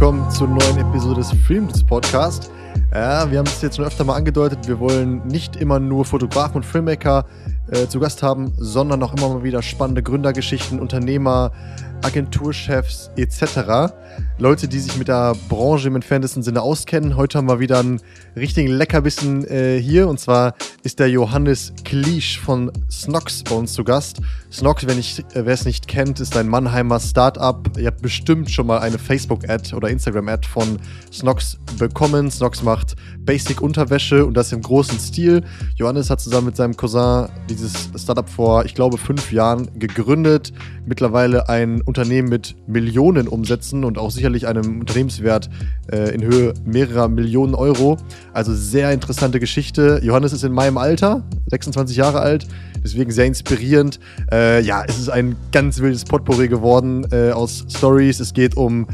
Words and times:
willkommen 0.00 0.30
zur 0.30 0.48
neuen 0.48 0.78
Episode 0.78 1.16
des 1.16 1.30
Films 1.46 1.84
Podcast. 1.84 2.50
Ja, 2.90 3.30
wir 3.30 3.38
haben 3.38 3.46
es 3.46 3.60
jetzt 3.60 3.76
schon 3.76 3.84
öfter 3.84 4.02
mal 4.02 4.14
angedeutet, 4.14 4.66
wir 4.66 4.80
wollen 4.80 5.26
nicht 5.26 5.56
immer 5.56 5.78
nur 5.78 6.06
Fotografen 6.06 6.56
und 6.56 6.64
Filmmaker 6.64 7.26
äh, 7.70 7.86
zu 7.86 8.00
Gast 8.00 8.22
haben, 8.22 8.50
sondern 8.56 9.02
auch 9.02 9.12
immer 9.14 9.28
mal 9.28 9.42
wieder 9.42 9.60
spannende 9.60 10.02
Gründergeschichten, 10.02 10.80
Unternehmer, 10.80 11.52
Agenturchefs 12.00 13.10
etc. 13.16 13.92
Leute, 14.38 14.68
die 14.68 14.78
sich 14.78 14.96
mit 14.96 15.08
der 15.08 15.34
Branche 15.50 15.88
im 15.88 15.96
entferntesten 15.96 16.42
Sinne 16.42 16.62
auskennen. 16.62 17.18
Heute 17.18 17.36
haben 17.36 17.48
wir 17.48 17.60
wieder 17.60 17.80
einen 17.80 18.00
richtigen 18.34 18.68
Leckerbissen 18.68 19.46
äh, 19.46 19.78
hier 19.78 20.08
und 20.08 20.18
zwar 20.18 20.54
ist 20.82 20.98
der 20.98 21.10
Johannes 21.10 21.72
Kliesch 21.84 22.38
von 22.38 22.72
Snox 22.90 23.44
bei 23.44 23.54
uns 23.54 23.74
zu 23.74 23.84
Gast. 23.84 24.20
Snox, 24.50 24.84
äh, 24.84 25.22
wer 25.34 25.46
es 25.46 25.64
nicht 25.64 25.86
kennt, 25.86 26.20
ist 26.20 26.36
ein 26.36 26.48
Mannheimer 26.48 26.98
Startup. 26.98 27.60
Ihr 27.76 27.86
habt 27.86 28.00
bestimmt 28.00 28.50
schon 28.50 28.66
mal 28.66 28.78
eine 28.78 28.98
Facebook-Ad 28.98 29.74
oder 29.74 29.88
Instagram-Ad 29.90 30.48
von 30.48 30.78
Snox 31.12 31.58
bekommen. 31.78 32.30
Snox 32.30 32.62
macht 32.62 32.96
Basic-Unterwäsche 33.20 34.24
und 34.24 34.34
das 34.34 34.52
im 34.52 34.62
großen 34.62 34.98
Stil. 34.98 35.44
Johannes 35.76 36.08
hat 36.08 36.20
zusammen 36.20 36.46
mit 36.46 36.56
seinem 36.56 36.76
Cousin 36.76 37.28
dieses 37.48 37.90
Startup 37.96 38.28
vor, 38.28 38.64
ich 38.64 38.74
glaube, 38.74 38.96
fünf 38.96 39.32
Jahren 39.32 39.78
gegründet. 39.78 40.52
Mittlerweile 40.86 41.48
ein 41.48 41.82
Unternehmen 41.82 42.28
mit 42.28 42.56
Millionen 42.66 43.28
Umsätzen 43.28 43.84
und 43.84 43.98
auch 43.98 44.10
sicherlich 44.10 44.46
einem 44.46 44.80
Unternehmenswert 44.80 45.50
äh, 45.92 46.14
in 46.14 46.22
Höhe 46.22 46.54
mehrerer 46.64 47.08
Millionen 47.08 47.54
Euro. 47.54 47.98
Also 48.32 48.54
sehr 48.54 48.92
interessante 48.92 49.38
Geschichte. 49.38 50.00
Johannes 50.02 50.32
ist 50.32 50.42
in 50.42 50.52
meinem 50.52 50.69
Alter, 50.78 51.22
26 51.48 51.96
Jahre 51.96 52.20
alt, 52.20 52.46
deswegen 52.82 53.10
sehr 53.10 53.26
inspirierend. 53.26 54.00
Äh, 54.32 54.62
ja, 54.62 54.84
es 54.86 54.98
ist 54.98 55.08
ein 55.08 55.36
ganz 55.52 55.80
wildes 55.80 56.04
Potpourri 56.04 56.48
geworden 56.48 57.06
äh, 57.12 57.30
aus 57.32 57.66
Stories. 57.68 58.20
Es 58.20 58.32
geht 58.32 58.56
um 58.56 58.86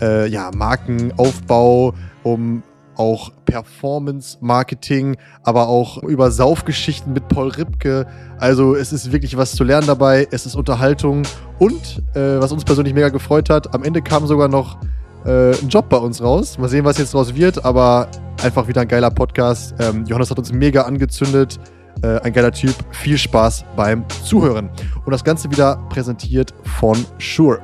äh, 0.00 0.28
ja, 0.28 0.50
Markenaufbau, 0.54 1.94
um 2.22 2.62
auch 2.96 3.32
Performance-Marketing, 3.44 5.16
aber 5.42 5.68
auch 5.68 6.02
über 6.02 6.30
Saufgeschichten 6.30 7.12
mit 7.12 7.28
Paul 7.28 7.48
Ripke. 7.48 8.06
Also 8.38 8.74
es 8.74 8.92
ist 8.92 9.12
wirklich 9.12 9.36
was 9.36 9.52
zu 9.52 9.64
lernen 9.64 9.86
dabei, 9.86 10.28
es 10.30 10.46
ist 10.46 10.54
Unterhaltung 10.54 11.22
und, 11.58 12.02
äh, 12.14 12.40
was 12.40 12.52
uns 12.52 12.64
persönlich 12.64 12.94
mega 12.94 13.08
gefreut 13.08 13.50
hat, 13.50 13.74
am 13.74 13.82
Ende 13.82 14.02
kam 14.02 14.26
sogar 14.26 14.48
noch 14.48 14.78
äh, 15.24 15.52
ein 15.52 15.68
Job 15.68 15.88
bei 15.88 15.96
uns 15.96 16.22
raus. 16.22 16.58
Mal 16.58 16.68
sehen, 16.68 16.84
was 16.84 16.98
jetzt 16.98 17.14
draus 17.14 17.34
wird, 17.34 17.64
aber 17.64 18.08
einfach 18.42 18.68
wieder 18.68 18.82
ein 18.82 18.88
geiler 18.88 19.10
Podcast. 19.10 19.74
Ähm, 19.78 20.04
Johannes 20.06 20.30
hat 20.30 20.38
uns 20.38 20.52
mega 20.52 20.82
angezündet. 20.82 21.58
Äh, 22.02 22.20
ein 22.20 22.32
geiler 22.32 22.52
Typ. 22.52 22.74
Viel 22.90 23.16
Spaß 23.16 23.64
beim 23.76 24.04
Zuhören. 24.24 24.68
Und 25.04 25.12
das 25.12 25.24
Ganze 25.24 25.50
wieder 25.50 25.76
präsentiert 25.88 26.52
von 26.78 27.04
Shure. 27.18 27.60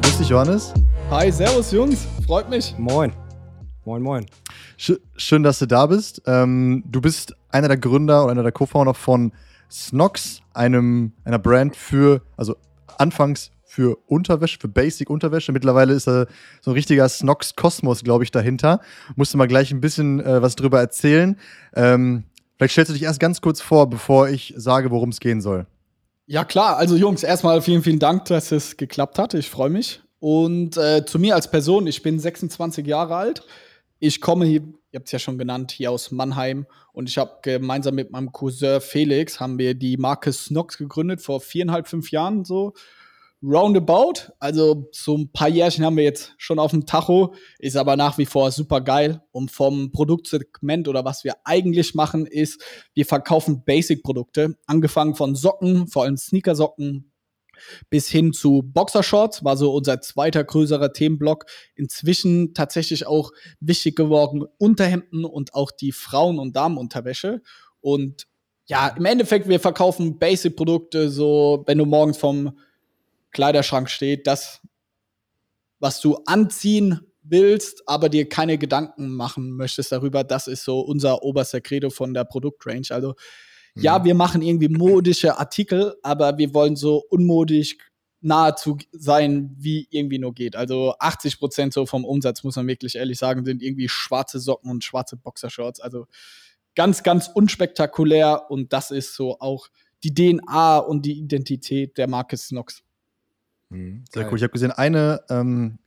Grüß 0.00 0.18
dich, 0.18 0.28
Johannes. 0.28 0.72
Hi, 1.10 1.30
servus 1.30 1.72
Jungs, 1.72 2.06
freut 2.26 2.48
mich. 2.48 2.74
Moin. 2.78 3.12
Moin, 3.84 4.02
moin. 4.02 4.26
Sch 4.76 4.92
schön, 5.16 5.42
dass 5.42 5.58
du 5.58 5.66
da 5.66 5.86
bist. 5.86 6.22
Ähm, 6.26 6.84
du 6.86 7.00
bist 7.00 7.34
einer 7.50 7.68
der 7.68 7.76
Gründer 7.76 8.22
oder 8.22 8.32
einer 8.32 8.42
der 8.44 8.52
Co-Founder 8.52 8.94
von 8.94 9.32
Snox, 9.70 10.41
einem, 10.54 11.12
einer 11.24 11.38
Brand 11.38 11.76
für, 11.76 12.22
also 12.36 12.56
anfangs 12.98 13.50
für 13.72 13.96
Unterwäsche, 14.06 14.58
für 14.60 14.68
Basic-Unterwäsche. 14.68 15.50
Mittlerweile 15.50 15.94
ist 15.94 16.06
da 16.06 16.26
so 16.60 16.70
ein 16.70 16.74
richtiger 16.74 17.08
Snox-Kosmos, 17.08 18.04
glaube 18.04 18.22
ich, 18.22 18.30
dahinter. 18.30 18.80
Musst 19.16 19.32
du 19.32 19.38
mal 19.38 19.48
gleich 19.48 19.70
ein 19.70 19.80
bisschen 19.80 20.20
äh, 20.20 20.42
was 20.42 20.56
drüber 20.56 20.78
erzählen. 20.78 21.38
Ähm, 21.74 22.24
vielleicht 22.56 22.72
stellst 22.72 22.90
du 22.90 22.92
dich 22.92 23.04
erst 23.04 23.18
ganz 23.18 23.40
kurz 23.40 23.62
vor, 23.62 23.88
bevor 23.88 24.28
ich 24.28 24.52
sage, 24.56 24.90
worum 24.90 25.08
es 25.08 25.20
gehen 25.20 25.40
soll. 25.40 25.66
Ja, 26.26 26.44
klar. 26.44 26.76
Also, 26.76 26.96
Jungs, 26.96 27.22
erstmal 27.22 27.62
vielen, 27.62 27.82
vielen 27.82 27.98
Dank, 27.98 28.26
dass 28.26 28.52
es 28.52 28.76
geklappt 28.76 29.18
hat. 29.18 29.32
Ich 29.32 29.48
freue 29.48 29.70
mich. 29.70 30.02
Und 30.18 30.76
äh, 30.76 31.04
zu 31.06 31.18
mir 31.18 31.34
als 31.34 31.50
Person, 31.50 31.86
ich 31.86 32.02
bin 32.02 32.18
26 32.18 32.86
Jahre 32.86 33.16
alt. 33.16 33.42
Ich 33.98 34.20
komme 34.20 34.44
hier, 34.44 34.62
ihr 34.92 34.98
habt 34.98 35.08
es 35.08 35.12
ja 35.12 35.18
schon 35.18 35.38
genannt, 35.38 35.72
hier 35.72 35.90
aus 35.90 36.10
Mannheim. 36.10 36.66
Und 36.92 37.08
ich 37.08 37.16
habe 37.18 37.38
gemeinsam 37.42 37.94
mit 37.94 38.10
meinem 38.10 38.30
Cousin 38.30 38.80
Felix, 38.80 39.40
haben 39.40 39.58
wir 39.58 39.74
die 39.74 39.96
Marke 39.96 40.32
Snox 40.32 40.76
gegründet, 40.76 41.22
vor 41.22 41.40
viereinhalb, 41.40 41.88
fünf 41.88 42.10
Jahren 42.10 42.44
so. 42.44 42.74
Roundabout, 43.44 44.32
also 44.38 44.88
so 44.92 45.16
ein 45.16 45.32
paar 45.32 45.48
Jährchen 45.48 45.84
haben 45.84 45.96
wir 45.96 46.04
jetzt 46.04 46.32
schon 46.38 46.60
auf 46.60 46.70
dem 46.70 46.86
Tacho, 46.86 47.34
ist 47.58 47.76
aber 47.76 47.96
nach 47.96 48.16
wie 48.16 48.26
vor 48.26 48.52
super 48.52 48.80
geil. 48.80 49.20
Und 49.32 49.50
vom 49.50 49.90
Produktsegment 49.90 50.86
oder 50.86 51.04
was 51.04 51.24
wir 51.24 51.34
eigentlich 51.42 51.94
machen, 51.94 52.26
ist, 52.26 52.62
wir 52.94 53.04
verkaufen 53.04 53.64
Basic-Produkte, 53.64 54.56
angefangen 54.66 55.16
von 55.16 55.34
Socken, 55.34 55.88
vor 55.88 56.04
allem 56.04 56.16
Sneakersocken, 56.16 57.11
bis 57.90 58.08
hin 58.08 58.32
zu 58.32 58.62
Boxershorts, 58.62 59.44
war 59.44 59.56
so 59.56 59.72
unser 59.72 60.00
zweiter 60.00 60.44
größerer 60.44 60.92
Themenblock. 60.92 61.46
Inzwischen 61.74 62.54
tatsächlich 62.54 63.06
auch 63.06 63.32
wichtig 63.60 63.96
geworden 63.96 64.44
Unterhemden 64.58 65.24
und 65.24 65.54
auch 65.54 65.70
die 65.70 65.92
Frauen- 65.92 66.38
und 66.38 66.56
Damenunterwäsche. 66.56 67.42
Und 67.80 68.26
ja, 68.66 68.88
im 68.88 69.04
Endeffekt, 69.04 69.48
wir 69.48 69.60
verkaufen 69.60 70.18
Basic-Produkte, 70.18 71.10
so 71.10 71.64
wenn 71.66 71.78
du 71.78 71.84
morgens 71.84 72.16
vom 72.16 72.58
Kleiderschrank 73.32 73.90
steht, 73.90 74.26
das, 74.26 74.60
was 75.78 76.00
du 76.00 76.18
anziehen 76.26 77.00
willst, 77.22 77.82
aber 77.86 78.08
dir 78.08 78.28
keine 78.28 78.58
Gedanken 78.58 79.10
machen 79.14 79.52
möchtest 79.52 79.92
darüber, 79.92 80.24
das 80.24 80.46
ist 80.46 80.64
so 80.64 80.80
unser 80.80 81.22
oberster 81.22 81.60
Credo 81.60 81.90
von 81.90 82.14
der 82.14 82.24
Produktrange. 82.24 82.88
Also 82.90 83.14
ja, 83.74 83.98
mhm. 83.98 84.04
wir 84.04 84.14
machen 84.14 84.42
irgendwie 84.42 84.68
modische 84.68 85.38
Artikel, 85.38 85.96
aber 86.02 86.38
wir 86.38 86.52
wollen 86.54 86.76
so 86.76 87.02
unmodisch 87.08 87.76
nahezu 88.20 88.78
sein, 88.92 89.54
wie 89.58 89.88
irgendwie 89.90 90.18
nur 90.18 90.32
geht. 90.32 90.54
Also 90.54 90.94
80 90.98 91.38
Prozent 91.38 91.72
so 91.72 91.86
vom 91.86 92.04
Umsatz, 92.04 92.44
muss 92.44 92.56
man 92.56 92.68
wirklich 92.68 92.94
ehrlich 92.94 93.18
sagen, 93.18 93.44
sind 93.44 93.62
irgendwie 93.62 93.88
schwarze 93.88 94.38
Socken 94.38 94.70
und 94.70 94.84
schwarze 94.84 95.16
Boxershorts. 95.16 95.80
Also 95.80 96.06
ganz, 96.74 97.02
ganz 97.02 97.28
unspektakulär 97.28 98.50
und 98.50 98.72
das 98.72 98.90
ist 98.90 99.14
so 99.14 99.40
auch 99.40 99.68
die 100.04 100.14
DNA 100.14 100.78
und 100.78 101.04
die 101.04 101.18
Identität 101.18 101.98
der 101.98 102.08
Marke 102.08 102.36
Snox. 102.36 102.82
Mhm, 103.70 104.04
sehr 104.12 104.30
cool. 104.30 104.36
Ich 104.36 104.42
habe 104.42 104.52
gesehen, 104.52 104.72
eine 104.72 105.22
ähm, 105.28 105.78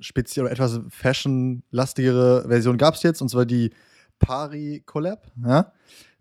speziell 0.00 0.46
oder 0.46 0.52
etwas 0.52 0.80
fashion-lastigere 0.88 2.44
Version 2.48 2.78
gab 2.78 2.94
es 2.94 3.02
jetzt, 3.02 3.20
und 3.20 3.28
zwar 3.28 3.46
die 3.46 3.70
Pari 4.18 4.82
Collab. 4.84 5.30
Ja? 5.44 5.72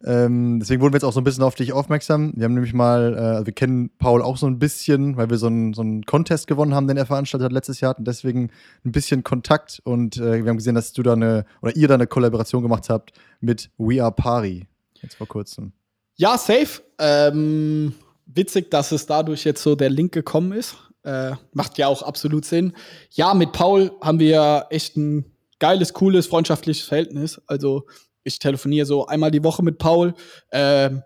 Ähm, 0.03 0.59
deswegen 0.59 0.81
wurden 0.81 0.93
wir 0.93 0.97
jetzt 0.97 1.05
auch 1.05 1.13
so 1.13 1.19
ein 1.19 1.23
bisschen 1.23 1.43
auf 1.43 1.55
dich 1.55 1.73
aufmerksam. 1.73 2.31
Wir 2.35 2.45
haben 2.45 2.53
nämlich 2.53 2.73
mal, 2.73 3.15
äh, 3.15 3.19
also 3.19 3.45
wir 3.47 3.53
kennen 3.53 3.89
Paul 3.97 4.21
auch 4.21 4.37
so 4.37 4.45
ein 4.45 4.59
bisschen, 4.59 5.17
weil 5.17 5.29
wir 5.29 5.37
so 5.37 5.47
einen, 5.47 5.73
so 5.73 5.83
Contest 6.05 6.45
gewonnen 6.45 6.75
haben, 6.75 6.87
den 6.87 6.97
er 6.97 7.07
veranstaltet 7.07 7.45
hat 7.45 7.51
letztes 7.51 7.81
Jahr 7.81 7.97
und 7.97 8.07
deswegen 8.07 8.51
ein 8.85 8.91
bisschen 8.91 9.23
Kontakt 9.23 9.81
und 9.83 10.17
äh, 10.17 10.43
wir 10.43 10.49
haben 10.49 10.57
gesehen, 10.57 10.75
dass 10.75 10.93
du 10.93 11.01
da 11.01 11.13
eine, 11.13 11.45
oder 11.61 11.75
ihr 11.75 11.87
da 11.87 11.95
eine 11.95 12.05
Kollaboration 12.05 12.61
gemacht 12.61 12.89
habt 12.89 13.13
mit 13.39 13.71
We 13.77 14.03
Are 14.03 14.11
Pari. 14.11 14.67
Jetzt 15.01 15.15
vor 15.15 15.27
kurzem. 15.27 15.73
Ja, 16.15 16.37
safe. 16.37 16.81
Ähm, 16.99 17.93
witzig, 18.27 18.69
dass 18.69 18.91
es 18.91 19.07
dadurch 19.07 19.45
jetzt 19.45 19.63
so 19.63 19.75
der 19.75 19.89
Link 19.89 20.11
gekommen 20.11 20.51
ist. 20.51 20.75
Äh, 21.03 21.31
macht 21.53 21.77
ja 21.77 21.87
auch 21.87 22.03
absolut 22.03 22.45
Sinn. 22.45 22.73
Ja, 23.11 23.33
mit 23.33 23.51
Paul 23.51 23.91
haben 24.01 24.19
wir 24.19 24.67
echt 24.69 24.97
ein 24.97 25.25
geiles, 25.59 25.93
cooles, 25.93 26.27
freundschaftliches 26.27 26.87
Verhältnis. 26.87 27.41
Also 27.47 27.85
ich 28.27 28.39
telefoniere 28.39 28.85
so 28.85 29.07
einmal 29.07 29.31
die 29.31 29.43
Woche 29.43 29.63
mit 29.63 29.77
Paul. 29.77 30.13
Ähm, 30.51 31.03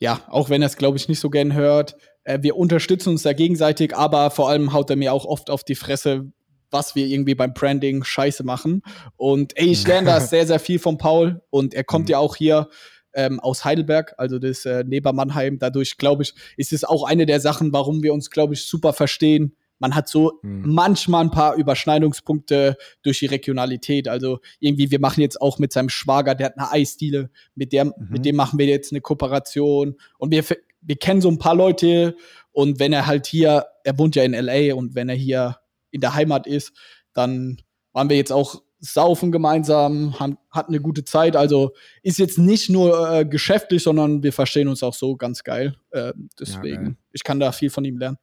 ja, 0.00 0.20
auch 0.28 0.50
wenn 0.50 0.62
er 0.62 0.66
es, 0.66 0.76
glaube 0.76 0.96
ich, 0.96 1.08
nicht 1.08 1.20
so 1.20 1.30
gern 1.30 1.54
hört. 1.54 1.96
Äh, 2.24 2.38
wir 2.42 2.56
unterstützen 2.56 3.10
uns 3.10 3.22
da 3.22 3.32
gegenseitig, 3.32 3.96
aber 3.96 4.30
vor 4.30 4.48
allem 4.48 4.72
haut 4.72 4.90
er 4.90 4.96
mir 4.96 5.12
auch 5.12 5.24
oft 5.24 5.50
auf 5.50 5.64
die 5.64 5.74
Fresse, 5.74 6.32
was 6.70 6.94
wir 6.94 7.06
irgendwie 7.06 7.34
beim 7.34 7.54
Branding 7.54 8.04
scheiße 8.04 8.44
machen. 8.44 8.82
Und 9.16 9.56
ey, 9.56 9.66
ich 9.66 9.86
lerne 9.86 10.06
da 10.06 10.20
sehr, 10.20 10.46
sehr 10.46 10.58
viel 10.58 10.78
von 10.78 10.98
Paul. 10.98 11.42
Und 11.50 11.74
er 11.74 11.84
kommt 11.84 12.06
mhm. 12.06 12.12
ja 12.12 12.18
auch 12.18 12.36
hier 12.36 12.68
ähm, 13.14 13.40
aus 13.40 13.64
Heidelberg, 13.64 14.14
also 14.18 14.38
das 14.38 14.64
äh, 14.64 14.84
neben 14.86 15.14
Mannheim. 15.14 15.58
Dadurch, 15.58 15.96
glaube 15.98 16.24
ich, 16.24 16.34
ist 16.56 16.72
es 16.72 16.84
auch 16.84 17.04
eine 17.04 17.26
der 17.26 17.40
Sachen, 17.40 17.72
warum 17.72 18.02
wir 18.02 18.12
uns, 18.12 18.30
glaube 18.30 18.54
ich, 18.54 18.66
super 18.66 18.92
verstehen. 18.92 19.56
Man 19.78 19.94
hat 19.94 20.08
so 20.08 20.38
mhm. 20.42 20.62
manchmal 20.66 21.24
ein 21.24 21.30
paar 21.30 21.54
Überschneidungspunkte 21.54 22.76
durch 23.02 23.18
die 23.18 23.26
Regionalität. 23.26 24.08
Also 24.08 24.40
irgendwie, 24.60 24.90
wir 24.90 25.00
machen 25.00 25.20
jetzt 25.20 25.40
auch 25.40 25.58
mit 25.58 25.72
seinem 25.72 25.88
Schwager, 25.88 26.34
der 26.34 26.46
hat 26.46 26.58
eine 26.58 26.70
Eisdiele, 26.70 27.30
mit, 27.54 27.72
der, 27.72 27.86
mhm. 27.86 27.92
mit 28.08 28.24
dem 28.24 28.36
machen 28.36 28.58
wir 28.58 28.66
jetzt 28.66 28.92
eine 28.92 29.00
Kooperation. 29.00 29.96
Und 30.18 30.30
wir, 30.30 30.44
wir 30.80 30.96
kennen 30.96 31.20
so 31.20 31.28
ein 31.28 31.38
paar 31.38 31.54
Leute. 31.54 32.16
Und 32.52 32.78
wenn 32.78 32.92
er 32.92 33.06
halt 33.06 33.26
hier, 33.26 33.66
er 33.82 33.98
wohnt 33.98 34.16
ja 34.16 34.22
in 34.22 34.32
LA 34.32 34.74
und 34.74 34.94
wenn 34.94 35.08
er 35.08 35.16
hier 35.16 35.58
in 35.90 36.00
der 36.00 36.14
Heimat 36.14 36.46
ist, 36.46 36.72
dann 37.12 37.58
waren 37.92 38.08
wir 38.08 38.16
jetzt 38.16 38.32
auch 38.32 38.62
saufen 38.80 39.32
gemeinsam, 39.32 40.18
haben, 40.20 40.36
hatten 40.50 40.72
eine 40.72 40.82
gute 40.82 41.04
Zeit. 41.04 41.36
Also 41.36 41.72
ist 42.02 42.18
jetzt 42.18 42.38
nicht 42.38 42.68
nur 42.68 43.10
äh, 43.10 43.24
geschäftlich, 43.24 43.82
sondern 43.82 44.22
wir 44.22 44.32
verstehen 44.32 44.68
uns 44.68 44.82
auch 44.82 44.94
so 44.94 45.16
ganz 45.16 45.42
geil. 45.42 45.76
Äh, 45.90 46.12
deswegen, 46.38 46.86
ja, 46.86 46.92
ich 47.12 47.24
kann 47.24 47.40
da 47.40 47.52
viel 47.52 47.70
von 47.70 47.84
ihm 47.84 47.98
lernen. 47.98 48.18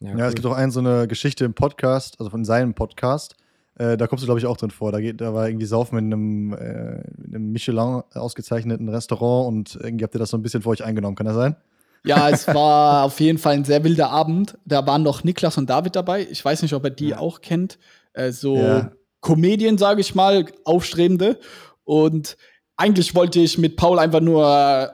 Ja, 0.00 0.14
cool. 0.14 0.20
es 0.22 0.34
gibt 0.34 0.46
auch 0.46 0.52
eine 0.52 0.70
so 0.70 0.80
eine 0.80 1.08
Geschichte 1.08 1.44
im 1.44 1.54
Podcast, 1.54 2.16
also 2.18 2.30
von 2.30 2.44
seinem 2.44 2.74
Podcast. 2.74 3.34
Äh, 3.76 3.96
da 3.96 4.06
kommst 4.06 4.22
du, 4.22 4.26
glaube 4.26 4.40
ich, 4.40 4.46
auch 4.46 4.56
drin 4.56 4.70
vor. 4.70 4.92
Da, 4.92 5.00
geht, 5.00 5.20
da 5.20 5.34
war 5.34 5.48
irgendwie 5.48 5.66
Saufen 5.66 5.98
in 5.98 6.12
einem, 6.12 6.52
äh, 6.52 7.00
in 7.26 7.34
einem 7.34 7.52
Michelin 7.52 8.02
ausgezeichneten 8.12 8.88
Restaurant 8.88 9.48
und 9.48 9.78
irgendwie 9.82 10.04
habt 10.04 10.14
ihr 10.14 10.18
das 10.18 10.30
so 10.30 10.36
ein 10.36 10.42
bisschen 10.42 10.62
für 10.62 10.70
euch 10.70 10.84
eingenommen. 10.84 11.16
Kann 11.16 11.26
das 11.26 11.36
sein? 11.36 11.56
Ja, 12.04 12.28
es 12.28 12.46
war 12.48 13.04
auf 13.04 13.20
jeden 13.20 13.38
Fall 13.38 13.54
ein 13.54 13.64
sehr 13.64 13.84
wilder 13.84 14.10
Abend. 14.10 14.58
Da 14.64 14.86
waren 14.86 15.02
noch 15.02 15.24
Niklas 15.24 15.58
und 15.58 15.70
David 15.70 15.96
dabei. 15.96 16.26
Ich 16.28 16.44
weiß 16.44 16.62
nicht, 16.62 16.74
ob 16.74 16.84
er 16.84 16.90
die 16.90 17.08
ja. 17.08 17.18
auch 17.18 17.40
kennt. 17.40 17.78
Äh, 18.12 18.32
so 18.32 18.56
ja. 18.56 18.90
Comedien, 19.20 19.78
sage 19.78 20.00
ich 20.00 20.14
mal, 20.14 20.46
aufstrebende. 20.64 21.38
Und 21.84 22.36
eigentlich 22.76 23.14
wollte 23.14 23.40
ich 23.40 23.58
mit 23.58 23.76
Paul 23.76 23.98
einfach 23.98 24.20
nur 24.20 24.90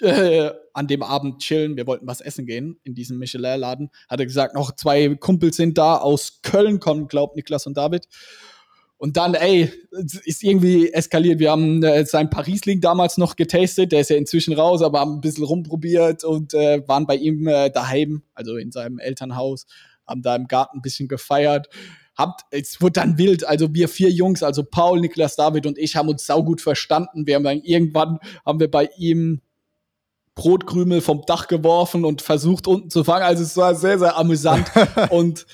äh, 0.00 0.50
an 0.76 0.86
dem 0.86 1.02
Abend 1.02 1.40
chillen. 1.40 1.76
Wir 1.76 1.86
wollten 1.86 2.06
was 2.06 2.20
essen 2.20 2.46
gehen 2.46 2.78
in 2.84 2.94
diesem 2.94 3.18
Michelin-Laden. 3.18 3.90
Hat 4.08 4.20
er 4.20 4.26
gesagt, 4.26 4.54
noch 4.54 4.76
zwei 4.76 5.14
Kumpels 5.14 5.56
sind 5.56 5.78
da 5.78 5.96
aus 5.96 6.40
Köln 6.42 6.80
kommen, 6.80 7.08
glaubt 7.08 7.34
Niklas 7.34 7.66
und 7.66 7.76
David. 7.78 8.06
Und 8.98 9.16
dann, 9.16 9.34
ey, 9.34 9.72
ist 10.24 10.42
irgendwie 10.42 10.92
eskaliert. 10.92 11.38
Wir 11.38 11.50
haben 11.50 11.82
äh, 11.82 12.04
sein 12.04 12.30
Paris-Link 12.30 12.82
damals 12.82 13.16
noch 13.16 13.36
getastet. 13.36 13.92
Der 13.92 14.00
ist 14.00 14.10
ja 14.10 14.16
inzwischen 14.16 14.54
raus, 14.54 14.82
aber 14.82 15.00
haben 15.00 15.14
ein 15.14 15.20
bisschen 15.20 15.44
rumprobiert 15.44 16.24
und 16.24 16.54
äh, 16.54 16.86
waren 16.86 17.06
bei 17.06 17.16
ihm 17.16 17.46
äh, 17.46 17.70
daheim, 17.70 18.22
also 18.34 18.56
in 18.56 18.70
seinem 18.70 18.98
Elternhaus, 18.98 19.66
haben 20.06 20.22
da 20.22 20.36
im 20.36 20.46
Garten 20.46 20.78
ein 20.78 20.82
bisschen 20.82 21.08
gefeiert. 21.08 21.68
Habt, 22.16 22.42
es 22.50 22.80
wurde 22.80 23.00
dann 23.00 23.18
wild. 23.18 23.46
Also 23.46 23.74
wir 23.74 23.88
vier 23.88 24.10
Jungs, 24.10 24.42
also 24.42 24.62
Paul, 24.62 25.00
Niklas, 25.00 25.36
David 25.36 25.66
und 25.66 25.78
ich 25.78 25.96
haben 25.96 26.08
uns 26.08 26.24
saugut 26.24 26.62
verstanden. 26.62 27.26
Wir 27.26 27.36
haben 27.36 27.44
dann 27.44 27.60
irgendwann, 27.62 28.18
haben 28.44 28.60
wir 28.60 28.70
bei 28.70 28.88
ihm 28.96 29.42
Brotkrümel 30.36 31.00
vom 31.00 31.22
Dach 31.26 31.48
geworfen 31.48 32.04
und 32.04 32.22
versucht 32.22 32.68
unten 32.68 32.90
zu 32.90 33.02
fangen. 33.02 33.24
Also 33.24 33.42
es 33.42 33.56
war 33.56 33.74
sehr, 33.74 33.98
sehr 33.98 34.16
amüsant. 34.16 34.70
und 35.10 35.46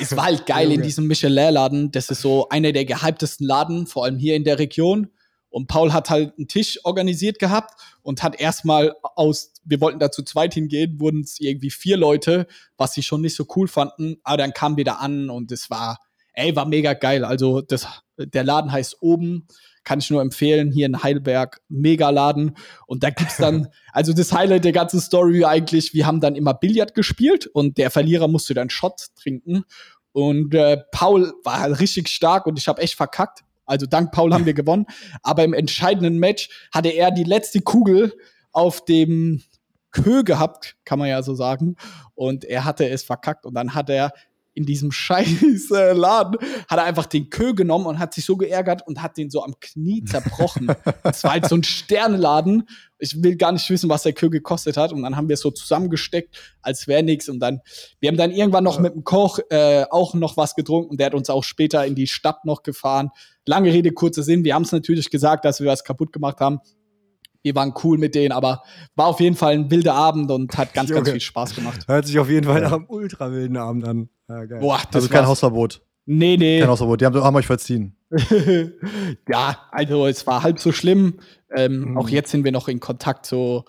es 0.00 0.16
war 0.16 0.24
halt 0.24 0.46
geil 0.46 0.72
in 0.72 0.80
diesem 0.80 1.06
Michelin-Laden. 1.06 1.92
Das 1.92 2.08
ist 2.08 2.22
so 2.22 2.48
einer 2.48 2.72
der 2.72 2.84
gehyptesten 2.84 3.46
Laden, 3.46 3.86
vor 3.86 4.04
allem 4.04 4.16
hier 4.16 4.36
in 4.36 4.44
der 4.44 4.58
Region. 4.58 5.08
Und 5.50 5.66
Paul 5.66 5.92
hat 5.92 6.08
halt 6.08 6.36
einen 6.36 6.46
Tisch 6.46 6.78
organisiert 6.84 7.38
gehabt 7.38 7.80
und 8.02 8.22
hat 8.22 8.40
erstmal 8.40 8.94
aus, 9.02 9.52
wir 9.64 9.80
wollten 9.80 9.98
da 9.98 10.10
zu 10.10 10.22
zweit 10.22 10.54
hingehen, 10.54 11.00
wurden 11.00 11.22
es 11.22 11.40
irgendwie 11.40 11.70
vier 11.70 11.96
Leute, 11.96 12.46
was 12.76 12.92
sie 12.94 13.02
schon 13.02 13.22
nicht 13.22 13.34
so 13.34 13.46
cool 13.56 13.66
fanden. 13.66 14.16
Aber 14.22 14.36
dann 14.36 14.52
kam 14.52 14.76
wieder 14.76 15.00
an 15.00 15.30
und 15.30 15.50
es 15.50 15.68
war, 15.68 15.98
ey, 16.34 16.54
war 16.54 16.66
mega 16.66 16.92
geil. 16.92 17.24
Also 17.24 17.60
das, 17.60 17.86
der 18.18 18.44
Laden 18.44 18.70
heißt 18.70 18.98
oben 19.00 19.48
kann 19.88 20.00
ich 20.00 20.10
nur 20.10 20.20
empfehlen, 20.20 20.70
hier 20.70 20.84
in 20.84 21.02
Heidelberg, 21.02 21.62
Megaladen. 21.70 22.58
Und 22.86 23.04
da 23.04 23.08
gibt's 23.08 23.38
dann, 23.38 23.68
also 23.94 24.12
das 24.12 24.34
Highlight 24.34 24.66
der 24.66 24.72
ganzen 24.72 25.00
Story 25.00 25.46
eigentlich, 25.46 25.94
wir 25.94 26.06
haben 26.06 26.20
dann 26.20 26.36
immer 26.36 26.52
Billard 26.52 26.94
gespielt 26.94 27.46
und 27.46 27.78
der 27.78 27.90
Verlierer 27.90 28.28
musste 28.28 28.52
dann 28.52 28.68
Shot 28.68 29.06
trinken. 29.16 29.64
Und 30.12 30.54
äh, 30.54 30.76
Paul 30.92 31.32
war 31.42 31.60
halt 31.60 31.80
richtig 31.80 32.08
stark 32.08 32.44
und 32.44 32.58
ich 32.58 32.68
habe 32.68 32.82
echt 32.82 32.96
verkackt. 32.96 33.44
Also 33.64 33.86
dank 33.86 34.12
Paul 34.12 34.34
haben 34.34 34.44
wir 34.44 34.52
gewonnen. 34.62 34.84
Aber 35.22 35.42
im 35.42 35.54
entscheidenden 35.54 36.18
Match 36.18 36.50
hatte 36.70 36.90
er 36.90 37.10
die 37.10 37.24
letzte 37.24 37.62
Kugel 37.62 38.12
auf 38.52 38.84
dem 38.84 39.42
Kö 39.90 40.22
gehabt, 40.22 40.76
kann 40.84 40.98
man 40.98 41.08
ja 41.08 41.22
so 41.22 41.34
sagen. 41.34 41.76
Und 42.14 42.44
er 42.44 42.66
hatte 42.66 42.86
es 42.86 43.04
verkackt. 43.04 43.46
Und 43.46 43.54
dann 43.54 43.72
hat 43.72 43.88
er 43.88 44.12
in 44.58 44.66
diesem 44.66 44.90
scheiß 44.92 45.70
äh, 45.70 45.92
Laden, 45.92 46.36
hat 46.68 46.78
er 46.78 46.84
einfach 46.84 47.06
den 47.06 47.30
Kö 47.30 47.54
genommen 47.54 47.86
und 47.86 47.98
hat 47.98 48.12
sich 48.12 48.24
so 48.24 48.36
geärgert 48.36 48.86
und 48.86 49.02
hat 49.02 49.16
den 49.16 49.30
so 49.30 49.42
am 49.42 49.54
Knie 49.60 50.04
zerbrochen. 50.04 50.70
das 51.02 51.24
war 51.24 51.32
halt 51.32 51.48
so 51.48 51.54
ein 51.54 51.62
Sterneladen. 51.62 52.68
Ich 52.98 53.22
will 53.22 53.36
gar 53.36 53.52
nicht 53.52 53.70
wissen, 53.70 53.88
was 53.88 54.02
der 54.02 54.12
Kö 54.12 54.28
gekostet 54.28 54.76
hat. 54.76 54.92
Und 54.92 55.02
dann 55.02 55.16
haben 55.16 55.28
wir 55.28 55.34
es 55.34 55.40
so 55.40 55.52
zusammengesteckt, 55.52 56.36
als 56.60 56.88
wäre 56.88 57.04
nichts. 57.04 57.28
Und 57.28 57.38
dann, 57.38 57.60
wir 58.00 58.08
haben 58.08 58.16
dann 58.16 58.32
irgendwann 58.32 58.64
noch 58.64 58.80
mit 58.80 58.92
dem 58.92 59.04
Koch 59.04 59.38
äh, 59.50 59.84
auch 59.90 60.14
noch 60.14 60.36
was 60.36 60.56
getrunken. 60.56 60.96
Der 60.96 61.06
hat 61.06 61.14
uns 61.14 61.30
auch 61.30 61.44
später 61.44 61.86
in 61.86 61.94
die 61.94 62.08
Stadt 62.08 62.44
noch 62.44 62.64
gefahren. 62.64 63.10
Lange 63.46 63.72
Rede, 63.72 63.92
kurzer 63.92 64.24
Sinn. 64.24 64.44
Wir 64.44 64.54
haben 64.54 64.64
es 64.64 64.72
natürlich 64.72 65.10
gesagt, 65.10 65.44
dass 65.44 65.60
wir 65.60 65.68
was 65.68 65.84
kaputt 65.84 66.12
gemacht 66.12 66.40
haben 66.40 66.60
wir 67.42 67.54
waren 67.54 67.72
cool 67.82 67.98
mit 67.98 68.14
denen, 68.14 68.32
aber 68.32 68.62
war 68.94 69.06
auf 69.06 69.20
jeden 69.20 69.36
Fall 69.36 69.54
ein 69.54 69.70
wilder 69.70 69.94
Abend 69.94 70.30
und 70.30 70.56
hat 70.58 70.74
ganz, 70.74 70.90
Junge. 70.90 71.02
ganz 71.02 71.10
viel 71.12 71.20
Spaß 71.20 71.54
gemacht. 71.54 71.86
Hört 71.86 72.06
sich 72.06 72.18
auf 72.18 72.28
jeden 72.28 72.46
Fall 72.46 72.60
nach 72.60 72.72
einem 72.72 72.86
ultra 72.88 73.30
wilden 73.30 73.56
Abend 73.56 73.84
an. 73.84 74.08
Ja, 74.28 74.44
Boah, 74.58 74.78
das 74.90 74.96
also 74.96 75.08
kein 75.08 75.20
war's. 75.20 75.28
Hausverbot. 75.28 75.82
Nee, 76.04 76.36
nee. 76.36 76.60
Kein 76.60 76.68
Hausverbot, 76.68 77.00
die 77.00 77.06
haben, 77.06 77.22
haben 77.22 77.36
euch 77.36 77.46
verziehen. 77.46 77.96
ja, 79.28 79.58
also 79.70 80.06
es 80.06 80.26
war 80.26 80.42
halb 80.42 80.58
so 80.58 80.72
schlimm. 80.72 81.20
Ähm, 81.54 81.90
mhm. 81.90 81.98
Auch 81.98 82.08
jetzt 82.08 82.30
sind 82.30 82.44
wir 82.44 82.52
noch 82.52 82.68
in 82.68 82.80
Kontakt, 82.80 83.26
so 83.26 83.64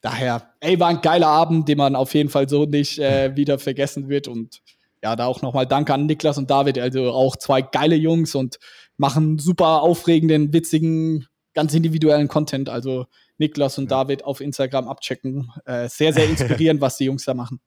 daher, 0.00 0.54
ey, 0.60 0.78
war 0.80 0.88
ein 0.88 1.00
geiler 1.00 1.28
Abend, 1.28 1.68
den 1.68 1.78
man 1.78 1.96
auf 1.96 2.14
jeden 2.14 2.30
Fall 2.30 2.48
so 2.48 2.64
nicht 2.64 2.98
äh, 2.98 3.32
wieder 3.36 3.58
vergessen 3.58 4.08
wird. 4.08 4.28
Und 4.28 4.62
ja, 5.02 5.16
da 5.16 5.26
auch 5.26 5.42
nochmal 5.42 5.66
Danke 5.66 5.94
an 5.94 6.06
Niklas 6.06 6.38
und 6.38 6.50
David, 6.50 6.78
also 6.78 7.10
auch 7.10 7.36
zwei 7.36 7.62
geile 7.62 7.96
Jungs 7.96 8.34
und 8.34 8.58
machen 8.96 9.38
super 9.38 9.82
aufregenden, 9.82 10.52
witzigen 10.52 11.26
ganz 11.54 11.74
individuellen 11.74 12.28
Content. 12.28 12.68
Also 12.68 13.06
Niklas 13.38 13.78
und 13.78 13.90
ja. 13.90 14.02
David 14.02 14.24
auf 14.24 14.40
Instagram 14.40 14.88
abchecken. 14.88 15.50
Äh, 15.64 15.88
sehr, 15.88 16.12
sehr 16.12 16.24
inspirierend, 16.28 16.80
was 16.80 16.96
die 16.96 17.04
Jungs 17.04 17.24
da 17.24 17.34
machen. 17.34 17.60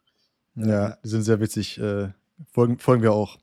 Ja, 0.56 0.98
die 1.04 1.10
sind 1.10 1.24
sehr 1.24 1.40
witzig. 1.40 1.80
Äh, 1.80 2.10
folgen, 2.51 2.80
folgen 2.80 3.04
wir 3.04 3.13
auch. 3.13 3.43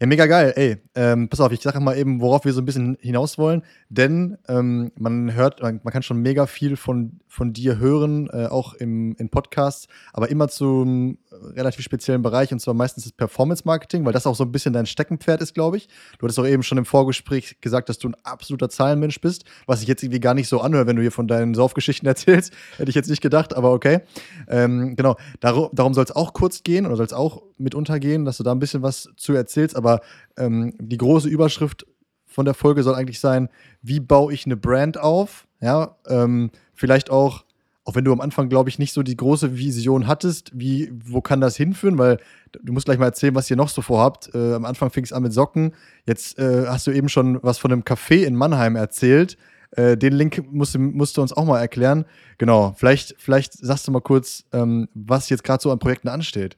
Ja, 0.00 0.06
mega 0.06 0.26
geil. 0.26 0.52
Ey, 0.56 0.76
ähm, 0.94 1.28
pass 1.28 1.40
auf, 1.40 1.52
ich 1.52 1.60
sage 1.60 1.80
mal 1.80 1.96
eben, 1.96 2.20
worauf 2.20 2.44
wir 2.44 2.52
so 2.52 2.60
ein 2.60 2.64
bisschen 2.64 2.96
hinaus 3.00 3.38
wollen. 3.38 3.62
Denn 3.88 4.36
ähm, 4.48 4.90
man 4.96 5.32
hört, 5.34 5.62
man, 5.62 5.80
man, 5.82 5.92
kann 5.92 6.02
schon 6.02 6.20
mega 6.20 6.46
viel 6.46 6.76
von, 6.76 7.20
von 7.28 7.52
dir 7.52 7.78
hören, 7.78 8.28
äh, 8.32 8.46
auch 8.46 8.74
im, 8.74 9.14
in 9.16 9.28
Podcasts, 9.30 9.86
aber 10.12 10.30
immer 10.30 10.48
zum 10.48 11.18
relativ 11.54 11.84
speziellen 11.84 12.22
Bereich 12.22 12.52
und 12.52 12.60
zwar 12.60 12.74
meistens 12.74 13.04
das 13.04 13.12
Performance-Marketing, 13.12 14.04
weil 14.04 14.12
das 14.12 14.26
auch 14.26 14.34
so 14.34 14.44
ein 14.44 14.52
bisschen 14.52 14.72
dein 14.72 14.86
Steckenpferd 14.86 15.40
ist, 15.40 15.54
glaube 15.54 15.76
ich. 15.76 15.88
Du 16.18 16.24
hattest 16.24 16.38
auch 16.38 16.46
eben 16.46 16.62
schon 16.62 16.78
im 16.78 16.84
Vorgespräch 16.84 17.60
gesagt, 17.60 17.88
dass 17.88 17.98
du 17.98 18.08
ein 18.08 18.16
absoluter 18.22 18.68
Zahlenmensch 18.68 19.20
bist, 19.20 19.44
was 19.66 19.82
ich 19.82 19.88
jetzt 19.88 20.02
irgendwie 20.02 20.20
gar 20.20 20.34
nicht 20.34 20.48
so 20.48 20.60
anhöre, 20.60 20.86
wenn 20.86 20.96
du 20.96 21.02
hier 21.02 21.12
von 21.12 21.28
deinen 21.28 21.54
Saufgeschichten 21.54 22.06
erzählst. 22.08 22.52
Hätte 22.76 22.88
ich 22.88 22.94
jetzt 22.94 23.10
nicht 23.10 23.22
gedacht, 23.22 23.54
aber 23.54 23.72
okay. 23.72 24.00
Ähm, 24.48 24.96
genau, 24.96 25.16
Dar 25.40 25.70
darum 25.72 25.94
soll 25.94 26.04
es 26.04 26.14
auch 26.14 26.32
kurz 26.32 26.62
gehen 26.62 26.86
oder 26.86 26.96
soll 26.96 27.06
es 27.06 27.12
auch 27.12 27.42
mit 27.58 27.74
untergehen, 27.74 28.24
dass 28.24 28.38
du 28.38 28.42
da 28.42 28.52
ein 28.52 28.58
bisschen 28.58 28.82
was 28.82 29.08
zu 29.16 29.32
erzählst, 29.44 29.76
aber 29.76 30.00
ähm, 30.36 30.74
die 30.78 30.98
große 30.98 31.28
Überschrift 31.28 31.86
von 32.26 32.44
der 32.44 32.54
Folge 32.54 32.82
soll 32.82 32.94
eigentlich 32.94 33.20
sein, 33.20 33.48
wie 33.82 34.00
baue 34.00 34.32
ich 34.32 34.46
eine 34.46 34.56
Brand 34.56 34.98
auf? 34.98 35.46
Ja, 35.60 35.96
ähm, 36.08 36.50
vielleicht 36.74 37.10
auch 37.10 37.44
auch 37.84 37.94
wenn 37.94 38.04
du 38.04 38.12
am 38.12 38.20
Anfang, 38.22 38.48
glaube 38.48 38.70
ich, 38.70 38.78
nicht 38.78 38.94
so 38.94 39.02
die 39.02 39.16
große 39.16 39.58
Vision 39.58 40.06
hattest, 40.06 40.50
wie, 40.54 40.90
wo 41.04 41.20
kann 41.20 41.42
das 41.42 41.56
hinführen? 41.56 41.98
Weil 41.98 42.18
du 42.62 42.72
musst 42.72 42.86
gleich 42.86 42.98
mal 42.98 43.04
erzählen, 43.04 43.34
was 43.34 43.50
ihr 43.50 43.56
noch 43.56 43.68
so 43.68 43.82
vorhabt. 43.82 44.34
Äh, 44.34 44.54
am 44.54 44.64
Anfang 44.64 44.90
fing 44.90 45.04
es 45.04 45.12
an 45.12 45.22
mit 45.22 45.34
Socken. 45.34 45.74
Jetzt 46.06 46.38
äh, 46.38 46.66
hast 46.66 46.86
du 46.86 46.92
eben 46.92 47.10
schon 47.10 47.38
was 47.42 47.58
von 47.58 47.70
einem 47.70 47.82
Café 47.82 48.24
in 48.24 48.36
Mannheim 48.36 48.74
erzählt. 48.76 49.36
Äh, 49.72 49.98
den 49.98 50.14
Link 50.14 50.50
musst, 50.50 50.78
musst, 50.78 51.18
du 51.18 51.22
uns 51.22 51.34
auch 51.34 51.44
mal 51.44 51.60
erklären. 51.60 52.06
Genau, 52.38 52.74
vielleicht, 52.74 53.16
vielleicht 53.18 53.52
sagst 53.52 53.86
du 53.86 53.92
mal 53.92 54.00
kurz, 54.00 54.44
ähm, 54.52 54.88
was 54.94 55.28
jetzt 55.28 55.44
gerade 55.44 55.62
so 55.62 55.70
an 55.70 55.78
Projekten 55.78 56.08
ansteht. 56.08 56.56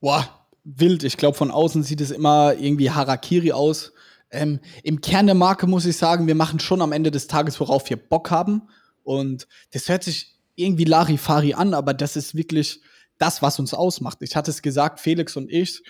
Boah, 0.00 0.28
wild. 0.76 1.04
Ich 1.04 1.16
glaube, 1.16 1.36
von 1.36 1.50
außen 1.50 1.82
sieht 1.82 2.00
es 2.00 2.10
immer 2.10 2.54
irgendwie 2.54 2.90
Harakiri 2.90 3.52
aus. 3.52 3.92
Ähm, 4.30 4.60
Im 4.82 5.00
Kern 5.00 5.26
der 5.26 5.34
Marke 5.34 5.66
muss 5.66 5.86
ich 5.86 5.96
sagen, 5.96 6.26
wir 6.26 6.34
machen 6.34 6.60
schon 6.60 6.82
am 6.82 6.92
Ende 6.92 7.10
des 7.10 7.26
Tages, 7.26 7.58
worauf 7.60 7.88
wir 7.88 7.96
Bock 7.96 8.30
haben. 8.30 8.68
Und 9.02 9.48
das 9.72 9.88
hört 9.88 10.04
sich 10.04 10.36
irgendwie 10.54 10.84
Larifari 10.84 11.54
an, 11.54 11.72
aber 11.72 11.94
das 11.94 12.16
ist 12.16 12.34
wirklich 12.34 12.80
das, 13.16 13.40
was 13.42 13.58
uns 13.58 13.72
ausmacht. 13.72 14.18
Ich 14.20 14.36
hatte 14.36 14.50
es 14.50 14.60
gesagt, 14.60 15.00
Felix 15.00 15.36
und 15.36 15.50
ich 15.50 15.82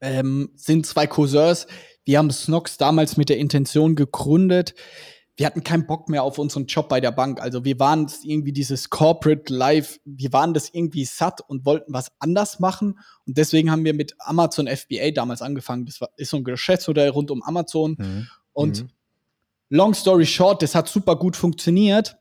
ähm, 0.00 0.50
sind 0.54 0.86
zwei 0.86 1.06
Cousins. 1.06 1.66
Wir 2.04 2.18
haben 2.18 2.30
Snox 2.30 2.76
damals 2.76 3.16
mit 3.16 3.28
der 3.28 3.38
Intention 3.38 3.94
gegründet. 3.94 4.74
Wir 5.38 5.46
hatten 5.46 5.64
keinen 5.64 5.86
Bock 5.86 6.10
mehr 6.10 6.22
auf 6.22 6.36
unseren 6.38 6.66
Job 6.66 6.90
bei 6.90 7.00
der 7.00 7.12
Bank. 7.12 7.40
Also 7.40 7.64
wir 7.64 7.78
waren 7.78 8.10
irgendwie 8.22 8.52
dieses 8.52 8.90
Corporate 8.90 9.50
Life, 9.54 9.98
wir 10.04 10.34
waren 10.34 10.52
das 10.52 10.68
irgendwie 10.68 11.06
satt 11.06 11.40
und 11.40 11.64
wollten 11.64 11.94
was 11.94 12.12
anders 12.18 12.60
machen. 12.60 12.98
Und 13.26 13.38
deswegen 13.38 13.70
haben 13.70 13.84
wir 13.84 13.94
mit 13.94 14.14
Amazon 14.18 14.66
FBA 14.66 15.12
damals 15.12 15.40
angefangen. 15.40 15.86
Das 15.86 16.02
war, 16.02 16.10
ist 16.18 16.28
so 16.28 16.36
ein 16.36 16.44
Geschäftsmodell 16.44 17.08
rund 17.08 17.30
um 17.30 17.42
Amazon. 17.42 17.96
Mhm. 17.98 18.28
Und 18.52 18.82
mhm 18.82 18.90
long 19.70 19.94
story 19.94 20.26
short, 20.26 20.62
das 20.62 20.74
hat 20.74 20.88
super 20.88 21.16
gut 21.16 21.36
funktioniert. 21.36 22.16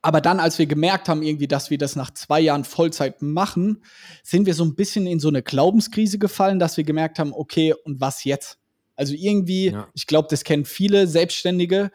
Aber 0.00 0.20
dann, 0.20 0.38
als 0.38 0.58
wir 0.58 0.66
gemerkt 0.66 1.08
haben, 1.08 1.22
irgendwie, 1.22 1.48
dass 1.48 1.70
wir 1.70 1.78
das 1.78 1.96
nach 1.96 2.12
zwei 2.12 2.40
Jahren 2.40 2.62
Vollzeit 2.62 3.20
machen, 3.20 3.82
sind 4.22 4.46
wir 4.46 4.54
so 4.54 4.64
ein 4.64 4.76
bisschen 4.76 5.08
in 5.08 5.18
so 5.18 5.28
eine 5.28 5.42
Glaubenskrise 5.42 6.18
gefallen, 6.18 6.60
dass 6.60 6.76
wir 6.76 6.84
gemerkt 6.84 7.18
haben, 7.18 7.32
okay, 7.32 7.74
und 7.84 8.00
was 8.00 8.22
jetzt? 8.22 8.58
Also 8.94 9.14
irgendwie, 9.14 9.70
ja. 9.70 9.88
ich 9.94 10.06
glaube, 10.06 10.28
das 10.30 10.44
kennen 10.44 10.64
viele 10.64 11.08
Selbstständige. 11.08 11.90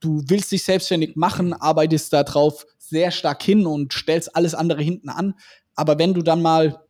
Du 0.00 0.22
willst 0.26 0.52
dich 0.52 0.64
selbstständig 0.64 1.16
machen, 1.16 1.52
arbeitest 1.52 2.12
da 2.12 2.22
drauf 2.22 2.66
sehr 2.78 3.10
stark 3.10 3.42
hin 3.42 3.66
und 3.66 3.92
stellst 3.92 4.34
alles 4.36 4.54
andere 4.54 4.82
hinten 4.82 5.08
an. 5.08 5.34
Aber 5.74 5.98
wenn 5.98 6.14
du 6.14 6.22
dann 6.22 6.42
mal, 6.42 6.84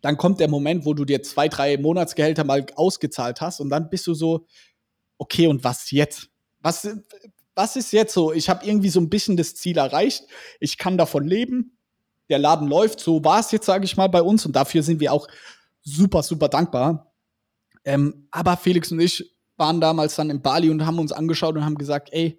dann 0.00 0.16
kommt 0.16 0.40
der 0.40 0.48
Moment, 0.48 0.84
wo 0.84 0.94
du 0.94 1.04
dir 1.04 1.22
zwei, 1.22 1.48
drei 1.48 1.78
Monatsgehälter 1.78 2.44
mal 2.44 2.66
ausgezahlt 2.76 3.40
hast 3.40 3.60
und 3.60 3.70
dann 3.70 3.88
bist 3.90 4.06
du 4.06 4.14
so, 4.14 4.46
okay, 5.18 5.46
und 5.46 5.64
was 5.64 5.90
jetzt? 5.90 6.28
Was, 6.60 6.88
was 7.54 7.76
ist 7.76 7.92
jetzt 7.92 8.12
so? 8.12 8.32
Ich 8.32 8.48
habe 8.48 8.66
irgendwie 8.66 8.88
so 8.88 9.00
ein 9.00 9.08
bisschen 9.08 9.36
das 9.36 9.54
Ziel 9.54 9.78
erreicht. 9.78 10.24
Ich 10.60 10.78
kann 10.78 10.98
davon 10.98 11.26
leben. 11.26 11.78
Der 12.28 12.38
Laden 12.38 12.68
läuft. 12.68 13.00
So 13.00 13.22
war 13.24 13.40
es 13.40 13.50
jetzt, 13.52 13.66
sage 13.66 13.84
ich 13.84 13.96
mal, 13.96 14.08
bei 14.08 14.22
uns. 14.22 14.44
Und 14.46 14.56
dafür 14.56 14.82
sind 14.82 15.00
wir 15.00 15.12
auch 15.12 15.28
super, 15.82 16.22
super 16.22 16.48
dankbar. 16.48 17.12
Ähm, 17.84 18.28
aber 18.30 18.56
Felix 18.56 18.90
und 18.90 19.00
ich 19.00 19.33
waren 19.56 19.80
damals 19.80 20.16
dann 20.16 20.30
in 20.30 20.42
Bali 20.42 20.70
und 20.70 20.84
haben 20.86 20.98
uns 20.98 21.12
angeschaut 21.12 21.56
und 21.56 21.64
haben 21.64 21.76
gesagt, 21.76 22.08
ey, 22.12 22.38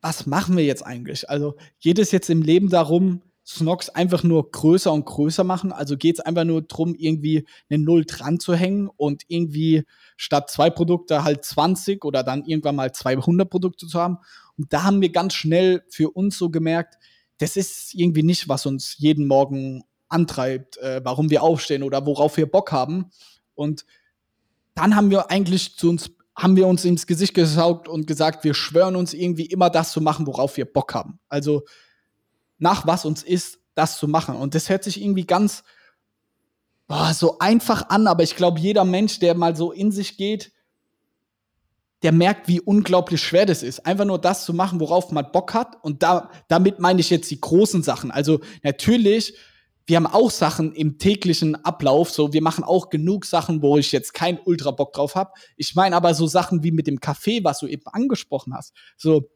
was 0.00 0.26
machen 0.26 0.56
wir 0.56 0.64
jetzt 0.64 0.84
eigentlich? 0.84 1.30
Also 1.30 1.56
geht 1.80 1.98
es 1.98 2.10
jetzt 2.10 2.28
im 2.28 2.42
Leben 2.42 2.68
darum, 2.68 3.22
Snox 3.44 3.88
einfach 3.88 4.22
nur 4.22 4.50
größer 4.50 4.92
und 4.92 5.04
größer 5.04 5.44
machen? 5.44 5.72
Also 5.72 5.96
geht 5.96 6.16
es 6.16 6.20
einfach 6.20 6.44
nur 6.44 6.62
darum, 6.62 6.94
irgendwie 6.94 7.46
eine 7.68 7.82
Null 7.82 8.04
dran 8.04 8.38
zu 8.38 8.54
hängen 8.54 8.88
und 8.88 9.22
irgendwie 9.28 9.84
statt 10.16 10.50
zwei 10.50 10.70
Produkte 10.70 11.24
halt 11.24 11.44
20 11.44 12.04
oder 12.04 12.22
dann 12.22 12.44
irgendwann 12.44 12.76
mal 12.76 12.92
200 12.92 13.48
Produkte 13.48 13.86
zu 13.86 13.98
haben? 13.98 14.18
Und 14.56 14.72
da 14.72 14.84
haben 14.84 15.00
wir 15.00 15.10
ganz 15.10 15.34
schnell 15.34 15.82
für 15.88 16.10
uns 16.10 16.38
so 16.38 16.50
gemerkt, 16.50 16.98
das 17.38 17.56
ist 17.56 17.94
irgendwie 17.94 18.22
nicht, 18.22 18.48
was 18.48 18.66
uns 18.66 18.96
jeden 18.98 19.26
Morgen 19.26 19.82
antreibt, 20.08 20.76
äh, 20.78 21.00
warum 21.02 21.30
wir 21.30 21.42
aufstehen 21.42 21.82
oder 21.82 22.06
worauf 22.06 22.36
wir 22.36 22.46
Bock 22.46 22.70
haben. 22.70 23.10
Und 23.54 23.84
dann 24.74 24.96
haben 24.96 25.10
wir 25.10 25.30
eigentlich 25.30 25.76
zu 25.76 25.90
uns, 25.90 26.10
haben 26.36 26.56
wir 26.56 26.66
uns 26.66 26.84
ins 26.84 27.06
Gesicht 27.06 27.34
gesaugt 27.34 27.88
und 27.88 28.06
gesagt, 28.06 28.44
wir 28.44 28.54
schwören 28.54 28.96
uns 28.96 29.14
irgendwie 29.14 29.46
immer 29.46 29.70
das 29.70 29.92
zu 29.92 30.00
machen, 30.00 30.26
worauf 30.26 30.56
wir 30.56 30.64
Bock 30.64 30.94
haben. 30.94 31.18
Also 31.28 31.64
nach 32.58 32.86
was 32.86 33.04
uns 33.04 33.22
ist, 33.22 33.58
das 33.74 33.98
zu 33.98 34.08
machen. 34.08 34.36
Und 34.36 34.54
das 34.54 34.68
hört 34.68 34.84
sich 34.84 35.00
irgendwie 35.00 35.26
ganz 35.26 35.62
boah, 36.92 37.14
so 37.14 37.38
einfach 37.38 37.88
an, 37.88 38.06
aber 38.06 38.22
ich 38.22 38.36
glaube, 38.36 38.60
jeder 38.60 38.84
Mensch, 38.84 39.18
der 39.18 39.34
mal 39.34 39.56
so 39.56 39.72
in 39.72 39.92
sich 39.92 40.18
geht, 40.18 40.52
der 42.02 42.12
merkt, 42.12 42.48
wie 42.48 42.60
unglaublich 42.60 43.22
schwer 43.22 43.46
das 43.46 43.62
ist. 43.62 43.86
Einfach 43.86 44.04
nur 44.04 44.18
das 44.18 44.44
zu 44.44 44.52
machen, 44.52 44.78
worauf 44.78 45.10
man 45.10 45.30
Bock 45.32 45.54
hat. 45.54 45.82
Und 45.82 46.02
da, 46.02 46.30
damit 46.48 46.80
meine 46.80 47.00
ich 47.00 47.08
jetzt 47.08 47.30
die 47.30 47.40
großen 47.40 47.82
Sachen. 47.82 48.10
Also 48.10 48.40
natürlich, 48.62 49.38
wir 49.86 49.96
haben 49.96 50.06
auch 50.06 50.30
Sachen 50.30 50.72
im 50.72 50.98
täglichen 50.98 51.56
Ablauf. 51.64 52.10
So, 52.10 52.32
wir 52.32 52.42
machen 52.42 52.64
auch 52.64 52.90
genug 52.90 53.24
Sachen, 53.24 53.62
wo 53.62 53.78
ich 53.78 53.92
jetzt 53.92 54.14
keinen 54.14 54.38
Ultra 54.44 54.70
Bock 54.70 54.92
drauf 54.92 55.14
habe. 55.14 55.32
Ich 55.56 55.74
meine 55.74 55.96
aber 55.96 56.14
so 56.14 56.26
Sachen 56.26 56.62
wie 56.62 56.72
mit 56.72 56.86
dem 56.86 57.00
Kaffee, 57.00 57.42
was 57.42 57.60
du 57.60 57.66
eben 57.66 57.86
angesprochen 57.86 58.54
hast. 58.54 58.74
So, 58.96 59.30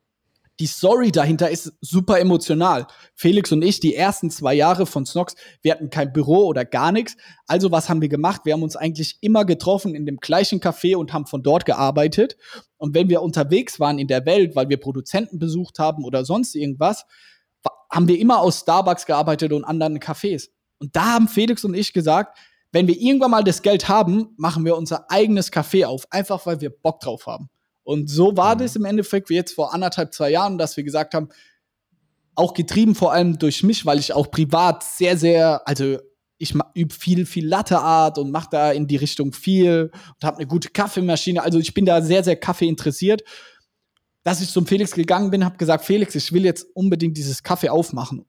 die 0.59 0.67
Story 0.67 1.12
dahinter 1.12 1.50
ist 1.50 1.75
super 1.83 2.19
emotional. 2.19 2.87
Felix 3.15 3.53
und 3.53 3.62
ich, 3.62 3.81
die 3.81 3.95
ersten 3.95 4.31
zwei 4.31 4.55
Jahre 4.55 4.87
von 4.87 5.05
Snox, 5.05 5.35
wir 5.61 5.73
hatten 5.73 5.91
kein 5.91 6.12
Büro 6.15 6.47
oder 6.47 6.65
gar 6.65 6.93
nichts. 6.93 7.17
Also 7.47 7.71
was 7.71 7.91
haben 7.91 8.00
wir 8.00 8.09
gemacht? 8.09 8.43
Wir 8.45 8.55
haben 8.55 8.62
uns 8.62 8.75
eigentlich 8.75 9.19
immer 9.21 9.45
getroffen 9.45 9.95
in 9.95 10.07
dem 10.07 10.17
gleichen 10.17 10.61
Café 10.61 10.97
und 10.97 11.12
haben 11.12 11.26
von 11.26 11.43
dort 11.43 11.67
gearbeitet. 11.67 12.38
Und 12.79 12.95
wenn 12.95 13.11
wir 13.11 13.21
unterwegs 13.21 13.81
waren 13.81 13.99
in 13.99 14.09
der 14.09 14.25
Welt, 14.25 14.57
weil 14.57 14.71
wir 14.71 14.79
Produzenten 14.79 15.38
besucht 15.38 15.79
haben 15.79 16.05
oder 16.05 16.25
sonst 16.25 16.55
irgendwas, 16.55 17.05
haben 17.90 18.08
wir 18.08 18.18
immer 18.18 18.40
aus 18.40 18.61
Starbucks 18.61 19.06
gearbeitet 19.06 19.52
und 19.52 19.64
anderen 19.64 19.99
Cafés. 19.99 20.49
Und 20.78 20.94
da 20.94 21.14
haben 21.14 21.28
Felix 21.28 21.64
und 21.64 21.75
ich 21.75 21.92
gesagt, 21.92 22.38
wenn 22.73 22.87
wir 22.87 23.00
irgendwann 23.00 23.30
mal 23.30 23.44
das 23.44 23.62
Geld 23.62 23.88
haben, 23.88 24.35
machen 24.37 24.64
wir 24.64 24.76
unser 24.76 25.11
eigenes 25.11 25.52
Café 25.52 25.87
auf, 25.87 26.06
einfach 26.11 26.44
weil 26.46 26.61
wir 26.61 26.70
Bock 26.70 27.00
drauf 27.00 27.26
haben. 27.26 27.49
Und 27.85 28.11
so 28.11 28.37
war 28.37 28.54
mhm. 28.54 28.58
das 28.58 28.76
im 28.76 28.85
Endeffekt 28.85 29.30
wie 29.30 29.35
jetzt 29.35 29.54
vor 29.54 29.73
anderthalb, 29.73 30.12
zwei 30.12 30.30
Jahren, 30.30 30.58
dass 30.58 30.76
wir 30.76 30.85
gesagt 30.85 31.14
haben, 31.14 31.28
auch 32.35 32.52
getrieben 32.52 32.94
vor 32.94 33.12
allem 33.12 33.38
durch 33.38 33.62
mich, 33.62 33.87
weil 33.87 33.99
ich 33.99 34.12
auch 34.12 34.30
privat 34.30 34.82
sehr, 34.82 35.16
sehr, 35.16 35.66
also 35.66 35.99
ich 36.38 36.54
übe 36.75 36.92
viel, 36.92 37.25
viel 37.25 37.46
Latteart 37.46 38.18
und 38.18 38.30
mache 38.30 38.49
da 38.50 38.73
in 38.73 38.87
die 38.87 38.96
Richtung 38.96 39.32
viel 39.32 39.90
und 39.92 40.25
habe 40.25 40.37
eine 40.37 40.46
gute 40.46 40.68
Kaffeemaschine. 40.68 41.42
Also 41.42 41.58
ich 41.58 41.73
bin 41.73 41.87
da 41.87 42.02
sehr, 42.02 42.23
sehr 42.23 42.37
Kaffee 42.37 42.68
interessiert. 42.68 43.23
Dass 44.26 44.40
ich 44.40 44.50
zum 44.50 44.66
Felix 44.66 44.90
gegangen 44.90 45.30
bin, 45.30 45.45
habe 45.45 45.56
gesagt, 45.56 45.85
Felix, 45.85 46.16
ich 46.16 46.33
will 46.33 46.45
jetzt 46.45 46.66
unbedingt 46.75 47.16
dieses 47.16 47.45
Kaffee 47.45 47.68
aufmachen. 47.68 48.25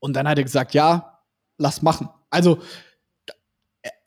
Und 0.00 0.16
dann 0.16 0.26
hat 0.26 0.38
er 0.38 0.42
gesagt, 0.42 0.74
ja, 0.74 1.20
lass 1.56 1.82
machen. 1.82 2.08
Also 2.30 2.58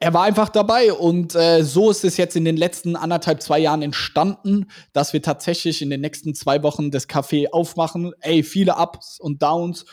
er 0.01 0.13
war 0.13 0.23
einfach 0.23 0.49
dabei 0.49 0.91
und 0.91 1.33
äh, 1.33 1.63
so 1.63 1.91
ist 1.91 2.03
es 2.03 2.17
jetzt 2.17 2.35
in 2.35 2.43
den 2.43 2.57
letzten 2.57 2.97
anderthalb, 2.97 3.41
zwei 3.41 3.57
Jahren 3.57 3.83
entstanden, 3.83 4.65
dass 4.91 5.13
wir 5.13 5.21
tatsächlich 5.21 5.81
in 5.81 5.89
den 5.89 6.01
nächsten 6.01 6.35
zwei 6.35 6.61
Wochen 6.61 6.91
das 6.91 7.07
Café 7.07 7.51
aufmachen. 7.51 8.11
Ey, 8.19 8.43
viele 8.43 8.75
Ups 8.75 9.17
und 9.17 9.41
Downs 9.41 9.85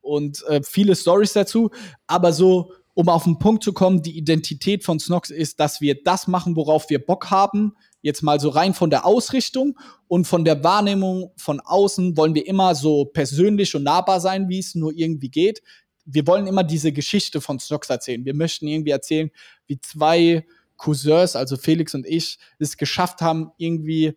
und 0.00 0.42
äh, 0.46 0.62
viele 0.62 0.96
Stories 0.96 1.34
dazu, 1.34 1.70
aber 2.06 2.32
so, 2.32 2.72
um 2.94 3.10
auf 3.10 3.24
den 3.24 3.38
Punkt 3.38 3.62
zu 3.62 3.74
kommen, 3.74 4.02
die 4.02 4.16
Identität 4.16 4.84
von 4.84 4.98
Snox 4.98 5.28
ist, 5.28 5.60
dass 5.60 5.82
wir 5.82 6.02
das 6.02 6.28
machen, 6.28 6.56
worauf 6.56 6.88
wir 6.88 7.04
Bock 7.04 7.30
haben. 7.30 7.76
Jetzt 8.02 8.22
mal 8.22 8.38
so 8.38 8.50
rein 8.50 8.74
von 8.74 8.90
der 8.90 9.06
Ausrichtung 9.06 9.78
und 10.08 10.26
von 10.26 10.44
der 10.44 10.62
Wahrnehmung 10.62 11.32
von 11.36 11.60
außen 11.60 12.16
wollen 12.16 12.34
wir 12.34 12.46
immer 12.46 12.74
so 12.74 13.06
persönlich 13.06 13.74
und 13.74 13.84
nahbar 13.84 14.20
sein, 14.20 14.48
wie 14.48 14.58
es 14.58 14.74
nur 14.74 14.92
irgendwie 14.94 15.30
geht 15.30 15.62
wir 16.04 16.26
wollen 16.26 16.46
immer 16.46 16.64
diese 16.64 16.92
Geschichte 16.92 17.40
von 17.40 17.58
Snox 17.58 17.88
erzählen. 17.90 18.24
Wir 18.24 18.34
möchten 18.34 18.66
irgendwie 18.66 18.90
erzählen, 18.90 19.30
wie 19.66 19.80
zwei 19.80 20.46
Cousins, 20.76 21.36
also 21.36 21.56
Felix 21.56 21.94
und 21.94 22.06
ich, 22.06 22.38
es 22.58 22.76
geschafft 22.76 23.20
haben, 23.20 23.52
irgendwie 23.56 24.16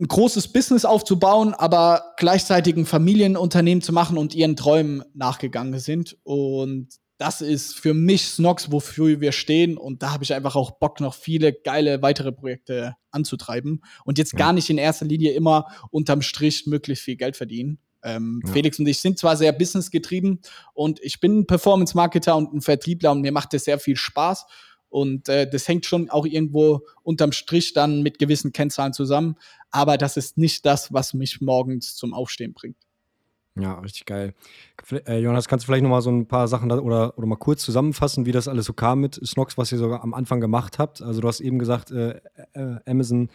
ein 0.00 0.08
großes 0.08 0.52
Business 0.52 0.84
aufzubauen, 0.84 1.54
aber 1.54 2.14
gleichzeitig 2.18 2.76
ein 2.76 2.86
Familienunternehmen 2.86 3.82
zu 3.82 3.92
machen 3.92 4.18
und 4.18 4.34
ihren 4.34 4.56
Träumen 4.56 5.04
nachgegangen 5.14 5.78
sind. 5.78 6.18
Und 6.22 6.88
das 7.18 7.40
ist 7.40 7.78
für 7.78 7.94
mich 7.94 8.26
Snox, 8.26 8.70
wofür 8.70 9.20
wir 9.20 9.32
stehen. 9.32 9.78
Und 9.78 10.02
da 10.02 10.12
habe 10.12 10.24
ich 10.24 10.34
einfach 10.34 10.56
auch 10.56 10.72
Bock, 10.72 11.00
noch 11.00 11.14
viele 11.14 11.52
geile 11.52 12.02
weitere 12.02 12.32
Projekte 12.32 12.96
anzutreiben. 13.10 13.82
Und 14.04 14.18
jetzt 14.18 14.32
ja. 14.32 14.38
gar 14.38 14.52
nicht 14.52 14.68
in 14.70 14.78
erster 14.78 15.06
Linie 15.06 15.32
immer 15.32 15.66
unterm 15.90 16.22
Strich 16.22 16.66
möglichst 16.66 17.04
viel 17.04 17.16
Geld 17.16 17.36
verdienen, 17.36 17.78
ähm, 18.06 18.40
ja. 18.46 18.52
Felix 18.52 18.78
und 18.78 18.86
ich 18.86 19.00
sind 19.00 19.18
zwar 19.18 19.36
sehr 19.36 19.52
businessgetrieben 19.52 20.40
und 20.74 21.00
ich 21.02 21.18
bin 21.18 21.40
ein 21.40 21.46
Performance-Marketer 21.46 22.36
und 22.36 22.54
ein 22.54 22.60
Vertriebler 22.60 23.10
und 23.10 23.20
mir 23.20 23.32
macht 23.32 23.52
das 23.52 23.64
sehr 23.64 23.78
viel 23.78 23.96
Spaß. 23.96 24.46
Und 24.88 25.28
äh, 25.28 25.50
das 25.50 25.66
hängt 25.66 25.84
schon 25.84 26.08
auch 26.10 26.24
irgendwo 26.24 26.86
unterm 27.02 27.32
Strich 27.32 27.72
dann 27.72 28.02
mit 28.02 28.18
gewissen 28.18 28.52
Kennzahlen 28.52 28.92
zusammen. 28.92 29.34
Aber 29.70 29.98
das 29.98 30.16
ist 30.16 30.38
nicht 30.38 30.64
das, 30.64 30.92
was 30.92 31.12
mich 31.12 31.40
morgens 31.40 31.96
zum 31.96 32.14
Aufstehen 32.14 32.54
bringt. 32.54 32.85
Ja, 33.58 33.78
richtig 33.80 34.04
geil. 34.04 34.34
Äh, 35.06 35.18
Jonas, 35.18 35.48
kannst 35.48 35.64
du 35.64 35.66
vielleicht 35.66 35.82
noch 35.82 35.90
mal 35.90 36.02
so 36.02 36.10
ein 36.10 36.26
paar 36.26 36.46
Sachen 36.46 36.68
da, 36.68 36.78
oder, 36.78 37.16
oder 37.16 37.26
mal 37.26 37.36
kurz 37.36 37.62
zusammenfassen, 37.62 38.26
wie 38.26 38.32
das 38.32 38.48
alles 38.48 38.66
so 38.66 38.74
kam 38.74 39.00
mit 39.00 39.14
Snox, 39.24 39.56
was 39.56 39.72
ihr 39.72 39.78
sogar 39.78 40.02
am 40.02 40.12
Anfang 40.12 40.40
gemacht 40.40 40.78
habt? 40.78 41.00
Also 41.00 41.22
du 41.22 41.28
hast 41.28 41.40
eben 41.40 41.58
gesagt, 41.58 41.90
äh, 41.90 42.20
äh, 42.52 42.76
Amazon 42.86 43.30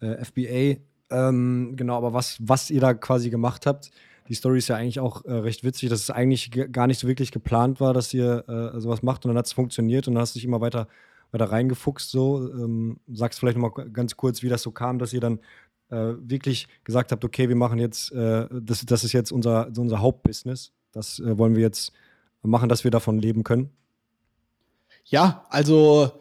äh, 0.00 0.24
FBA, 0.24 0.80
ähm, 1.10 1.74
genau, 1.76 1.96
aber 1.96 2.12
was, 2.12 2.38
was 2.40 2.70
ihr 2.70 2.80
da 2.80 2.94
quasi 2.94 3.30
gemacht 3.30 3.66
habt, 3.66 3.90
die 4.28 4.34
Story 4.34 4.58
ist 4.58 4.68
ja 4.68 4.76
eigentlich 4.76 5.00
auch 5.00 5.24
äh, 5.24 5.32
recht 5.32 5.64
witzig, 5.64 5.90
dass 5.90 6.00
es 6.00 6.10
eigentlich 6.10 6.50
gar 6.72 6.86
nicht 6.86 6.98
so 6.98 7.06
wirklich 7.06 7.30
geplant 7.30 7.80
war, 7.80 7.92
dass 7.92 8.14
ihr 8.14 8.44
äh, 8.48 8.80
sowas 8.80 9.02
macht 9.02 9.24
und 9.24 9.30
dann 9.30 9.38
hat 9.38 9.46
es 9.46 9.52
funktioniert 9.52 10.08
und 10.08 10.14
dann 10.14 10.22
hast 10.22 10.34
du 10.34 10.38
dich 10.38 10.46
immer 10.46 10.60
weiter, 10.60 10.88
weiter 11.30 11.50
reingefuchst. 11.50 12.10
So. 12.10 12.50
Ähm, 12.52 13.00
sagst 13.12 13.38
vielleicht 13.38 13.58
noch 13.58 13.76
mal 13.76 13.90
ganz 13.90 14.16
kurz, 14.16 14.42
wie 14.42 14.48
das 14.48 14.62
so 14.62 14.70
kam, 14.70 14.98
dass 14.98 15.12
ihr 15.12 15.20
dann 15.20 15.40
äh, 15.90 16.14
wirklich 16.18 16.68
gesagt 16.84 17.12
habt, 17.12 17.24
okay, 17.24 17.48
wir 17.48 17.56
machen 17.56 17.78
jetzt, 17.78 18.12
äh, 18.12 18.46
das, 18.50 18.84
das 18.86 19.04
ist 19.04 19.12
jetzt 19.12 19.32
unser, 19.32 19.68
unser 19.76 20.00
Hauptbusiness. 20.00 20.72
Das 20.92 21.18
äh, 21.18 21.36
wollen 21.38 21.54
wir 21.54 21.62
jetzt 21.62 21.92
machen, 22.42 22.68
dass 22.68 22.84
wir 22.84 22.90
davon 22.90 23.18
leben 23.18 23.44
können. 23.44 23.70
Ja, 25.04 25.46
also 25.50 26.12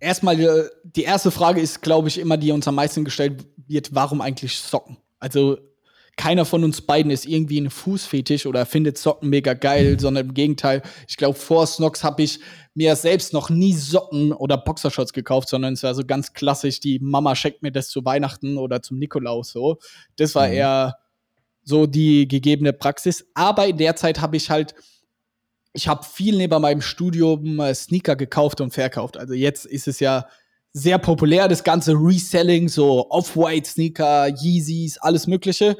erstmal 0.00 0.38
äh, 0.40 0.68
die 0.82 1.02
erste 1.02 1.30
Frage 1.30 1.60
ist, 1.60 1.82
glaube 1.82 2.08
ich, 2.08 2.18
immer, 2.18 2.36
die 2.36 2.52
uns 2.52 2.66
am 2.68 2.74
meisten 2.74 3.04
gestellt 3.04 3.46
wird, 3.66 3.94
warum 3.94 4.20
eigentlich 4.20 4.58
Socken? 4.58 4.96
Also 5.18 5.58
keiner 6.16 6.44
von 6.44 6.62
uns 6.62 6.82
beiden 6.82 7.10
ist 7.10 7.26
irgendwie 7.26 7.60
ein 7.60 7.70
Fußfetisch 7.70 8.46
oder 8.46 8.66
findet 8.66 8.98
Socken 8.98 9.30
mega 9.30 9.54
geil, 9.54 9.98
sondern 9.98 10.28
im 10.28 10.34
Gegenteil, 10.34 10.82
ich 11.08 11.16
glaube, 11.16 11.38
vor 11.38 11.66
Snox 11.66 12.04
habe 12.04 12.22
ich 12.22 12.40
mir 12.74 12.96
selbst 12.96 13.32
noch 13.32 13.50
nie 13.50 13.72
Socken 13.72 14.32
oder 14.32 14.58
Boxershorts 14.58 15.12
gekauft, 15.12 15.48
sondern 15.48 15.74
es 15.74 15.82
war 15.82 15.94
so 15.94 16.04
ganz 16.04 16.32
klassisch, 16.32 16.80
die 16.80 16.98
Mama 16.98 17.34
schenkt 17.34 17.62
mir 17.62 17.72
das 17.72 17.88
zu 17.88 18.04
Weihnachten 18.04 18.58
oder 18.58 18.82
zum 18.82 18.98
Nikolaus 18.98 19.50
so. 19.50 19.78
Das 20.16 20.34
war 20.34 20.48
mhm. 20.48 20.54
eher 20.54 20.98
so 21.64 21.86
die 21.86 22.28
gegebene 22.28 22.72
Praxis. 22.72 23.26
Aber 23.34 23.66
in 23.66 23.78
der 23.78 23.96
Zeit 23.96 24.20
habe 24.20 24.36
ich 24.36 24.50
halt, 24.50 24.74
ich 25.72 25.88
habe 25.88 26.04
viel 26.04 26.36
neben 26.36 26.60
meinem 26.60 26.82
Studium 26.82 27.58
äh, 27.60 27.74
Sneaker 27.74 28.16
gekauft 28.16 28.60
und 28.60 28.72
verkauft. 28.72 29.16
Also 29.16 29.32
jetzt 29.32 29.64
ist 29.64 29.88
es 29.88 30.00
ja 30.00 30.26
sehr 30.72 30.98
populär, 30.98 31.48
das 31.48 31.64
ganze 31.64 31.92
Reselling, 31.92 32.68
so 32.68 33.10
Off-White-Sneaker, 33.10 34.28
Yeezys, 34.28 34.98
alles 34.98 35.26
Mögliche. 35.26 35.76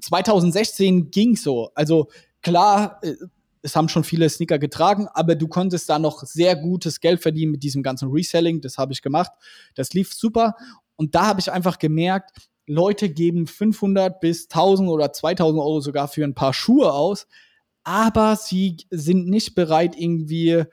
2016 0.00 1.10
ging 1.10 1.36
so. 1.36 1.70
Also 1.74 2.08
klar, 2.42 3.00
äh, 3.02 3.14
es 3.62 3.74
haben 3.74 3.88
schon 3.88 4.04
viele 4.04 4.28
Sneaker 4.28 4.58
getragen, 4.58 5.08
aber 5.12 5.34
du 5.34 5.48
konntest 5.48 5.88
da 5.88 5.98
noch 5.98 6.22
sehr 6.22 6.54
gutes 6.54 7.00
Geld 7.00 7.20
verdienen 7.20 7.52
mit 7.52 7.62
diesem 7.62 7.82
ganzen 7.82 8.10
Reselling. 8.10 8.60
Das 8.60 8.78
habe 8.78 8.92
ich 8.92 9.02
gemacht. 9.02 9.32
Das 9.74 9.92
lief 9.92 10.14
super. 10.14 10.54
Und 10.96 11.14
da 11.14 11.26
habe 11.26 11.40
ich 11.40 11.50
einfach 11.50 11.78
gemerkt, 11.78 12.30
Leute 12.66 13.08
geben 13.08 13.46
500 13.46 14.20
bis 14.20 14.44
1000 14.44 14.88
oder 14.90 15.12
2000 15.12 15.60
Euro 15.60 15.80
sogar 15.80 16.06
für 16.06 16.22
ein 16.22 16.34
paar 16.34 16.52
Schuhe 16.52 16.92
aus, 16.92 17.26
aber 17.82 18.36
sie 18.36 18.76
sind 18.90 19.26
nicht 19.28 19.54
bereit, 19.54 19.94
irgendwie 19.96 20.64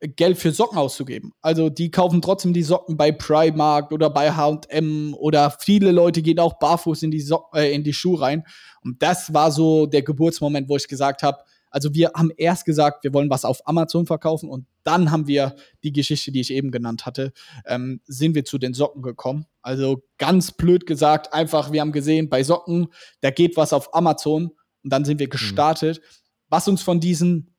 Geld 0.00 0.38
für 0.38 0.52
Socken 0.52 0.78
auszugeben. 0.78 1.32
Also 1.40 1.70
die 1.70 1.90
kaufen 1.90 2.20
trotzdem 2.20 2.52
die 2.52 2.62
Socken 2.62 2.96
bei 2.96 3.12
Primark 3.12 3.92
oder 3.92 4.10
bei 4.10 4.32
H&M 4.32 5.14
oder 5.14 5.50
viele 5.60 5.92
Leute 5.92 6.20
gehen 6.22 6.38
auch 6.38 6.58
barfuß 6.58 7.02
in 7.04 7.10
die, 7.10 7.20
so 7.20 7.44
äh, 7.54 7.74
in 7.74 7.84
die 7.84 7.92
Schuhe 7.92 8.20
rein. 8.20 8.44
Und 8.82 9.02
das 9.02 9.32
war 9.32 9.50
so 9.50 9.86
der 9.86 10.02
Geburtsmoment, 10.02 10.68
wo 10.68 10.76
ich 10.76 10.88
gesagt 10.88 11.22
habe, 11.22 11.38
Also 11.70 11.94
wir 11.94 12.12
haben 12.14 12.30
erst 12.36 12.64
gesagt, 12.66 13.02
wir 13.02 13.14
wollen 13.14 13.30
was 13.30 13.44
auf 13.44 13.66
Amazon 13.66 14.06
verkaufen 14.06 14.48
und 14.48 14.66
dann 14.84 15.10
haben 15.10 15.26
wir 15.26 15.56
die 15.82 15.92
Geschichte, 15.92 16.30
die 16.30 16.40
ich 16.40 16.52
eben 16.52 16.70
genannt 16.70 17.06
hatte, 17.06 17.32
ähm, 17.66 18.00
sind 18.04 18.34
wir 18.34 18.44
zu 18.44 18.58
den 18.58 18.74
Socken 18.74 19.02
gekommen. 19.02 19.46
Also 19.62 20.02
ganz 20.18 20.52
blöd 20.52 20.86
gesagt, 20.86 21.32
einfach, 21.32 21.72
wir 21.72 21.80
haben 21.80 21.92
gesehen, 21.92 22.28
bei 22.28 22.42
Socken, 22.42 22.88
da 23.22 23.30
geht 23.30 23.56
was 23.56 23.72
auf 23.72 23.94
Amazon 23.94 24.50
und 24.82 24.92
dann 24.92 25.04
sind 25.04 25.18
wir 25.18 25.28
mhm. 25.28 25.32
gestartet. 25.32 25.98
Mhm. 25.98 26.04
Was 26.50 26.68
uns 26.68 26.82
von 26.82 27.00
diesen 27.00 27.53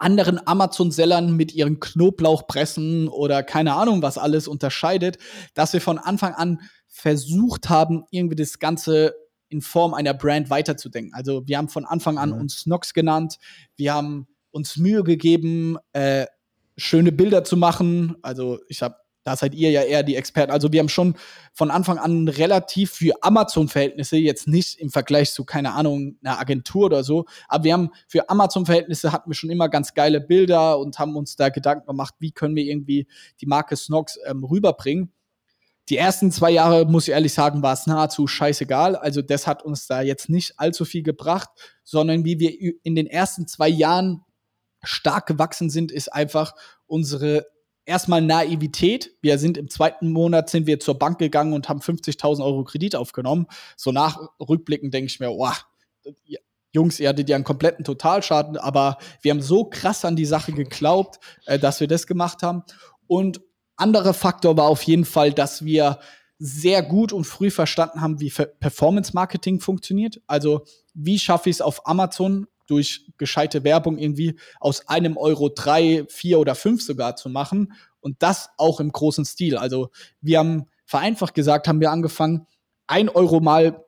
anderen 0.00 0.44
Amazon-Sellern 0.46 1.36
mit 1.36 1.52
ihren 1.52 1.78
Knoblauchpressen 1.80 3.08
oder 3.08 3.42
keine 3.42 3.74
Ahnung 3.74 4.02
was 4.02 4.18
alles 4.18 4.48
unterscheidet, 4.48 5.18
dass 5.54 5.72
wir 5.72 5.80
von 5.80 5.98
Anfang 5.98 6.34
an 6.34 6.60
versucht 6.88 7.68
haben, 7.68 8.04
irgendwie 8.10 8.36
das 8.36 8.58
Ganze 8.58 9.14
in 9.48 9.60
Form 9.60 9.94
einer 9.94 10.14
Brand 10.14 10.50
weiterzudenken. 10.50 11.12
Also 11.14 11.46
wir 11.46 11.58
haben 11.58 11.68
von 11.68 11.84
Anfang 11.84 12.18
an 12.18 12.30
mhm. 12.30 12.40
uns 12.40 12.66
Nox 12.66 12.94
genannt, 12.94 13.36
wir 13.76 13.94
haben 13.94 14.28
uns 14.50 14.76
Mühe 14.76 15.04
gegeben, 15.04 15.76
äh, 15.92 16.26
schöne 16.76 17.12
Bilder 17.12 17.44
zu 17.44 17.56
machen. 17.56 18.16
Also 18.22 18.58
ich 18.68 18.82
habe 18.82 18.96
da 19.22 19.36
seid 19.36 19.54
ihr 19.54 19.70
ja 19.70 19.82
eher 19.82 20.02
die 20.02 20.16
Experten. 20.16 20.52
Also 20.52 20.72
wir 20.72 20.80
haben 20.80 20.88
schon 20.88 21.16
von 21.52 21.70
Anfang 21.70 21.98
an 21.98 22.28
relativ 22.28 22.92
für 22.92 23.22
Amazon-Verhältnisse, 23.22 24.16
jetzt 24.16 24.48
nicht 24.48 24.78
im 24.78 24.90
Vergleich 24.90 25.32
zu, 25.32 25.44
keine 25.44 25.74
Ahnung, 25.74 26.16
einer 26.22 26.40
Agentur 26.40 26.86
oder 26.86 27.04
so, 27.04 27.26
aber 27.48 27.64
wir 27.64 27.72
haben 27.74 27.90
für 28.08 28.28
Amazon-Verhältnisse 28.28 29.12
hatten 29.12 29.30
wir 29.30 29.34
schon 29.34 29.50
immer 29.50 29.68
ganz 29.68 29.94
geile 29.94 30.20
Bilder 30.20 30.78
und 30.78 30.98
haben 30.98 31.16
uns 31.16 31.36
da 31.36 31.48
Gedanken 31.48 31.86
gemacht, 31.86 32.14
wie 32.18 32.32
können 32.32 32.56
wir 32.56 32.64
irgendwie 32.64 33.06
die 33.40 33.46
Marke 33.46 33.76
Snox 33.76 34.18
ähm, 34.26 34.44
rüberbringen. 34.44 35.12
Die 35.88 35.96
ersten 35.96 36.30
zwei 36.30 36.52
Jahre, 36.52 36.86
muss 36.86 37.08
ich 37.08 37.14
ehrlich 37.14 37.34
sagen, 37.34 37.62
war 37.62 37.72
es 37.72 37.86
nahezu 37.86 38.28
scheißegal. 38.28 38.94
Also 38.94 39.22
das 39.22 39.48
hat 39.48 39.64
uns 39.64 39.88
da 39.88 40.02
jetzt 40.02 40.28
nicht 40.28 40.54
allzu 40.56 40.84
viel 40.84 41.02
gebracht, 41.02 41.48
sondern 41.82 42.24
wie 42.24 42.38
wir 42.38 42.52
in 42.84 42.94
den 42.94 43.08
ersten 43.08 43.48
zwei 43.48 43.68
Jahren 43.68 44.22
stark 44.84 45.26
gewachsen 45.26 45.68
sind, 45.68 45.90
ist 45.90 46.12
einfach 46.12 46.54
unsere 46.86 47.44
erstmal 47.84 48.20
Naivität. 48.20 49.16
Wir 49.20 49.38
sind 49.38 49.56
im 49.56 49.68
zweiten 49.68 50.10
Monat 50.10 50.50
sind 50.50 50.66
wir 50.66 50.80
zur 50.80 50.98
Bank 50.98 51.18
gegangen 51.18 51.52
und 51.52 51.68
haben 51.68 51.80
50.000 51.80 52.44
Euro 52.44 52.64
Kredit 52.64 52.96
aufgenommen. 52.96 53.46
So 53.76 53.92
nach 53.92 54.18
Rückblicken 54.40 54.90
denke 54.90 55.06
ich 55.06 55.20
mir, 55.20 55.30
wow, 55.30 55.64
Jungs, 56.72 57.00
ihr 57.00 57.08
hattet 57.08 57.28
ja 57.28 57.36
einen 57.36 57.44
kompletten 57.44 57.84
Totalschaden, 57.84 58.56
aber 58.56 58.98
wir 59.22 59.32
haben 59.32 59.42
so 59.42 59.64
krass 59.64 60.04
an 60.04 60.16
die 60.16 60.24
Sache 60.24 60.52
geglaubt, 60.52 61.18
äh, 61.46 61.58
dass 61.58 61.80
wir 61.80 61.88
das 61.88 62.06
gemacht 62.06 62.42
haben. 62.42 62.62
Und 63.06 63.40
anderer 63.76 64.14
Faktor 64.14 64.56
war 64.56 64.66
auf 64.66 64.82
jeden 64.82 65.04
Fall, 65.04 65.32
dass 65.32 65.64
wir 65.64 65.98
sehr 66.38 66.82
gut 66.82 67.12
und 67.12 67.24
früh 67.24 67.50
verstanden 67.50 68.00
haben, 68.00 68.20
wie 68.20 68.30
Performance 68.30 69.12
Marketing 69.14 69.60
funktioniert. 69.60 70.20
Also 70.26 70.64
wie 70.94 71.18
schaffe 71.18 71.50
ich 71.50 71.56
es 71.56 71.60
auf 71.60 71.86
Amazon 71.86 72.46
durch 72.66 73.09
gescheite 73.20 73.62
Werbung 73.62 73.98
irgendwie 73.98 74.34
aus 74.58 74.88
einem 74.88 75.16
Euro 75.16 75.48
drei, 75.48 76.04
vier 76.08 76.40
oder 76.40 76.56
fünf 76.56 76.82
sogar 76.82 77.14
zu 77.14 77.28
machen. 77.28 77.74
Und 78.00 78.16
das 78.22 78.48
auch 78.56 78.80
im 78.80 78.90
großen 78.90 79.24
Stil. 79.24 79.56
Also 79.56 79.90
wir 80.20 80.38
haben 80.40 80.66
vereinfacht 80.86 81.34
gesagt, 81.34 81.68
haben 81.68 81.80
wir 81.80 81.92
angefangen, 81.92 82.46
ein 82.88 83.08
Euro 83.08 83.38
mal 83.38 83.84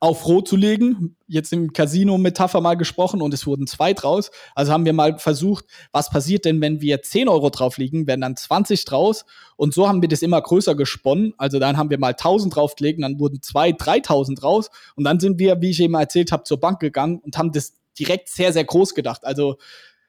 auf 0.00 0.26
Rot 0.26 0.48
zu 0.48 0.56
legen, 0.56 1.16
jetzt 1.28 1.52
im 1.52 1.72
Casino-Metapher 1.72 2.60
mal 2.60 2.74
gesprochen 2.74 3.22
und 3.22 3.32
es 3.32 3.46
wurden 3.46 3.68
zwei 3.68 3.92
draus. 3.92 4.30
Also 4.54 4.72
haben 4.72 4.84
wir 4.84 4.92
mal 4.92 5.18
versucht, 5.18 5.64
was 5.92 6.10
passiert 6.10 6.44
denn, 6.44 6.60
wenn 6.60 6.80
wir 6.80 7.02
10 7.02 7.28
Euro 7.28 7.50
drauflegen, 7.50 8.06
werden 8.06 8.22
dann 8.22 8.36
20 8.36 8.84
draus 8.84 9.24
und 9.56 9.74
so 9.74 9.88
haben 9.88 10.02
wir 10.02 10.08
das 10.08 10.22
immer 10.22 10.42
größer 10.42 10.74
gesponnen. 10.74 11.34
Also 11.38 11.60
dann 11.60 11.76
haben 11.76 11.90
wir 11.90 11.98
mal 11.98 12.12
1000 12.12 12.54
draufgelegt, 12.56 13.00
dann 13.00 13.20
wurden 13.20 13.42
zwei, 13.42 13.70
3000 13.72 14.42
raus 14.42 14.70
und 14.96 15.04
dann 15.04 15.20
sind 15.20 15.38
wir, 15.38 15.60
wie 15.60 15.70
ich 15.70 15.80
eben 15.80 15.94
erzählt 15.94 16.32
habe, 16.32 16.42
zur 16.42 16.58
Bank 16.58 16.80
gegangen 16.80 17.20
und 17.20 17.38
haben 17.38 17.52
das 17.52 17.74
direkt 17.98 18.28
sehr, 18.28 18.52
sehr 18.52 18.64
groß 18.64 18.94
gedacht. 18.94 19.24
Also 19.24 19.56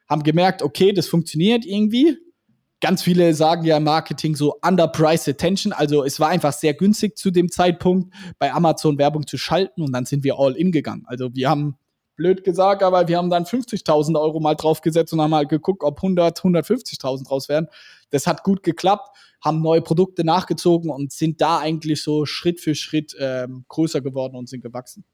haben 0.08 0.22
gemerkt, 0.22 0.62
okay, 0.62 0.92
das 0.92 1.06
funktioniert 1.06 1.64
irgendwie. 1.64 2.18
Ganz 2.80 3.02
viele 3.02 3.34
sagen 3.34 3.64
ja 3.64 3.78
im 3.78 3.84
Marketing 3.84 4.36
so 4.36 4.56
underpriced 4.62 5.28
attention. 5.28 5.72
Also 5.72 6.04
es 6.04 6.20
war 6.20 6.28
einfach 6.28 6.52
sehr 6.52 6.74
günstig 6.74 7.18
zu 7.18 7.30
dem 7.30 7.50
Zeitpunkt, 7.50 8.14
bei 8.38 8.52
Amazon 8.52 8.98
Werbung 8.98 9.26
zu 9.26 9.36
schalten 9.36 9.82
und 9.82 9.92
dann 9.92 10.04
sind 10.04 10.22
wir 10.22 10.38
all 10.38 10.54
in 10.54 10.70
gegangen. 10.70 11.04
Also 11.06 11.34
wir 11.34 11.50
haben 11.50 11.76
blöd 12.18 12.44
gesagt, 12.44 12.82
aber 12.82 13.08
wir 13.08 13.16
haben 13.16 13.30
dann 13.30 13.44
50.000 13.44 14.20
Euro 14.20 14.40
mal 14.40 14.54
draufgesetzt 14.54 15.12
und 15.12 15.20
haben 15.20 15.30
mal 15.30 15.46
geguckt, 15.46 15.82
ob 15.82 15.98
100, 15.98 16.38
150.000 16.38 17.26
draus 17.26 17.48
werden. 17.48 17.68
Das 18.10 18.26
hat 18.26 18.42
gut 18.42 18.62
geklappt, 18.62 19.16
haben 19.40 19.62
neue 19.62 19.82
Produkte 19.82 20.24
nachgezogen 20.24 20.90
und 20.90 21.12
sind 21.12 21.40
da 21.40 21.58
eigentlich 21.58 22.02
so 22.02 22.26
Schritt 22.26 22.60
für 22.60 22.74
Schritt 22.74 23.16
ähm, 23.18 23.64
größer 23.68 24.00
geworden 24.00 24.36
und 24.36 24.48
sind 24.48 24.60
gewachsen. 24.60 25.04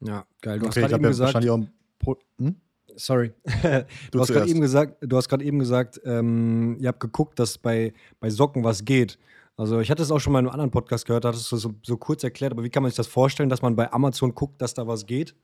Ja, 0.00 0.26
geil. 0.42 0.58
Du 0.58 0.66
okay, 0.66 0.82
hast 0.82 0.88
gerade 0.90 0.94
eben 0.94 1.02
gesagt, 1.02 1.34
wahrscheinlich 1.34 1.50
auch 1.50 1.66
Pro 2.04 2.18
hm? 2.38 2.56
Sorry. 2.96 3.32
du, 4.12 4.20
hast 4.20 4.28
gerade 4.28 4.48
eben 4.48 4.60
gesagt, 4.60 4.98
du 5.00 5.16
hast 5.16 5.28
gerade 5.28 5.44
eben 5.44 5.58
gesagt, 5.58 6.00
ähm, 6.04 6.76
ihr 6.78 6.88
habt 6.88 7.00
geguckt, 7.00 7.38
dass 7.38 7.58
bei, 7.58 7.92
bei 8.20 8.30
Socken 8.30 8.62
was 8.62 8.84
geht. 8.84 9.18
Also 9.56 9.80
ich 9.80 9.90
hatte 9.90 10.02
es 10.02 10.10
auch 10.10 10.18
schon 10.18 10.32
mal 10.32 10.40
in 10.40 10.46
einem 10.46 10.52
anderen 10.52 10.70
Podcast 10.70 11.06
gehört, 11.06 11.24
da 11.24 11.28
hattest 11.28 11.50
du 11.50 11.56
so, 11.56 11.74
so 11.82 11.96
kurz 11.96 12.24
erklärt, 12.24 12.52
aber 12.52 12.64
wie 12.64 12.70
kann 12.70 12.82
man 12.82 12.90
sich 12.90 12.96
das 12.96 13.06
vorstellen, 13.06 13.48
dass 13.48 13.62
man 13.62 13.76
bei 13.76 13.92
Amazon 13.92 14.34
guckt, 14.34 14.60
dass 14.60 14.74
da 14.74 14.86
was 14.86 15.06
geht? 15.06 15.34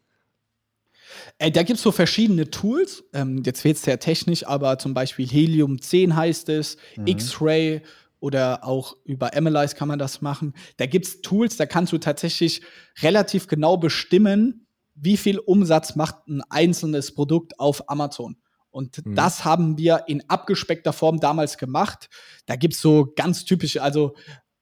Äh, 1.39 1.51
da 1.51 1.63
gibt 1.63 1.79
es 1.79 1.83
so 1.83 1.93
verschiedene 1.93 2.51
Tools. 2.51 3.05
Ähm, 3.13 3.43
jetzt 3.45 3.65
wird 3.65 3.77
es 3.77 3.83
sehr 3.83 3.99
technisch, 3.99 4.47
aber 4.47 4.79
zum 4.79 4.95
Beispiel 4.95 5.27
Helium 5.27 5.81
10 5.81 6.15
heißt 6.15 6.49
es, 6.51 6.77
mhm. 6.97 7.07
X-Ray 7.07 7.83
oder 8.21 8.65
auch 8.65 8.97
über 9.05 9.35
Analyze 9.35 9.75
kann 9.75 9.89
man 9.89 9.99
das 9.99 10.21
machen. 10.21 10.55
Da 10.77 10.87
gibt 10.87 11.07
es 11.07 11.23
Tools, 11.23 11.57
da 11.57 11.67
kannst 11.67 11.93
du 11.93 11.99
tatsächlich 11.99 12.63
relativ 13.03 13.47
genau 13.47 13.77
bestimmen, 13.77 14.67
wie 15.01 15.17
viel 15.17 15.39
Umsatz 15.39 15.97
macht 15.97 16.29
ein 16.29 16.43
einzelnes 16.51 17.15
Produkt 17.15 17.59
auf 17.59 17.89
Amazon. 17.89 18.37
Und 18.71 19.05
mhm. 19.05 19.15
das 19.15 19.45
haben 19.45 19.79
wir 19.79 20.05
in 20.07 20.23
abgespeckter 20.29 20.93
Form 20.93 21.19
damals 21.19 21.59
gemacht. 21.59 22.09
Da 22.47 22.57
gibt 22.57 22.75
es 22.75 22.81
so 22.81 23.13
ganz 23.17 23.45
typische, 23.45 23.83
also 23.83 24.15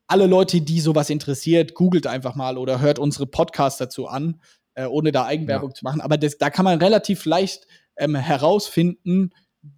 alle 0.07 0.27
Leute, 0.27 0.63
die 0.63 0.81
sowas 0.81 1.11
interessiert, 1.11 1.75
googelt 1.75 2.07
einfach 2.07 2.35
mal 2.35 2.57
oder 2.57 2.81
hört 2.81 2.99
unsere 2.99 3.27
Podcasts 3.27 3.79
dazu 3.79 4.07
an, 4.07 4.41
äh, 4.75 4.87
ohne 4.87 5.13
da 5.13 5.27
Eigenwerbung 5.27 5.71
ja. 5.71 5.75
zu 5.75 5.85
machen. 5.85 6.01
Aber 6.01 6.17
das, 6.17 6.39
da 6.39 6.49
kann 6.49 6.65
man 6.65 6.79
relativ 6.79 7.27
leicht 7.27 7.67
ähm, 7.97 8.15
herausfinden, 8.15 9.31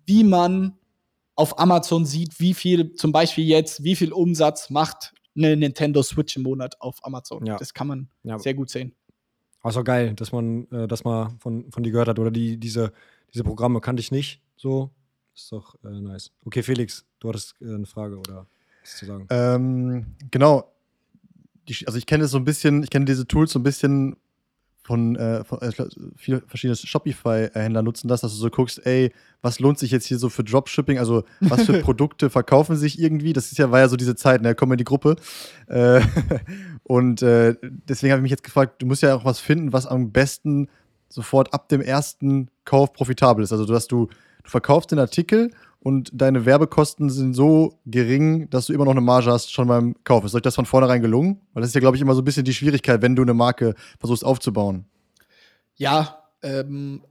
wie 0.06 0.22
man 0.22 0.78
auf 1.34 1.58
Amazon 1.58 2.04
sieht, 2.04 2.38
wie 2.38 2.54
viel, 2.54 2.92
zum 2.92 3.12
Beispiel 3.12 3.44
jetzt, 3.44 3.82
wie 3.82 3.96
viel 3.96 4.12
Umsatz 4.12 4.70
macht 4.70 5.14
eine 5.36 5.56
Nintendo 5.56 6.02
Switch 6.02 6.36
im 6.36 6.42
Monat 6.42 6.80
auf 6.80 7.04
Amazon. 7.04 7.46
Ja. 7.46 7.56
Das 7.56 7.72
kann 7.74 7.86
man 7.86 8.10
ja. 8.22 8.38
sehr 8.38 8.54
gut 8.54 8.70
sehen. 8.70 8.94
Also 9.62 9.84
geil, 9.84 10.14
dass 10.14 10.32
man 10.32 10.66
äh, 10.70 10.88
das 10.88 11.04
mal 11.04 11.30
von, 11.38 11.70
von 11.70 11.82
dir 11.82 11.92
gehört 11.92 12.08
hat. 12.08 12.18
Oder 12.18 12.30
die, 12.30 12.56
diese, 12.56 12.92
diese 13.32 13.44
Programme 13.44 13.80
kannte 13.80 14.00
ich 14.00 14.10
nicht. 14.10 14.42
So. 14.56 14.90
Ist 15.34 15.52
doch 15.52 15.74
äh, 15.84 15.88
nice. 15.88 16.32
Okay, 16.44 16.62
Felix, 16.62 17.04
du 17.18 17.28
hattest 17.28 17.54
äh, 17.60 17.74
eine 17.74 17.86
Frage 17.86 18.18
oder 18.18 18.46
was 18.82 18.96
zu 18.96 19.06
sagen. 19.06 19.26
Ähm, 19.30 20.16
genau. 20.30 20.72
Die, 21.68 21.86
also 21.86 21.98
ich 21.98 22.06
kenne 22.06 22.26
so 22.26 22.38
ein 22.38 22.44
bisschen, 22.44 22.82
ich 22.82 22.90
kenne 22.90 23.04
diese 23.04 23.26
Tools 23.26 23.52
so 23.52 23.58
ein 23.58 23.62
bisschen 23.62 24.16
von, 24.90 25.14
äh, 25.14 25.44
von 25.44 25.60
äh, 25.62 25.70
viele 26.16 26.42
verschiedene 26.48 26.74
Shopify-Händler 26.74 27.82
nutzen 27.82 28.08
das, 28.08 28.22
dass 28.22 28.32
du 28.32 28.38
so 28.38 28.50
guckst, 28.50 28.84
ey, 28.84 29.12
was 29.40 29.60
lohnt 29.60 29.78
sich 29.78 29.92
jetzt 29.92 30.06
hier 30.06 30.18
so 30.18 30.28
für 30.28 30.42
Dropshipping? 30.42 30.98
Also, 30.98 31.22
was 31.38 31.62
für 31.62 31.74
Produkte 31.80 32.28
verkaufen 32.28 32.74
sich 32.74 32.98
irgendwie? 32.98 33.32
Das 33.32 33.52
ist 33.52 33.58
ja, 33.58 33.70
war 33.70 33.78
ja 33.78 33.88
so 33.88 33.94
diese 33.94 34.16
Zeit, 34.16 34.42
ne? 34.42 34.56
Komm 34.56 34.72
in 34.72 34.78
die 34.78 34.84
Gruppe. 34.84 35.14
Äh, 35.68 36.00
und 36.82 37.22
äh, 37.22 37.54
deswegen 37.62 38.10
habe 38.10 38.18
ich 38.18 38.24
mich 38.24 38.30
jetzt 38.32 38.42
gefragt, 38.42 38.82
du 38.82 38.86
musst 38.86 39.02
ja 39.02 39.14
auch 39.14 39.24
was 39.24 39.38
finden, 39.38 39.72
was 39.72 39.86
am 39.86 40.10
besten 40.10 40.66
sofort 41.08 41.54
ab 41.54 41.68
dem 41.68 41.82
ersten 41.82 42.48
Kauf 42.64 42.92
profitabel 42.92 43.44
ist. 43.44 43.52
Also, 43.52 43.66
dass 43.66 43.86
du, 43.86 44.08
du 44.42 44.50
verkaufst 44.50 44.90
den 44.90 44.98
Artikel 44.98 45.52
und 45.82 46.10
deine 46.12 46.44
Werbekosten 46.44 47.08
sind 47.08 47.34
so 47.34 47.78
gering, 47.86 48.50
dass 48.50 48.66
du 48.66 48.74
immer 48.74 48.84
noch 48.84 48.92
eine 48.92 49.00
Marge 49.00 49.30
hast 49.30 49.52
schon 49.52 49.68
beim 49.68 49.94
Kauf. 50.04 50.24
Ist 50.24 50.34
euch 50.34 50.42
das 50.42 50.54
von 50.54 50.66
vornherein 50.66 51.00
gelungen? 51.00 51.40
Weil 51.52 51.62
das 51.62 51.70
ist 51.70 51.74
ja, 51.74 51.80
glaube 51.80 51.96
ich, 51.96 52.02
immer 52.02 52.14
so 52.14 52.20
ein 52.20 52.24
bisschen 52.24 52.44
die 52.44 52.52
Schwierigkeit, 52.52 53.00
wenn 53.00 53.16
du 53.16 53.22
eine 53.22 53.34
Marke 53.34 53.74
versuchst 53.98 54.24
aufzubauen. 54.24 54.84
Ja, 55.76 56.22
ähm, 56.42 57.02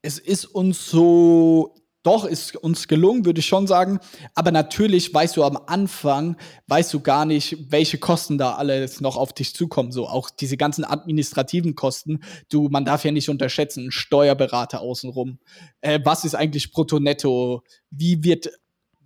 es 0.00 0.18
ist 0.18 0.44
uns 0.44 0.88
so 0.88 1.74
doch, 2.04 2.26
ist 2.26 2.54
uns 2.54 2.86
gelungen, 2.86 3.24
würde 3.24 3.40
ich 3.40 3.46
schon 3.46 3.66
sagen. 3.66 3.98
Aber 4.34 4.52
natürlich 4.52 5.12
weißt 5.12 5.36
du 5.36 5.42
am 5.42 5.58
Anfang, 5.66 6.36
weißt 6.66 6.92
du 6.92 7.00
gar 7.00 7.24
nicht, 7.24 7.72
welche 7.72 7.98
Kosten 7.98 8.36
da 8.36 8.54
alles 8.54 9.00
noch 9.00 9.16
auf 9.16 9.32
dich 9.32 9.54
zukommen. 9.54 9.90
So 9.90 10.06
auch 10.06 10.28
diese 10.28 10.58
ganzen 10.58 10.84
administrativen 10.84 11.74
Kosten. 11.74 12.22
Du, 12.50 12.68
man 12.68 12.84
darf 12.84 13.04
ja 13.04 13.10
nicht 13.10 13.30
unterschätzen, 13.30 13.90
Steuerberater 13.90 14.82
außenrum. 14.82 15.38
Äh, 15.80 15.98
was 16.04 16.26
ist 16.26 16.34
eigentlich 16.34 16.72
brutto 16.72 17.00
netto? 17.00 17.62
Wie 17.90 18.22
wird 18.22 18.50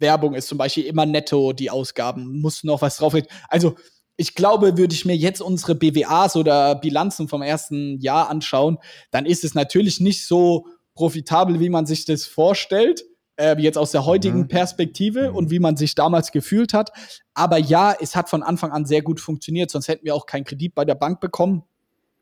Werbung 0.01 0.35
ist 0.35 0.49
zum 0.49 0.59
Beispiel 0.59 0.85
immer 0.85 1.07
netto 1.07 1.53
die 1.53 1.71
Ausgaben? 1.71 2.41
Muss 2.41 2.65
noch 2.65 2.83
was 2.83 2.97
drauf? 2.97 3.15
Also, 3.49 3.77
ich 4.17 4.35
glaube, 4.35 4.77
würde 4.77 4.95
ich 4.95 5.05
mir 5.05 5.17
jetzt 5.17 5.41
unsere 5.41 5.77
BWAs 5.77 6.35
oder 6.35 6.75
Bilanzen 6.75 7.29
vom 7.29 7.43
ersten 7.43 8.01
Jahr 8.01 8.29
anschauen, 8.29 8.79
dann 9.13 9.25
ist 9.25 9.45
es 9.45 9.55
natürlich 9.55 10.01
nicht 10.01 10.27
so 10.27 10.67
profitabel, 10.99 11.61
wie 11.61 11.69
man 11.69 11.87
sich 11.87 12.05
das 12.07 12.27
vorstellt, 12.27 13.05
äh, 13.37 13.57
jetzt 13.61 13.79
aus 13.79 13.93
der 13.93 14.05
heutigen 14.05 14.41
mhm. 14.41 14.49
Perspektive 14.49 15.31
mhm. 15.31 15.37
und 15.37 15.51
wie 15.53 15.61
man 15.61 15.77
sich 15.77 15.95
damals 15.95 16.33
gefühlt 16.33 16.75
hat. 16.75 16.91
Aber 17.35 17.57
ja, 17.57 17.95
es 18.01 18.17
hat 18.17 18.29
von 18.29 18.43
Anfang 18.43 18.73
an 18.73 18.85
sehr 18.85 19.01
gut 19.01 19.21
funktioniert, 19.21 19.71
sonst 19.71 19.87
hätten 19.87 20.05
wir 20.05 20.17
auch 20.17 20.27
keinen 20.27 20.45
Kredit 20.45 20.75
bei 20.75 20.85
der 20.85 20.97
Bank 20.97 21.21
bekommen. 21.21 21.63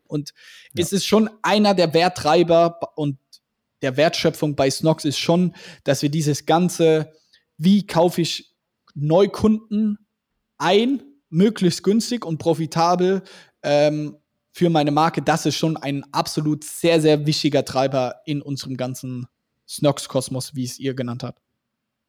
Und 0.06 0.34
ja. 0.74 0.84
es 0.84 0.92
ist 0.92 1.06
schon 1.06 1.30
einer 1.40 1.72
der 1.72 1.94
Werttreiber 1.94 2.78
und 2.96 3.16
der 3.80 3.96
Wertschöpfung 3.96 4.56
bei 4.56 4.70
Snox 4.70 5.06
ist 5.06 5.18
schon, 5.18 5.54
dass 5.84 6.02
wir 6.02 6.10
dieses 6.10 6.44
ganze, 6.44 7.12
wie 7.56 7.86
kaufe 7.86 8.20
ich 8.20 8.54
Neukunden 8.94 10.06
ein, 10.58 11.02
möglichst 11.30 11.82
günstig 11.82 12.26
und 12.26 12.36
profitabel 12.36 13.22
ähm, 13.62 14.18
für 14.56 14.70
meine 14.70 14.90
Marke, 14.90 15.20
das 15.20 15.44
ist 15.44 15.56
schon 15.56 15.76
ein 15.76 16.02
absolut 16.12 16.64
sehr, 16.64 16.98
sehr 17.02 17.26
wichtiger 17.26 17.62
Treiber 17.62 18.22
in 18.24 18.40
unserem 18.40 18.78
ganzen 18.78 19.26
Snox-Kosmos, 19.68 20.54
wie 20.54 20.64
es 20.64 20.78
ihr 20.78 20.94
genannt 20.94 21.24
habt. 21.24 21.42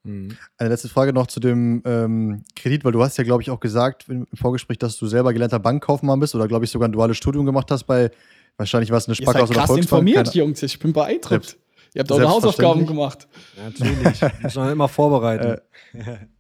Mhm. 0.04 0.38
Eine 0.58 0.70
letzte 0.70 0.88
Frage 0.88 1.12
noch 1.12 1.28
zu 1.28 1.42
dem 1.42 1.82
ähm, 1.84 2.46
Kredit, 2.56 2.86
weil 2.86 2.94
du 2.94 3.04
hast 3.04 3.18
ja, 3.18 3.26
glaube 3.26 3.42
ich, 3.42 3.50
auch 3.52 3.60
gesagt 3.60 4.06
im 4.08 4.28
Vorgespräch, 4.34 4.78
dass 4.78 4.96
du 4.96 5.08
selber 5.08 5.34
gelernter 5.34 5.60
Bankkaufmann 5.60 6.22
bist 6.22 6.36
oder, 6.36 6.48
glaube 6.48 6.64
ich, 6.64 6.72
sogar 6.72 6.88
ein 6.88 6.94
duales 6.94 7.18
Studium 7.18 7.46
gemacht 7.46 7.70
hast 7.70 7.84
bei, 7.84 8.12
wahrscheinlich 8.56 8.92
war 8.92 9.00
es 9.00 9.08
eine 9.08 9.16
Sparkasse 9.16 9.52
oder 9.52 9.68
Volksbank. 9.68 9.82
informiert, 9.82 10.28
Keine 10.28 10.36
Jungs, 10.38 10.64
ich 10.64 10.80
bin 10.80 10.94
beeindruckt. 10.94 11.58
Ihr 11.96 12.00
habt 12.00 12.12
eure 12.14 12.30
Hausaufgaben 12.30 12.86
gemacht. 12.86 13.28
Ja, 13.58 13.64
natürlich, 13.66 14.22
muss 14.42 14.56
man 14.56 14.72
immer 14.72 14.88
vorbereiten. 14.88 15.60
Äh, 15.92 16.28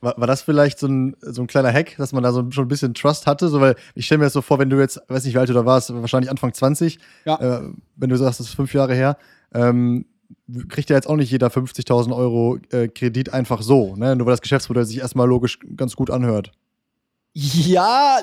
war, 0.00 0.14
war 0.16 0.26
das 0.26 0.42
vielleicht 0.42 0.78
so 0.78 0.86
ein, 0.86 1.16
so 1.20 1.42
ein 1.42 1.46
kleiner 1.46 1.72
Hack, 1.72 1.96
dass 1.96 2.12
man 2.12 2.22
da 2.22 2.32
so 2.32 2.50
schon 2.50 2.64
ein 2.64 2.68
bisschen 2.68 2.94
Trust 2.94 3.26
hatte? 3.26 3.48
So, 3.48 3.60
weil 3.60 3.76
ich 3.94 4.06
stelle 4.06 4.20
mir 4.20 4.24
das 4.24 4.32
so 4.32 4.42
vor, 4.42 4.58
wenn 4.58 4.70
du 4.70 4.78
jetzt, 4.78 5.00
weiß 5.08 5.24
nicht, 5.24 5.34
wie 5.34 5.38
alt 5.38 5.48
du 5.48 5.54
da 5.54 5.66
warst, 5.66 5.94
wahrscheinlich 5.94 6.30
Anfang 6.30 6.52
20, 6.54 6.98
ja. 7.24 7.36
äh, 7.36 7.70
wenn 7.96 8.10
du 8.10 8.16
sagst, 8.16 8.40
das 8.40 8.48
ist 8.48 8.54
fünf 8.54 8.72
Jahre 8.72 8.94
her, 8.94 9.16
ähm, 9.52 10.06
kriegt 10.68 10.90
ja 10.90 10.96
jetzt 10.96 11.08
auch 11.08 11.16
nicht 11.16 11.30
jeder 11.30 11.48
50.000 11.48 12.14
Euro 12.14 12.58
äh, 12.70 12.88
Kredit 12.88 13.32
einfach 13.32 13.62
so, 13.62 13.96
ne? 13.96 14.16
nur 14.16 14.26
weil 14.26 14.32
das 14.32 14.42
Geschäftsmodell 14.42 14.84
sich 14.84 14.98
erstmal 14.98 15.28
logisch 15.28 15.58
ganz 15.76 15.96
gut 15.96 16.10
anhört. 16.10 16.52
Ja, 17.32 18.18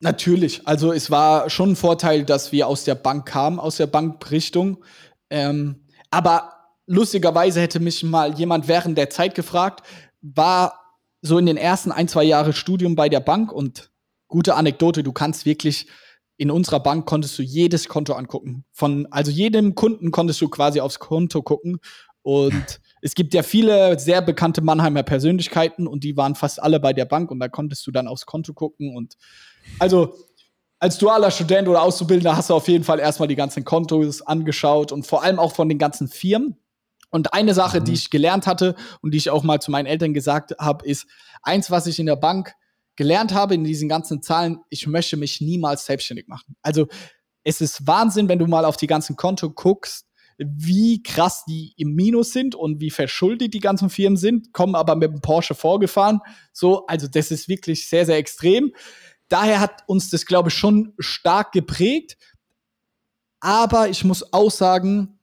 natürlich. 0.00 0.66
Also 0.66 0.92
es 0.92 1.10
war 1.10 1.50
schon 1.50 1.70
ein 1.70 1.76
Vorteil, 1.76 2.24
dass 2.24 2.52
wir 2.52 2.66
aus 2.66 2.84
der 2.84 2.94
Bank 2.94 3.26
kamen, 3.26 3.58
aus 3.58 3.76
der 3.76 3.86
Bankrichtung. 3.86 4.78
Ähm, 5.30 5.76
aber 6.10 6.52
lustigerweise 6.86 7.60
hätte 7.60 7.80
mich 7.80 8.02
mal 8.04 8.34
jemand 8.34 8.68
während 8.68 8.96
der 8.98 9.10
Zeit 9.10 9.34
gefragt, 9.34 9.84
war 10.20 10.85
so 11.26 11.38
in 11.38 11.46
den 11.46 11.56
ersten 11.56 11.92
ein, 11.92 12.08
zwei 12.08 12.24
Jahren 12.24 12.52
Studium 12.52 12.94
bei 12.94 13.08
der 13.08 13.20
Bank 13.20 13.52
und 13.52 13.90
gute 14.28 14.54
Anekdote, 14.54 15.02
du 15.02 15.12
kannst 15.12 15.46
wirklich 15.46 15.86
in 16.38 16.50
unserer 16.50 16.80
Bank 16.80 17.06
konntest 17.06 17.38
du 17.38 17.42
jedes 17.42 17.88
Konto 17.88 18.12
angucken. 18.12 18.64
Von, 18.72 19.06
also 19.10 19.30
jedem 19.30 19.74
Kunden 19.74 20.10
konntest 20.10 20.40
du 20.40 20.48
quasi 20.48 20.80
aufs 20.80 20.98
Konto 20.98 21.42
gucken. 21.42 21.78
Und 22.22 22.80
es 23.00 23.14
gibt 23.14 23.32
ja 23.34 23.42
viele 23.42 23.98
sehr 23.98 24.20
bekannte 24.20 24.60
Mannheimer 24.60 25.02
Persönlichkeiten 25.02 25.86
und 25.86 26.04
die 26.04 26.16
waren 26.16 26.34
fast 26.34 26.62
alle 26.62 26.78
bei 26.80 26.92
der 26.92 27.06
Bank 27.06 27.30
und 27.30 27.40
da 27.40 27.48
konntest 27.48 27.86
du 27.86 27.90
dann 27.90 28.08
aufs 28.08 28.26
Konto 28.26 28.52
gucken. 28.52 28.96
Und 28.96 29.14
also 29.78 30.14
als 30.78 30.98
dualer 30.98 31.30
Student 31.30 31.68
oder 31.68 31.82
Auszubildender 31.82 32.36
hast 32.36 32.50
du 32.50 32.54
auf 32.54 32.68
jeden 32.68 32.84
Fall 32.84 33.00
erstmal 33.00 33.28
die 33.28 33.36
ganzen 33.36 33.64
Kontos 33.64 34.20
angeschaut 34.20 34.92
und 34.92 35.06
vor 35.06 35.22
allem 35.22 35.38
auch 35.38 35.52
von 35.52 35.68
den 35.68 35.78
ganzen 35.78 36.08
Firmen. 36.08 36.56
Und 37.16 37.32
eine 37.32 37.54
Sache, 37.54 37.80
mhm. 37.80 37.84
die 37.86 37.94
ich 37.94 38.10
gelernt 38.10 38.46
hatte 38.46 38.76
und 39.00 39.12
die 39.12 39.18
ich 39.18 39.30
auch 39.30 39.42
mal 39.42 39.60
zu 39.60 39.70
meinen 39.70 39.86
Eltern 39.86 40.14
gesagt 40.14 40.54
habe, 40.60 40.86
ist 40.86 41.06
eins, 41.42 41.70
was 41.70 41.86
ich 41.86 41.98
in 41.98 42.06
der 42.06 42.16
Bank 42.16 42.54
gelernt 42.94 43.34
habe 43.34 43.54
in 43.54 43.64
diesen 43.64 43.88
ganzen 43.88 44.22
Zahlen, 44.22 44.58
ich 44.70 44.86
möchte 44.86 45.16
mich 45.16 45.40
niemals 45.40 45.86
selbstständig 45.86 46.28
machen. 46.28 46.56
Also 46.62 46.86
es 47.42 47.60
ist 47.60 47.86
Wahnsinn, 47.86 48.28
wenn 48.28 48.38
du 48.38 48.46
mal 48.46 48.64
auf 48.64 48.76
die 48.76 48.86
ganzen 48.86 49.16
Konto 49.16 49.50
guckst, 49.50 50.06
wie 50.38 51.02
krass 51.02 51.44
die 51.46 51.72
im 51.78 51.94
Minus 51.94 52.32
sind 52.32 52.54
und 52.54 52.80
wie 52.80 52.90
verschuldet 52.90 53.54
die 53.54 53.60
ganzen 53.60 53.88
Firmen 53.88 54.18
sind, 54.18 54.52
kommen 54.52 54.74
aber 54.74 54.94
mit 54.94 55.10
dem 55.10 55.20
Porsche 55.22 55.54
vorgefahren. 55.54 56.20
So, 56.52 56.86
also 56.86 57.08
das 57.08 57.30
ist 57.30 57.48
wirklich 57.48 57.88
sehr, 57.88 58.04
sehr 58.04 58.18
extrem. 58.18 58.72
Daher 59.28 59.60
hat 59.60 59.84
uns 59.86 60.10
das, 60.10 60.26
glaube 60.26 60.50
ich, 60.50 60.54
schon 60.54 60.92
stark 60.98 61.52
geprägt. 61.52 62.18
Aber 63.40 63.88
ich 63.88 64.04
muss 64.04 64.32
auch 64.32 64.50
sagen, 64.50 65.15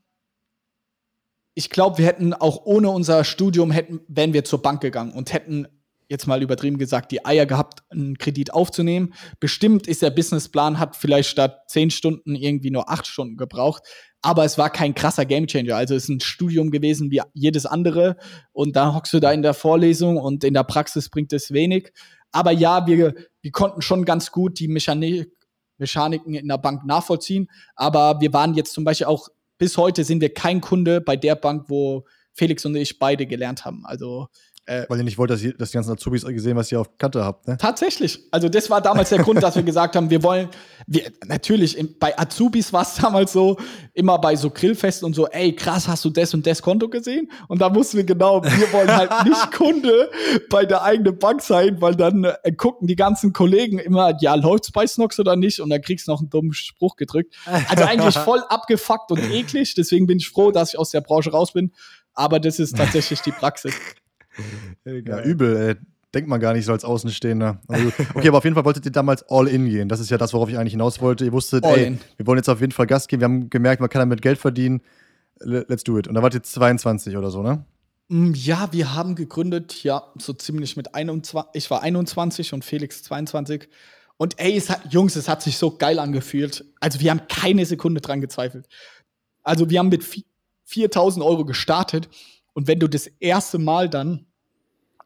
ich 1.55 1.69
glaube, 1.69 1.99
wir 1.99 2.05
hätten 2.05 2.33
auch 2.33 2.65
ohne 2.65 2.89
unser 2.89 3.23
Studium 3.23 3.71
hätten, 3.71 4.01
wären 4.07 4.33
wir 4.33 4.43
zur 4.43 4.61
Bank 4.61 4.81
gegangen 4.81 5.13
und 5.13 5.33
hätten 5.33 5.67
jetzt 6.09 6.27
mal 6.27 6.41
übertrieben 6.41 6.77
gesagt, 6.77 7.11
die 7.11 7.25
Eier 7.25 7.45
gehabt, 7.45 7.83
einen 7.89 8.17
Kredit 8.17 8.53
aufzunehmen. 8.53 9.13
Bestimmt 9.39 9.87
ist 9.87 10.01
der 10.01 10.11
Businessplan, 10.11 10.79
hat 10.79 10.95
vielleicht 10.95 11.29
statt 11.29 11.63
zehn 11.67 11.89
Stunden 11.89 12.35
irgendwie 12.35 12.71
nur 12.71 12.89
acht 12.89 13.07
Stunden 13.07 13.37
gebraucht. 13.37 13.83
Aber 14.21 14.45
es 14.45 14.57
war 14.57 14.69
kein 14.69 14.95
krasser 14.95 15.25
Gamechanger. 15.25 15.75
Also 15.75 15.95
es 15.95 16.03
ist 16.03 16.09
ein 16.09 16.19
Studium 16.19 16.71
gewesen 16.71 17.11
wie 17.11 17.21
jedes 17.33 17.65
andere. 17.65 18.17
Und 18.51 18.75
da 18.75 18.93
hockst 18.93 19.13
du 19.13 19.19
da 19.19 19.31
in 19.31 19.41
der 19.41 19.53
Vorlesung 19.53 20.17
und 20.17 20.43
in 20.43 20.53
der 20.53 20.63
Praxis 20.63 21.09
bringt 21.09 21.33
es 21.33 21.51
wenig. 21.51 21.91
Aber 22.31 22.51
ja, 22.51 22.87
wir, 22.87 23.15
wir 23.41 23.51
konnten 23.51 23.81
schon 23.81 24.05
ganz 24.05 24.31
gut 24.31 24.59
die 24.59 24.67
Mechanik, 24.67 25.29
Mechaniken 25.77 26.35
in 26.35 26.47
der 26.47 26.57
Bank 26.57 26.85
nachvollziehen. 26.85 27.47
Aber 27.75 28.21
wir 28.21 28.31
waren 28.33 28.53
jetzt 28.53 28.73
zum 28.73 28.83
Beispiel 28.83 29.07
auch, 29.07 29.29
bis 29.63 29.77
heute 29.77 30.03
sind 30.03 30.19
wir 30.19 30.33
kein 30.33 30.59
Kunde 30.59 30.99
bei 30.99 31.15
der 31.15 31.35
Bank, 31.35 31.69
wo 31.69 32.03
Felix 32.33 32.65
und 32.65 32.75
ich 32.75 32.99
beide 32.99 33.25
gelernt 33.25 33.63
haben. 33.63 33.85
Also 33.85 34.27
äh, 34.65 34.85
Weil 34.87 34.99
ihr 34.99 35.03
nicht 35.03 35.17
wollt, 35.17 35.29
dass, 35.29 35.41
ihr, 35.41 35.53
dass 35.53 35.71
die 35.71 35.75
ganzen 35.75 35.91
Azubis 35.91 36.23
gesehen, 36.23 36.55
was 36.55 36.71
ihr 36.71 36.79
auf 36.79 36.97
Kante 36.97 37.23
habt, 37.23 37.47
ne? 37.47 37.57
Tatsächlich. 37.57 38.19
Also 38.31 38.47
das 38.47 38.69
war 38.69 38.79
damals 38.79 39.09
der 39.09 39.19
Grund, 39.19 39.43
dass 39.43 39.55
wir 39.55 39.63
gesagt 39.63 39.97
haben, 39.97 40.09
wir 40.09 40.23
wollen, 40.23 40.47
wir, 40.87 41.11
natürlich, 41.27 41.77
in, 41.77 41.97
bei 41.99 42.17
Azubis 42.17 42.71
war 42.71 42.83
es 42.83 42.95
damals 42.95 43.33
so, 43.33 43.57
immer 43.93 44.19
bei 44.19 44.37
so 44.37 44.49
Grillfesten 44.49 45.05
und 45.05 45.15
so, 45.15 45.27
ey, 45.27 45.53
krass, 45.53 45.89
hast 45.89 46.05
du 46.05 46.09
das 46.09 46.33
und 46.33 46.47
das 46.47 46.61
Konto 46.61 46.87
gesehen? 46.87 47.29
Und 47.49 47.59
da 47.59 47.75
wussten 47.75 47.97
wir 47.97 48.05
genau, 48.05 48.41
wir 48.41 48.71
wollen 48.71 48.95
halt 48.95 49.25
nicht 49.25 49.51
Kunde 49.53 50.09
bei 50.49 50.65
der 50.65 50.83
eigenen 50.83 51.19
Bank 51.19 51.41
sein, 51.41 51.81
weil 51.81 51.95
dann 51.95 52.23
äh, 52.23 52.51
gucken 52.53 52.87
die 52.87 52.95
ganzen 52.95 53.33
Kollegen 53.33 53.79
immer, 53.79 54.15
ja, 54.21 54.33
läuft's 54.35 54.71
bei 54.71 54.87
Snox 54.87 55.19
oder 55.19 55.35
nicht? 55.35 55.59
Und 55.59 55.71
dann 55.71 55.81
kriegst 55.81 56.07
du 56.07 56.11
noch 56.11 56.21
einen 56.21 56.29
dummen 56.29 56.53
Spruch 56.53 56.95
gedrückt. 56.95 57.35
Also 57.67 57.83
eigentlich 57.83 58.17
voll 58.17 58.41
abgefuckt 58.47 59.11
und 59.11 59.19
eklig. 59.29 59.75
Deswegen 59.75 60.07
bin 60.07 60.19
ich 60.19 60.29
froh, 60.29 60.51
dass 60.51 60.69
ich 60.69 60.79
aus 60.79 60.91
der 60.91 61.01
Branche 61.01 61.31
raus 61.31 61.51
bin. 61.51 61.73
Aber 62.13 62.39
das 62.39 62.59
ist 62.59 62.77
tatsächlich 62.77 63.21
die 63.21 63.31
Praxis. 63.31 63.73
ja, 64.85 65.21
übel, 65.21 65.55
ey. 65.57 65.75
Denkt 66.13 66.29
man 66.29 66.39
gar 66.39 66.53
nicht 66.53 66.65
so 66.65 66.71
als 66.71 66.85
Außenstehender. 66.85 67.59
Also, 67.67 67.87
okay, 68.13 68.27
aber 68.27 68.37
auf 68.37 68.43
jeden 68.43 68.53
Fall 68.53 68.65
wolltet 68.65 68.85
ihr 68.85 68.91
damals 68.91 69.23
all 69.29 69.47
in 69.47 69.67
gehen. 69.67 69.89
Das 69.89 69.99
ist 69.99 70.11
ja 70.11 70.19
das, 70.19 70.31
worauf 70.33 70.47
ich 70.47 70.59
eigentlich 70.59 70.73
hinaus 70.73 71.01
wollte. 71.01 71.25
Ihr 71.25 71.31
wusstet, 71.31 71.63
all 71.63 71.75
ey, 71.75 71.87
in. 71.87 71.99
wir 72.17 72.27
wollen 72.27 72.37
jetzt 72.37 72.49
auf 72.49 72.61
jeden 72.61 72.71
Fall 72.71 72.85
Gas 72.85 73.07
geben. 73.07 73.21
Wir 73.21 73.25
haben 73.25 73.49
gemerkt, 73.49 73.81
man 73.81 73.89
kann 73.89 73.99
damit 73.99 74.21
Geld 74.21 74.37
verdienen. 74.37 74.81
Let's 75.39 75.83
do 75.83 75.97
it. 75.97 76.07
Und 76.07 76.13
da 76.13 76.21
wart 76.21 76.35
ihr 76.35 76.43
22 76.43 77.17
oder 77.17 77.31
so, 77.31 77.41
ne? 77.41 77.65
Mm, 78.09 78.33
ja, 78.35 78.71
wir 78.71 78.93
haben 78.93 79.15
gegründet, 79.15 79.83
ja, 79.83 80.03
so 80.19 80.33
ziemlich 80.33 80.77
mit 80.77 80.93
21. 80.93 81.49
Ich 81.55 81.71
war 81.71 81.81
21 81.81 82.53
und 82.53 82.63
Felix 82.63 83.01
22. 83.01 83.67
Und 84.17 84.39
ey, 84.39 84.55
es 84.55 84.69
hat, 84.69 84.93
Jungs, 84.93 85.15
es 85.15 85.27
hat 85.27 85.41
sich 85.41 85.57
so 85.57 85.77
geil 85.77 85.97
angefühlt. 85.97 86.63
Also, 86.79 86.99
wir 86.99 87.09
haben 87.09 87.21
keine 87.27 87.65
Sekunde 87.65 88.01
dran 88.01 88.21
gezweifelt. 88.21 88.67
Also, 89.41 89.71
wir 89.71 89.79
haben 89.79 89.89
mit 89.89 90.05
4000 90.65 91.25
Euro 91.25 91.43
gestartet 91.43 92.07
und 92.53 92.67
wenn 92.67 92.79
du 92.79 92.87
das 92.87 93.07
erste 93.19 93.57
Mal 93.57 93.89
dann 93.89 94.27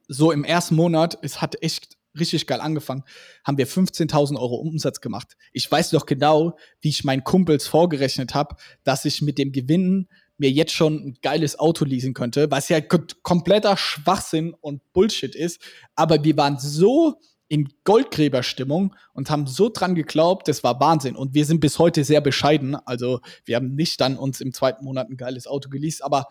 so 0.07 0.31
im 0.31 0.43
ersten 0.43 0.75
Monat, 0.75 1.17
es 1.21 1.41
hat 1.41 1.61
echt 1.61 1.97
richtig 2.19 2.47
geil 2.47 2.61
angefangen, 2.61 3.03
haben 3.43 3.57
wir 3.57 3.67
15.000 3.67 4.39
Euro 4.39 4.55
Umsatz 4.55 5.01
gemacht. 5.01 5.37
Ich 5.53 5.71
weiß 5.71 5.91
doch 5.91 6.05
genau, 6.05 6.57
wie 6.81 6.89
ich 6.89 7.03
meinen 7.03 7.23
Kumpels 7.23 7.67
vorgerechnet 7.67 8.33
habe, 8.33 8.55
dass 8.83 9.05
ich 9.05 9.21
mit 9.21 9.37
dem 9.37 9.51
Gewinn 9.51 10.07
mir 10.37 10.51
jetzt 10.51 10.73
schon 10.73 10.95
ein 10.95 11.17
geiles 11.21 11.57
Auto 11.57 11.85
leasen 11.85 12.13
könnte, 12.13 12.51
was 12.51 12.69
ja 12.69 12.79
kompletter 12.81 13.75
Schwachsinn 13.75 14.53
und 14.53 14.81
Bullshit 14.93 15.35
ist. 15.35 15.61
Aber 15.95 16.23
wir 16.23 16.37
waren 16.37 16.59
so 16.59 17.19
in 17.49 17.69
Goldgräberstimmung 17.85 18.93
und 19.13 19.29
haben 19.29 19.47
so 19.47 19.69
dran 19.69 19.95
geglaubt, 19.95 20.47
das 20.47 20.63
war 20.63 20.79
Wahnsinn. 20.79 21.15
Und 21.15 21.33
wir 21.33 21.45
sind 21.45 21.61
bis 21.61 21.79
heute 21.79 22.03
sehr 22.03 22.21
bescheiden. 22.21 22.75
Also 22.75 23.21
wir 23.45 23.55
haben 23.55 23.73
nicht 23.73 24.01
dann 24.01 24.17
uns 24.17 24.41
im 24.41 24.53
zweiten 24.53 24.83
Monat 24.83 25.09
ein 25.09 25.17
geiles 25.17 25.47
Auto 25.47 25.69
geleast, 25.69 26.03
aber 26.03 26.27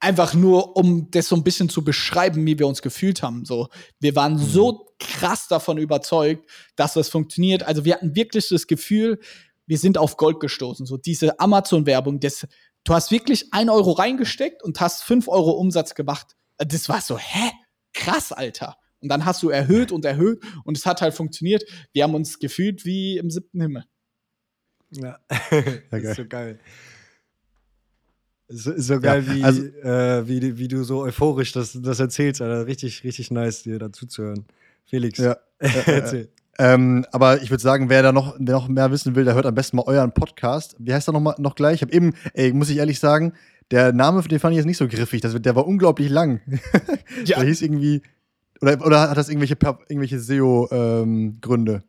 einfach 0.00 0.34
nur, 0.34 0.76
um 0.76 1.10
das 1.10 1.28
so 1.28 1.36
ein 1.36 1.44
bisschen 1.44 1.68
zu 1.68 1.84
beschreiben, 1.84 2.44
wie 2.46 2.58
wir 2.58 2.66
uns 2.66 2.82
gefühlt 2.82 3.22
haben. 3.22 3.44
So, 3.44 3.68
wir 4.00 4.16
waren 4.16 4.34
mhm. 4.34 4.38
so 4.38 4.86
krass 4.98 5.46
davon 5.46 5.78
überzeugt, 5.78 6.50
dass 6.74 6.94
das 6.94 7.08
funktioniert. 7.08 7.62
Also 7.62 7.84
wir 7.84 7.94
hatten 7.94 8.16
wirklich 8.16 8.48
das 8.48 8.66
Gefühl, 8.66 9.20
wir 9.66 9.78
sind 9.78 9.98
auf 9.98 10.16
Gold 10.16 10.40
gestoßen. 10.40 10.86
So 10.86 10.96
diese 10.96 11.38
Amazon-Werbung, 11.38 12.18
das, 12.18 12.46
du 12.84 12.94
hast 12.94 13.10
wirklich 13.10 13.52
ein 13.52 13.68
Euro 13.68 13.92
reingesteckt 13.92 14.62
und 14.62 14.80
hast 14.80 15.04
fünf 15.04 15.28
Euro 15.28 15.52
Umsatz 15.52 15.94
gemacht. 15.94 16.36
Das 16.58 16.88
war 16.88 17.00
so, 17.00 17.18
hä? 17.18 17.52
Krass, 17.92 18.32
Alter. 18.32 18.76
Und 19.00 19.08
dann 19.08 19.24
hast 19.24 19.42
du 19.42 19.48
erhöht 19.48 19.92
und 19.92 20.04
erhöht 20.04 20.42
und 20.64 20.76
es 20.76 20.86
hat 20.86 21.02
halt 21.02 21.14
funktioniert. 21.14 21.64
Wir 21.92 22.04
haben 22.04 22.14
uns 22.14 22.38
gefühlt 22.38 22.84
wie 22.84 23.16
im 23.16 23.30
siebten 23.30 23.60
Himmel. 23.60 23.84
Ja, 24.90 25.18
das 25.90 26.02
ist 26.02 26.16
so 26.16 26.26
geil. 26.26 26.58
So, 28.52 28.72
so 28.76 29.00
geil, 29.00 29.24
ja, 29.26 29.34
wie, 29.34 29.44
also, 29.44 29.62
äh, 29.62 30.26
wie, 30.26 30.58
wie 30.58 30.68
du 30.68 30.82
so 30.82 31.02
euphorisch 31.02 31.52
das, 31.52 31.78
das 31.80 32.00
erzählst, 32.00 32.42
Alter. 32.42 32.66
Richtig, 32.66 33.04
richtig 33.04 33.30
nice, 33.30 33.62
dir 33.62 33.78
dazu 33.78 34.06
zu 34.06 34.24
hören. 34.24 34.44
Felix, 34.84 35.18
ja, 35.18 35.36
erzähl. 35.58 36.28
Ähm, 36.58 37.06
aber 37.12 37.42
ich 37.42 37.50
würde 37.50 37.62
sagen, 37.62 37.88
wer 37.88 38.02
da 38.02 38.12
noch, 38.12 38.34
wer 38.38 38.54
noch 38.54 38.68
mehr 38.68 38.90
wissen 38.90 39.14
will, 39.14 39.24
der 39.24 39.34
hört 39.34 39.46
am 39.46 39.54
besten 39.54 39.76
mal 39.76 39.84
euren 39.86 40.12
Podcast. 40.12 40.74
Wie 40.78 40.92
heißt 40.92 41.08
er 41.08 41.12
noch, 41.12 41.20
mal, 41.20 41.34
noch 41.38 41.54
gleich? 41.54 41.76
Ich 41.76 41.82
habe 41.82 41.92
eben, 41.92 42.12
ey, 42.34 42.52
muss 42.52 42.68
ich 42.70 42.78
ehrlich 42.78 42.98
sagen, 42.98 43.32
der 43.70 43.92
Name, 43.92 44.20
den 44.22 44.40
fand 44.40 44.52
ich 44.52 44.56
jetzt 44.56 44.66
nicht 44.66 44.76
so 44.76 44.88
griffig. 44.88 45.20
Das, 45.20 45.40
der 45.40 45.56
war 45.56 45.66
unglaublich 45.66 46.10
lang. 46.10 46.40
ja. 47.24 47.38
Der 47.38 47.46
hieß 47.46 47.62
irgendwie, 47.62 48.02
oder, 48.60 48.84
oder 48.84 49.10
hat 49.10 49.16
das 49.16 49.28
irgendwelche, 49.28 49.56
irgendwelche 49.88 50.18
SEO-Gründe? 50.18 51.82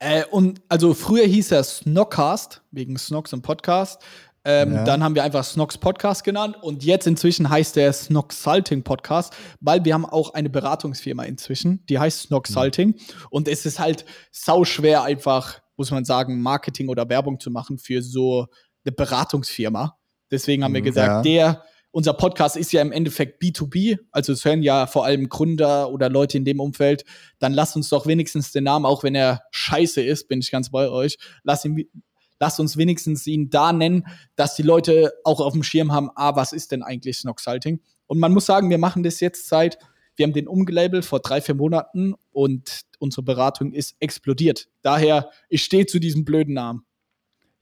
Ähm, 0.00 0.22
äh, 0.22 0.24
und 0.30 0.60
also 0.68 0.94
früher 0.94 1.24
hieß 1.24 1.52
er 1.52 1.62
Snockcast, 1.62 2.60
wegen 2.72 2.98
Snocks 2.98 3.32
im 3.32 3.40
Podcast. 3.40 4.02
Ähm, 4.44 4.74
Ja. 4.74 4.84
Dann 4.84 5.04
haben 5.04 5.14
wir 5.14 5.22
einfach 5.22 5.44
Snox 5.44 5.78
Podcast 5.78 6.24
genannt 6.24 6.56
und 6.62 6.82
jetzt 6.84 7.06
inzwischen 7.06 7.48
heißt 7.48 7.76
der 7.76 7.92
Snox 7.92 8.42
Salting 8.42 8.82
Podcast, 8.82 9.32
weil 9.60 9.84
wir 9.84 9.94
haben 9.94 10.04
auch 10.04 10.34
eine 10.34 10.50
Beratungsfirma 10.50 11.24
inzwischen, 11.24 11.84
die 11.86 11.98
heißt 11.98 12.22
Snox 12.22 12.50
Mhm. 12.50 12.54
Salting 12.54 12.94
und 13.30 13.46
es 13.48 13.64
ist 13.66 13.78
halt 13.78 14.04
sau 14.32 14.64
schwer 14.64 15.04
einfach, 15.04 15.60
muss 15.76 15.90
man 15.90 16.04
sagen, 16.04 16.42
Marketing 16.42 16.88
oder 16.88 17.08
Werbung 17.08 17.38
zu 17.38 17.50
machen 17.50 17.78
für 17.78 18.02
so 18.02 18.46
eine 18.84 18.92
Beratungsfirma. 18.92 19.96
Deswegen 20.30 20.64
haben 20.64 20.74
wir 20.74 20.80
Mhm, 20.80 20.86
gesagt, 20.86 21.26
ja. 21.26 21.50
der 21.52 21.62
unser 21.94 22.14
Podcast 22.14 22.56
ist 22.56 22.72
ja 22.72 22.80
im 22.80 22.90
Endeffekt 22.90 23.42
B2B, 23.42 23.98
also 24.12 24.32
es 24.32 24.44
hören 24.46 24.62
ja 24.62 24.86
vor 24.86 25.04
allem 25.04 25.28
Gründer 25.28 25.90
oder 25.90 26.08
Leute 26.08 26.38
in 26.38 26.44
dem 26.46 26.58
Umfeld. 26.58 27.04
Dann 27.38 27.52
lasst 27.52 27.76
uns 27.76 27.90
doch 27.90 28.06
wenigstens 28.06 28.50
den 28.50 28.64
Namen, 28.64 28.86
auch 28.86 29.02
wenn 29.04 29.14
er 29.14 29.42
scheiße 29.50 30.00
ist, 30.02 30.26
bin 30.26 30.40
ich 30.40 30.50
ganz 30.50 30.70
bei 30.70 30.88
euch, 30.88 31.18
lasst 31.44 31.66
ihn 31.66 31.84
lasst 32.42 32.58
uns 32.58 32.76
wenigstens 32.76 33.24
ihn 33.28 33.50
da 33.50 33.72
nennen, 33.72 34.04
dass 34.34 34.56
die 34.56 34.64
Leute 34.64 35.12
auch 35.22 35.40
auf 35.40 35.52
dem 35.52 35.62
Schirm 35.62 35.92
haben, 35.92 36.10
ah, 36.16 36.34
was 36.34 36.52
ist 36.52 36.72
denn 36.72 36.82
eigentlich 36.82 37.18
Snoxalting? 37.18 37.78
Und 38.08 38.18
man 38.18 38.32
muss 38.32 38.46
sagen, 38.46 38.68
wir 38.68 38.78
machen 38.78 39.04
das 39.04 39.20
jetzt 39.20 39.46
seit, 39.46 39.78
wir 40.16 40.24
haben 40.24 40.32
den 40.32 40.48
umgelabelt 40.48 41.04
vor 41.04 41.20
drei, 41.20 41.40
vier 41.40 41.54
Monaten 41.54 42.14
und 42.32 42.80
unsere 42.98 43.22
Beratung 43.22 43.72
ist 43.72 43.94
explodiert. 44.00 44.68
Daher, 44.82 45.30
ich 45.48 45.62
stehe 45.62 45.86
zu 45.86 46.00
diesem 46.00 46.24
blöden 46.24 46.54
Namen. 46.54 46.84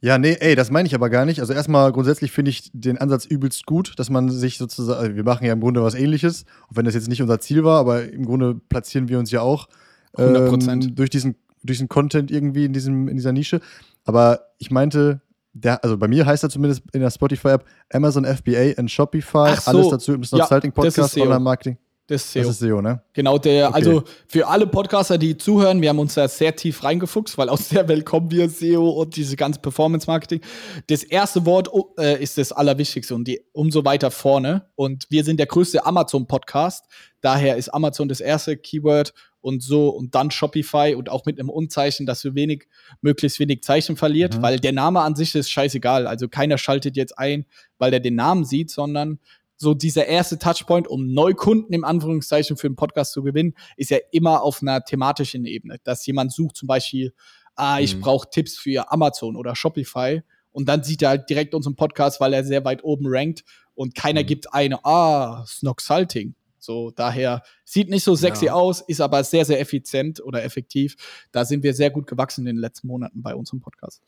Ja, 0.00 0.16
nee, 0.16 0.38
ey, 0.40 0.56
das 0.56 0.70
meine 0.70 0.86
ich 0.86 0.94
aber 0.94 1.10
gar 1.10 1.26
nicht. 1.26 1.40
Also 1.40 1.52
erstmal 1.52 1.92
grundsätzlich 1.92 2.32
finde 2.32 2.50
ich 2.50 2.70
den 2.72 2.96
Ansatz 2.96 3.26
übelst 3.26 3.66
gut, 3.66 3.92
dass 3.98 4.08
man 4.08 4.30
sich 4.30 4.56
sozusagen, 4.56 4.98
also 4.98 5.14
wir 5.14 5.24
machen 5.24 5.44
ja 5.44 5.52
im 5.52 5.60
Grunde 5.60 5.82
was 5.82 5.94
ähnliches, 5.94 6.46
auch 6.70 6.76
wenn 6.76 6.86
das 6.86 6.94
jetzt 6.94 7.08
nicht 7.08 7.20
unser 7.20 7.38
Ziel 7.38 7.64
war, 7.64 7.78
aber 7.80 8.10
im 8.10 8.24
Grunde 8.24 8.54
platzieren 8.54 9.10
wir 9.10 9.18
uns 9.18 9.30
ja 9.30 9.42
auch 9.42 9.68
100%. 10.16 10.70
ähm, 10.70 10.94
durch 10.94 11.10
diesen 11.10 11.36
durch 11.62 11.76
diesen 11.76 11.88
Content 11.88 12.30
irgendwie 12.30 12.64
in 12.64 12.72
diesem 12.72 13.08
in 13.08 13.16
dieser 13.16 13.32
Nische. 13.32 13.60
Aber 14.04 14.40
ich 14.58 14.70
meinte, 14.70 15.20
der, 15.52 15.82
also 15.82 15.96
bei 15.96 16.08
mir 16.08 16.26
heißt 16.26 16.42
er 16.44 16.50
zumindest 16.50 16.82
in 16.92 17.00
der 17.00 17.10
Spotify-App 17.10 17.64
Amazon 17.92 18.24
FBA 18.24 18.78
und 18.78 18.90
Shopify, 18.90 19.54
so. 19.56 19.70
alles 19.70 19.88
dazu 19.88 20.12
im 20.14 20.22
Ja, 20.22 20.38
Consulting 20.38 20.72
das 20.74 20.84
ist 20.86 20.94
Podcast, 20.94 21.14
SEO. 21.14 21.22
Online-Marketing. 21.24 21.78
Das 22.06 22.24
ist 22.24 22.34
Das 22.36 22.42
SEO. 22.42 22.50
ist 22.50 22.58
SEO, 22.58 22.82
ne? 22.82 23.02
Genau, 23.12 23.38
der, 23.38 23.68
Okay. 23.68 23.74
also 23.76 24.02
für 24.26 24.48
alle 24.48 24.66
Podcaster, 24.66 25.16
die 25.16 25.36
zuhören, 25.36 25.80
wir 25.80 25.90
haben 25.90 25.98
uns 26.00 26.14
da 26.14 26.26
sehr 26.26 26.56
tief 26.56 26.82
reingefuchst, 26.82 27.38
weil 27.38 27.48
aus 27.48 27.68
der 27.68 27.86
Welt 27.86 28.04
kommen 28.04 28.30
wir, 28.32 28.48
SEO 28.48 28.88
und 28.90 29.14
diese 29.14 29.36
ganze 29.36 29.60
Performance-Marketing. 29.60 30.40
Das 30.88 31.04
erste 31.04 31.46
Wort 31.46 31.72
oh, 31.72 31.94
äh, 31.98 32.20
ist 32.20 32.36
das 32.36 32.50
Allerwichtigste 32.50 33.14
und 33.14 33.28
die 33.28 33.40
umso 33.52 33.84
weiter 33.84 34.10
vorne. 34.10 34.66
Und 34.74 35.06
wir 35.08 35.22
sind 35.22 35.38
der 35.38 35.46
größte 35.46 35.86
Amazon-Podcast. 35.86 36.84
Daher 37.20 37.56
ist 37.56 37.68
Amazon 37.68 38.08
das 38.08 38.20
erste 38.20 38.56
Keyword 38.56 39.12
und 39.40 39.62
so 39.62 39.88
und 39.88 40.14
dann 40.14 40.30
Shopify 40.30 40.94
und 40.96 41.08
auch 41.08 41.24
mit 41.24 41.38
einem 41.38 41.48
Unzeichen, 41.50 42.06
dass 42.06 42.24
wir 42.24 42.34
wenig, 42.34 42.66
möglichst 43.00 43.38
wenig 43.40 43.62
Zeichen 43.62 43.96
verliert, 43.96 44.36
Mhm. 44.38 44.42
weil 44.42 44.58
der 44.60 44.72
Name 44.72 45.00
an 45.00 45.16
sich 45.16 45.34
ist 45.34 45.50
scheißegal. 45.50 46.06
Also 46.06 46.28
keiner 46.28 46.58
schaltet 46.58 46.96
jetzt 46.96 47.18
ein, 47.18 47.46
weil 47.78 47.90
der 47.90 48.00
den 48.00 48.14
Namen 48.16 48.44
sieht, 48.44 48.70
sondern 48.70 49.18
so 49.56 49.74
dieser 49.74 50.06
erste 50.06 50.38
Touchpoint, 50.38 50.88
um 50.88 51.12
Neukunden 51.12 51.74
im 51.74 51.84
Anführungszeichen 51.84 52.56
für 52.56 52.68
den 52.68 52.76
Podcast 52.76 53.12
zu 53.12 53.22
gewinnen, 53.22 53.54
ist 53.76 53.90
ja 53.90 53.98
immer 54.10 54.42
auf 54.42 54.62
einer 54.62 54.82
thematischen 54.84 55.44
Ebene. 55.44 55.76
Dass 55.84 56.04
jemand 56.06 56.32
sucht 56.32 56.56
zum 56.56 56.66
Beispiel, 56.66 57.12
ah, 57.56 57.78
ich 57.78 57.96
Mhm. 57.96 58.00
brauche 58.00 58.30
Tipps 58.30 58.56
für 58.56 58.90
Amazon 58.90 59.36
oder 59.36 59.54
Shopify. 59.54 60.22
Und 60.52 60.68
dann 60.68 60.82
sieht 60.82 61.02
er 61.02 61.10
halt 61.10 61.28
direkt 61.30 61.54
unseren 61.54 61.76
Podcast, 61.76 62.20
weil 62.20 62.32
er 62.32 62.42
sehr 62.42 62.64
weit 62.64 62.82
oben 62.84 63.04
rankt 63.06 63.44
und 63.74 63.94
keiner 63.94 64.22
Mhm. 64.22 64.26
gibt 64.26 64.52
eine, 64.54 64.82
ah, 64.84 65.44
Snoxalting. 65.46 66.34
So, 66.60 66.90
daher 66.90 67.42
sieht 67.64 67.88
nicht 67.88 68.04
so 68.04 68.14
sexy 68.14 68.46
Ja. 68.46 68.52
aus, 68.54 68.80
ist 68.82 69.00
aber 69.00 69.24
sehr, 69.24 69.44
sehr 69.44 69.60
effizient 69.60 70.22
oder 70.22 70.44
effektiv. 70.44 70.96
Da 71.32 71.44
sind 71.44 71.62
wir 71.62 71.74
sehr 71.74 71.90
gut 71.90 72.06
gewachsen 72.06 72.42
in 72.46 72.54
den 72.56 72.60
letzten 72.60 72.86
Monaten 72.86 73.22
bei 73.22 73.34
unserem 73.34 73.60
Podcast. 73.60 74.02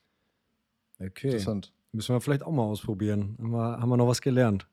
Okay. 1.00 1.28
Interessant. 1.28 1.72
Müssen 1.92 2.14
wir 2.14 2.20
vielleicht 2.20 2.42
auch 2.42 2.52
mal 2.52 2.62
ausprobieren. 2.62 3.36
Haben 3.38 3.50
wir, 3.50 3.78
haben 3.80 3.88
wir 3.90 3.96
noch 3.96 4.06
was 4.08 4.22
gelernt? 4.22 4.66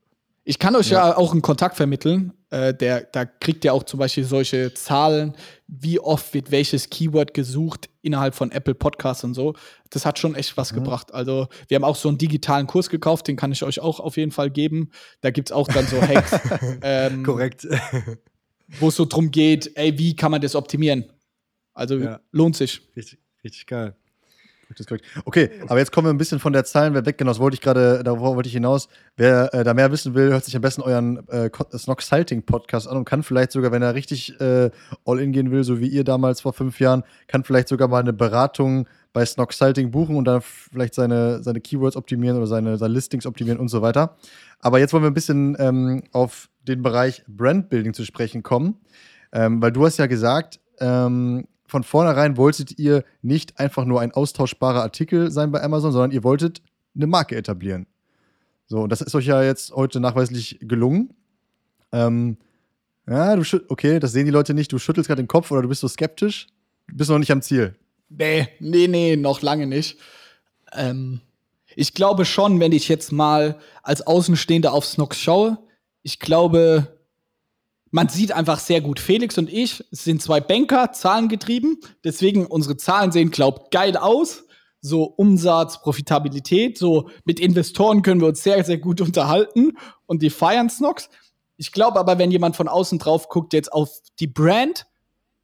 Ich 0.50 0.58
kann 0.58 0.76
euch 0.76 0.90
Ja. 0.90 1.10
ja, 1.10 1.16
auch 1.18 1.32
einen 1.32 1.44
Kontakt 1.44 1.78
vermitteln. 1.78 2.34
Äh, 2.50 2.74
der, 2.74 3.02
da 3.04 3.24
kriegt 3.26 3.64
ihr 3.66 3.72
auch 3.72 3.84
zum 3.84 4.00
Beispiel 4.00 4.24
solche 4.24 4.74
Zahlen, 4.74 5.36
wie 5.68 6.00
oft 6.00 6.34
wird 6.34 6.50
welches 6.50 6.90
Keyword 6.90 7.36
gesucht 7.36 7.88
innerhalb 8.02 8.34
von 8.34 8.52
Apple 8.52 8.74
Podcasts 8.74 9.24
und 9.24 9.36
so. 9.36 9.54
Das 9.92 10.08
hat 10.08 10.18
schon 10.18 10.34
echt 10.34 10.58
was 10.58 10.72
Mhm. 10.72 10.78
gebracht. 10.78 11.14
Also, 11.14 11.50
wir 11.68 11.76
haben 11.76 11.84
auch 11.84 11.96
so 11.96 12.10
einen 12.10 12.18
digitalen 12.18 12.66
Kurs 12.66 12.90
gekauft, 12.90 13.28
den 13.28 13.36
kann 13.36 13.52
ich 13.52 13.62
euch 13.62 13.80
auch 13.80 14.00
auf 14.00 14.18
jeden 14.18 14.32
Fall 14.32 14.50
geben. 14.50 14.90
Da 15.22 15.30
gibt 15.30 15.50
es 15.50 15.52
auch 15.52 15.68
dann 15.68 15.86
so 15.86 16.02
Hacks, 16.02 16.32
ähm, 16.82 17.22
Korrekt. 17.24 17.68
wo 18.80 18.88
es 18.88 18.96
so 18.96 19.06
drum 19.06 19.30
geht, 19.30 19.72
ey, 19.78 20.00
wie 20.00 20.16
kann 20.16 20.32
man 20.32 20.42
das 20.42 20.56
optimieren? 20.56 21.06
Also 21.76 21.96
Ja. 21.98 22.22
lohnt 22.32 22.56
sich. 22.56 22.82
richtig, 22.96 23.20
richtig 23.44 23.68
geil. 23.68 23.96
Ist 24.78 24.88
korrekt. 24.88 25.06
Okay, 25.26 25.50
aber 25.68 25.80
jetzt 25.80 25.92
kommen 25.92 26.06
wir 26.08 26.14
ein 26.14 26.18
bisschen 26.18 26.40
von 26.40 26.54
der 26.54 26.64
Zahlenwelt 26.64 27.06
weg. 27.06 27.18
Genau, 27.18 27.32
das 27.32 27.40
wollte 27.40 27.56
ich 27.56 27.62
gerade, 27.62 28.04
darauf 28.04 28.20
wollte 28.22 28.48
ich 28.48 28.54
hinaus. 28.54 28.88
Wer 29.18 29.54
äh, 29.54 29.64
da 29.64 29.74
mehr 29.74 29.92
wissen 29.92 30.14
will, 30.14 30.30
hört 30.30 30.46
sich 30.46 30.56
am 30.56 30.62
besten 30.62 30.82
euren 30.84 31.28
äh, 31.28 31.50
Co- 31.50 31.66
Snox 31.76 32.08
Salting 32.08 32.44
Podcast 32.44 32.88
an 32.88 32.96
und 32.96 33.04
kann 33.06 33.24
vielleicht 33.24 33.52
sogar, 33.52 33.72
wenn 33.72 33.82
er 33.82 33.96
richtig 33.96 34.40
äh, 34.40 34.70
all 35.06 35.20
in 35.20 35.32
gehen 35.32 35.52
will, 35.52 35.64
so 35.64 35.80
wie 35.80 35.88
ihr 35.88 36.04
damals 36.04 36.42
vor 36.42 36.54
fünf 36.54 36.80
Jahren, 36.80 37.04
kann 37.28 37.44
vielleicht 37.44 37.68
sogar 37.68 37.88
mal 37.88 38.00
eine 38.00 38.14
Beratung 38.14 38.88
bei 39.12 39.26
Snox 39.26 39.58
Salting 39.58 39.90
buchen 39.90 40.16
und 40.16 40.26
dann 40.26 40.42
vielleicht 40.42 40.94
seine, 40.94 41.42
seine 41.42 41.60
Keywords 41.60 41.96
optimieren 41.98 42.38
oder 42.38 42.48
seine, 42.48 42.78
seine 42.78 42.94
Listings 42.94 43.26
optimieren 43.26 43.60
und 43.60 43.70
so 43.70 43.82
weiter. 43.82 44.18
Aber 44.60 44.80
jetzt 44.80 44.94
wollen 44.94 45.04
wir 45.04 45.10
ein 45.10 45.16
bisschen 45.16 45.58
ähm, 45.60 46.04
auf 46.12 46.48
den 46.68 46.84
Bereich 46.84 47.24
Brandbuilding 47.28 47.94
zu 47.94 48.06
sprechen 48.06 48.44
kommen, 48.44 48.78
ähm, 49.34 49.62
weil 49.62 49.72
du 49.72 49.84
hast 49.86 49.98
ja 49.98 50.06
gesagt, 50.06 50.60
ähm, 50.80 51.48
von 51.70 51.84
vornherein 51.84 52.36
wolltet 52.36 52.80
ihr 52.80 53.04
nicht 53.22 53.60
einfach 53.60 53.86
nur 53.86 54.02
ein 54.02 54.12
austauschbarer 54.12 54.82
Artikel 54.82 55.32
sein 55.32 55.52
bei 55.52 55.62
Amazon, 55.62 55.92
sondern 55.92 56.12
ihr 56.12 56.24
wolltet 56.24 56.62
eine 56.96 57.08
Marke 57.08 57.36
etablieren. 57.36 57.86
So, 58.66 58.82
und 58.82 58.92
das 58.92 59.02
ist 59.02 59.16
euch 59.16 59.26
ja 59.26 59.44
jetzt 59.44 59.72
heute 59.72 60.00
nachweislich 60.00 60.60
gelungen. 60.62 61.14
Ähm, 61.92 62.38
ja, 63.08 63.36
du 63.36 63.44
okay, 63.70 64.00
das 64.00 64.12
sehen 64.12 64.26
die 64.26 64.32
Leute 64.32 64.54
nicht. 64.54 64.72
Du 64.72 64.80
schüttelst 64.80 65.08
gerade 65.08 65.22
den 65.22 65.28
Kopf 65.28 65.52
oder 65.52 65.62
du 65.62 65.70
bist 65.70 65.82
so 65.82 65.88
skeptisch. 65.88 66.48
Du 66.88 66.98
bist 66.98 67.10
noch 67.10 67.20
nicht 67.20 67.32
am 67.32 67.42
Ziel. 67.42 67.76
Nee, 68.10 68.48
nee, 68.60 68.88
nee, 68.88 69.16
noch 69.16 69.42
lange 69.42 69.68
nicht. 69.68 69.98
Ähm, 70.74 71.22
ich 71.76 71.94
glaube 71.94 72.26
schon, 72.26 72.60
wenn 72.60 72.72
ich 72.72 72.90
jetzt 72.90 73.12
mal 73.12 73.60
als 73.84 74.06
Außenstehender 74.06 74.74
auf 74.74 74.86
Snox 74.86 75.20
schaue, 75.20 75.60
ich 76.02 76.20
glaube, 76.20 76.99
man 77.92 78.10
sieht 78.10 78.32
einfach 78.32 78.60
sehr 78.60 78.82
gut, 78.82 79.00
Felix 79.00 79.38
und 79.38 79.52
ich 79.52 79.84
sind 79.92 80.22
zwei 80.22 80.40
Banker, 80.40 80.92
zahlengetrieben. 80.92 81.80
Deswegen 82.04 82.46
unsere 82.46 82.78
Zahlen 82.78 83.12
sehen, 83.12 83.32
glaub, 83.32 83.72
geil 83.72 83.98
aus. 83.98 84.46
So 84.82 85.04
Umsatz, 85.04 85.82
Profitabilität, 85.82 86.78
so 86.78 87.10
mit 87.26 87.40
Investoren 87.40 88.02
können 88.02 88.22
wir 88.22 88.30
uns 88.30 88.44
sehr, 88.44 88.64
sehr 88.64 88.78
gut 88.78 89.02
unterhalten 89.02 89.78
und 90.06 90.22
die 90.22 90.30
feiern 90.30 90.70
Snox. 90.70 91.10
Ich 91.58 91.74
glaube 91.74 92.00
aber, 92.00 92.18
wenn 92.18 92.32
jemand 92.32 92.56
von 92.56 92.70
außen 92.70 93.00
drauf 93.00 93.28
guckt, 93.28 93.52
jetzt 93.54 93.74
auf 93.74 93.90
die 94.20 94.28
Brand, 94.28 94.86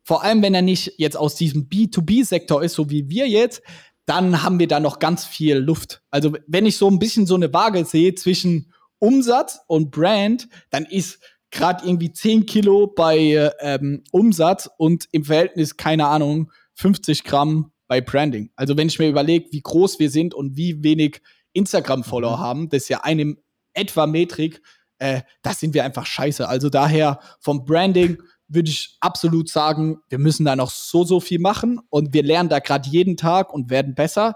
vor 0.03 0.23
allem 0.23 0.41
wenn 0.41 0.53
er 0.53 0.61
nicht 0.61 0.93
jetzt 0.97 1.17
aus 1.17 1.35
diesem 1.35 1.67
B2B-Sektor 1.67 2.63
ist, 2.63 2.75
so 2.75 2.89
wie 2.89 3.09
wir 3.09 3.27
jetzt, 3.27 3.61
dann 4.05 4.43
haben 4.43 4.59
wir 4.59 4.67
da 4.67 4.79
noch 4.79 4.99
ganz 4.99 5.25
viel 5.25 5.57
Luft. 5.57 6.03
Also 6.11 6.37
wenn 6.47 6.65
ich 6.65 6.77
so 6.77 6.87
ein 6.89 6.99
bisschen 6.99 7.25
so 7.25 7.35
eine 7.35 7.51
Waage 7.51 7.83
sehe 7.85 8.15
zwischen 8.15 8.71
Umsatz 8.99 9.59
und 9.67 9.91
Brand, 9.91 10.47
dann 10.69 10.85
ist 10.85 11.19
gerade 11.55 11.85
irgendwie 11.85 12.11
10 12.11 12.45
Kilo 12.45 12.87
bei 12.87 13.17
äh, 13.17 13.51
ähm, 13.59 14.03
Umsatz 14.11 14.69
und 14.77 15.07
im 15.11 15.23
Verhältnis, 15.23 15.77
keine 15.77 16.07
Ahnung, 16.07 16.51
50 16.75 17.23
Gramm 17.23 17.71
bei 17.87 18.01
Branding. 18.01 18.51
Also 18.55 18.77
wenn 18.77 18.87
ich 18.87 18.99
mir 18.99 19.09
überlege, 19.09 19.47
wie 19.51 19.61
groß 19.61 19.99
wir 19.99 20.09
sind 20.09 20.33
und 20.33 20.57
wie 20.57 20.83
wenig 20.83 21.21
Instagram-Follower 21.53 22.37
haben, 22.37 22.69
das 22.69 22.83
ist 22.83 22.89
ja 22.89 23.03
eine 23.03 23.35
etwa 23.73 24.05
Metrik, 24.05 24.61
äh, 24.99 25.21
das 25.41 25.59
sind 25.59 25.73
wir 25.73 25.83
einfach 25.83 26.05
scheiße. 26.05 26.47
Also 26.47 26.69
daher 26.69 27.19
vom 27.39 27.65
Branding 27.65 28.17
würde 28.47 28.69
ich 28.69 28.97
absolut 28.99 29.49
sagen, 29.49 29.97
wir 30.09 30.19
müssen 30.19 30.45
da 30.45 30.55
noch 30.55 30.69
so, 30.69 31.03
so 31.03 31.19
viel 31.19 31.39
machen 31.39 31.79
und 31.89 32.13
wir 32.13 32.23
lernen 32.23 32.49
da 32.49 32.59
gerade 32.59 32.89
jeden 32.89 33.17
Tag 33.17 33.53
und 33.53 33.69
werden 33.69 33.95
besser. 33.95 34.35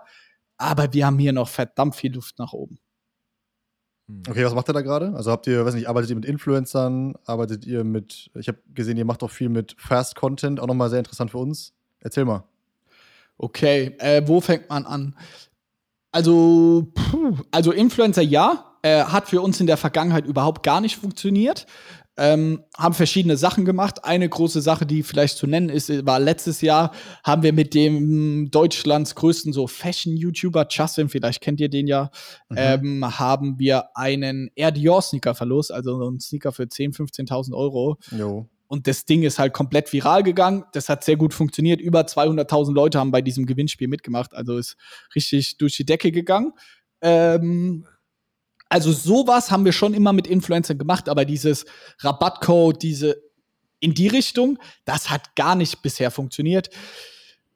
Aber 0.57 0.93
wir 0.93 1.05
haben 1.05 1.19
hier 1.19 1.33
noch 1.33 1.49
verdammt 1.49 1.95
viel 1.95 2.13
Luft 2.13 2.39
nach 2.39 2.53
oben. 2.53 2.79
Okay, 4.27 4.43
was 4.43 4.55
macht 4.55 4.67
ihr 4.69 4.73
da 4.73 4.81
gerade? 4.81 5.13
Also 5.15 5.31
habt 5.31 5.45
ihr, 5.45 5.63
weiß 5.65 5.75
nicht, 5.75 5.87
arbeitet 5.87 6.09
ihr 6.09 6.15
mit 6.15 6.25
Influencern? 6.25 7.13
Arbeitet 7.25 7.65
ihr 7.65 7.83
mit, 7.83 8.31
ich 8.33 8.47
habe 8.47 8.57
gesehen, 8.73 8.97
ihr 8.97 9.05
macht 9.05 9.21
auch 9.21 9.29
viel 9.29 9.49
mit 9.49 9.75
Fast 9.77 10.15
Content, 10.15 10.59
auch 10.59 10.67
nochmal 10.67 10.89
sehr 10.89 10.99
interessant 10.99 11.31
für 11.31 11.37
uns. 11.37 11.73
Erzähl 11.99 12.25
mal. 12.25 12.43
Okay, 13.37 13.95
äh, 13.99 14.23
wo 14.25 14.41
fängt 14.41 14.67
man 14.69 14.85
an? 14.85 15.15
Also, 16.11 16.91
puh, 16.93 17.37
also 17.51 17.71
Influencer 17.71 18.23
ja, 18.23 18.77
äh, 18.81 19.03
hat 19.03 19.27
für 19.27 19.41
uns 19.41 19.59
in 19.59 19.67
der 19.67 19.77
Vergangenheit 19.77 20.25
überhaupt 20.25 20.63
gar 20.63 20.81
nicht 20.81 20.97
funktioniert. 20.97 21.67
Ähm, 22.21 22.63
haben 22.77 22.93
verschiedene 22.93 23.37
Sachen 23.37 23.63
gemacht. 23.63 24.03
Eine 24.03 24.27
große 24.27 24.59
Sache, 24.59 24.85
die 24.85 25.03
vielleicht 25.03 25.37
zu 25.37 25.47
nennen 25.47 25.69
ist, 25.69 26.05
war 26.05 26.19
letztes 26.19 26.59
Jahr 26.59 26.91
haben 27.23 27.43
wir 27.43 27.53
mit 27.53 27.73
dem 27.73 28.51
Deutschlands 28.51 29.15
größten 29.15 29.53
so 29.53 29.67
Fashion-YouTuber 29.67 30.67
Justin, 30.69 31.07
vielleicht 31.07 31.39
kennt 31.39 31.61
ihr 31.61 31.69
den 31.69 31.87
ja, 31.87 32.11
Mhm. 32.49 32.57
ähm, 32.57 33.19
haben 33.19 33.57
wir 33.57 33.95
einen 33.95 34.49
Air 34.55 34.71
Dior 34.71 35.01
Sneaker 35.01 35.33
verlost, 35.33 35.71
also 35.71 35.97
so 35.97 36.07
einen 36.07 36.19
Sneaker 36.19 36.51
für 36.51 36.63
10.000, 36.63 36.95
15.000 36.95 37.53
Euro. 37.55 37.97
Jo. 38.11 38.47
Und 38.67 38.85
das 38.85 39.05
Ding 39.05 39.23
ist 39.23 39.39
halt 39.39 39.53
komplett 39.53 39.91
viral 39.91 40.21
gegangen. 40.21 40.63
Das 40.73 40.89
hat 40.89 41.03
sehr 41.03 41.15
gut 41.15 41.33
funktioniert. 41.33 41.81
Über 41.81 42.01
200.000 42.01 42.73
Leute 42.73 42.99
haben 42.99 43.11
bei 43.11 43.21
diesem 43.21 43.45
Gewinnspiel 43.45 43.87
mitgemacht. 43.87 44.35
Also 44.35 44.57
ist 44.57 44.75
richtig 45.15 45.57
durch 45.57 45.75
die 45.75 45.85
Decke 45.85 46.11
gegangen. 46.11 46.51
Ähm, 47.01 47.85
Also 48.69 48.91
sowas 48.91 49.51
haben 49.51 49.65
wir 49.65 49.71
schon 49.71 49.93
immer 49.93 50.13
mit 50.13 50.27
Influencern 50.27 50.77
gemacht, 50.77 51.09
aber 51.09 51.25
dieses 51.25 51.65
Rabattcode, 51.99 52.81
diese 52.81 53.17
in 53.79 53.93
die 53.93 54.07
Richtung, 54.07 54.59
das 54.85 55.09
hat 55.09 55.35
gar 55.35 55.55
nicht 55.55 55.81
bisher 55.81 56.11
funktioniert. 56.11 56.69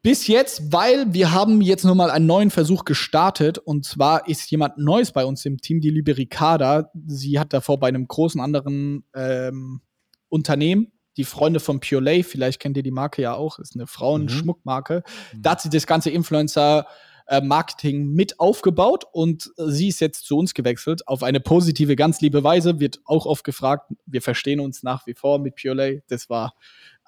Bis 0.01 0.27
jetzt, 0.27 0.73
weil 0.73 1.13
wir 1.13 1.31
haben 1.31 1.61
jetzt 1.61 1.85
nochmal 1.85 2.11
einen 2.11 2.25
neuen 2.25 2.49
Versuch 2.49 2.83
gestartet 2.83 3.57
und 3.57 3.85
zwar 3.85 4.27
ist 4.27 4.51
jemand 4.51 4.77
Neues 4.77 5.13
bei 5.13 5.23
uns 5.23 5.45
im 5.45 5.59
Team, 5.59 5.79
die 5.79 5.91
liebe 5.91 6.17
Ricarda. 6.17 6.91
Sie 7.07 7.39
hat 7.39 7.53
davor 7.53 7.79
bei 7.79 7.87
einem 7.87 8.07
großen 8.07 8.41
anderen 8.41 9.05
ähm, 9.13 9.81
Unternehmen, 10.27 10.91
die 11.15 11.23
Freunde 11.23 11.61
von 11.61 11.79
Pure 11.79 12.01
Lay, 12.01 12.23
vielleicht 12.23 12.59
kennt 12.59 12.75
ihr 12.75 12.83
die 12.83 12.91
Marke 12.91 13.21
ja 13.21 13.33
auch, 13.35 13.59
ist 13.59 13.75
eine 13.75 13.87
Frauenschmuckmarke. 13.87 15.03
Mhm. 15.33 15.41
Da 15.41 15.51
hat 15.51 15.61
sie 15.61 15.69
das 15.69 15.87
ganze 15.87 16.09
Influencer 16.09 16.85
äh, 17.27 17.41
Marketing 17.41 18.09
mit 18.09 18.39
aufgebaut 18.39 19.05
und 19.11 19.51
sie 19.57 19.87
ist 19.87 19.99
jetzt 19.99 20.25
zu 20.25 20.37
uns 20.37 20.53
gewechselt 20.53 21.07
auf 21.07 21.23
eine 21.23 21.39
positive, 21.39 21.95
ganz 21.95 22.21
liebe 22.21 22.43
Weise. 22.43 22.79
Wird 22.79 22.99
auch 23.05 23.25
oft 23.25 23.43
gefragt. 23.43 23.91
Wir 24.05 24.21
verstehen 24.21 24.59
uns 24.59 24.83
nach 24.83 25.07
wie 25.07 25.13
vor 25.13 25.39
mit 25.39 25.55
Purelay. 25.55 26.03
Das 26.07 26.29
war 26.29 26.55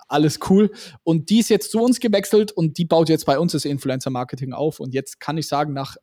alles 0.08 0.40
cool. 0.50 0.72
Und 1.04 1.30
die 1.30 1.40
ist 1.40 1.50
jetzt 1.50 1.72
zu 1.72 1.82
uns 1.82 2.00
gewechselt 2.00 2.52
und 2.52 2.78
die 2.78 2.86
baut 2.86 3.10
jetzt 3.10 3.26
bei 3.26 3.40
uns 3.40 3.54
das 3.54 3.66
Influencer 3.66 4.10
Marketing 4.10 4.54
auf. 4.54 4.80
Und 4.80 4.94
jetzt 4.94 5.20
kann 5.20 5.38
ich 5.38 5.48
sagen, 5.48 5.74
nach 5.74 5.98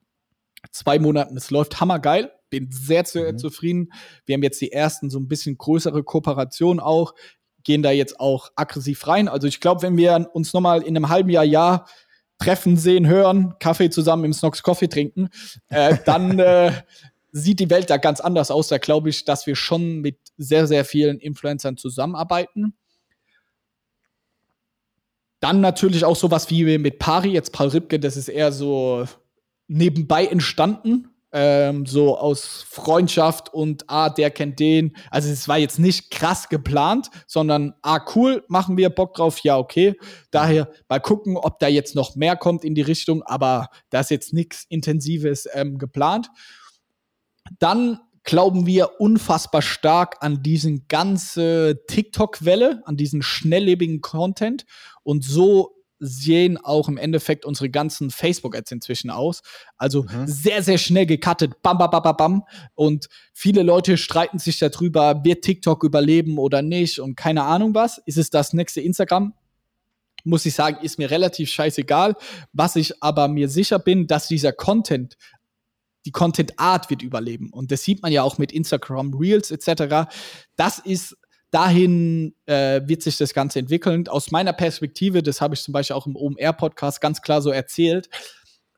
zwei 0.71 0.99
Monaten, 0.99 1.37
es 1.37 1.51
läuft 1.51 1.81
hammergeil. 1.81 2.33
Bin 2.51 2.71
sehr, 2.71 3.05
sehr 3.05 3.33
mhm. 3.33 3.39
zufrieden. 3.39 3.93
Wir 4.27 4.35
haben 4.35 4.43
jetzt 4.43 4.61
die 4.61 4.73
ersten 4.73 5.11
so 5.11 5.19
ein 5.19 5.29
bisschen 5.29 5.57
größere 5.57 6.03
Kooperationen 6.03 6.81
auch 6.81 7.15
gehen 7.65 7.83
da 7.83 7.91
jetzt 7.91 8.19
auch 8.21 8.51
aggressiv 8.57 9.07
rein. 9.07 9.29
Also 9.29 9.47
ich 9.47 9.61
glaube, 9.61 9.83
wenn 9.83 9.97
wir 9.97 10.29
uns 10.33 10.53
nochmal 10.53 10.83
in 10.83 10.97
einem 10.97 11.09
halben 11.09 11.31
Jahr, 11.31 11.45
Jahr 11.45 11.87
treffen, 12.43 12.77
sehen, 12.77 13.07
hören, 13.07 13.55
Kaffee 13.59 13.91
zusammen 13.91 14.25
im 14.25 14.33
Snox 14.33 14.63
Coffee 14.63 14.89
trinken, 14.89 15.29
äh, 15.69 15.97
dann 16.05 16.39
äh, 16.39 16.73
sieht 17.33 17.61
die 17.61 17.71
Welt 17.71 17.91
da 17.91 17.97
ganz 17.97 18.21
anders 18.21 18.51
aus. 18.51 18.69
Da 18.69 18.79
glaube 18.79 19.09
ich, 19.09 19.25
dass 19.25 19.47
wir 19.47 19.57
schon 19.57 20.01
mit 20.01 20.19
sehr, 20.37 20.67
sehr 20.67 20.85
vielen 20.85 21.19
Influencern 21.19 21.77
zusammenarbeiten. 21.77 22.75
Dann 25.41 25.61
natürlich 25.61 26.05
auch 26.05 26.17
sowas 26.17 26.51
wie 26.51 26.79
mit 26.79 26.99
Pari, 26.99 27.31
jetzt 27.31 27.53
Paul 27.53 27.69
Ripke, 27.69 27.99
das 27.99 28.17
ist 28.17 28.29
eher 28.29 28.53
so 28.53 29.07
nebenbei 29.67 30.27
entstanden 30.27 31.12
ähm, 31.33 31.87
so 31.87 32.19
aus 32.19 32.65
Freundschaft 32.69 33.53
und 33.53 33.85
ah, 33.89 34.11
der 34.11 34.31
kennt 34.31 34.61
den. 34.61 34.97
Also 35.11 35.31
es 35.31 35.49
war 35.49 35.59
jetzt 35.59 35.79
nicht 35.79 36.11
krass 36.11 36.49
geplant, 36.49 37.09
sondern 37.27 37.75
ah, 37.83 38.01
cool, 38.15 38.45
machen 38.49 38.77
wir 38.77 38.91
Bock 38.91 39.15
drauf, 39.15 39.39
ja, 39.41 39.59
okay. 39.59 39.95
Daher 40.31 40.69
mal 40.89 41.01
gucken, 41.01 41.37
ob 41.37 41.59
da 41.59 41.69
jetzt 41.69 41.95
noch 41.95 42.17
mehr 42.17 42.37
kommt 42.37 42.65
in 42.65 42.75
die 42.75 42.83
Richtung, 42.83 43.23
aber 43.23 43.69
da 43.91 44.01
ist 44.01 44.11
jetzt 44.11 44.33
nichts 44.33 44.65
Intensives 44.69 45.49
ähm, 45.55 45.79
geplant. 45.79 46.29
Dann 47.59 47.99
glauben 48.25 48.67
wir 48.67 49.01
unfassbar 49.01 49.63
stark 49.63 50.17
an 50.21 50.43
diesen 50.43 50.87
ganze 50.87 51.83
TikTok-Welle, 51.89 52.83
an 52.85 52.97
diesen 52.97 53.23
schnelllebigen 53.23 54.01
Content 54.01 54.65
und 55.03 55.25
so 55.25 55.82
sehen 56.05 56.59
auch 56.59 56.89
im 56.89 56.99
Endeffekt 56.99 57.45
unsere 57.45 57.71
ganzen 57.71 58.11
Facebook-Ads 58.11 58.73
inzwischen 58.73 59.09
aus. 59.09 59.43
Also 59.77 60.03
mhm. 60.03 60.27
sehr, 60.27 60.63
sehr 60.63 60.79
schnell 60.79 61.07
gecuttet. 61.07 61.63
Bam, 61.63 61.79
bam, 61.79 61.91
bam, 61.91 62.03
bam, 62.03 62.17
bam. 62.17 62.43
Und 62.75 63.09
viele 63.33 63.63
Leute 63.63 63.97
streiten 63.97 64.41
sich 64.41 64.59
darüber, 64.59 65.25
wird 65.25 65.45
TikTok 65.45 65.85
überleben 65.85 66.39
oder 66.39 66.61
nicht 66.61 66.99
und 66.99 67.17
keine 67.17 67.45
Ahnung 67.45 67.75
was. 67.75 67.99
Ist 68.05 68.19
es 68.19 68.31
das 68.31 68.53
nächste 68.53 68.81
Instagram? 68.81 69.33
Muss 70.25 70.45
ich 70.45 70.55
sagen, 70.55 70.79
ist 70.83 70.99
mir 70.99 71.11
relativ 71.11 71.51
scheißegal. 71.51 72.17
Was 72.53 72.75
ich 72.77 73.03
aber 73.03 73.29
mir 73.29 73.49
sicher 73.49 73.79
bin, 73.79 74.09
dass 74.09 74.29
dieser 74.29 74.53
Content 74.53 75.17
die 76.05 76.11
Content 76.11 76.59
Art 76.59 76.91
wird 76.91 77.03
überleben. 77.03 77.51
Und 77.51 77.71
das 77.71 77.85
sieht 77.85 78.03
man 78.03 78.11
ja 78.11 78.25
auch 78.25 78.37
mit 78.37 78.51
Instagram 78.51 79.15
Reels 79.15 79.53
etc. 79.53 80.11
Das 80.57 80.81
ist 80.81 81.17
dahin 81.53 82.35
äh, 82.47 82.81
wird 82.87 83.03
sich 83.03 83.19
das 83.19 83.35
Ganze 83.35 83.61
entwickeln. 83.61 84.09
Aus 84.09 84.33
meiner 84.33 84.53
Perspektive, 84.53 85.23
das 85.23 85.41
habe 85.41 85.55
ich 85.55 85.63
zum 85.63 85.73
Beispiel 85.73 85.95
auch 85.95 86.07
im 86.07 86.17
OMR-Podcast 86.17 87.01
ganz 87.01 87.23
klar 87.23 87.41
so 87.43 87.51
erzählt. 87.51 88.09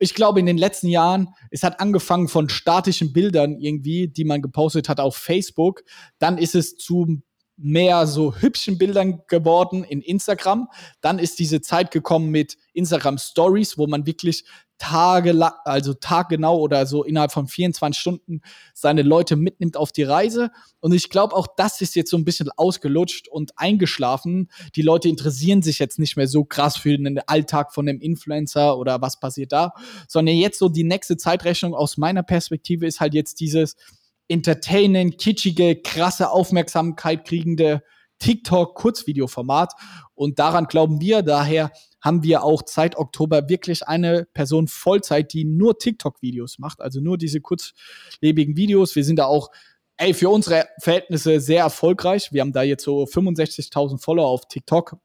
Ich 0.00 0.14
glaube, 0.14 0.40
in 0.40 0.46
den 0.46 0.58
letzten 0.58 0.88
Jahren, 0.88 1.28
es 1.50 1.62
hat 1.62 1.80
angefangen 1.80 2.28
von 2.28 2.48
statischen 2.48 3.12
Bildern 3.12 3.58
irgendwie, 3.60 4.08
die 4.08 4.24
man 4.24 4.42
gepostet 4.42 4.88
hat 4.88 4.98
auf 4.98 5.16
Facebook. 5.16 5.82
Dann 6.18 6.36
ist 6.36 6.56
es 6.56 6.76
zu 6.76 7.22
mehr 7.56 8.08
so 8.08 8.34
hübschen 8.34 8.76
Bildern 8.76 9.22
geworden 9.28 9.84
in 9.84 10.00
Instagram. 10.02 10.68
Dann 11.00 11.20
ist 11.20 11.38
diese 11.38 11.60
Zeit 11.60 11.92
gekommen 11.92 12.30
mit 12.30 12.56
Instagram 12.72 13.18
Stories, 13.18 13.78
wo 13.78 13.86
man 13.86 14.04
wirklich 14.04 14.44
Tage, 14.78 15.34
also 15.64 15.94
taggenau 15.94 16.58
oder 16.58 16.86
so 16.86 17.04
innerhalb 17.04 17.32
von 17.32 17.46
24 17.46 17.98
Stunden 17.98 18.40
seine 18.74 19.02
Leute 19.02 19.36
mitnimmt 19.36 19.76
auf 19.76 19.92
die 19.92 20.02
Reise. 20.02 20.50
Und 20.80 20.92
ich 20.92 21.10
glaube, 21.10 21.34
auch 21.34 21.46
das 21.56 21.80
ist 21.80 21.94
jetzt 21.94 22.10
so 22.10 22.16
ein 22.16 22.24
bisschen 22.24 22.50
ausgelutscht 22.56 23.28
und 23.28 23.52
eingeschlafen. 23.56 24.50
Die 24.74 24.82
Leute 24.82 25.08
interessieren 25.08 25.62
sich 25.62 25.78
jetzt 25.78 25.98
nicht 25.98 26.16
mehr 26.16 26.28
so 26.28 26.44
krass 26.44 26.76
für 26.76 26.96
den 26.96 27.20
Alltag 27.26 27.72
von 27.72 27.88
einem 27.88 28.00
Influencer 28.00 28.76
oder 28.76 29.00
was 29.00 29.20
passiert 29.20 29.52
da, 29.52 29.72
sondern 30.08 30.36
jetzt 30.36 30.58
so 30.58 30.68
die 30.68 30.84
nächste 30.84 31.16
Zeitrechnung 31.16 31.74
aus 31.74 31.96
meiner 31.96 32.22
Perspektive 32.22 32.86
ist 32.86 33.00
halt 33.00 33.14
jetzt 33.14 33.40
dieses 33.40 33.76
entertainen, 34.28 35.16
kitschige, 35.16 35.76
krasse 35.76 36.30
Aufmerksamkeit 36.30 37.24
kriegende 37.26 37.82
TikTok-Kurzvideoformat. 38.18 39.72
Und 40.14 40.38
daran 40.38 40.66
glauben 40.66 41.00
wir. 41.00 41.22
Daher 41.22 41.72
haben 42.04 42.22
wir 42.22 42.44
auch 42.44 42.62
seit 42.66 42.96
Oktober 42.96 43.48
wirklich 43.48 43.88
eine 43.88 44.26
Person 44.34 44.68
Vollzeit, 44.68 45.32
die 45.32 45.44
nur 45.44 45.78
TikTok-Videos 45.78 46.58
macht, 46.58 46.80
also 46.82 47.00
nur 47.00 47.16
diese 47.16 47.40
kurzlebigen 47.40 48.56
Videos. 48.56 48.94
Wir 48.94 49.04
sind 49.04 49.18
da 49.18 49.24
auch, 49.24 49.50
ey, 49.96 50.12
für 50.12 50.28
unsere 50.28 50.68
Verhältnisse 50.80 51.40
sehr 51.40 51.62
erfolgreich. 51.62 52.30
Wir 52.30 52.42
haben 52.42 52.52
da 52.52 52.62
jetzt 52.62 52.84
so 52.84 53.04
65.000 53.04 53.98
Follower 53.98 54.28
auf 54.28 54.46
TikTok. 54.48 54.98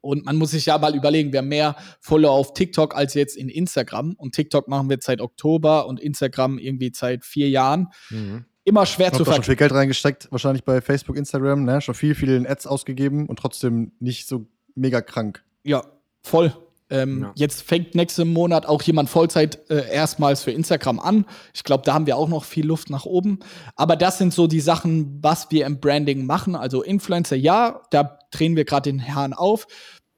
Und 0.00 0.24
man 0.24 0.36
muss 0.36 0.50
sich 0.50 0.66
ja 0.66 0.78
mal 0.78 0.96
überlegen, 0.96 1.32
wir 1.32 1.40
haben 1.40 1.48
mehr 1.48 1.76
Follower 2.00 2.32
auf 2.32 2.54
TikTok 2.54 2.96
als 2.96 3.14
jetzt 3.14 3.36
in 3.36 3.48
Instagram. 3.48 4.14
Und 4.14 4.34
TikTok 4.34 4.66
machen 4.68 4.88
wir 4.88 4.98
seit 5.00 5.20
Oktober 5.20 5.86
und 5.86 6.00
Instagram 6.00 6.58
irgendwie 6.58 6.90
seit 6.94 7.24
vier 7.24 7.50
Jahren. 7.50 7.88
Mhm 8.08 8.46
immer 8.64 8.86
schwer 8.86 9.12
zu 9.12 9.24
verstehen. 9.24 9.34
schon 9.34 9.44
viel 9.44 9.56
Geld 9.56 9.72
reingesteckt, 9.72 10.30
wahrscheinlich 10.30 10.62
bei 10.62 10.80
Facebook, 10.80 11.16
Instagram, 11.16 11.64
ne? 11.64 11.80
Schon 11.80 11.96
viel, 11.96 12.14
viel 12.14 12.30
in 12.30 12.46
Ads 12.46 12.68
ausgegeben 12.68 13.26
und 13.26 13.38
trotzdem 13.38 13.90
nicht 13.98 14.28
so 14.28 14.46
mega 14.76 15.00
krank. 15.00 15.44
Ja, 15.64 15.84
voll. 16.22 16.52
Ähm, 16.90 17.22
ja. 17.22 17.32
Jetzt 17.36 17.62
fängt 17.62 17.94
nächsten 17.94 18.28
Monat 18.28 18.66
auch 18.66 18.82
jemand 18.82 19.08
Vollzeit 19.08 19.58
äh, 19.70 19.90
erstmals 19.90 20.42
für 20.42 20.50
Instagram 20.50 21.00
an. 21.00 21.24
Ich 21.54 21.64
glaube, 21.64 21.84
da 21.84 21.94
haben 21.94 22.06
wir 22.06 22.18
auch 22.18 22.28
noch 22.28 22.44
viel 22.44 22.66
Luft 22.66 22.90
nach 22.90 23.06
oben. 23.06 23.38
Aber 23.76 23.96
das 23.96 24.18
sind 24.18 24.34
so 24.34 24.46
die 24.46 24.60
Sachen, 24.60 25.18
was 25.22 25.50
wir 25.50 25.64
im 25.64 25.80
Branding 25.80 26.26
machen. 26.26 26.54
Also 26.54 26.82
Influencer, 26.82 27.36
ja, 27.36 27.80
da 27.90 28.18
drehen 28.30 28.56
wir 28.56 28.66
gerade 28.66 28.90
den 28.90 28.98
Herrn 28.98 29.32
auf. 29.32 29.66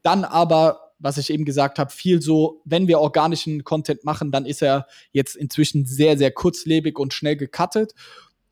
Dann 0.03 0.25
aber 0.25 0.85
was 0.99 1.19
ich 1.19 1.31
eben 1.31 1.45
gesagt 1.45 1.79
habe, 1.79 1.91
viel 1.91 2.23
so, 2.23 2.63
wenn 2.65 2.89
wir 2.89 2.99
organischen 2.99 3.63
Content 3.63 4.05
machen, 4.05 4.33
dann 4.33 4.47
ist 4.47 4.63
er 4.63 4.87
jetzt 5.13 5.37
inzwischen 5.37 5.85
sehr, 5.85 6.17
sehr 6.17 6.31
kurzlebig 6.31 6.99
und 6.99 7.13
schnell 7.13 7.37
gecuttet. 7.37 7.95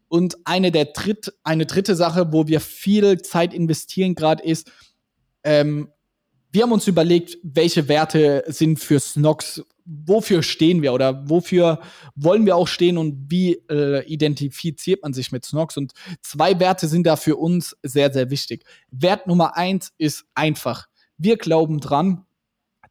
Und 0.09 0.37
eine 0.45 0.71
der 0.71 0.87
dritt, 0.87 1.33
eine 1.45 1.65
dritte 1.65 1.97
Sache, 1.97 2.33
wo 2.33 2.47
wir 2.47 2.61
viel 2.61 3.23
Zeit 3.23 3.55
investieren 3.55 4.15
gerade 4.15 4.43
ist, 4.43 4.71
ähm, 5.45 5.89
wir 6.53 6.63
haben 6.63 6.73
uns 6.73 6.87
überlegt, 6.87 7.39
welche 7.43 7.89
Werte 7.89 8.45
sind 8.47 8.79
für 8.79 9.01
Snox, 9.01 9.65
wofür 9.85 10.43
stehen 10.43 10.83
wir 10.83 10.93
oder 10.93 11.29
wofür 11.29 11.81
wollen 12.15 12.45
wir 12.45 12.57
auch 12.57 12.69
stehen 12.69 12.99
und 12.99 13.31
wie 13.31 13.55
äh, 13.71 14.05
identifiziert 14.05 15.03
man 15.03 15.15
sich 15.15 15.33
mit 15.33 15.47
Snox? 15.47 15.79
Und 15.79 15.93
zwei 16.21 16.61
Werte 16.61 16.89
sind 16.89 17.07
da 17.07 17.17
für 17.17 17.37
uns 17.37 17.77
sehr, 17.83 18.13
sehr 18.13 18.31
wichtig. 18.31 18.65
Wert 18.91 19.27
Nummer 19.27 19.57
eins 19.57 19.93
ist 19.97 20.25
einfach. 20.35 20.89
Wir 21.17 21.39
glauben 21.39 21.81
dran, 21.81 22.27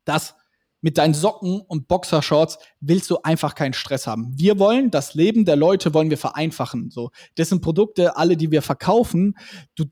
dass 0.05 0.35
mit 0.81 0.97
deinen 0.97 1.13
Socken 1.13 1.61
und 1.61 1.87
Boxershorts 1.87 2.57
willst 2.79 3.11
du 3.11 3.19
einfach 3.21 3.53
keinen 3.53 3.73
Stress 3.73 4.07
haben. 4.07 4.33
Wir 4.35 4.57
wollen 4.57 4.89
das 4.89 5.13
Leben 5.13 5.45
der 5.45 5.55
Leute 5.55 5.93
wollen 5.93 6.09
wir 6.09 6.17
vereinfachen. 6.17 6.89
So, 6.89 7.11
das 7.35 7.49
sind 7.49 7.61
Produkte, 7.61 8.17
alle, 8.17 8.35
die 8.35 8.49
wir 8.49 8.63
verkaufen. 8.63 9.37
Du, 9.75 9.85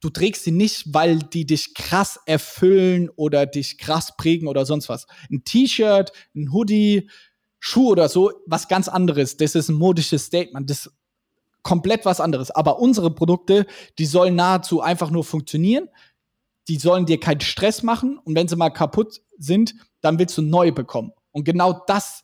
du 0.00 0.10
trägst 0.10 0.44
sie 0.44 0.50
nicht, 0.50 0.92
weil 0.94 1.18
die 1.18 1.46
dich 1.46 1.74
krass 1.74 2.18
erfüllen 2.26 3.10
oder 3.16 3.46
dich 3.46 3.78
krass 3.78 4.16
prägen 4.16 4.48
oder 4.48 4.66
sonst 4.66 4.88
was. 4.88 5.06
Ein 5.30 5.44
T-Shirt, 5.44 6.12
ein 6.34 6.52
Hoodie, 6.52 7.10
Schuh 7.58 7.90
oder 7.90 8.08
so, 8.08 8.32
was 8.46 8.68
ganz 8.68 8.88
anderes. 8.88 9.36
Das 9.36 9.54
ist 9.54 9.68
ein 9.68 9.76
modisches 9.76 10.24
Statement. 10.24 10.68
Das 10.70 10.86
ist 10.86 10.92
komplett 11.62 12.06
was 12.06 12.20
anderes. 12.20 12.50
Aber 12.50 12.78
unsere 12.78 13.14
Produkte, 13.14 13.66
die 13.98 14.06
sollen 14.06 14.34
nahezu 14.34 14.80
einfach 14.80 15.10
nur 15.10 15.24
funktionieren 15.24 15.88
die 16.70 16.76
sollen 16.76 17.04
dir 17.04 17.18
keinen 17.18 17.40
Stress 17.40 17.82
machen 17.82 18.18
und 18.18 18.36
wenn 18.36 18.46
sie 18.46 18.54
mal 18.54 18.70
kaputt 18.70 19.22
sind, 19.36 19.74
dann 20.02 20.20
willst 20.20 20.38
du 20.38 20.42
neu 20.42 20.70
bekommen. 20.70 21.12
Und 21.32 21.42
genau 21.42 21.82
das 21.88 22.22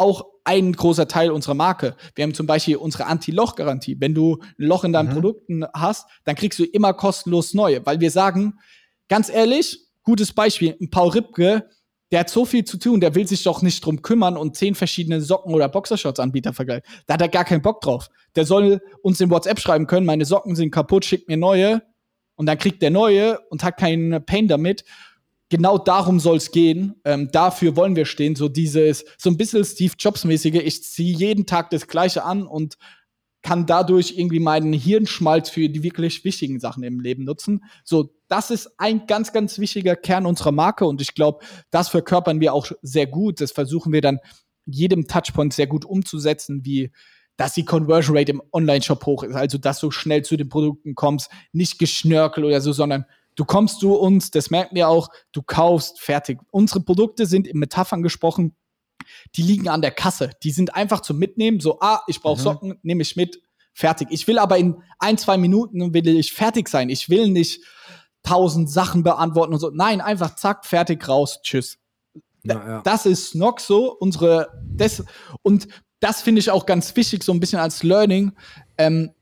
auch 0.00 0.24
ein 0.44 0.72
großer 0.72 1.06
Teil 1.06 1.30
unserer 1.30 1.54
Marke. 1.54 1.94
Wir 2.14 2.24
haben 2.24 2.34
zum 2.34 2.46
Beispiel 2.46 2.76
unsere 2.76 3.06
Anti-Loch-Garantie. 3.06 3.96
Wenn 4.00 4.14
du 4.14 4.38
ein 4.40 4.66
Loch 4.66 4.84
in 4.84 4.92
deinen 4.92 5.10
mhm. 5.10 5.14
Produkten 5.14 5.64
hast, 5.74 6.08
dann 6.24 6.34
kriegst 6.34 6.58
du 6.58 6.64
immer 6.64 6.94
kostenlos 6.94 7.54
neue, 7.54 7.84
weil 7.86 8.00
wir 8.00 8.10
sagen, 8.10 8.54
ganz 9.08 9.28
ehrlich, 9.28 9.78
gutes 10.02 10.32
Beispiel, 10.32 10.76
ein 10.80 10.90
Paul 10.90 11.10
Ripke, 11.10 11.68
der 12.10 12.20
hat 12.20 12.30
so 12.30 12.44
viel 12.44 12.64
zu 12.64 12.78
tun, 12.78 13.00
der 13.00 13.14
will 13.14 13.26
sich 13.26 13.44
doch 13.44 13.62
nicht 13.62 13.84
drum 13.84 14.02
kümmern 14.02 14.36
und 14.36 14.56
zehn 14.56 14.74
verschiedene 14.74 15.20
Socken- 15.20 15.54
oder 15.54 15.68
Boxershorts-Anbieter 15.68 16.52
vergleichen. 16.52 16.82
Da 17.06 17.14
hat 17.14 17.20
er 17.20 17.28
gar 17.28 17.44
keinen 17.44 17.62
Bock 17.62 17.80
drauf. 17.82 18.08
Der 18.34 18.44
soll 18.44 18.80
uns 19.02 19.20
in 19.20 19.30
WhatsApp 19.30 19.60
schreiben 19.60 19.86
können, 19.86 20.06
meine 20.06 20.24
Socken 20.24 20.56
sind 20.56 20.72
kaputt, 20.72 21.04
schickt 21.04 21.28
mir 21.28 21.36
neue. 21.36 21.82
Und 22.34 22.46
dann 22.46 22.56
kriegt 22.56 22.80
der 22.80 22.90
neue 22.90 23.38
und 23.50 23.62
hat 23.62 23.76
keinen 23.76 24.24
Pain 24.24 24.48
damit. 24.48 24.84
Genau 25.50 25.78
darum 25.78 26.20
soll 26.20 26.36
es 26.36 26.52
gehen. 26.52 26.94
Ähm, 27.04 27.28
dafür 27.32 27.76
wollen 27.76 27.96
wir 27.96 28.06
stehen. 28.06 28.36
So 28.36 28.48
dieses, 28.48 29.04
so 29.18 29.28
ein 29.28 29.36
bisschen 29.36 29.64
Steve 29.64 29.94
Jobs-mäßige, 29.98 30.62
ich 30.64 30.84
ziehe 30.84 31.14
jeden 31.14 31.44
Tag 31.44 31.70
das 31.70 31.88
Gleiche 31.88 32.24
an 32.24 32.46
und 32.46 32.76
kann 33.42 33.66
dadurch 33.66 34.14
irgendwie 34.16 34.38
meinen 34.38 34.72
Hirnschmalz 34.72 35.50
für 35.50 35.68
die 35.68 35.82
wirklich 35.82 36.24
wichtigen 36.24 36.60
Sachen 36.60 36.82
im 36.82 37.00
Leben 37.00 37.24
nutzen. 37.24 37.64
So, 37.84 38.14
das 38.28 38.50
ist 38.50 38.70
ein 38.78 39.06
ganz, 39.06 39.32
ganz 39.32 39.58
wichtiger 39.58 39.96
Kern 39.96 40.26
unserer 40.26 40.52
Marke 40.52 40.84
und 40.84 41.00
ich 41.00 41.14
glaube, 41.14 41.44
das 41.70 41.88
verkörpern 41.88 42.40
wir 42.40 42.54
auch 42.54 42.70
sehr 42.82 43.06
gut. 43.06 43.40
Das 43.40 43.52
versuchen 43.52 43.92
wir 43.92 44.02
dann 44.02 44.18
jedem 44.66 45.06
Touchpoint 45.06 45.52
sehr 45.52 45.66
gut 45.66 45.84
umzusetzen, 45.84 46.64
wie 46.64 46.90
dass 47.36 47.54
die 47.54 47.64
Conversion 47.64 48.18
Rate 48.18 48.32
im 48.32 48.42
Online-Shop 48.52 49.06
hoch 49.06 49.22
ist, 49.22 49.34
also 49.34 49.56
dass 49.56 49.80
du 49.80 49.90
schnell 49.90 50.22
zu 50.22 50.36
den 50.36 50.50
Produkten 50.50 50.94
kommst, 50.94 51.30
nicht 51.52 51.78
geschnörkel 51.78 52.44
oder 52.44 52.60
so, 52.60 52.72
sondern 52.72 53.06
du 53.36 53.44
kommst 53.44 53.80
zu 53.80 53.94
uns, 53.94 54.30
das 54.30 54.50
merken 54.50 54.74
wir 54.74 54.88
auch, 54.88 55.08
du 55.32 55.42
kaufst, 55.42 56.00
fertig. 56.00 56.38
Unsere 56.50 56.80
Produkte 56.80 57.26
sind 57.26 57.46
in 57.46 57.58
Metaphern 57.58 58.02
gesprochen 58.02 58.54
die 59.34 59.42
liegen 59.42 59.68
an 59.68 59.82
der 59.82 59.90
Kasse. 59.90 60.30
Die 60.42 60.50
sind 60.50 60.74
einfach 60.74 61.00
zum 61.00 61.18
Mitnehmen. 61.18 61.60
So, 61.60 61.78
ah, 61.80 62.02
ich 62.06 62.20
brauche 62.20 62.38
mhm. 62.38 62.44
Socken, 62.44 62.78
nehme 62.82 63.02
ich 63.02 63.16
mit, 63.16 63.40
fertig. 63.72 64.08
Ich 64.10 64.26
will 64.26 64.38
aber 64.38 64.58
in 64.58 64.82
ein, 64.98 65.18
zwei 65.18 65.36
Minuten 65.36 65.92
will 65.94 66.08
ich 66.08 66.32
fertig 66.32 66.68
sein. 66.68 66.88
Ich 66.88 67.08
will 67.08 67.28
nicht 67.28 67.62
tausend 68.22 68.70
Sachen 68.70 69.02
beantworten 69.02 69.54
und 69.54 69.60
so. 69.60 69.70
Nein, 69.70 70.00
einfach 70.00 70.36
zack, 70.36 70.66
fertig, 70.66 71.06
raus, 71.08 71.40
tschüss. 71.42 71.78
Ja, 72.42 72.54
ja. 72.54 72.82
Das 72.82 73.06
ist 73.06 73.34
noch 73.34 73.58
so, 73.58 73.92
unsere, 73.92 74.48
das, 74.64 75.04
und 75.42 75.68
das 76.00 76.22
finde 76.22 76.40
ich 76.40 76.50
auch 76.50 76.66
ganz 76.66 76.94
wichtig, 76.96 77.22
so 77.22 77.32
ein 77.32 77.40
bisschen 77.40 77.60
als 77.60 77.82
Learning. 77.82 78.32
Ähm, 78.78 79.12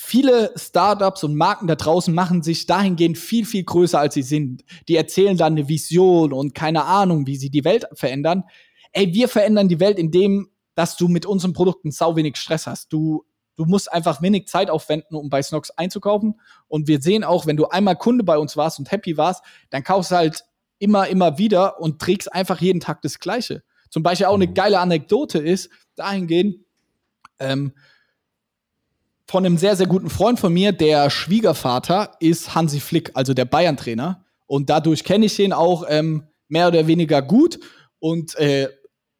viele 0.00 0.52
Startups 0.56 1.24
und 1.24 1.34
Marken 1.34 1.66
da 1.66 1.74
draußen 1.74 2.14
machen 2.14 2.42
sich 2.42 2.66
dahingehend 2.66 3.18
viel, 3.18 3.44
viel 3.44 3.64
größer, 3.64 3.98
als 3.98 4.14
sie 4.14 4.22
sind. 4.22 4.64
Die 4.88 4.96
erzählen 4.96 5.36
dann 5.36 5.54
eine 5.54 5.68
Vision 5.68 6.32
und 6.32 6.54
keine 6.54 6.84
Ahnung, 6.84 7.26
wie 7.26 7.36
sie 7.36 7.50
die 7.50 7.64
Welt 7.64 7.86
verändern 7.94 8.44
ey, 8.92 9.12
wir 9.14 9.28
verändern 9.28 9.68
die 9.68 9.80
Welt, 9.80 9.98
indem, 9.98 10.50
dass 10.74 10.96
du 10.96 11.08
mit 11.08 11.26
unseren 11.26 11.52
Produkten 11.52 11.90
sau 11.90 12.16
wenig 12.16 12.36
Stress 12.36 12.66
hast. 12.66 12.92
Du, 12.92 13.24
du 13.56 13.64
musst 13.64 13.92
einfach 13.92 14.22
wenig 14.22 14.46
Zeit 14.46 14.70
aufwenden, 14.70 15.16
um 15.16 15.30
bei 15.30 15.42
Snox 15.42 15.70
einzukaufen. 15.70 16.40
Und 16.68 16.88
wir 16.88 17.00
sehen 17.00 17.24
auch, 17.24 17.46
wenn 17.46 17.56
du 17.56 17.68
einmal 17.68 17.96
Kunde 17.96 18.24
bei 18.24 18.38
uns 18.38 18.56
warst 18.56 18.78
und 18.78 18.90
happy 18.90 19.16
warst, 19.16 19.44
dann 19.70 19.84
kaufst 19.84 20.10
du 20.10 20.16
halt 20.16 20.44
immer, 20.78 21.08
immer 21.08 21.38
wieder 21.38 21.80
und 21.80 22.00
trägst 22.00 22.32
einfach 22.32 22.60
jeden 22.60 22.80
Tag 22.80 23.02
das 23.02 23.18
Gleiche. 23.18 23.62
Zum 23.90 24.02
Beispiel 24.02 24.26
auch 24.26 24.34
eine 24.34 24.46
mhm. 24.46 24.54
geile 24.54 24.78
Anekdote 24.78 25.38
ist, 25.38 25.70
dahingehend, 25.96 26.58
ähm, 27.38 27.72
von 29.28 29.44
einem 29.44 29.58
sehr, 29.58 29.76
sehr 29.76 29.86
guten 29.86 30.08
Freund 30.08 30.40
von 30.40 30.52
mir, 30.52 30.72
der 30.72 31.10
Schwiegervater 31.10 32.12
ist 32.18 32.54
Hansi 32.54 32.80
Flick, 32.80 33.10
also 33.14 33.34
der 33.34 33.44
Bayern-Trainer. 33.44 34.24
Und 34.46 34.70
dadurch 34.70 35.04
kenne 35.04 35.26
ich 35.26 35.36
den 35.36 35.52
auch 35.52 35.84
ähm, 35.88 36.24
mehr 36.48 36.68
oder 36.68 36.86
weniger 36.86 37.20
gut. 37.20 37.60
Und 37.98 38.34
äh, 38.36 38.68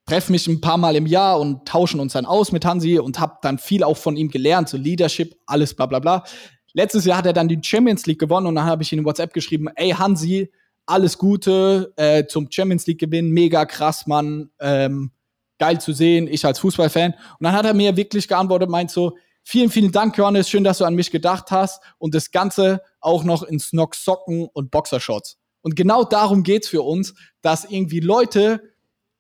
treffe 0.07 0.33
mich 0.33 0.47
ein 0.47 0.63
paar 0.63 0.79
Mal 0.79 0.97
im 0.97 1.05
Jahr 1.05 1.39
und 1.39 1.69
tauschen 1.69 2.01
uns 2.01 2.15
dann 2.15 2.25
aus 2.25 2.53
mit 2.53 2.65
Hansi 2.65 2.99
und 2.99 3.21
habe 3.21 3.37
dann 3.43 3.59
viel 3.59 3.85
auch 3.85 3.99
von 3.99 4.17
ihm 4.17 4.31
gelernt, 4.31 4.71
so 4.71 4.79
Leadership, 4.79 5.37
alles 5.45 5.75
bla 5.75 5.85
bla 5.85 5.99
bla. 5.99 6.25
Letztes 6.73 7.05
Jahr 7.05 7.19
hat 7.19 7.27
er 7.27 7.35
dann 7.35 7.49
die 7.49 7.59
Champions 7.63 8.07
League 8.07 8.19
gewonnen 8.19 8.47
und 8.47 8.55
dann 8.55 8.65
habe 8.65 8.83
ich 8.83 8.93
ihm 8.93 9.05
WhatsApp 9.05 9.35
geschrieben, 9.35 9.69
ey 9.75 9.91
Hansi, 9.91 10.51
alles 10.87 11.19
Gute 11.19 11.93
äh, 11.97 12.25
zum 12.27 12.51
Champions 12.51 12.87
League 12.87 13.01
Gewinn, 13.01 13.31
mega 13.31 13.67
krass, 13.67 14.07
Mann, 14.07 14.51
ähm, 14.59 15.11
geil 15.59 15.79
zu 15.81 15.93
sehen, 15.93 16.29
ich 16.29 16.47
als 16.47 16.61
Fußballfan. 16.61 17.13
Und 17.13 17.45
dann 17.45 17.53
hat 17.53 17.67
er 17.67 17.75
mir 17.75 17.95
wirklich 17.97 18.27
geantwortet, 18.27 18.71
meint 18.71 18.91
so, 18.91 19.15
vielen, 19.49 19.71
vielen 19.71 19.93
Dank, 19.93 20.19
Johannes, 20.19 20.51
schön, 20.51 20.63
dass 20.63 20.79
du 20.79 20.85
an 20.85 20.95
mich 20.95 21.11
gedacht 21.11 21.51
hast 21.51 21.83
und 21.97 22.15
das 22.15 22.31
Ganze 22.31 22.83
auch 23.01 23.25
noch 23.25 23.43
in 23.43 23.59
Snock 23.59 23.95
Socken 23.95 24.47
und 24.53 24.71
Boxershorts. 24.71 25.39
Und 25.63 25.75
genau 25.75 26.05
darum 26.05 26.43
geht's 26.43 26.69
für 26.69 26.83
uns, 26.83 27.15
dass 27.41 27.65
irgendwie 27.65 28.01
Leute 28.01 28.75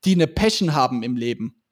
die 0.04 0.14
eine 0.14 0.26
Passion 0.26 0.74
haben 0.74 1.02
im 1.02 1.16
Leben. 1.16 1.62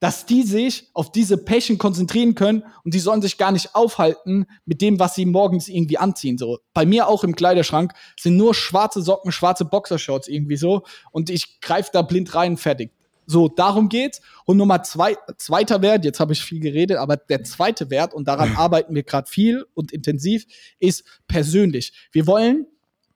Dass 0.00 0.24
die 0.24 0.44
sich 0.44 0.90
auf 0.94 1.12
diese 1.12 1.36
Passion 1.36 1.76
konzentrieren 1.76 2.34
können 2.34 2.62
und 2.84 2.94
die 2.94 3.00
sollen 3.00 3.20
sich 3.20 3.36
gar 3.36 3.52
nicht 3.52 3.74
aufhalten 3.74 4.46
mit 4.64 4.80
dem, 4.80 4.98
was 4.98 5.14
sie 5.14 5.26
morgens 5.26 5.68
irgendwie 5.68 5.98
anziehen. 5.98 6.38
So 6.38 6.58
bei 6.72 6.86
mir 6.86 7.08
auch 7.08 7.22
im 7.22 7.36
Kleiderschrank 7.36 7.92
sind 8.18 8.36
nur 8.36 8.54
schwarze 8.54 9.02
Socken, 9.02 9.30
schwarze 9.30 9.66
Boxershorts 9.66 10.28
irgendwie 10.28 10.56
so 10.56 10.84
und 11.12 11.28
ich 11.28 11.60
greife 11.60 11.90
da 11.92 12.00
blind 12.00 12.34
rein, 12.34 12.56
fertig. 12.56 12.95
So, 13.26 13.48
darum 13.48 13.88
geht's. 13.88 14.20
Und 14.44 14.56
Nummer 14.56 14.82
zwei, 14.82 15.16
zweiter 15.36 15.82
Wert, 15.82 16.04
jetzt 16.04 16.20
habe 16.20 16.32
ich 16.32 16.42
viel 16.42 16.60
geredet, 16.60 16.96
aber 16.98 17.16
der 17.16 17.44
zweite 17.44 17.90
Wert, 17.90 18.14
und 18.14 18.28
daran 18.28 18.54
arbeiten 18.56 18.94
wir 18.94 19.02
gerade 19.02 19.28
viel 19.28 19.66
und 19.74 19.92
intensiv, 19.92 20.46
ist 20.78 21.04
persönlich. 21.26 21.92
Wir 22.12 22.26
wollen, 22.26 22.66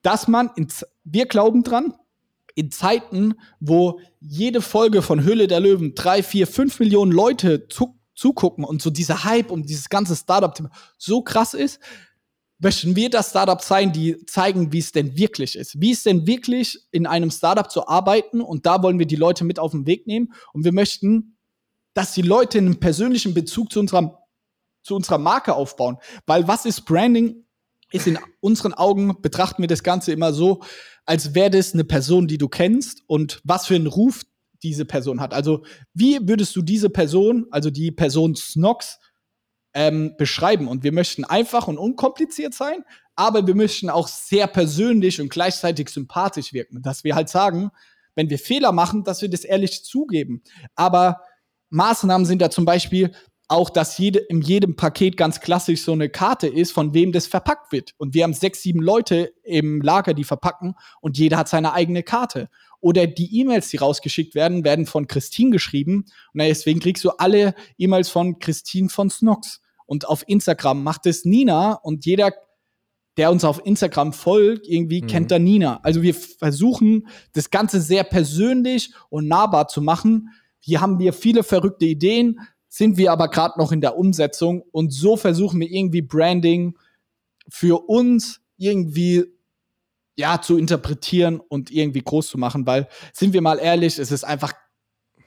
dass 0.01 0.27
man, 0.27 0.51
ins, 0.55 0.85
wir 1.03 1.25
glauben 1.25 1.63
dran, 1.63 1.93
in 2.55 2.71
Zeiten, 2.71 3.35
wo 3.59 3.99
jede 4.19 4.61
Folge 4.61 5.01
von 5.01 5.23
Höhle 5.23 5.47
der 5.47 5.59
Löwen 5.59 5.95
drei, 5.95 6.21
vier, 6.21 6.47
fünf 6.47 6.79
Millionen 6.79 7.11
Leute 7.11 7.67
zu, 7.69 7.97
zugucken 8.13 8.65
und 8.65 8.81
so 8.81 8.89
dieser 8.89 9.23
Hype 9.23 9.51
um 9.51 9.63
dieses 9.63 9.89
ganze 9.89 10.15
Startup-Thema 10.15 10.69
so 10.97 11.21
krass 11.21 11.53
ist, 11.53 11.79
möchten 12.61 12.95
wir 12.95 13.09
das 13.09 13.31
Startup 13.31 13.61
sein, 13.61 13.91
die 13.91 14.23
zeigen, 14.25 14.71
wie 14.71 14.79
es 14.79 14.91
denn 14.91 15.17
wirklich 15.17 15.55
ist. 15.55 15.81
Wie 15.81 15.91
es 15.91 16.03
denn 16.03 16.27
wirklich 16.27 16.79
in 16.91 17.07
einem 17.07 17.31
Startup 17.31 17.69
zu 17.69 17.87
arbeiten 17.87 18.39
und 18.39 18.65
da 18.65 18.81
wollen 18.83 18.99
wir 18.99 19.07
die 19.07 19.15
Leute 19.15 19.43
mit 19.43 19.59
auf 19.59 19.71
den 19.71 19.85
Weg 19.87 20.07
nehmen 20.07 20.33
und 20.53 20.63
wir 20.63 20.71
möchten, 20.71 21.37
dass 21.93 22.13
die 22.13 22.21
Leute 22.21 22.59
einen 22.59 22.79
persönlichen 22.79 23.33
Bezug 23.33 23.71
zu 23.71 23.79
unserer, 23.79 24.23
zu 24.83 24.95
unserer 24.95 25.17
Marke 25.17 25.55
aufbauen. 25.55 25.97
Weil 26.25 26.47
was 26.47 26.65
ist 26.65 26.85
Branding? 26.85 27.45
Ist 27.91 28.07
in 28.07 28.17
unseren 28.39 28.73
Augen, 28.73 29.21
betrachten 29.21 29.61
wir 29.61 29.67
das 29.67 29.83
Ganze 29.83 30.13
immer 30.13 30.31
so, 30.31 30.61
als 31.05 31.35
wäre 31.35 31.49
das 31.49 31.73
eine 31.73 31.83
Person, 31.83 32.27
die 32.27 32.37
du 32.37 32.47
kennst 32.47 33.03
und 33.07 33.41
was 33.43 33.67
für 33.67 33.75
einen 33.75 33.87
Ruf 33.87 34.21
diese 34.63 34.85
Person 34.85 35.19
hat. 35.19 35.33
Also, 35.33 35.65
wie 35.93 36.19
würdest 36.21 36.55
du 36.55 36.61
diese 36.61 36.89
Person, 36.89 37.47
also 37.51 37.69
die 37.69 37.91
Person 37.91 38.35
Snox, 38.35 38.99
ähm, 39.73 40.15
beschreiben? 40.17 40.67
Und 40.67 40.83
wir 40.83 40.91
möchten 40.91 41.23
einfach 41.23 41.67
und 41.67 41.77
unkompliziert 41.77 42.53
sein, 42.53 42.83
aber 43.15 43.45
wir 43.45 43.55
möchten 43.55 43.89
auch 43.89 44.07
sehr 44.07 44.47
persönlich 44.47 45.21
und 45.21 45.29
gleichzeitig 45.29 45.89
sympathisch 45.89 46.53
wirken. 46.53 46.81
Dass 46.81 47.03
wir 47.03 47.15
halt 47.15 47.29
sagen, 47.29 47.71
wenn 48.15 48.29
wir 48.29 48.39
Fehler 48.39 48.71
machen, 48.71 49.03
dass 49.03 49.21
wir 49.21 49.29
das 49.29 49.43
ehrlich 49.43 49.83
zugeben. 49.83 50.43
Aber 50.75 51.21
Maßnahmen 51.69 52.25
sind 52.25 52.41
da 52.41 52.49
zum 52.49 52.65
Beispiel, 52.65 53.11
auch, 53.51 53.69
dass 53.69 53.97
jede, 53.97 54.19
in 54.19 54.41
jedem 54.41 54.77
Paket 54.77 55.17
ganz 55.17 55.41
klassisch 55.41 55.83
so 55.83 55.91
eine 55.91 56.07
Karte 56.09 56.47
ist, 56.47 56.71
von 56.71 56.93
wem 56.93 57.11
das 57.11 57.27
verpackt 57.27 57.73
wird. 57.73 57.93
Und 57.97 58.13
wir 58.13 58.23
haben 58.23 58.33
sechs, 58.33 58.61
sieben 58.61 58.81
Leute 58.81 59.33
im 59.43 59.81
Lager, 59.81 60.13
die 60.13 60.23
verpacken 60.23 60.75
und 61.01 61.17
jeder 61.17 61.37
hat 61.37 61.49
seine 61.49 61.73
eigene 61.73 62.01
Karte. 62.01 62.47
Oder 62.81 63.07
die 63.07 63.39
E-Mails, 63.39 63.69
die 63.69 63.77
rausgeschickt 63.77 64.35
werden, 64.35 64.63
werden 64.63 64.85
von 64.85 65.07
Christine 65.07 65.51
geschrieben. 65.51 66.05
Und 66.33 66.39
deswegen 66.39 66.79
kriegst 66.79 67.03
du 67.03 67.11
alle 67.11 67.53
E-Mails 67.77 68.09
von 68.09 68.39
Christine 68.39 68.89
von 68.89 69.09
Snox. 69.09 69.61
Und 69.85 70.07
auf 70.07 70.23
Instagram 70.27 70.83
macht 70.83 71.05
es 71.05 71.25
Nina 71.25 71.73
und 71.73 72.05
jeder, 72.05 72.31
der 73.17 73.31
uns 73.31 73.43
auf 73.43 73.61
Instagram 73.65 74.13
folgt, 74.13 74.67
irgendwie 74.67 75.01
mhm. 75.01 75.07
kennt 75.07 75.31
da 75.31 75.37
Nina. 75.37 75.79
Also 75.83 76.01
wir 76.01 76.15
versuchen, 76.15 77.07
das 77.33 77.51
Ganze 77.51 77.81
sehr 77.81 78.03
persönlich 78.03 78.93
und 79.09 79.27
nahbar 79.27 79.67
zu 79.67 79.81
machen. 79.81 80.29
Hier 80.59 80.81
haben 80.81 80.97
wir 80.99 81.13
viele 81.13 81.43
verrückte 81.43 81.85
Ideen, 81.85 82.39
sind 82.67 82.97
wir 82.97 83.11
aber 83.11 83.27
gerade 83.27 83.59
noch 83.59 83.71
in 83.71 83.81
der 83.81 83.97
Umsetzung 83.97 84.63
und 84.71 84.93
so 84.93 85.17
versuchen 85.17 85.59
wir 85.59 85.69
irgendwie 85.69 86.01
Branding 86.01 86.77
für 87.49 87.89
uns 87.89 88.39
irgendwie 88.57 89.25
ja 90.21 90.41
zu 90.41 90.57
interpretieren 90.57 91.39
und 91.39 91.71
irgendwie 91.71 92.01
groß 92.01 92.27
zu 92.27 92.37
machen, 92.37 92.65
weil 92.65 92.87
sind 93.13 93.33
wir 93.33 93.41
mal 93.41 93.59
ehrlich, 93.59 93.99
es 93.99 94.11
ist 94.11 94.23
einfach 94.23 94.53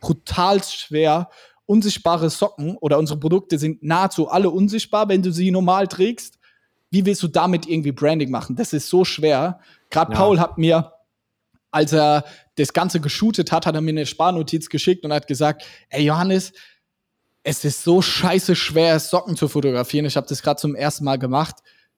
brutal 0.00 0.62
schwer 0.62 1.28
unsichtbare 1.66 2.28
Socken 2.28 2.76
oder 2.76 2.98
unsere 2.98 3.18
Produkte 3.18 3.58
sind 3.58 3.82
nahezu 3.82 4.28
alle 4.28 4.50
unsichtbar, 4.50 5.08
wenn 5.08 5.22
du 5.22 5.32
sie 5.32 5.50
normal 5.50 5.88
trägst. 5.88 6.38
Wie 6.90 7.06
willst 7.06 7.22
du 7.22 7.28
damit 7.28 7.66
irgendwie 7.66 7.92
Branding 7.92 8.30
machen? 8.30 8.54
Das 8.54 8.74
ist 8.74 8.88
so 8.88 9.04
schwer. 9.04 9.60
Gerade 9.88 10.12
ja. 10.12 10.18
Paul 10.18 10.40
hat 10.40 10.58
mir 10.58 10.92
als 11.74 11.92
er 11.92 12.24
das 12.54 12.72
Ganze 12.72 13.00
geshootet 13.00 13.50
hat, 13.50 13.66
hat 13.66 13.74
er 13.74 13.80
mir 13.80 13.90
eine 13.90 14.06
Sparnotiz 14.06 14.68
geschickt 14.68 15.04
und 15.04 15.12
hat 15.12 15.26
gesagt, 15.26 15.66
ey 15.88 16.04
Johannes, 16.04 16.52
es 17.42 17.64
ist 17.64 17.82
so 17.82 18.00
scheiße 18.00 18.54
schwer, 18.54 19.00
Socken 19.00 19.36
zu 19.36 19.48
fotografieren. 19.48 20.06
Ich 20.06 20.16
habe 20.16 20.28
das 20.28 20.40
gerade 20.40 20.60
zum 20.60 20.76
ersten 20.76 21.04
Mal 21.04 21.18
gemacht. 21.18 21.56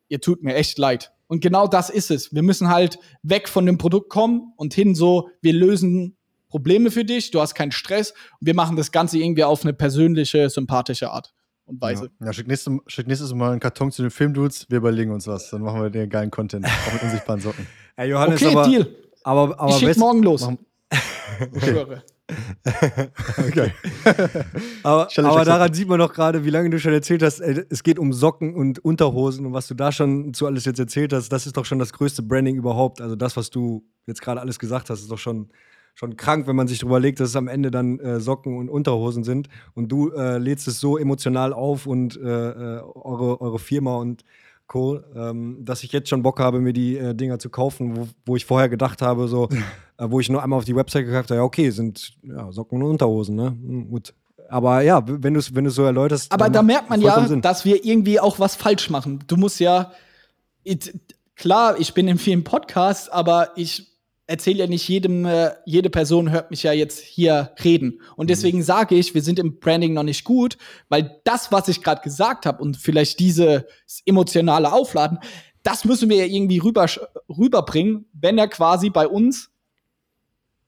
Ihr 0.09 0.21
tut 0.21 0.43
mir 0.43 0.55
echt 0.55 0.79
leid. 0.79 1.13
Und 1.29 1.41
genau 1.41 1.67
das 1.67 1.91
ist 1.91 2.11
es. 2.11 2.33
Wir 2.35 2.43
müssen 2.43 2.69
halt 2.69 2.99
weg 3.23 3.49
von 3.49 3.67
dem 3.67 3.79
Produkt 3.79 4.11
kommen 4.11 4.53
und 4.57 4.75
hin 4.75 4.95
so, 4.95 5.29
wir 5.43 5.53
lösen 5.53 6.17
Probleme 6.49 6.91
für 6.91 7.05
dich, 7.05 7.31
du 7.33 7.41
hast 7.41 7.55
keinen 7.55 7.73
Stress 7.73 8.13
und 8.41 8.47
wir 8.47 8.55
machen 8.55 8.77
das 8.77 8.93
Ganze 8.93 9.19
irgendwie 9.19 9.45
auf 9.45 9.65
eine 9.65 9.73
persönliche, 9.73 10.49
sympathische 10.49 11.11
Art 11.11 11.35
und 11.65 11.81
Weise. 11.81 12.11
Ja, 12.21 12.27
ja 12.27 12.33
schick, 12.33 12.47
nächstes, 12.47 12.73
schick 12.87 13.07
nächstes 13.07 13.35
Mal 13.35 13.51
einen 13.51 13.61
Karton 13.61 13.91
zu 13.91 14.03
den 14.03 14.11
Filmdudes, 14.11 14.67
wir 14.69 14.79
überlegen 14.79 15.13
uns 15.13 15.27
was. 15.27 15.51
Dann 15.51 15.63
machen 15.63 15.83
wir 15.83 15.91
den 15.91 16.09
geilen 16.09 16.31
Content, 16.31 16.65
auch 16.65 16.93
mit 16.93 17.03
unsichtbaren 17.03 17.41
Socken. 17.41 17.67
Hey 17.97 18.11
Johannes, 18.11 18.43
okay, 18.43 18.53
aber, 18.53 18.69
Deal. 18.69 18.87
Aber, 19.25 19.61
aber 19.61 19.71
ich 19.71 19.79
schick 19.79 19.97
morgen 19.97 20.23
los. 20.23 20.49
Ich 21.55 21.65
schwöre. 21.65 22.03
okay. 23.39 23.73
aber, 24.83 25.09
aber 25.17 25.45
daran 25.45 25.73
sieht 25.73 25.89
man 25.89 26.01
doch 26.01 26.13
gerade, 26.13 26.45
wie 26.45 26.51
lange 26.51 26.71
du 26.71 26.79
schon 26.81 26.93
erzählt 26.93 27.23
hast, 27.23 27.41
ey, 27.41 27.65
es 27.71 27.85
geht 27.85 27.99
um 27.99 28.13
Socken 28.13 28.55
und 28.55 28.85
Unterhosen 28.85 29.47
und 29.47 29.53
was 29.53 29.69
du 29.69 29.75
da 29.75 29.93
schon 29.93 30.35
zu 30.35 30.47
alles 30.47 30.65
jetzt 30.65 30.81
erzählt 30.81 31.13
hast, 31.13 31.29
das 31.29 31.47
ist 31.47 31.57
doch 31.57 31.65
schon 31.65 31.79
das 31.79 31.93
größte 31.93 32.23
Branding 32.23 32.57
überhaupt. 32.57 33.01
Also 33.01 33.15
das, 33.15 33.37
was 33.37 33.51
du 33.51 33.85
jetzt 34.07 34.23
gerade 34.23 34.41
alles 34.41 34.59
gesagt 34.59 34.91
hast, 34.91 35.01
ist 35.01 35.11
doch 35.11 35.19
schon, 35.19 35.51
schon 35.95 36.17
krank, 36.17 36.49
wenn 36.49 36.57
man 36.57 36.67
sich 36.67 36.81
darüber 36.81 36.99
legt, 36.99 37.21
dass 37.21 37.29
es 37.29 37.37
am 37.37 37.47
Ende 37.47 37.71
dann 37.71 38.01
äh, 38.01 38.19
Socken 38.19 38.57
und 38.57 38.69
Unterhosen 38.69 39.23
sind 39.23 39.49
und 39.75 39.93
du 39.93 40.11
äh, 40.11 40.39
lädst 40.39 40.67
es 40.67 40.81
so 40.81 40.99
emotional 40.99 41.53
auf 41.53 41.87
und 41.87 42.17
äh, 42.17 42.21
äh 42.23 42.81
eure, 42.83 43.41
eure 43.41 43.59
Firma 43.61 43.97
und 43.97 44.25
Co., 44.67 45.01
ähm, 45.15 45.59
dass 45.61 45.85
ich 45.85 45.93
jetzt 45.93 46.09
schon 46.09 46.23
Bock 46.23 46.41
habe, 46.41 46.61
mir 46.61 46.73
die 46.73 46.97
äh, 46.97 47.15
Dinger 47.15 47.39
zu 47.39 47.51
kaufen, 47.51 47.97
wo, 47.97 48.09
wo, 48.25 48.37
ich 48.37 48.45
vorher 48.45 48.69
gedacht 48.69 49.01
habe, 49.01 49.29
so, 49.29 49.49
äh, 49.49 49.57
wo 49.99 50.21
ich 50.21 50.29
nur 50.29 50.43
einmal 50.43 50.59
auf 50.59 50.65
die 50.65 50.77
Website 50.77 51.07
geguckt 51.07 51.31
habe, 51.31 51.37
ja, 51.37 51.43
okay, 51.43 51.71
sind 51.71 52.15
ja, 52.23 52.51
Socken 52.53 52.83
und 52.83 52.91
Unterhosen, 52.91 53.37
ne? 53.37 53.47
Hm, 53.47 53.91
gut. 53.91 54.15
Aber 54.49 54.81
ja, 54.83 55.03
wenn 55.07 55.35
du 55.35 55.41
es 55.41 55.55
wenn 55.55 55.69
so 55.69 55.83
erläuterst. 55.83 56.31
Aber 56.31 56.49
da 56.49 56.63
merkt 56.63 56.89
man 56.89 57.01
ja, 57.01 57.27
Sinn. 57.27 57.43
dass 57.43 57.65
wir 57.65 57.85
irgendwie 57.85 58.21
auch 58.21 58.39
was 58.39 58.55
falsch 58.55 58.91
machen. 58.91 59.25
Du 59.27 59.37
musst 59.37 59.59
ja, 59.59 59.93
it, 60.63 60.95
klar, 61.35 61.79
ich 61.81 61.95
bin 61.95 62.07
in 62.07 62.19
vielen 62.19 62.45
Podcasts, 62.45 63.09
aber 63.09 63.51
ich 63.57 63.97
erzähle 64.27 64.59
ja 64.59 64.67
nicht 64.67 64.89
jedem, 64.89 65.25
äh, 65.25 65.53
jede 65.65 65.91
Person 65.91 66.31
hört 66.31 66.51
mich 66.51 66.63
ja 66.63 66.73
jetzt 66.73 67.01
hier 67.01 67.53
reden. 67.63 68.01
Und 68.17 68.27
mhm. 68.27 68.29
deswegen 68.29 68.59
mhm. 68.59 68.63
sage 68.63 68.95
ich, 68.95 69.15
wir 69.15 69.23
sind 69.23 69.39
im 69.39 69.59
Branding 69.59 69.95
noch 69.95 70.03
nicht 70.03 70.25
gut, 70.25 70.59
weil 70.89 71.21
das, 71.25 71.53
was 71.53 71.69
ich 71.69 71.83
gerade 71.83 72.03
gesagt 72.03 72.47
habe 72.47 72.63
und 72.63 72.77
vielleicht 72.77 73.21
diese 73.21 73.67
emotionale 74.05 74.73
Aufladen, 74.73 75.19
das 75.63 75.85
müssen 75.85 76.09
wir 76.09 76.19
ja 76.19 76.25
irgendwie 76.25 76.59
rüber, 76.59 76.87
rüberbringen, 77.29 78.07
wenn 78.13 78.39
er 78.39 78.49
quasi 78.49 78.91
bei 78.91 79.07
uns 79.07 79.51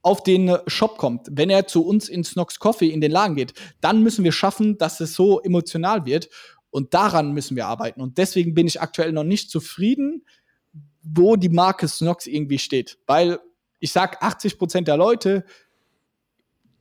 auf 0.01 0.23
den 0.23 0.55
Shop 0.67 0.97
kommt, 0.97 1.27
wenn 1.31 1.49
er 1.49 1.67
zu 1.67 1.85
uns 1.85 2.07
in 2.09 2.23
Snox 2.23 2.59
Coffee 2.59 2.89
in 2.89 3.01
den 3.01 3.11
Laden 3.11 3.35
geht, 3.35 3.53
dann 3.81 4.01
müssen 4.01 4.23
wir 4.23 4.31
schaffen, 4.31 4.77
dass 4.77 4.99
es 4.99 5.13
so 5.13 5.41
emotional 5.41 6.05
wird. 6.05 6.29
Und 6.71 6.93
daran 6.93 7.33
müssen 7.33 7.55
wir 7.55 7.65
arbeiten. 7.65 7.99
Und 7.99 8.17
deswegen 8.19 8.53
bin 8.53 8.67
ich 8.67 8.79
aktuell 8.79 9.11
noch 9.11 9.23
nicht 9.23 9.49
zufrieden, 9.49 10.23
wo 11.01 11.35
die 11.35 11.49
Marke 11.49 11.87
Snox 11.87 12.27
irgendwie 12.27 12.59
steht. 12.59 12.99
Weil 13.07 13.39
ich 13.79 13.91
sag, 13.91 14.21
80% 14.23 14.81
der 14.81 14.97
Leute 14.97 15.45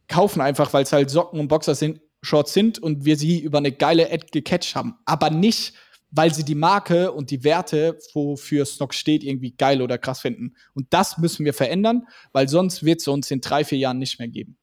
kaufen 0.06 0.40
einfach, 0.40 0.72
weil 0.72 0.82
es 0.82 0.92
halt 0.92 1.10
Socken 1.10 1.40
und 1.40 1.48
Boxer 1.48 1.74
sind, 1.74 2.00
Shorts 2.22 2.52
sind 2.52 2.78
und 2.78 3.04
wir 3.04 3.16
sie 3.16 3.40
über 3.40 3.58
eine 3.58 3.72
geile 3.72 4.12
Ad 4.12 4.26
gecatcht 4.32 4.74
haben. 4.74 4.96
Aber 5.04 5.30
nicht, 5.30 5.74
weil 6.11 6.32
sie 6.32 6.44
die 6.44 6.54
Marke 6.54 7.12
und 7.12 7.30
die 7.30 7.44
Werte, 7.44 7.98
wofür 8.14 8.64
Snox 8.64 8.96
steht, 8.96 9.22
irgendwie 9.22 9.52
geil 9.52 9.82
oder 9.82 9.98
krass 9.98 10.20
finden. 10.20 10.54
Und 10.74 10.86
das 10.90 11.18
müssen 11.18 11.44
wir 11.44 11.54
verändern, 11.54 12.06
weil 12.32 12.48
sonst 12.48 12.84
wird 12.84 13.00
es 13.00 13.09
uns 13.09 13.30
in 13.30 13.40
drei, 13.40 13.64
vier 13.64 13.78
Jahren 13.78 13.98
nicht 13.98 14.18
mehr 14.18 14.28
geben. 14.28 14.56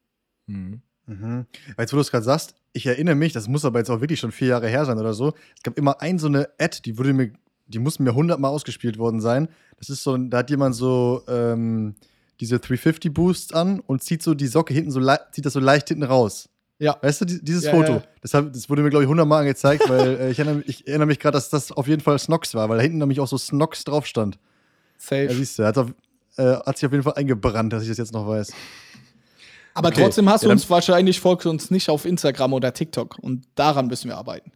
Mhm. 0.48 0.82
Mhm. 1.08 1.46
Jetzt, 1.78 1.94
wo 1.94 1.98
du 1.98 2.02
es 2.02 2.12
gerade 2.12 2.26
sagst, 2.26 2.56
ich 2.74 2.86
erinnere 2.88 3.16
mich, 3.16 3.32
das 3.32 3.48
muss 3.48 3.64
aber 3.64 3.80
jetzt 3.80 3.90
auch 3.90 4.02
wirklich 4.02 4.20
schon 4.20 4.32
vier 4.32 4.50
Jahre 4.50 4.68
her 4.68 4.86
sein 4.86 4.98
oder 4.98 5.14
so. 5.14 5.34
Es 5.56 5.64
gab 5.64 5.78
immer 5.78 6.02
ein 6.02 6.20
so 6.20 6.28
eine 6.28 6.50
Ad, 6.60 6.80
die 6.84 6.98
wurde 6.98 7.14
mir, 7.14 7.32
die 7.68 7.80
muss 7.80 8.00
mir 8.00 8.16
hundertmal 8.16 8.52
ausgespielt 8.52 8.98
worden 8.98 9.22
sein. 9.22 9.48
Das 9.78 9.90
ist 9.90 10.04
so, 10.04 10.18
da 10.18 10.40
hat 10.40 10.50
jemand 10.50 10.76
so 10.76 11.22
ähm, 11.28 11.96
diese 12.40 12.60
350 12.60 13.14
Boosts 13.14 13.54
an 13.54 13.80
und 13.80 14.04
zieht 14.04 14.24
so 14.24 14.34
die 14.34 14.48
Socke 14.48 14.74
hinten 14.74 14.92
so, 14.92 15.00
zieht 15.32 15.46
das 15.46 15.54
so 15.54 15.60
leicht 15.60 15.90
hinten 15.90 16.04
raus. 16.04 16.50
Ja. 16.80 16.98
Weißt 17.02 17.22
du, 17.22 17.26
dieses 17.26 17.66
ja, 17.66 17.72
Foto? 17.72 17.94
Ja. 17.94 18.04
Das, 18.22 18.34
hab, 18.34 18.52
das, 18.52 18.70
wurde 18.70 18.82
mir, 18.82 18.90
glaube 18.90 19.04
ich, 19.04 19.10
hundertmal 19.10 19.42
angezeigt, 19.42 19.88
weil 19.88 20.20
äh, 20.20 20.32
ich 20.32 20.40
erinnere, 20.40 20.64
ich 20.66 20.88
erinnere 20.88 21.08
mich 21.08 21.20
gerade, 21.20 21.36
dass 21.36 21.50
das 21.50 21.72
auf 21.72 21.88
jeden 21.88 22.02
Fall 22.02 22.20
Snox 22.20 22.54
war, 22.54 22.68
weil 22.70 22.78
da 22.78 22.84
hinten 22.84 22.98
nämlich 22.98 23.20
auch 23.20 23.28
so 23.28 23.38
Snox 23.38 23.84
drauf 23.86 24.06
stand. 24.06 24.38
Safe. 24.98 25.26
Ja, 25.26 25.34
siehst 25.34 25.60
du, 25.60 25.66
hat, 25.66 25.78
auf, 25.78 25.94
äh, 26.38 26.44
hat 26.44 26.78
sich 26.78 26.86
auf 26.86 26.92
jeden 26.92 27.04
Fall 27.04 27.14
eingebrannt, 27.14 27.72
dass 27.72 27.84
ich 27.84 27.90
das 27.90 27.98
jetzt 27.98 28.14
noch 28.14 28.28
weiß. 28.28 28.52
Aber 29.74 29.90
okay. 29.90 30.04
trotzdem 30.04 30.30
hast 30.30 30.44
du 30.44 30.50
uns 30.50 30.70
wahrscheinlich, 30.70 31.20
folgst 31.20 31.46
uns 31.48 31.70
nicht 31.70 31.90
auf 31.90 32.06
Instagram 32.06 32.54
oder 32.54 32.74
TikTok 32.74 33.18
und 33.20 33.46
daran 33.56 33.88
müssen 33.88 34.10
wir 34.10 34.18
arbeiten. 34.18 34.52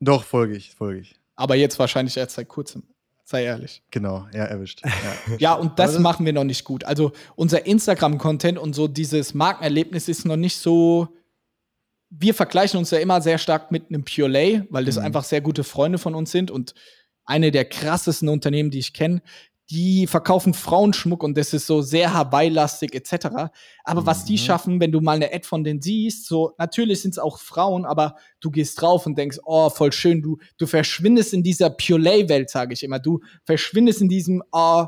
Doch, 0.00 0.24
folge 0.24 0.56
ich, 0.56 0.74
folge 0.74 1.00
ich. 1.00 1.16
Aber 1.36 1.54
jetzt 1.56 1.78
wahrscheinlich 1.78 2.16
erst 2.16 2.36
seit 2.36 2.48
kurzem. 2.48 2.82
Sei 3.24 3.44
ehrlich. 3.44 3.82
Genau, 3.90 4.26
ja, 4.32 4.44
erwischt. 4.44 4.82
Ja, 4.84 5.36
ja 5.38 5.54
und 5.54 5.78
das 5.78 5.98
machen 5.98 6.24
wir 6.24 6.32
noch 6.32 6.44
nicht 6.44 6.64
gut. 6.64 6.84
Also 6.84 7.12
unser 7.34 7.66
Instagram-Content 7.66 8.56
und 8.58 8.74
so 8.74 8.88
dieses 8.88 9.34
Markenerlebnis 9.34 10.08
ist 10.08 10.24
noch 10.24 10.36
nicht 10.36 10.58
so. 10.58 11.08
Wir 12.10 12.34
vergleichen 12.34 12.78
uns 12.78 12.90
ja 12.90 12.98
immer 12.98 13.20
sehr 13.20 13.38
stark 13.38 13.72
mit 13.72 13.88
einem 13.88 14.04
Pure 14.04 14.28
Lay, 14.28 14.62
weil 14.70 14.84
das 14.84 14.96
mhm. 14.96 15.04
einfach 15.04 15.24
sehr 15.24 15.40
gute 15.40 15.64
Freunde 15.64 15.98
von 15.98 16.14
uns 16.14 16.30
sind 16.30 16.50
und 16.50 16.74
eine 17.24 17.50
der 17.50 17.64
krassesten 17.64 18.28
Unternehmen, 18.28 18.70
die 18.70 18.78
ich 18.78 18.92
kenne 18.92 19.22
die 19.70 20.06
verkaufen 20.06 20.54
Frauenschmuck 20.54 21.24
und 21.24 21.36
das 21.36 21.52
ist 21.52 21.66
so 21.66 21.82
sehr 21.82 22.14
Hawaii-lastig 22.14 22.94
etc. 22.94 23.50
Aber 23.82 24.02
mhm. 24.02 24.06
was 24.06 24.24
die 24.24 24.34
mhm. 24.34 24.38
schaffen, 24.38 24.80
wenn 24.80 24.92
du 24.92 25.00
mal 25.00 25.16
eine 25.16 25.32
Ad 25.32 25.44
von 25.44 25.64
denen 25.64 25.82
siehst, 25.82 26.26
so 26.26 26.52
natürlich 26.58 27.02
sind 27.02 27.12
es 27.12 27.18
auch 27.18 27.38
Frauen, 27.38 27.84
aber 27.84 28.16
du 28.40 28.50
gehst 28.50 28.80
drauf 28.80 29.06
und 29.06 29.18
denkst, 29.18 29.38
oh, 29.44 29.68
voll 29.70 29.92
schön, 29.92 30.22
du, 30.22 30.38
du 30.58 30.66
verschwindest 30.66 31.32
in 31.32 31.42
dieser 31.42 31.70
Pure-Lay-Welt, 31.70 32.48
sage 32.48 32.74
ich 32.74 32.84
immer. 32.84 33.00
Du 33.00 33.20
verschwindest 33.44 34.00
in 34.00 34.08
diesem, 34.08 34.42
oh, 34.52 34.86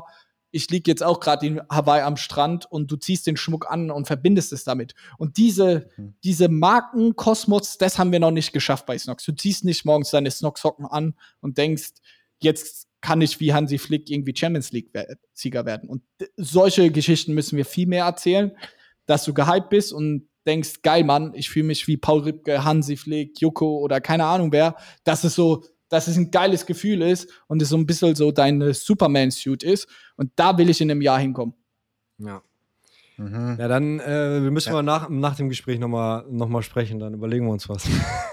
ich 0.51 0.69
lieg 0.69 0.87
jetzt 0.87 1.03
auch 1.03 1.19
gerade 1.19 1.45
in 1.45 1.61
Hawaii 1.69 2.01
am 2.01 2.17
Strand 2.17 2.71
und 2.71 2.91
du 2.91 2.95
ziehst 2.95 3.27
den 3.27 3.37
Schmuck 3.37 3.69
an 3.69 3.91
und 3.91 4.07
verbindest 4.07 4.51
es 4.53 4.63
damit. 4.63 4.95
Und 5.17 5.37
diese, 5.37 5.89
mhm. 5.97 6.15
diese 6.23 6.49
Markenkosmos, 6.49 7.77
das 7.77 7.99
haben 7.99 8.11
wir 8.11 8.19
noch 8.19 8.31
nicht 8.31 8.51
geschafft 8.51 8.85
bei 8.85 8.97
Snox. 8.97 9.23
Du 9.25 9.33
ziehst 9.33 9.63
nicht 9.63 9.85
morgens 9.85 10.11
deine 10.11 10.31
Snox-Socken 10.31 10.85
an 10.85 11.15
und 11.41 11.57
denkst, 11.57 11.89
jetzt 12.39 12.87
kann 13.01 13.21
ich 13.21 13.39
wie 13.39 13.53
Hansi 13.53 13.77
Flick 13.77 14.09
irgendwie 14.09 14.35
Champions 14.35 14.71
League-Sieger 14.71 15.65
werden. 15.65 15.89
Und 15.89 16.03
solche 16.35 16.91
Geschichten 16.91 17.33
müssen 17.33 17.55
wir 17.55 17.65
viel 17.65 17.87
mehr 17.87 18.05
erzählen, 18.05 18.51
dass 19.05 19.23
du 19.25 19.33
gehypt 19.33 19.69
bist 19.69 19.93
und 19.93 20.27
denkst, 20.45 20.81
geil, 20.81 21.03
Mann, 21.03 21.33
ich 21.35 21.49
fühle 21.49 21.65
mich 21.65 21.87
wie 21.87 21.97
Paul 21.97 22.21
Ripke, 22.21 22.63
Hansi 22.63 22.97
Flick, 22.97 23.39
Joko 23.39 23.77
oder 23.79 24.01
keine 24.01 24.25
Ahnung 24.25 24.51
wer, 24.51 24.75
dass 25.03 25.23
es 25.23 25.35
so, 25.35 25.63
dass 25.89 26.07
es 26.07 26.17
ein 26.17 26.31
geiles 26.31 26.65
Gefühl 26.65 27.01
ist 27.01 27.29
und 27.47 27.61
es 27.61 27.69
so 27.69 27.77
ein 27.77 27.85
bisschen 27.85 28.15
so 28.15 28.31
dein 28.31 28.73
Superman-Suit 28.73 29.63
ist. 29.63 29.87
Und 30.15 30.31
da 30.35 30.57
will 30.57 30.69
ich 30.69 30.81
in 30.81 30.89
einem 30.89 31.01
Jahr 31.01 31.19
hinkommen. 31.19 31.55
Ja. 32.19 32.41
Mhm. 33.19 33.57
Ja, 33.59 33.67
dann 33.67 33.99
äh, 33.99 34.39
müssen 34.39 34.69
ja. 34.69 34.75
wir 34.75 34.81
nach, 34.81 35.09
nach 35.09 35.35
dem 35.35 35.49
Gespräch 35.49 35.77
nochmal 35.77 36.23
noch 36.29 36.47
mal 36.47 36.63
sprechen, 36.63 36.99
dann 36.99 37.13
überlegen 37.13 37.45
wir 37.45 37.51
uns 37.51 37.67
was. 37.67 37.83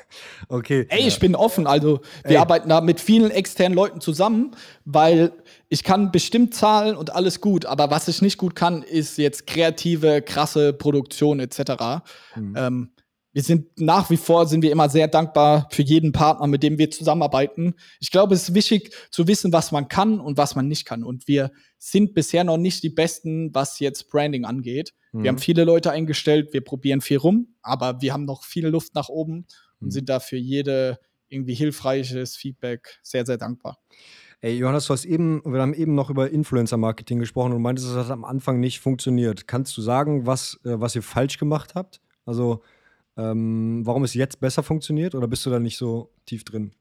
okay. 0.48 0.86
Ey, 0.88 1.00
ja. 1.00 1.08
ich 1.08 1.18
bin 1.18 1.34
offen. 1.34 1.66
Also, 1.66 2.00
wir 2.22 2.32
Ey. 2.32 2.36
arbeiten 2.36 2.68
da 2.68 2.80
mit 2.80 3.00
vielen 3.00 3.32
externen 3.32 3.74
Leuten 3.74 4.00
zusammen, 4.00 4.52
weil 4.84 5.32
ich 5.68 5.82
kann 5.82 6.12
bestimmt 6.12 6.54
zahlen 6.54 6.96
und 6.96 7.12
alles 7.12 7.40
gut, 7.40 7.66
aber 7.66 7.90
was 7.90 8.06
ich 8.06 8.22
nicht 8.22 8.38
gut 8.38 8.54
kann, 8.54 8.82
ist 8.82 9.18
jetzt 9.18 9.48
kreative, 9.48 10.22
krasse 10.22 10.72
Produktion 10.72 11.40
etc. 11.40 12.04
Mhm. 12.36 12.54
Ähm, 12.56 12.90
wir 13.36 13.42
sind 13.42 13.78
nach 13.78 14.08
wie 14.08 14.16
vor 14.16 14.46
sind 14.46 14.62
wir 14.62 14.72
immer 14.72 14.88
sehr 14.88 15.08
dankbar 15.08 15.68
für 15.70 15.82
jeden 15.82 16.12
Partner, 16.12 16.46
mit 16.46 16.62
dem 16.62 16.78
wir 16.78 16.90
zusammenarbeiten. 16.90 17.74
Ich 18.00 18.10
glaube, 18.10 18.34
es 18.34 18.48
ist 18.48 18.54
wichtig 18.54 18.94
zu 19.10 19.28
wissen, 19.28 19.52
was 19.52 19.72
man 19.72 19.88
kann 19.88 20.20
und 20.20 20.38
was 20.38 20.56
man 20.56 20.68
nicht 20.68 20.86
kann. 20.86 21.04
Und 21.04 21.28
wir 21.28 21.52
sind 21.76 22.14
bisher 22.14 22.44
noch 22.44 22.56
nicht 22.56 22.82
die 22.82 22.88
Besten, 22.88 23.54
was 23.54 23.78
jetzt 23.78 24.08
Branding 24.08 24.46
angeht. 24.46 24.94
Mhm. 25.12 25.22
Wir 25.22 25.28
haben 25.28 25.38
viele 25.38 25.64
Leute 25.64 25.90
eingestellt, 25.90 26.54
wir 26.54 26.62
probieren 26.62 27.02
viel 27.02 27.18
rum, 27.18 27.48
aber 27.60 28.00
wir 28.00 28.14
haben 28.14 28.24
noch 28.24 28.42
viel 28.42 28.68
Luft 28.68 28.94
nach 28.94 29.10
oben 29.10 29.44
und 29.80 29.88
mhm. 29.88 29.90
sind 29.90 30.08
da 30.08 30.18
für 30.18 30.38
jede 30.38 30.98
irgendwie 31.28 31.52
hilfreiches 31.52 32.36
Feedback 32.36 33.00
sehr, 33.02 33.26
sehr 33.26 33.36
dankbar. 33.36 33.76
Ey, 34.40 34.56
Johannes, 34.56 34.86
du 34.86 34.94
hast 34.94 35.04
eben, 35.04 35.42
wir 35.44 35.60
haben 35.60 35.74
eben 35.74 35.94
noch 35.94 36.08
über 36.08 36.30
Influencer-Marketing 36.30 37.18
gesprochen 37.18 37.52
und 37.52 37.60
meintest, 37.60 37.88
dass 37.88 37.96
das 37.96 38.10
am 38.10 38.24
Anfang 38.24 38.60
nicht 38.60 38.80
funktioniert. 38.80 39.46
Kannst 39.46 39.76
du 39.76 39.82
sagen, 39.82 40.24
was, 40.24 40.58
äh, 40.64 40.80
was 40.80 40.96
ihr 40.96 41.02
falsch 41.02 41.36
gemacht 41.36 41.74
habt? 41.74 42.00
Also, 42.24 42.62
ähm, 43.16 43.80
warum 43.84 44.04
es 44.04 44.14
jetzt 44.14 44.40
besser 44.40 44.62
funktioniert 44.62 45.14
oder 45.14 45.28
bist 45.28 45.46
du 45.46 45.50
da 45.50 45.58
nicht 45.58 45.78
so 45.78 46.10
tief 46.26 46.44
drin? 46.44 46.72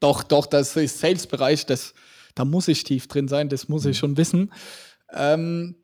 Doch, 0.00 0.22
doch, 0.22 0.46
das 0.46 0.76
ist 0.76 0.98
Sales-Bereich, 0.98 1.66
da 1.66 2.44
muss 2.44 2.68
ich 2.68 2.84
tief 2.84 3.06
drin 3.06 3.28
sein, 3.28 3.48
das 3.48 3.68
muss 3.68 3.84
mhm. 3.84 3.90
ich 3.90 3.98
schon 3.98 4.16
wissen. 4.16 4.52
Ähm, 5.12 5.76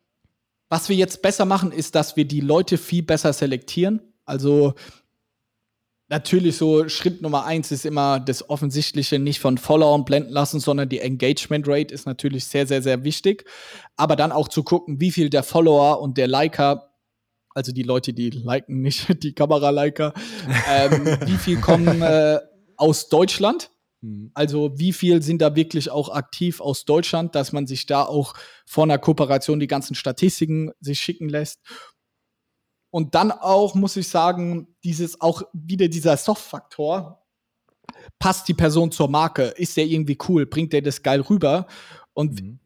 was 0.68 0.88
wir 0.88 0.96
jetzt 0.96 1.22
besser 1.22 1.44
machen, 1.44 1.70
ist, 1.70 1.94
dass 1.94 2.16
wir 2.16 2.24
die 2.24 2.40
Leute 2.40 2.78
viel 2.78 3.02
besser 3.02 3.32
selektieren. 3.32 4.00
Also 4.24 4.74
natürlich 6.08 6.56
so 6.56 6.88
Schritt 6.88 7.22
Nummer 7.22 7.44
eins 7.44 7.70
ist 7.70 7.84
immer 7.84 8.18
das 8.18 8.48
Offensichtliche 8.48 9.18
nicht 9.18 9.40
von 9.40 9.58
Followern 9.58 10.04
blenden 10.04 10.32
lassen, 10.32 10.58
sondern 10.58 10.88
die 10.88 11.00
Engagement 11.00 11.68
Rate 11.68 11.92
ist 11.92 12.06
natürlich 12.06 12.46
sehr, 12.46 12.66
sehr, 12.66 12.82
sehr 12.82 13.04
wichtig. 13.04 13.44
Aber 13.96 14.16
dann 14.16 14.32
auch 14.32 14.48
zu 14.48 14.62
gucken, 14.62 15.00
wie 15.00 15.12
viel 15.12 15.30
der 15.30 15.42
Follower 15.42 16.00
und 16.00 16.16
der 16.18 16.26
Liker 16.26 16.95
also 17.56 17.72
die 17.72 17.82
Leute, 17.82 18.12
die 18.12 18.28
liken, 18.28 18.82
nicht 18.82 19.06
die 19.22 19.32
Kamera-Liker, 19.32 20.12
ähm, 20.68 21.06
wie 21.24 21.38
viel 21.38 21.60
kommen 21.60 22.02
äh, 22.02 22.38
aus 22.76 23.08
Deutschland? 23.08 23.70
Mhm. 24.02 24.30
Also 24.34 24.78
wie 24.78 24.92
viel 24.92 25.22
sind 25.22 25.40
da 25.40 25.56
wirklich 25.56 25.90
auch 25.90 26.10
aktiv 26.10 26.60
aus 26.60 26.84
Deutschland, 26.84 27.34
dass 27.34 27.52
man 27.52 27.66
sich 27.66 27.86
da 27.86 28.02
auch 28.02 28.34
vor 28.66 28.84
einer 28.84 28.98
Kooperation 28.98 29.58
die 29.58 29.66
ganzen 29.66 29.94
Statistiken 29.94 30.70
sich 30.80 31.00
schicken 31.00 31.30
lässt. 31.30 31.60
Und 32.90 33.14
dann 33.14 33.32
auch, 33.32 33.74
muss 33.74 33.96
ich 33.96 34.08
sagen, 34.08 34.68
dieses 34.84 35.20
auch 35.20 35.42
wieder 35.54 35.88
dieser 35.88 36.16
Soft-Faktor. 36.18 37.22
Passt 38.18 38.48
die 38.48 38.54
Person 38.54 38.92
zur 38.92 39.08
Marke? 39.08 39.44
Ist 39.44 39.76
der 39.78 39.86
irgendwie 39.86 40.18
cool? 40.28 40.44
Bringt 40.44 40.74
der 40.74 40.82
das 40.82 41.02
geil 41.02 41.22
rüber? 41.22 41.66
Und 42.12 42.42
mhm. 42.42 42.58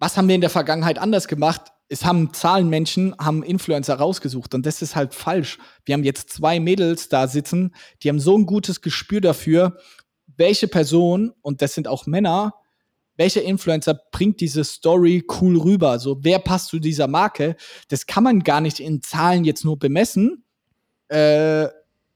was 0.00 0.16
haben 0.16 0.26
wir 0.26 0.34
in 0.34 0.40
der 0.40 0.50
Vergangenheit 0.50 0.98
anders 0.98 1.28
gemacht? 1.28 1.72
Es 1.90 2.04
haben 2.04 2.32
Zahlenmenschen, 2.32 3.14
haben 3.18 3.42
Influencer 3.42 3.96
rausgesucht 3.96 4.54
und 4.54 4.64
das 4.64 4.80
ist 4.80 4.94
halt 4.94 5.12
falsch. 5.12 5.58
Wir 5.84 5.94
haben 5.94 6.04
jetzt 6.04 6.30
zwei 6.30 6.60
Mädels 6.60 7.08
da 7.08 7.26
sitzen, 7.26 7.74
die 8.02 8.08
haben 8.08 8.20
so 8.20 8.38
ein 8.38 8.46
gutes 8.46 8.80
Gespür 8.80 9.20
dafür, 9.20 9.76
welche 10.36 10.68
Person, 10.68 11.32
und 11.42 11.62
das 11.62 11.74
sind 11.74 11.88
auch 11.88 12.06
Männer, 12.06 12.54
welcher 13.16 13.42
Influencer 13.42 14.00
bringt 14.12 14.40
diese 14.40 14.62
Story 14.62 15.24
cool 15.40 15.58
rüber? 15.58 15.98
So, 15.98 16.18
wer 16.22 16.38
passt 16.38 16.68
zu 16.68 16.78
dieser 16.78 17.08
Marke? 17.08 17.56
Das 17.88 18.06
kann 18.06 18.24
man 18.24 18.40
gar 18.40 18.60
nicht 18.60 18.80
in 18.80 19.02
Zahlen 19.02 19.44
jetzt 19.44 19.64
nur 19.64 19.78
bemessen. 19.78 20.44
Äh, 21.08 21.66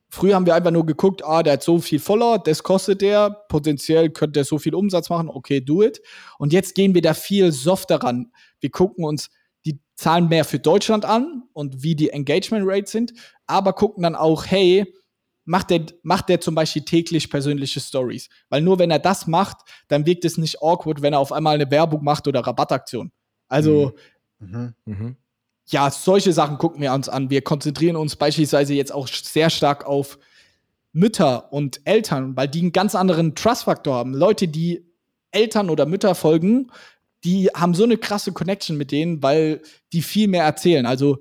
früher 0.08 0.36
haben 0.36 0.46
wir 0.46 0.54
einfach 0.54 0.70
nur 0.70 0.86
geguckt, 0.86 1.24
ah, 1.24 1.42
der 1.42 1.54
hat 1.54 1.64
so 1.64 1.80
viel 1.80 1.98
Follower, 1.98 2.38
das 2.38 2.62
kostet 2.62 3.02
der, 3.02 3.28
potenziell 3.48 4.10
könnte 4.10 4.40
er 4.40 4.44
so 4.44 4.58
viel 4.58 4.74
Umsatz 4.74 5.10
machen, 5.10 5.28
okay, 5.28 5.60
do 5.60 5.82
it. 5.82 6.00
Und 6.38 6.52
jetzt 6.52 6.76
gehen 6.76 6.94
wir 6.94 7.02
da 7.02 7.12
viel 7.12 7.50
softer 7.50 7.96
ran. 7.96 8.30
Wir 8.60 8.70
gucken 8.70 9.04
uns 9.04 9.30
Zahlen 9.96 10.28
mehr 10.28 10.44
für 10.44 10.58
Deutschland 10.58 11.04
an 11.04 11.44
und 11.52 11.82
wie 11.82 11.94
die 11.94 12.10
Engagement 12.10 12.64
Rates 12.66 12.92
sind, 12.92 13.12
aber 13.46 13.72
gucken 13.72 14.02
dann 14.02 14.14
auch, 14.14 14.46
hey, 14.46 14.92
macht 15.44 15.70
der, 15.70 15.86
macht 16.02 16.28
der 16.28 16.40
zum 16.40 16.54
Beispiel 16.54 16.82
täglich 16.82 17.30
persönliche 17.30 17.80
Stories. 17.80 18.28
Weil 18.48 18.62
nur 18.62 18.78
wenn 18.78 18.90
er 18.90 18.98
das 18.98 19.26
macht, 19.26 19.58
dann 19.88 20.06
wirkt 20.06 20.24
es 20.24 20.38
nicht 20.38 20.62
awkward, 20.62 21.02
wenn 21.02 21.12
er 21.12 21.20
auf 21.20 21.32
einmal 21.32 21.54
eine 21.54 21.70
Werbung 21.70 22.02
macht 22.02 22.26
oder 22.26 22.40
Rabattaktion. 22.40 23.12
Also, 23.48 23.94
mhm. 24.38 24.74
Mhm. 24.84 25.16
ja, 25.66 25.90
solche 25.90 26.32
Sachen 26.32 26.58
gucken 26.58 26.80
wir 26.80 26.92
uns 26.92 27.08
an. 27.08 27.30
Wir 27.30 27.42
konzentrieren 27.42 27.96
uns 27.96 28.16
beispielsweise 28.16 28.74
jetzt 28.74 28.92
auch 28.92 29.06
sehr 29.06 29.50
stark 29.50 29.86
auf 29.86 30.18
Mütter 30.92 31.52
und 31.52 31.80
Eltern, 31.84 32.36
weil 32.36 32.48
die 32.48 32.60
einen 32.60 32.72
ganz 32.72 32.94
anderen 32.94 33.34
Trust-Faktor 33.34 33.96
haben. 33.96 34.14
Leute, 34.14 34.48
die 34.48 34.86
Eltern 35.30 35.68
oder 35.68 35.86
Mütter 35.86 36.14
folgen, 36.14 36.70
die 37.24 37.48
haben 37.48 37.74
so 37.74 37.84
eine 37.84 37.96
krasse 37.96 38.32
Connection 38.32 38.76
mit 38.76 38.92
denen, 38.92 39.22
weil 39.22 39.62
die 39.92 40.02
viel 40.02 40.28
mehr 40.28 40.44
erzählen. 40.44 40.86
Also, 40.86 41.18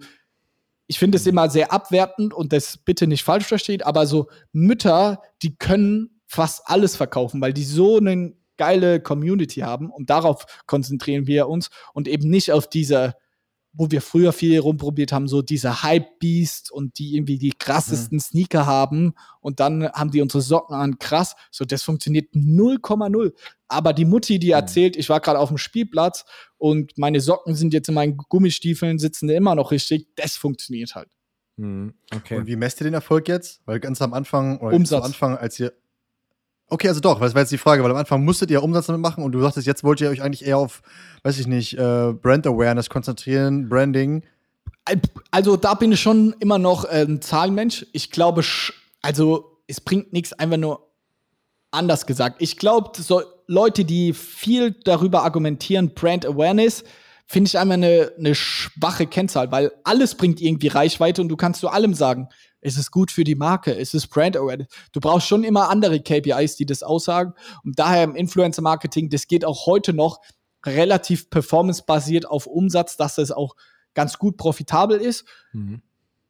ich 0.88 1.00
finde 1.00 1.18
es 1.18 1.26
immer 1.26 1.50
sehr 1.50 1.72
abwertend 1.72 2.34
und 2.34 2.52
das 2.52 2.78
bitte 2.78 3.08
nicht 3.08 3.24
falsch 3.24 3.46
versteht, 3.46 3.86
aber 3.86 4.06
so 4.06 4.28
Mütter, 4.52 5.22
die 5.42 5.56
können 5.56 6.22
fast 6.28 6.64
alles 6.66 6.96
verkaufen, 6.96 7.42
weil 7.42 7.54
die 7.54 7.64
so 7.64 7.98
eine 7.98 8.34
geile 8.58 9.00
Community 9.00 9.62
haben 9.62 9.90
und 9.90 10.10
darauf 10.10 10.46
konzentrieren 10.68 11.26
wir 11.26 11.48
uns 11.48 11.70
und 11.94 12.08
eben 12.08 12.30
nicht 12.30 12.52
auf 12.52 12.70
diese 12.70 13.16
wo 13.74 13.90
wir 13.90 14.02
früher 14.02 14.32
viel 14.32 14.60
rumprobiert 14.60 15.12
haben, 15.12 15.28
so 15.28 15.42
diese 15.42 15.82
Hype-Beast 15.82 16.72
und 16.72 17.00
die 17.00 17.16
irgendwie 17.16 17.40
die 17.40 17.52
krassesten 17.52 18.18
mhm. 18.18 18.22
Sneaker 18.22 18.66
haben 18.66 19.16
und 19.42 19.60
dann 19.60 19.90
haben 19.92 20.12
die 20.12 20.22
unsere 20.22 20.42
Socken 20.42 20.76
an, 20.76 21.00
krass. 21.00 21.36
So, 21.52 21.66
das 21.66 21.82
funktioniert 21.82 22.34
0,0. 22.34 23.34
Aber 23.68 23.94
die 23.94 24.06
Mutti, 24.06 24.38
die 24.38 24.48
mhm. 24.48 24.54
erzählt, 24.54 24.96
ich 24.96 25.10
war 25.10 25.20
gerade 25.20 25.40
auf 25.40 25.50
dem 25.50 25.58
Spielplatz 25.58 26.26
und 26.58 26.98
meine 26.98 27.20
Socken 27.20 27.56
sind 27.56 27.74
jetzt 27.74 27.90
in 27.90 27.96
meinen 27.96 28.18
Gummistiefeln, 28.18 29.00
sitzen 29.00 29.28
immer 29.30 29.56
noch 29.56 29.72
richtig, 29.72 30.08
das 30.16 30.36
funktioniert 30.36 30.94
halt. 30.94 31.10
Mhm. 31.58 31.96
Okay. 32.14 32.38
Und 32.38 32.48
wie 32.48 32.56
messt 32.56 32.80
ihr 32.82 32.86
den 32.86 32.94
Erfolg 32.94 33.28
jetzt? 33.28 33.62
Weil 33.66 33.80
ganz 33.80 34.02
am 34.02 34.14
Anfang, 34.14 34.60
oder 34.60 34.76
Umsatz. 34.76 35.00
am 35.00 35.06
Anfang, 35.06 35.38
als 35.38 35.60
ihr 35.60 35.74
Okay, 36.74 36.88
also 36.88 37.02
doch, 37.02 37.20
das 37.20 37.36
war 37.36 37.44
jetzt 37.44 37.52
die 37.52 37.60
Frage, 37.60 37.84
weil 37.84 37.92
am 37.92 37.98
Anfang 37.98 38.26
musstet 38.26 38.50
ihr 38.50 38.64
Umsatz 38.64 38.88
damit 38.88 39.00
machen 39.00 39.24
und 39.24 39.32
du 39.32 39.40
sagtest, 39.40 39.68
jetzt 39.68 39.84
wollt 39.84 40.02
ihr 40.02 40.10
euch 40.10 40.24
eigentlich 40.24 40.44
eher 40.44 40.58
auf, 40.58 40.82
weiß 41.22 41.38
ich 41.38 41.46
nicht, 41.46 41.78
äh, 41.78 42.14
Brand 42.14 42.48
Awareness 42.48 42.90
konzentrieren, 42.90 43.70
Branding. 43.70 44.24
Also 45.30 45.56
da 45.56 45.76
bin 45.76 45.92
ich 45.92 46.02
schon 46.02 46.34
immer 46.40 46.58
noch 46.58 46.86
äh, 46.86 47.06
ein 47.08 47.22
Zahlenmensch. 47.22 47.86
Ich 47.94 48.10
glaube, 48.10 48.44
also 49.04 49.60
es 49.68 49.82
bringt 49.82 50.14
nichts, 50.14 50.34
einfach 50.34 50.58
nur 50.58 50.90
anders 51.70 52.08
gesagt. 52.08 52.38
Ich 52.40 52.58
glaube, 52.58 53.00
so 53.00 53.22
Leute, 53.46 53.86
die 53.86 54.12
viel 54.12 54.72
darüber 54.72 55.22
argumentieren, 55.26 55.94
Brand 55.94 56.26
Awareness, 56.26 56.84
finde 57.28 57.50
ich 57.50 57.60
einfach 57.60 57.76
eine, 57.76 58.14
eine 58.18 58.34
schwache 58.34 59.06
Kennzahl, 59.06 59.52
weil 59.52 59.72
alles 59.84 60.16
bringt 60.16 60.42
irgendwie 60.42 60.70
Reichweite 60.70 61.22
und 61.22 61.30
du 61.30 61.38
kannst 61.38 61.60
zu 61.60 61.70
allem 61.70 61.94
sagen, 61.94 62.30
ist 62.64 62.78
es 62.78 62.92
gut 62.92 63.12
für 63.12 63.24
die 63.24 63.36
Marke? 63.36 63.72
Ist 63.72 63.94
es 63.94 64.08
Brand 64.08 64.38
Awareness? 64.38 64.68
Du 64.92 65.00
brauchst 65.00 65.28
schon 65.28 65.44
immer 65.44 65.70
andere 65.70 66.00
KPIs, 66.00 66.56
die 66.56 66.66
das 66.66 66.84
aussagen. 66.84 67.34
Und 67.64 67.78
daher 67.78 68.04
im 68.04 68.16
Influencer-Marketing, 68.16 69.10
das 69.10 69.28
geht 69.28 69.46
auch 69.46 69.66
heute 69.66 69.94
noch 69.94 70.22
relativ 70.66 71.30
performance-basiert 71.30 72.26
auf 72.26 72.48
Umsatz, 72.48 72.98
dass 72.98 73.18
es 73.18 73.32
auch 73.32 73.56
ganz 73.94 74.18
gut 74.18 74.38
profitabel 74.38 75.00
ist. 75.00 75.26
Mhm. 75.52 75.82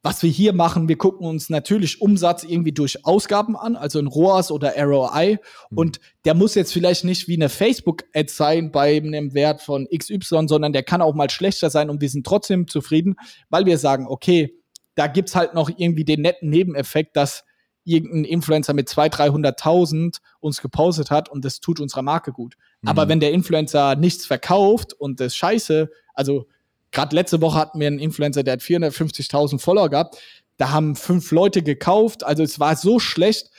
Was 0.02 0.22
wir 0.22 0.28
hier 0.28 0.52
machen, 0.52 0.86
wir 0.86 0.98
gucken 0.98 1.26
uns 1.26 1.48
natürlich 1.48 2.02
Umsatz 2.02 2.44
irgendwie 2.44 2.72
durch 2.72 3.06
Ausgaben 3.06 3.56
an, 3.56 3.74
also 3.74 3.98
in 3.98 4.06
ROAS 4.06 4.50
oder 4.50 4.74
ROI. 4.76 5.38
Mhm. 5.70 5.78
Und 5.78 6.00
der 6.26 6.34
muss 6.34 6.54
jetzt 6.54 6.74
vielleicht 6.74 7.04
nicht 7.04 7.26
wie 7.26 7.36
eine 7.36 7.48
Facebook-Ad 7.48 8.30
sein 8.30 8.70
bei 8.70 8.98
einem 8.98 9.32
Wert 9.32 9.62
von 9.62 9.88
XY, 9.88 10.46
sondern 10.46 10.74
der 10.74 10.82
kann 10.82 11.00
auch 11.00 11.14
mal 11.14 11.30
schlechter 11.30 11.70
sein 11.70 11.88
und 11.88 12.02
wir 12.02 12.10
sind 12.10 12.26
trotzdem 12.26 12.68
zufrieden, 12.68 13.14
weil 13.48 13.64
wir 13.64 13.78
sagen, 13.78 14.06
okay, 14.06 14.54
da 14.94 15.06
gibt's 15.06 15.34
halt 15.34 15.54
noch 15.54 15.70
irgendwie 15.76 16.04
den 16.04 16.22
netten 16.22 16.50
Nebeneffekt, 16.50 17.16
dass 17.16 17.44
irgendein 17.84 18.24
Influencer 18.24 18.72
mit 18.72 18.88
200.000, 18.88 19.58
300.000 19.58 20.16
uns 20.40 20.60
gepostet 20.60 21.10
hat 21.10 21.28
und 21.28 21.44
das 21.44 21.60
tut 21.60 21.80
unserer 21.80 22.02
Marke 22.02 22.32
gut. 22.32 22.56
Mhm. 22.80 22.88
Aber 22.88 23.08
wenn 23.08 23.20
der 23.20 23.32
Influencer 23.32 23.96
nichts 23.96 24.26
verkauft 24.26 24.92
und 24.94 25.20
das 25.20 25.36
scheiße, 25.36 25.90
also 26.14 26.46
gerade 26.90 27.14
letzte 27.14 27.40
Woche 27.40 27.58
hatten 27.58 27.80
wir 27.80 27.86
einen 27.86 27.98
Influencer, 27.98 28.42
der 28.42 28.54
hat 28.54 28.60
450.000 28.60 29.58
Follower 29.58 29.90
gehabt, 29.90 30.18
da 30.56 30.70
haben 30.70 30.96
fünf 30.96 31.30
Leute 31.30 31.62
gekauft, 31.62 32.24
also 32.24 32.42
es 32.42 32.60
war 32.60 32.76
so 32.76 32.98
schlecht, 32.98 33.50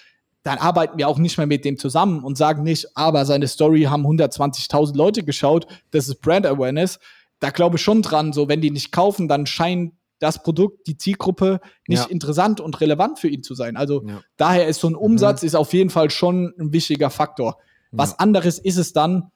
dann 0.43 0.59
arbeiten 0.59 0.97
wir 0.97 1.07
auch 1.07 1.17
nicht 1.17 1.37
mehr 1.37 1.47
mit 1.47 1.65
dem 1.65 1.77
zusammen 1.77 2.23
und 2.23 2.37
sagen 2.37 2.63
nicht, 2.63 2.95
aber 2.95 3.25
seine 3.25 3.47
Story 3.47 3.83
haben 3.83 4.05
120.000 4.05 4.95
Leute 4.95 5.23
geschaut, 5.23 5.67
das 5.91 6.07
ist 6.07 6.21
Brand 6.21 6.45
Awareness. 6.45 6.99
Da 7.39 7.49
glaube 7.49 7.75
ich 7.77 7.81
schon 7.81 8.01
dran, 8.01 8.31
so 8.31 8.47
wenn 8.47 8.61
die 8.61 8.71
nicht 8.71 8.91
kaufen, 8.91 9.27
dann 9.27 9.45
scheint 9.45 9.93
das 10.19 10.43
Produkt, 10.43 10.87
die 10.87 10.97
Zielgruppe 10.97 11.59
nicht 11.87 12.03
ja. 12.03 12.09
interessant 12.09 12.61
und 12.61 12.79
relevant 12.81 13.19
für 13.19 13.27
ihn 13.27 13.43
zu 13.43 13.53
sein. 13.53 13.75
Also 13.77 14.03
ja. 14.05 14.21
daher 14.37 14.67
ist 14.67 14.79
so 14.79 14.87
ein 14.87 14.95
Umsatz 14.95 15.41
mhm. 15.41 15.47
ist 15.47 15.55
auf 15.55 15.73
jeden 15.73 15.89
Fall 15.89 16.09
schon 16.09 16.53
ein 16.59 16.71
wichtiger 16.71 17.09
Faktor. 17.09 17.57
Was 17.91 18.11
ja. 18.11 18.17
anderes 18.19 18.59
ist 18.59 18.77
es 18.77 18.93
dann, 18.93 19.31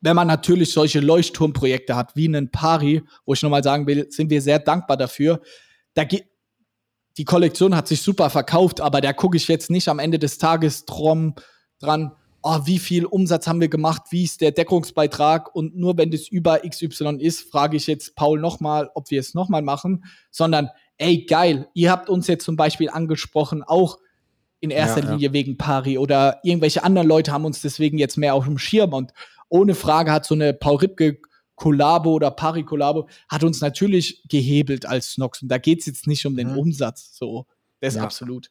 wenn 0.00 0.16
man 0.16 0.28
natürlich 0.28 0.72
solche 0.72 1.00
Leuchtturmprojekte 1.00 1.96
hat, 1.96 2.14
wie 2.16 2.28
einen 2.28 2.50
Pari, 2.50 3.02
wo 3.26 3.34
ich 3.34 3.42
nochmal 3.42 3.64
sagen 3.64 3.86
will, 3.86 4.06
sind 4.10 4.30
wir 4.30 4.40
sehr 4.40 4.58
dankbar 4.58 4.96
dafür. 4.96 5.40
Da 5.94 6.04
die 6.04 7.24
Kollektion 7.24 7.74
hat 7.74 7.88
sich 7.88 8.00
super 8.00 8.30
verkauft, 8.30 8.80
aber 8.80 9.00
da 9.00 9.12
gucke 9.12 9.36
ich 9.36 9.48
jetzt 9.48 9.70
nicht 9.70 9.88
am 9.88 9.98
Ende 9.98 10.20
des 10.20 10.38
Tages 10.38 10.84
drum, 10.84 11.34
dran, 11.80 12.12
oh, 12.42 12.60
wie 12.64 12.78
viel 12.78 13.04
Umsatz 13.04 13.46
haben 13.46 13.60
wir 13.60 13.68
gemacht, 13.68 14.02
wie 14.10 14.24
ist 14.24 14.40
der 14.40 14.52
Deckungsbeitrag 14.52 15.54
und 15.54 15.76
nur 15.76 15.96
wenn 15.96 16.10
das 16.10 16.28
über 16.28 16.60
XY 16.60 17.18
ist, 17.20 17.50
frage 17.50 17.76
ich 17.76 17.86
jetzt 17.86 18.14
Paul 18.14 18.40
nochmal, 18.40 18.90
ob 18.94 19.10
wir 19.10 19.20
es 19.20 19.34
nochmal 19.34 19.62
machen, 19.62 20.04
sondern 20.30 20.70
ey, 20.98 21.24
geil, 21.24 21.68
ihr 21.74 21.90
habt 21.90 22.08
uns 22.08 22.26
jetzt 22.26 22.44
zum 22.44 22.56
Beispiel 22.56 22.90
angesprochen, 22.90 23.62
auch 23.62 23.98
in 24.60 24.70
erster 24.70 25.02
ja, 25.02 25.10
Linie 25.10 25.28
ja. 25.28 25.32
wegen 25.32 25.56
Pari 25.56 25.98
oder 25.98 26.40
irgendwelche 26.42 26.82
anderen 26.82 27.08
Leute 27.08 27.32
haben 27.32 27.44
uns 27.44 27.60
deswegen 27.60 27.98
jetzt 27.98 28.16
mehr 28.16 28.34
auf 28.34 28.44
dem 28.44 28.58
Schirm 28.58 28.92
und 28.92 29.12
ohne 29.48 29.74
Frage 29.74 30.12
hat 30.12 30.24
so 30.26 30.34
eine 30.34 30.52
Paul 30.52 30.76
Ripke 30.76 31.18
Kollabo 31.54 32.12
oder 32.12 32.30
Pari 32.30 32.64
Kollabo 32.64 33.08
hat 33.28 33.42
uns 33.42 33.60
natürlich 33.60 34.22
gehebelt 34.28 34.86
als 34.86 35.12
Snox 35.12 35.42
und 35.42 35.48
da 35.48 35.58
geht 35.58 35.80
es 35.80 35.86
jetzt 35.86 36.06
nicht 36.06 36.24
um 36.26 36.36
den 36.36 36.52
mhm. 36.52 36.58
Umsatz, 36.58 37.16
so, 37.16 37.46
das 37.80 37.96
ja. 37.96 38.02
absolut. 38.02 38.50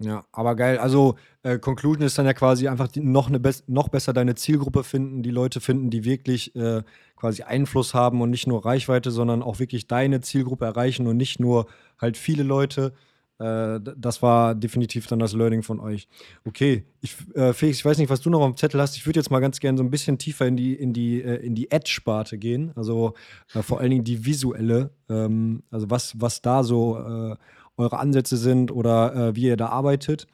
Ja, 0.00 0.24
aber 0.32 0.56
geil. 0.56 0.78
Also, 0.78 1.16
äh, 1.44 1.58
Conclusion 1.58 2.02
ist 2.02 2.18
dann 2.18 2.26
ja 2.26 2.34
quasi 2.34 2.66
einfach 2.66 2.88
die, 2.88 3.00
noch, 3.00 3.28
eine 3.28 3.40
noch 3.68 3.88
besser 3.88 4.12
deine 4.12 4.34
Zielgruppe 4.34 4.82
finden, 4.82 5.22
die 5.22 5.30
Leute 5.30 5.60
finden, 5.60 5.90
die 5.90 6.04
wirklich 6.04 6.54
äh, 6.56 6.82
quasi 7.16 7.42
Einfluss 7.42 7.94
haben 7.94 8.20
und 8.20 8.30
nicht 8.30 8.46
nur 8.46 8.64
Reichweite, 8.64 9.10
sondern 9.12 9.42
auch 9.42 9.60
wirklich 9.60 9.86
deine 9.86 10.20
Zielgruppe 10.20 10.64
erreichen 10.64 11.06
und 11.06 11.16
nicht 11.16 11.38
nur 11.38 11.66
halt 12.00 12.16
viele 12.16 12.42
Leute. 12.42 12.92
Äh, 13.38 13.80
das 13.96 14.20
war 14.20 14.54
definitiv 14.56 15.06
dann 15.06 15.20
das 15.20 15.32
Learning 15.32 15.62
von 15.62 15.78
euch. 15.78 16.08
Okay, 16.44 16.84
ich, 17.00 17.16
äh, 17.34 17.52
Felix, 17.52 17.78
ich 17.78 17.84
weiß 17.84 17.98
nicht, 17.98 18.10
was 18.10 18.20
du 18.20 18.30
noch 18.30 18.44
dem 18.44 18.56
Zettel 18.56 18.80
hast. 18.80 18.96
Ich 18.96 19.06
würde 19.06 19.20
jetzt 19.20 19.30
mal 19.30 19.40
ganz 19.40 19.60
gerne 19.60 19.78
so 19.78 19.84
ein 19.84 19.90
bisschen 19.90 20.18
tiefer 20.18 20.46
in 20.46 20.56
die, 20.56 20.74
in 20.74 20.92
die, 20.92 21.22
äh, 21.22 21.36
in 21.36 21.54
die 21.54 21.70
Ad-Sparte 21.70 22.36
gehen. 22.36 22.72
Also 22.74 23.14
äh, 23.54 23.62
vor 23.62 23.80
allen 23.80 23.90
Dingen 23.90 24.04
die 24.04 24.24
visuelle. 24.26 24.90
Ähm, 25.08 25.62
also 25.70 25.88
was, 25.88 26.14
was 26.20 26.42
da 26.42 26.64
so 26.64 27.36
eure 27.76 27.98
Ansätze 27.98 28.36
sind 28.36 28.70
oder 28.70 29.14
äh, 29.14 29.36
wie 29.36 29.44
ihr 29.44 29.56
da 29.56 29.68
arbeitet. 29.68 30.26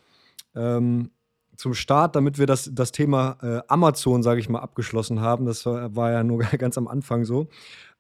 Ähm, 0.55 1.11
zum 1.57 1.75
Start, 1.75 2.17
damit 2.17 2.39
wir 2.39 2.47
das, 2.47 2.71
das 2.73 2.91
Thema 2.91 3.37
äh, 3.43 3.61
Amazon, 3.69 4.23
sage 4.23 4.41
ich 4.41 4.49
mal, 4.49 4.61
abgeschlossen 4.61 5.21
haben, 5.21 5.45
das 5.45 5.67
war, 5.67 6.11
ja 6.11 6.25
nur 6.25 6.39
ganz 6.59 6.79
am 6.79 6.89
Anfang 6.89 7.25
so. 7.25 7.49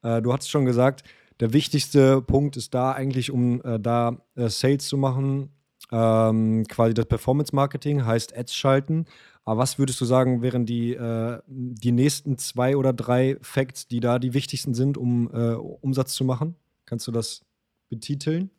Äh, 0.03 0.22
du 0.22 0.32
hast 0.32 0.51
schon 0.51 0.64
gesagt, 0.64 1.05
der 1.41 1.53
wichtigste 1.53 2.22
Punkt 2.22 2.57
ist 2.57 2.74
da 2.74 2.93
eigentlich, 2.93 3.30
um 3.30 3.62
äh, 3.62 3.78
da 3.78 4.16
äh, 4.34 4.49
Sales 4.49 4.86
zu 4.86 4.97
machen, 4.97 5.51
ähm, 5.93 6.64
quasi 6.68 6.95
das 6.95 7.07
Performance 7.07 7.55
Marketing, 7.55 8.05
heißt 8.05 8.36
Ads 8.36 8.55
schalten. 8.55 9.07
Aber 9.45 9.61
was 9.61 9.78
würdest 9.78 10.01
du 10.01 10.05
sagen, 10.05 10.43
wären 10.43 10.66
die, 10.66 10.95
äh, 10.95 11.41
die 11.47 11.93
nächsten 11.93 12.38
zwei 12.38 12.76
oder 12.76 12.93
drei 12.93 13.36
Facts, 13.41 13.88
die 13.88 14.01
da 14.01 14.18
die 14.18 14.34
wichtigsten 14.34 14.74
sind, 14.74 14.99
um 14.99 15.30
äh, 15.32 15.55
Umsatz 15.55 16.14
zu 16.14 16.24
machen? 16.24 16.57
Kannst 16.84 17.07
du 17.07 17.12
das 17.12 17.43
betiteln? 17.88 18.51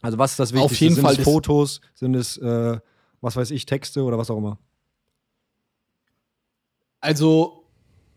Also 0.00 0.18
was 0.18 0.32
ist 0.32 0.38
das 0.38 0.52
Wichtigste? 0.52 0.74
Auf 0.74 0.80
jeden 0.80 0.94
sind 0.94 1.04
Fall 1.04 1.14
es 1.16 1.24
Fotos? 1.24 1.80
Sind 1.94 2.14
es, 2.14 2.36
äh, 2.38 2.78
was 3.20 3.36
weiß 3.36 3.50
ich, 3.50 3.66
Texte 3.66 4.02
oder 4.02 4.18
was 4.18 4.30
auch 4.30 4.38
immer? 4.38 4.58
Also 7.00 7.64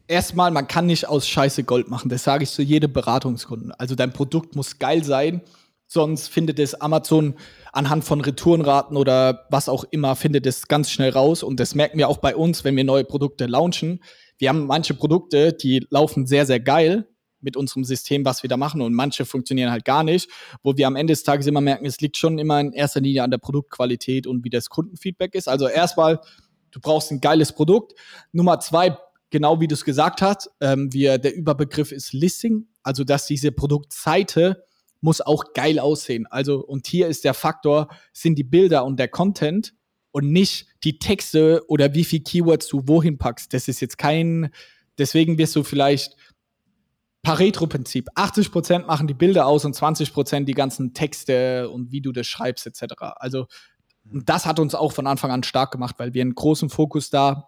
erstmal, 0.07 0.51
man 0.51 0.67
kann 0.67 0.85
nicht 0.85 1.07
aus 1.07 1.27
Scheiße 1.27 1.63
Gold 1.63 1.89
machen. 1.89 2.09
Das 2.09 2.23
sage 2.23 2.43
ich 2.43 2.51
zu 2.51 2.61
jedem 2.61 2.93
Beratungskunden. 2.93 3.71
Also 3.71 3.95
dein 3.95 4.13
Produkt 4.13 4.55
muss 4.55 4.79
geil 4.79 5.03
sein, 5.03 5.41
sonst 5.87 6.29
findet 6.29 6.59
es 6.59 6.75
Amazon 6.75 7.35
anhand 7.73 8.03
von 8.03 8.21
Retourenraten 8.21 8.97
oder 8.97 9.45
was 9.49 9.69
auch 9.69 9.85
immer, 9.91 10.15
findet 10.15 10.45
es 10.45 10.67
ganz 10.67 10.91
schnell 10.91 11.11
raus. 11.11 11.43
Und 11.43 11.59
das 11.59 11.75
merken 11.75 11.97
wir 11.97 12.09
auch 12.09 12.17
bei 12.17 12.35
uns, 12.35 12.63
wenn 12.63 12.75
wir 12.75 12.83
neue 12.83 13.03
Produkte 13.03 13.45
launchen. 13.45 14.03
Wir 14.37 14.49
haben 14.49 14.65
manche 14.65 14.93
Produkte, 14.93 15.53
die 15.53 15.85
laufen 15.89 16.27
sehr, 16.27 16.45
sehr 16.45 16.59
geil 16.59 17.07
mit 17.41 17.57
unserem 17.57 17.83
System, 17.83 18.25
was 18.25 18.43
wir 18.43 18.49
da 18.49 18.57
machen. 18.57 18.81
Und 18.81 18.93
manche 18.93 19.25
funktionieren 19.25 19.71
halt 19.71 19.85
gar 19.85 20.03
nicht, 20.03 20.29
wo 20.63 20.77
wir 20.77 20.87
am 20.87 20.95
Ende 20.95 21.13
des 21.13 21.23
Tages 21.23 21.47
immer 21.47 21.61
merken, 21.61 21.85
es 21.85 21.99
liegt 22.01 22.17
schon 22.17 22.39
immer 22.39 22.59
in 22.59 22.73
erster 22.73 23.01
Linie 23.01 23.23
an 23.23 23.31
der 23.31 23.37
Produktqualität 23.37 24.27
und 24.27 24.43
wie 24.43 24.49
das 24.49 24.69
Kundenfeedback 24.69 25.35
ist. 25.35 25.47
Also 25.47 25.67
erstmal, 25.67 26.19
du 26.71 26.79
brauchst 26.79 27.11
ein 27.11 27.21
geiles 27.21 27.53
Produkt. 27.53 27.93
Nummer 28.31 28.59
zwei, 28.59 28.97
genau 29.29 29.59
wie 29.59 29.67
du 29.67 29.73
es 29.73 29.85
gesagt 29.85 30.21
hast, 30.21 30.49
ähm, 30.61 30.93
wir, 30.93 31.17
der 31.17 31.35
Überbegriff 31.35 31.91
ist 31.91 32.13
Listing, 32.13 32.67
also 32.83 33.03
dass 33.03 33.25
diese 33.25 33.51
Produktseite 33.51 34.63
muss 35.01 35.19
auch 35.19 35.53
geil 35.53 35.79
aussehen. 35.79 36.27
Also, 36.27 36.63
und 36.63 36.87
hier 36.87 37.07
ist 37.07 37.23
der 37.23 37.33
Faktor, 37.33 37.89
sind 38.13 38.35
die 38.37 38.43
Bilder 38.43 38.85
und 38.85 38.99
der 38.99 39.07
Content 39.07 39.73
und 40.11 40.31
nicht 40.31 40.67
die 40.83 40.99
Texte 40.99 41.63
oder 41.67 41.93
wie 41.93 42.03
viel 42.03 42.21
Keywords 42.21 42.67
du 42.67 42.83
wohin 42.85 43.17
packst. 43.17 43.53
Das 43.53 43.67
ist 43.67 43.79
jetzt 43.79 43.97
kein, 43.97 44.51
deswegen 44.97 45.37
wirst 45.37 45.55
du 45.55 45.63
vielleicht 45.63 46.15
Pareto-Prinzip. 47.23 48.09
80% 48.15 48.85
machen 48.85 49.07
die 49.07 49.13
Bilder 49.13 49.45
aus 49.45 49.65
und 49.65 49.75
20% 49.75 50.45
die 50.45 50.53
ganzen 50.53 50.93
Texte 50.93 51.69
und 51.69 51.91
wie 51.91 52.01
du 52.01 52.11
das 52.11 52.27
schreibst, 52.27 52.65
etc. 52.65 52.93
Also, 53.17 53.47
das 54.03 54.45
hat 54.45 54.59
uns 54.59 54.73
auch 54.73 54.91
von 54.91 55.07
Anfang 55.07 55.31
an 55.31 55.43
stark 55.43 55.71
gemacht, 55.71 55.95
weil 55.99 56.13
wir 56.13 56.21
einen 56.21 56.35
großen 56.35 56.69
Fokus 56.69 57.09
da 57.09 57.47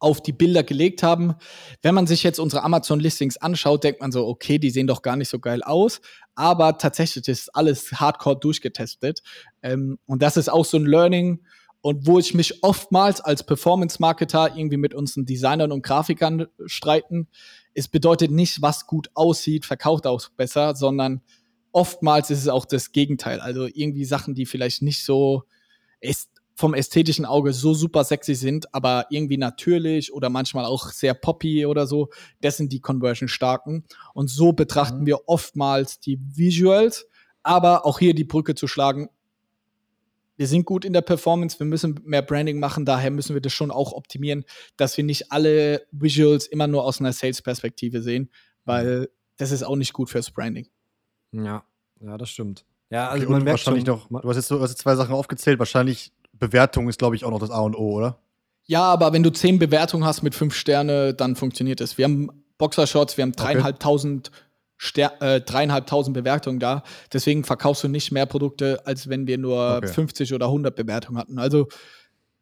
auf 0.00 0.22
die 0.22 0.32
Bilder 0.32 0.62
gelegt 0.62 1.02
haben. 1.02 1.34
Wenn 1.82 1.94
man 1.94 2.06
sich 2.06 2.22
jetzt 2.22 2.38
unsere 2.38 2.62
Amazon-Listings 2.62 3.36
anschaut, 3.36 3.84
denkt 3.84 4.00
man 4.00 4.12
so, 4.12 4.26
okay, 4.26 4.58
die 4.58 4.70
sehen 4.70 4.86
doch 4.86 5.02
gar 5.02 5.16
nicht 5.16 5.28
so 5.28 5.38
geil 5.38 5.62
aus. 5.62 6.00
Aber 6.34 6.78
tatsächlich 6.78 7.26
ist 7.28 7.54
alles 7.54 7.92
hardcore 7.92 8.38
durchgetestet. 8.38 9.22
Ähm, 9.62 9.98
und 10.06 10.22
das 10.22 10.36
ist 10.36 10.48
auch 10.48 10.64
so 10.64 10.76
ein 10.76 10.86
Learning. 10.86 11.44
Und 11.80 12.06
wo 12.06 12.18
ich 12.18 12.34
mich 12.34 12.62
oftmals 12.62 13.20
als 13.20 13.44
Performance-Marketer 13.44 14.56
irgendwie 14.56 14.76
mit 14.76 14.94
unseren 14.94 15.26
Designern 15.26 15.72
und 15.72 15.82
Grafikern 15.82 16.46
streiten, 16.66 17.28
es 17.74 17.88
bedeutet 17.88 18.30
nicht, 18.30 18.60
was 18.62 18.86
gut 18.86 19.10
aussieht, 19.14 19.64
verkauft 19.64 20.06
auch 20.06 20.28
besser, 20.30 20.74
sondern 20.74 21.22
oftmals 21.72 22.30
ist 22.30 22.40
es 22.40 22.48
auch 22.48 22.64
das 22.64 22.92
Gegenteil. 22.92 23.40
Also 23.40 23.66
irgendwie 23.66 24.04
Sachen, 24.04 24.34
die 24.34 24.46
vielleicht 24.46 24.82
nicht 24.82 25.04
so 25.04 25.44
vom 26.58 26.74
ästhetischen 26.74 27.24
Auge 27.24 27.52
so 27.52 27.72
super 27.72 28.02
sexy 28.02 28.34
sind, 28.34 28.74
aber 28.74 29.06
irgendwie 29.10 29.36
natürlich 29.36 30.12
oder 30.12 30.28
manchmal 30.28 30.64
auch 30.64 30.90
sehr 30.90 31.14
poppy 31.14 31.66
oder 31.66 31.86
so, 31.86 32.08
das 32.40 32.56
sind 32.56 32.72
die 32.72 32.80
Conversion 32.80 33.28
starken. 33.28 33.84
Und 34.12 34.28
so 34.28 34.52
betrachten 34.52 35.02
mhm. 35.02 35.06
wir 35.06 35.28
oftmals 35.28 36.00
die 36.00 36.18
Visuals, 36.20 37.06
aber 37.44 37.86
auch 37.86 38.00
hier 38.00 38.12
die 38.12 38.24
Brücke 38.24 38.56
zu 38.56 38.66
schlagen. 38.66 39.08
Wir 40.38 40.46
sind 40.46 40.64
gut 40.64 40.84
in 40.84 40.92
der 40.92 41.02
Performance, 41.02 41.58
wir 41.58 41.66
müssen 41.66 42.00
mehr 42.04 42.22
Branding 42.22 42.60
machen, 42.60 42.84
daher 42.84 43.10
müssen 43.10 43.34
wir 43.34 43.40
das 43.42 43.52
schon 43.52 43.72
auch 43.72 43.92
optimieren, 43.92 44.44
dass 44.76 44.96
wir 44.96 45.02
nicht 45.02 45.32
alle 45.32 45.82
Visuals 45.90 46.46
immer 46.46 46.68
nur 46.68 46.84
aus 46.84 47.00
einer 47.00 47.12
Sales-Perspektive 47.12 48.00
sehen, 48.00 48.30
weil 48.64 49.10
das 49.36 49.50
ist 49.50 49.64
auch 49.64 49.76
nicht 49.76 49.92
gut 49.92 50.08
fürs 50.08 50.30
Branding. 50.30 50.68
Ja, 51.32 51.64
ja, 52.00 52.16
das 52.16 52.30
stimmt. 52.30 52.64
Ja, 52.88 53.08
also 53.08 53.24
okay, 53.24 53.32
man 53.32 53.42
merkt 53.42 53.58
wahrscheinlich 53.58 53.84
schon, 53.84 54.00
noch, 54.08 54.22
du 54.22 54.28
hast 54.28 54.36
jetzt, 54.36 54.48
so, 54.48 54.56
du 54.56 54.62
hast 54.62 54.70
jetzt 54.70 54.80
zwei 54.80 54.94
Sachen 54.94 55.12
aufgezählt, 55.12 55.58
wahrscheinlich 55.58 56.12
Bewertung 56.32 56.88
ist, 56.88 57.00
glaube 57.00 57.16
ich, 57.16 57.24
auch 57.24 57.30
noch 57.30 57.40
das 57.40 57.50
A 57.50 57.60
und 57.60 57.74
O, 57.74 57.96
oder? 57.96 58.20
Ja, 58.64 58.84
aber 58.84 59.12
wenn 59.12 59.24
du 59.24 59.30
zehn 59.30 59.58
Bewertungen 59.58 60.04
hast 60.04 60.22
mit 60.22 60.36
fünf 60.36 60.54
Sterne, 60.54 61.14
dann 61.14 61.34
funktioniert 61.34 61.80
es. 61.80 61.98
Wir 61.98 62.04
haben 62.04 62.44
Boxershorts, 62.58 63.16
wir 63.16 63.22
haben 63.22 63.32
dreieinhalbtausend 63.32 64.28
okay. 64.28 64.38
Äh, 64.96 65.40
dreieinhalbtausend 65.40 66.14
Bewertungen 66.14 66.60
da. 66.60 66.84
Deswegen 67.12 67.44
verkaufst 67.44 67.84
du 67.84 67.88
nicht 67.88 68.12
mehr 68.12 68.26
Produkte, 68.26 68.86
als 68.86 69.08
wenn 69.08 69.26
wir 69.26 69.38
nur 69.38 69.78
okay. 69.78 69.88
50 69.88 70.34
oder 70.34 70.46
100 70.46 70.74
Bewertungen 70.74 71.18
hatten. 71.18 71.38
Also 71.38 71.68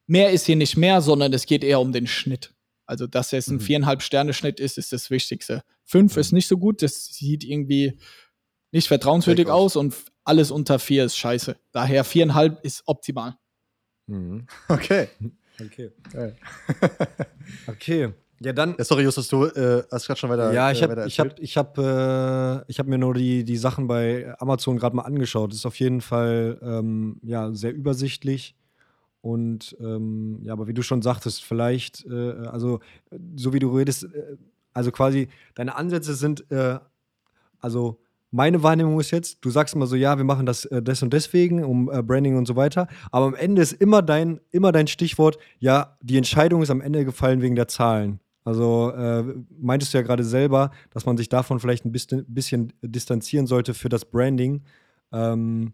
mehr 0.06 0.30
ist 0.30 0.46
hier 0.46 0.56
nicht 0.56 0.76
mehr, 0.76 1.00
sondern 1.00 1.32
es 1.32 1.46
geht 1.46 1.64
eher 1.64 1.80
um 1.80 1.92
den 1.92 2.06
Schnitt. 2.06 2.52
Also, 2.86 3.06
dass 3.06 3.32
es 3.32 3.48
ein 3.48 3.56
mhm. 3.56 3.60
viereinhalb 3.60 4.02
Sterne 4.02 4.32
Schnitt 4.32 4.60
ist, 4.60 4.78
ist 4.78 4.92
das 4.92 5.10
Wichtigste. 5.10 5.62
Fünf 5.84 6.14
mhm. 6.14 6.20
ist 6.20 6.32
nicht 6.32 6.46
so 6.46 6.56
gut, 6.56 6.82
das 6.82 7.06
sieht 7.06 7.42
irgendwie 7.42 7.98
nicht 8.70 8.88
vertrauenswürdig 8.88 9.48
aus. 9.48 9.76
aus 9.76 9.76
und 9.76 9.94
alles 10.24 10.50
unter 10.50 10.78
vier 10.78 11.04
ist 11.04 11.16
scheiße. 11.16 11.56
Daher 11.72 12.04
viereinhalb 12.04 12.64
ist 12.64 12.82
optimal. 12.86 13.36
Mhm. 14.06 14.46
Okay. 14.68 15.08
Okay. 15.58 15.90
okay. 17.66 18.12
Ja, 18.40 18.52
dann. 18.52 18.74
Ja, 18.78 18.84
sorry, 18.84 19.02
Justus, 19.02 19.28
du 19.28 19.44
äh, 19.44 19.82
hast 19.90 20.06
gerade 20.06 20.20
schon 20.20 20.30
weiter. 20.30 20.52
Ja, 20.52 20.70
ich 20.70 20.82
habe 20.82 21.02
äh, 21.02 21.06
ich 21.06 21.18
hab, 21.18 21.38
ich 21.38 21.56
hab, 21.56 21.78
äh, 21.78 22.70
ich 22.70 22.78
hab 22.78 22.86
mir 22.86 22.98
nur 22.98 23.14
die, 23.14 23.44
die 23.44 23.56
Sachen 23.56 23.86
bei 23.86 24.34
Amazon 24.38 24.76
gerade 24.76 24.94
mal 24.94 25.02
angeschaut. 25.02 25.50
Das 25.50 25.58
ist 25.58 25.66
auf 25.66 25.76
jeden 25.76 26.00
Fall 26.00 26.58
ähm, 26.62 27.18
ja, 27.22 27.52
sehr 27.52 27.74
übersichtlich. 27.74 28.54
Und 29.22 29.76
ähm, 29.80 30.38
ja, 30.42 30.52
aber 30.52 30.68
wie 30.68 30.74
du 30.74 30.82
schon 30.82 31.02
sagtest, 31.02 31.42
vielleicht, 31.42 32.04
äh, 32.06 32.32
also 32.46 32.80
so 33.34 33.52
wie 33.52 33.58
du 33.58 33.76
redest, 33.76 34.04
äh, 34.04 34.36
also 34.72 34.92
quasi 34.92 35.28
deine 35.54 35.74
Ansätze 35.74 36.14
sind, 36.14 36.48
äh, 36.52 36.78
also 37.58 37.98
meine 38.30 38.62
Wahrnehmung 38.62 39.00
ist 39.00 39.10
jetzt, 39.12 39.38
du 39.44 39.50
sagst 39.50 39.74
immer 39.74 39.86
so, 39.86 39.96
ja, 39.96 40.18
wir 40.18 40.24
machen 40.24 40.46
das 40.46 40.64
äh, 40.66 40.82
des 40.82 41.02
und 41.02 41.12
deswegen, 41.12 41.64
um 41.64 41.90
äh, 41.90 42.02
Branding 42.02 42.36
und 42.36 42.46
so 42.46 42.54
weiter. 42.54 42.86
Aber 43.10 43.26
am 43.26 43.34
Ende 43.34 43.62
ist 43.62 43.72
immer 43.72 44.02
dein, 44.02 44.40
immer 44.50 44.72
dein 44.72 44.86
Stichwort, 44.86 45.38
ja, 45.58 45.96
die 46.02 46.18
Entscheidung 46.18 46.62
ist 46.62 46.70
am 46.70 46.80
Ende 46.80 47.04
gefallen 47.04 47.40
wegen 47.40 47.56
der 47.56 47.66
Zahlen. 47.66 48.20
Also 48.46 48.92
äh, 48.92 49.24
meintest 49.58 49.92
du 49.92 49.98
ja 49.98 50.02
gerade 50.02 50.22
selber, 50.22 50.70
dass 50.90 51.04
man 51.04 51.16
sich 51.16 51.28
davon 51.28 51.58
vielleicht 51.58 51.84
ein 51.84 51.90
bisschen, 51.90 52.24
bisschen 52.28 52.72
distanzieren 52.80 53.48
sollte 53.48 53.74
für 53.74 53.88
das 53.88 54.04
Branding. 54.04 54.62
Ähm, 55.12 55.72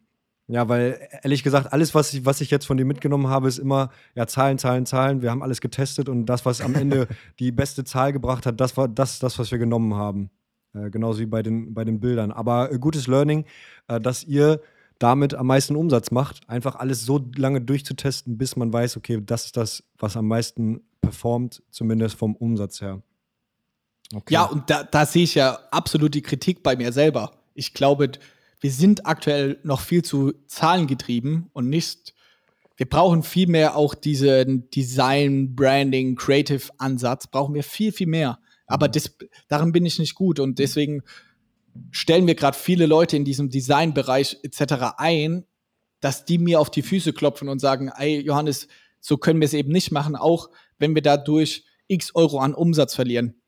ja, 0.49 0.67
weil 0.71 0.99
ehrlich 1.23 1.43
gesagt, 1.43 1.71
alles, 1.71 1.95
was 1.95 2.15
ich, 2.15 2.25
was 2.25 2.41
ich 2.41 2.51
jetzt 2.51 2.65
von 2.65 2.79
dir 2.79 2.87
mitgenommen 2.87 3.29
habe, 3.29 3.47
ist 3.47 3.59
immer, 3.59 3.91
ja, 4.15 4.27
Zahlen, 4.27 4.57
Zahlen, 4.57 4.87
Zahlen. 4.87 5.21
Wir 5.21 5.31
haben 5.31 5.43
alles 5.43 5.61
getestet 5.61 6.09
und 6.09 6.25
das, 6.25 6.47
was 6.47 6.63
am 6.63 6.75
Ende 6.75 7.09
die 7.39 7.53
beste 7.53 7.85
Zahl 7.85 8.11
gebracht 8.11 8.47
hat, 8.47 8.59
das 8.59 8.75
war 8.79 8.89
das, 8.89 9.19
das 9.19 9.39
was 9.39 9.51
wir 9.51 9.59
genommen 9.59 9.95
haben. 9.95 10.31
Äh, 10.75 10.89
genauso 10.89 11.21
wie 11.21 11.27
bei 11.27 11.43
den, 11.43 11.75
bei 11.75 11.85
den 11.85 12.01
Bildern. 12.01 12.33
Aber 12.33 12.73
äh, 12.73 12.79
gutes 12.79 13.07
Learning, 13.07 13.45
äh, 13.89 14.01
dass 14.01 14.25
ihr 14.25 14.63
damit 14.99 15.35
am 15.35 15.47
meisten 15.47 15.77
Umsatz 15.77 16.11
macht, 16.11 16.49
einfach 16.49 16.77
alles 16.77 17.05
so 17.05 17.21
lange 17.37 17.61
durchzutesten, 17.61 18.39
bis 18.39 18.57
man 18.57 18.73
weiß, 18.73 18.97
okay, 18.97 19.21
das 19.21 19.47
ist 19.47 19.59
das, 19.59 19.85
was 19.99 20.17
am 20.17 20.27
meisten 20.27 20.81
performt, 21.03 21.63
zumindest 21.71 22.17
vom 22.17 22.35
Umsatz 22.35 22.81
her. 22.81 23.03
Okay. 24.15 24.33
Ja, 24.33 24.45
und 24.45 24.71
da, 24.71 24.85
da 24.85 25.05
sehe 25.05 25.25
ich 25.25 25.35
ja 25.35 25.59
absolut 25.71 26.15
die 26.15 26.23
Kritik 26.23 26.63
bei 26.63 26.77
mir 26.77 26.93
selber. 26.93 27.33
Ich 27.55 27.75
glaube, 27.75 28.13
wir 28.61 28.71
sind 28.71 29.07
aktuell 29.07 29.59
noch 29.65 29.81
viel 29.81 30.03
zu 30.03 30.33
zahlengetrieben 30.47 31.51
und 31.53 31.69
nicht, 31.69 32.15
wir 32.77 32.89
brauchen 32.89 33.23
viel 33.23 33.49
mehr 33.49 33.77
auch 33.77 33.95
diesen 33.95 34.71
Design, 34.71 35.55
Branding, 35.55 36.17
Creative 36.17 36.71
Ansatz, 36.79 37.27
brauchen 37.27 37.55
wir 37.55 37.65
viel, 37.65 37.93
viel 37.93 38.07
mehr. 38.07 38.39
Aber 38.67 38.89
mhm. 38.89 38.93
das, 38.93 39.17
darin 39.49 39.73
bin 39.73 39.85
ich 39.85 39.99
nicht 39.99 40.15
gut 40.15 40.39
und 40.41 40.59
deswegen 40.59 41.03
stellen 41.91 42.27
wir 42.27 42.35
gerade 42.35 42.57
viele 42.57 42.87
Leute 42.87 43.17
in 43.17 43.25
diesem 43.25 43.51
Designbereich 43.51 44.39
etc. 44.43 44.95
ein, 44.99 45.45
dass 46.01 46.25
die 46.25 46.39
mir 46.39 46.61
auf 46.61 46.71
die 46.71 46.83
Füße 46.83 47.13
klopfen 47.13 47.49
und 47.49 47.59
sagen, 47.59 47.91
ey 47.97 48.21
Johannes, 48.21 48.69
so 49.01 49.17
können 49.17 49.41
wir 49.41 49.47
es 49.47 49.55
eben 49.55 49.73
nicht 49.73 49.91
machen, 49.91 50.15
auch 50.17 50.51
wenn 50.83 50.95
wir 50.95 51.03
dadurch 51.03 51.65
x 51.87 52.15
Euro 52.15 52.41
an 52.41 52.55
Umsatz 52.55 52.95
verlieren. 52.95 53.41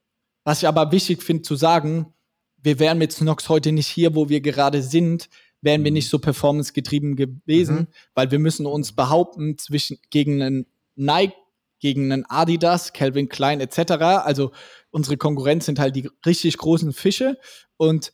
Was 0.44 0.62
ich 0.62 0.68
aber 0.68 0.92
wichtig 0.92 1.22
finde 1.22 1.42
zu 1.42 1.56
sagen, 1.56 2.14
wir 2.62 2.78
wären 2.78 2.98
mit 2.98 3.12
Snox 3.12 3.48
heute 3.48 3.72
nicht 3.72 3.88
hier, 3.88 4.14
wo 4.14 4.28
wir 4.28 4.40
gerade 4.40 4.82
sind, 4.82 5.28
wären 5.60 5.84
wir 5.84 5.90
mhm. 5.90 5.94
nicht 5.94 6.08
so 6.08 6.18
performancegetrieben 6.18 7.16
gewesen, 7.16 7.76
mhm. 7.76 7.86
weil 8.14 8.30
wir 8.30 8.38
müssen 8.38 8.66
uns 8.66 8.92
behaupten 8.92 9.58
zwischen 9.58 9.98
gegen 10.10 10.40
einen 10.40 10.66
Nike, 10.94 11.34
gegen 11.80 12.12
einen 12.12 12.24
Adidas, 12.26 12.92
Calvin 12.92 13.28
Klein 13.28 13.60
etc. 13.60 13.92
Also 14.24 14.52
unsere 14.90 15.16
Konkurrenz 15.16 15.66
sind 15.66 15.78
halt 15.78 15.96
die 15.96 16.08
richtig 16.24 16.56
großen 16.56 16.92
Fische 16.92 17.38
und 17.76 18.12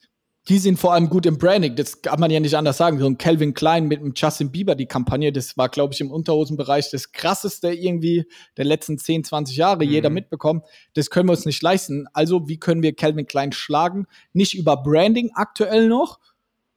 die 0.49 0.59
sind 0.59 0.79
vor 0.79 0.95
allem 0.95 1.11
gut 1.11 1.27
im 1.27 1.39
Branding. 1.39 1.77
Das 1.77 2.01
kann 2.01 2.19
man 2.19 2.31
ja 2.31 2.41
nicht 2.41 2.57
anders 2.57 2.79
sagen. 2.79 2.99
So 2.99 3.07
ein 3.07 3.19
Calvin 3.19 3.53
Klein 3.53 3.87
mit 3.87 4.01
einem 4.01 4.15
Justin 4.17 4.51
Bieber, 4.51 4.75
die 4.75 4.87
Kampagne, 4.87 5.33
das 5.33 5.57
war, 5.57 5.69
glaube 5.69 5.93
ich, 5.93 6.01
im 6.01 6.11
Unterhosenbereich 6.11 6.91
das 6.91 7.13
krasseste 7.13 7.73
irgendwie 7.73 8.25
der 8.57 8.65
letzten 8.65 8.99
10, 8.99 9.25
20 9.25 9.57
Jahre, 9.57 9.85
mhm. 9.85 9.91
jeder 9.91 10.11
mitbekommen. 10.11 10.63
Das 10.95 11.11
können 11.11 11.29
wir 11.29 11.33
uns 11.33 11.45
nicht 11.45 11.63
leisten. 11.63 12.07
Also, 12.15 12.49
wie 12.49 12.59
können 12.59 12.83
wir 12.83 12.95
Calvin 12.95 13.27
Klein 13.27 13.53
schlagen? 13.53 14.07
Nicht 14.33 14.55
über 14.55 14.79
Branding 14.79 15.31
aktuell 15.35 15.89
noch, 15.89 16.19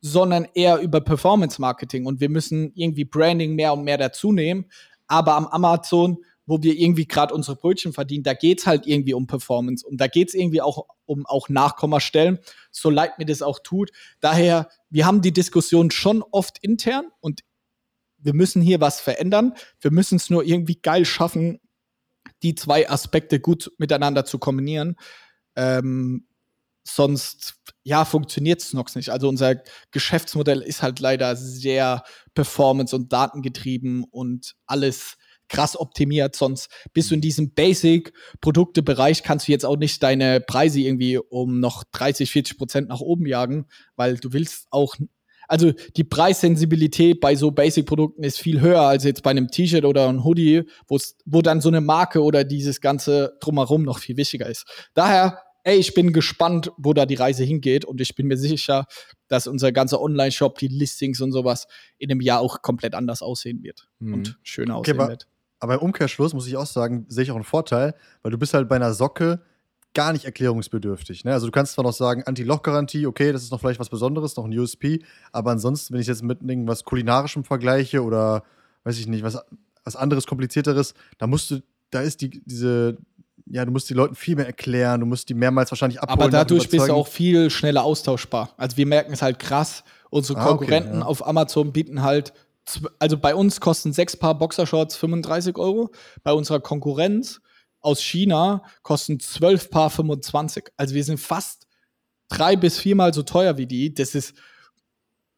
sondern 0.02 0.46
eher 0.54 0.80
über 0.80 1.00
Performance 1.00 1.62
Marketing. 1.62 2.06
Und 2.06 2.20
wir 2.20 2.30
müssen 2.30 2.74
irgendwie 2.76 3.06
Branding 3.06 3.56
mehr 3.56 3.74
und 3.74 3.84
mehr 3.86 3.98
dazu 3.98 4.34
nehmen. 4.34 4.66
Aber 5.08 5.36
am 5.36 5.48
Amazon 5.48 6.18
wo 6.46 6.62
wir 6.62 6.78
irgendwie 6.78 7.08
gerade 7.08 7.34
unsere 7.34 7.56
Brötchen 7.56 7.94
verdienen, 7.94 8.24
da 8.24 8.34
geht's 8.34 8.66
halt 8.66 8.86
irgendwie 8.86 9.14
um 9.14 9.28
Performance 9.28 9.86
und 9.86 9.98
da 9.98 10.08
geht's 10.08 10.34
irgendwie 10.34 10.62
auch 10.62 10.88
um 11.06 11.26
auch 11.26 11.50
Nachkommastellen, 11.50 12.40
so 12.72 12.90
leid 12.90 13.18
mir 13.18 13.26
das 13.26 13.42
auch 13.42 13.60
tut. 13.60 13.92
Daher, 14.20 14.70
wir 14.90 15.06
haben 15.06 15.22
die 15.22 15.34
Diskussion 15.34 15.92
schon 15.92 16.24
oft 16.32 16.58
intern 16.62 17.08
und 17.22 17.42
wir 18.18 18.34
müssen 18.34 18.62
hier 18.62 18.80
was 18.82 19.02
verändern. 19.02 19.54
Wir 19.82 19.92
müssen 19.92 20.16
es 20.16 20.30
nur 20.30 20.44
irgendwie 20.44 20.80
geil 20.82 21.06
schaffen, 21.06 21.60
die 22.42 22.56
zwei 22.56 22.90
Aspekte 22.90 23.40
gut 23.40 23.72
miteinander 23.78 24.26
zu 24.26 24.40
kombinieren. 24.40 24.96
Ähm, 25.56 26.28
sonst, 26.86 27.56
ja, 27.84 28.06
funktioniert 28.06 28.62
Snox 28.62 28.96
nicht. 28.96 29.10
Also 29.10 29.28
unser 29.30 29.62
Geschäftsmodell 29.92 30.62
ist 30.62 30.82
halt 30.82 31.00
leider 31.00 31.36
sehr 31.36 32.04
performance- 32.34 32.96
und 32.96 33.12
datengetrieben 33.12 34.04
und 34.04 34.56
alles 34.66 35.18
krass 35.50 35.80
optimiert. 35.80 36.36
Sonst 36.36 36.70
bist 36.94 37.12
du 37.12 37.16
in 37.16 37.22
diesem 37.22 37.54
Basic-Produkte-Bereich, 37.54 39.24
kannst 39.24 39.48
du 39.48 39.52
jetzt 39.52 39.66
auch 39.66 39.78
nicht 39.78 40.02
deine 40.02 40.42
Preise 40.42 40.80
irgendwie 40.80 41.18
um 41.18 41.60
noch 41.60 41.84
30, 41.92 42.32
40 42.32 42.58
Prozent 42.58 42.90
nach 42.90 43.02
oben 43.02 43.26
jagen, 43.26 43.68
weil 43.96 44.18
du 44.18 44.34
willst 44.34 44.68
auch 44.72 44.96
also 45.48 45.72
die 45.98 46.04
Preissensibilität 46.04 47.20
bei 47.20 47.36
so 47.36 47.52
Basic-Produkten 47.52 48.24
ist 48.24 48.40
viel 48.40 48.62
höher 48.62 48.82
als 48.82 49.04
jetzt 49.04 49.24
bei 49.24 49.32
einem 49.32 49.50
T-Shirt 49.50 49.86
oder 49.86 50.08
einem 50.08 50.24
Hoodie, 50.24 50.64
wo 50.88 51.42
dann 51.42 51.62
so 51.62 51.70
eine 51.70 51.82
Marke 51.82 52.24
oder 52.24 52.44
dieses 52.44 52.82
ganze 52.82 53.38
drumherum 53.40 53.84
noch 53.84 54.00
viel 54.00 54.18
wichtiger 54.18 54.50
ist. 54.50 54.66
Daher, 54.94 55.40
ey, 55.64 55.78
ich 55.78 55.94
bin 55.94 56.14
gespannt, 56.14 56.72
wo 56.78 56.94
da 56.94 57.06
die 57.06 57.16
Reise 57.16 57.44
hingeht 57.44 57.86
und 57.86 58.02
ich 58.02 58.16
bin 58.16 58.28
mir 58.28 58.38
sicher, 58.38 58.86
dass 59.28 59.48
unser 59.48 59.72
ganzer 59.72 60.02
Online-Shop, 60.02 60.58
die 60.58 60.68
Listings 60.68 61.22
und 61.22 61.32
sowas 61.32 61.68
in 61.98 62.12
einem 62.12 62.22
Jahr 62.22 62.40
auch 62.40 62.62
komplett 62.62 62.96
anders 62.96 63.22
aussehen 63.22 63.64
wird 63.64 63.88
mhm. 64.00 64.14
und 64.14 64.40
schöner 64.44 64.78
aussehen 64.78 65.00
okay, 65.00 65.10
wird. 65.10 65.28
Aber 65.64 65.76
im 65.76 65.80
Umkehrschluss 65.80 66.34
muss 66.34 66.46
ich 66.46 66.58
auch 66.58 66.66
sagen, 66.66 67.06
sehe 67.08 67.24
ich 67.24 67.32
auch 67.32 67.36
einen 67.36 67.46
Vorteil, 67.46 67.96
weil 68.22 68.34
du 68.34 68.38
bist 68.38 68.54
halt 68.54 68.68
bei 68.68 68.76
einer 68.76 68.94
Socke 68.94 69.40
gar 69.94 70.12
nicht 70.12 70.26
erklärungsbedürftig. 70.26 71.24
Ne? 71.24 71.32
Also 71.32 71.46
du 71.46 71.54
kannst 71.54 71.72
zwar 71.72 71.86
noch 71.86 71.94
sagen, 71.94 72.22
Anti-Loch-Garantie, 72.26 73.08
okay, 73.08 73.32
das 73.32 73.44
ist 73.44 73.52
noch 73.52 73.62
vielleicht 73.62 73.80
was 73.80 73.88
Besonderes, 73.88 74.36
noch 74.36 74.44
ein 74.44 74.60
USP, 74.60 75.00
aber 75.32 75.52
ansonsten, 75.52 75.94
wenn 75.94 76.02
ich 76.02 76.08
jetzt 76.08 76.22
mit 76.22 76.42
irgendwas 76.42 76.84
Kulinarischem 76.84 77.46
vergleiche 77.46 78.04
oder 78.04 78.44
weiß 78.84 79.00
ich 79.00 79.08
nicht, 79.08 79.24
was, 79.24 79.40
was 79.86 79.96
anderes, 79.96 80.28
komplizierteres, 80.28 80.96
da 81.18 81.28
musst 81.28 81.50
du, 81.50 81.62
da 81.92 82.02
ist 82.02 82.20
die, 82.20 82.42
diese, 82.44 82.98
ja, 83.46 83.64
du 83.64 83.72
musst 83.72 83.90
die 83.90 83.94
Leuten 83.94 84.16
viel 84.16 84.36
mehr 84.36 84.48
erklären, 84.48 85.00
du 85.00 85.06
musst 85.06 85.30
die 85.30 85.34
mehrmals 85.34 85.72
wahrscheinlich 85.72 86.02
abholen. 86.02 86.24
Aber 86.24 86.30
dadurch 86.30 86.68
bist 86.68 86.90
du 86.90 86.94
auch 86.94 87.08
viel 87.08 87.50
schneller 87.50 87.86
austauschbar. 87.86 88.50
Also 88.58 88.76
wir 88.76 88.86
merken 88.86 89.14
es 89.14 89.22
halt 89.22 89.40
krass, 89.40 89.86
unsere 90.10 90.38
Konkurrenten 90.42 90.90
ah, 90.90 90.92
okay, 90.92 91.00
ja. 91.00 91.06
auf 91.06 91.26
Amazon 91.26 91.72
bieten 91.72 92.02
halt 92.02 92.34
also 93.00 93.18
bei 93.18 93.36
uns 93.36 93.60
kosten 93.60 93.94
sechs 93.94 94.18
Paar 94.18 94.38
Boxershorts 94.38 94.96
35 94.96 95.58
Euro. 95.58 95.92
Bei 96.24 96.34
unserer 96.34 96.60
Konkurrenz 96.60 97.42
aus 97.80 98.02
China 98.02 98.64
kosten 98.82 99.20
zwölf 99.20 99.70
Paar 99.70 99.90
25. 99.90 100.66
Also 100.78 100.96
wir 100.96 101.04
sind 101.04 101.20
fast 101.20 101.68
drei 102.30 102.56
bis 102.56 102.80
viermal 102.80 103.14
so 103.14 103.24
teuer 103.24 103.58
wie 103.58 103.68
die. 103.68 103.94
Das 103.94 104.16
ist 104.16 104.34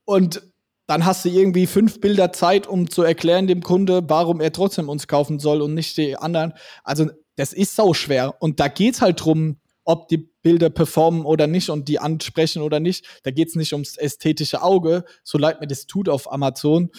und 0.06 0.44
dann 0.88 1.06
hast 1.06 1.26
du 1.26 1.30
irgendwie 1.30 1.66
fünf 1.66 2.00
Bilder 2.00 2.32
Zeit, 2.32 2.68
um 2.68 2.90
zu 2.90 3.02
erklären 3.02 3.48
dem 3.48 3.62
Kunde, 3.62 4.04
warum 4.08 4.40
er 4.40 4.52
trotzdem 4.52 4.88
uns 4.88 5.08
kaufen 5.08 5.40
soll 5.40 5.62
und 5.62 5.74
nicht 5.74 5.98
die 5.98 6.16
anderen. 6.16 6.54
Also 6.84 7.10
das 7.36 7.54
ist 7.54 7.76
sau 7.76 7.94
schwer. 7.94 8.36
Und 8.40 8.60
da 8.60 8.68
geht 8.68 8.96
es 8.96 9.02
halt 9.02 9.24
drum, 9.24 9.58
ob 9.86 10.08
die 10.10 10.18
Bilder 10.18 10.70
performen 10.70 11.26
oder 11.26 11.48
nicht 11.48 11.70
und 11.70 11.88
die 11.88 12.00
ansprechen 12.00 12.62
oder 12.62 12.80
nicht. 12.80 13.22
Da 13.24 13.32
geht 13.32 13.50
es 13.50 13.56
nicht 13.56 13.72
ums 13.74 13.98
ästhetische 13.98 14.62
Auge, 14.62 15.06
so 15.24 15.38
leid 15.38 15.62
mir 15.62 15.68
das 15.68 15.86
tut 15.86 16.10
auf 16.10 16.32
Amazon. 16.32 16.90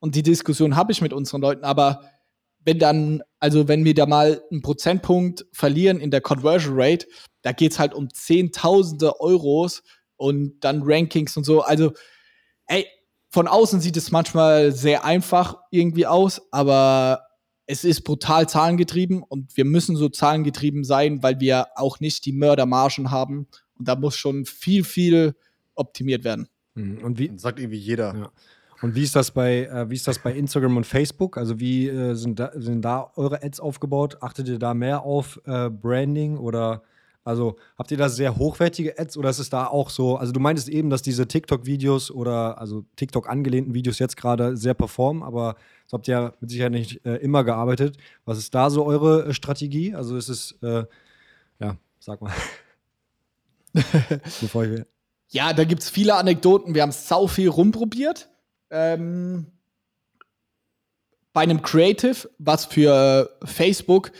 Und 0.00 0.16
die 0.16 0.22
Diskussion 0.22 0.76
habe 0.76 0.92
ich 0.92 1.00
mit 1.00 1.12
unseren 1.12 1.40
Leuten, 1.40 1.64
aber 1.64 2.10
wenn 2.64 2.78
dann, 2.78 3.22
also 3.38 3.68
wenn 3.68 3.84
wir 3.84 3.94
da 3.94 4.06
mal 4.06 4.42
einen 4.50 4.62
Prozentpunkt 4.62 5.46
verlieren 5.52 6.00
in 6.00 6.10
der 6.10 6.20
Conversion 6.20 6.74
Rate, 6.76 7.06
da 7.42 7.52
geht 7.52 7.72
es 7.72 7.78
halt 7.78 7.94
um 7.94 8.12
Zehntausende 8.12 9.20
Euros 9.20 9.82
und 10.16 10.60
dann 10.60 10.82
Rankings 10.84 11.36
und 11.36 11.44
so. 11.44 11.62
Also, 11.62 11.92
ey, 12.66 12.86
von 13.30 13.48
außen 13.48 13.80
sieht 13.80 13.96
es 13.96 14.10
manchmal 14.10 14.72
sehr 14.72 15.04
einfach 15.04 15.56
irgendwie 15.70 16.06
aus, 16.06 16.42
aber 16.52 17.26
es 17.72 17.84
ist 17.84 18.02
brutal 18.02 18.48
zahlengetrieben 18.48 19.22
und 19.22 19.56
wir 19.56 19.64
müssen 19.64 19.96
so 19.96 20.10
zahlengetrieben 20.10 20.84
sein, 20.84 21.22
weil 21.22 21.40
wir 21.40 21.68
auch 21.74 22.00
nicht 22.00 22.26
die 22.26 22.32
Mördermargen 22.32 23.10
haben. 23.10 23.46
Und 23.78 23.88
da 23.88 23.96
muss 23.96 24.14
schon 24.14 24.44
viel, 24.44 24.84
viel 24.84 25.34
optimiert 25.74 26.22
werden. 26.22 26.48
Mhm. 26.74 26.98
Und 26.98 27.18
wie 27.18 27.32
sagt 27.36 27.58
irgendwie 27.58 27.78
jeder. 27.78 28.14
Ja. 28.14 28.30
Und 28.82 28.94
wie 28.94 29.02
ist 29.02 29.16
das 29.16 29.30
bei, 29.30 29.64
äh, 29.64 29.88
wie 29.88 29.94
ist 29.94 30.06
das 30.06 30.18
bei 30.18 30.34
Instagram 30.34 30.76
und 30.76 30.84
Facebook? 30.84 31.38
Also 31.38 31.60
wie 31.60 31.88
äh, 31.88 32.14
sind, 32.14 32.40
da, 32.40 32.50
sind 32.54 32.82
da 32.82 33.10
eure 33.16 33.42
Ads 33.42 33.60
aufgebaut? 33.60 34.18
Achtet 34.20 34.48
ihr 34.48 34.58
da 34.58 34.74
mehr 34.74 35.02
auf 35.02 35.40
äh, 35.46 35.70
Branding 35.70 36.36
oder 36.36 36.82
also 37.24 37.56
habt 37.78 37.90
ihr 37.90 37.96
da 37.96 38.08
sehr 38.08 38.36
hochwertige 38.36 38.98
Ads 38.98 39.16
oder 39.16 39.30
ist 39.30 39.38
es 39.38 39.50
da 39.50 39.66
auch 39.66 39.90
so? 39.90 40.16
Also 40.16 40.32
du 40.32 40.40
meintest 40.40 40.68
eben, 40.68 40.90
dass 40.90 41.02
diese 41.02 41.28
TikTok-Videos 41.28 42.10
oder 42.10 42.58
also 42.58 42.84
TikTok 42.96 43.28
angelehnten 43.28 43.74
Videos 43.74 43.98
jetzt 43.98 44.16
gerade 44.16 44.56
sehr 44.56 44.74
performen, 44.74 45.22
aber 45.22 45.56
das 45.84 45.92
habt 45.92 46.08
ihr 46.08 46.14
ja 46.14 46.32
mit 46.40 46.50
Sicherheit 46.50 46.72
nicht 46.72 47.04
äh, 47.06 47.16
immer 47.16 47.44
gearbeitet. 47.44 47.96
Was 48.24 48.38
ist 48.38 48.54
da 48.54 48.70
so 48.70 48.84
eure 48.84 49.26
äh, 49.26 49.34
Strategie? 49.34 49.94
Also 49.94 50.16
ist 50.16 50.28
es, 50.28 50.58
äh, 50.62 50.84
ja, 51.60 51.76
sag 52.00 52.20
mal. 52.20 52.32
Bevor 54.40 54.64
ich 54.64 54.84
ja, 55.32 55.54
da 55.54 55.64
gibt 55.64 55.82
es 55.82 55.88
viele 55.88 56.14
Anekdoten. 56.14 56.74
Wir 56.74 56.82
haben 56.82 56.92
sau 56.92 57.26
viel 57.26 57.48
rumprobiert. 57.48 58.28
Ähm, 58.70 59.46
bei 61.32 61.40
einem 61.40 61.62
Creative, 61.62 62.28
was 62.38 62.66
für 62.66 63.30
Facebook 63.42 64.12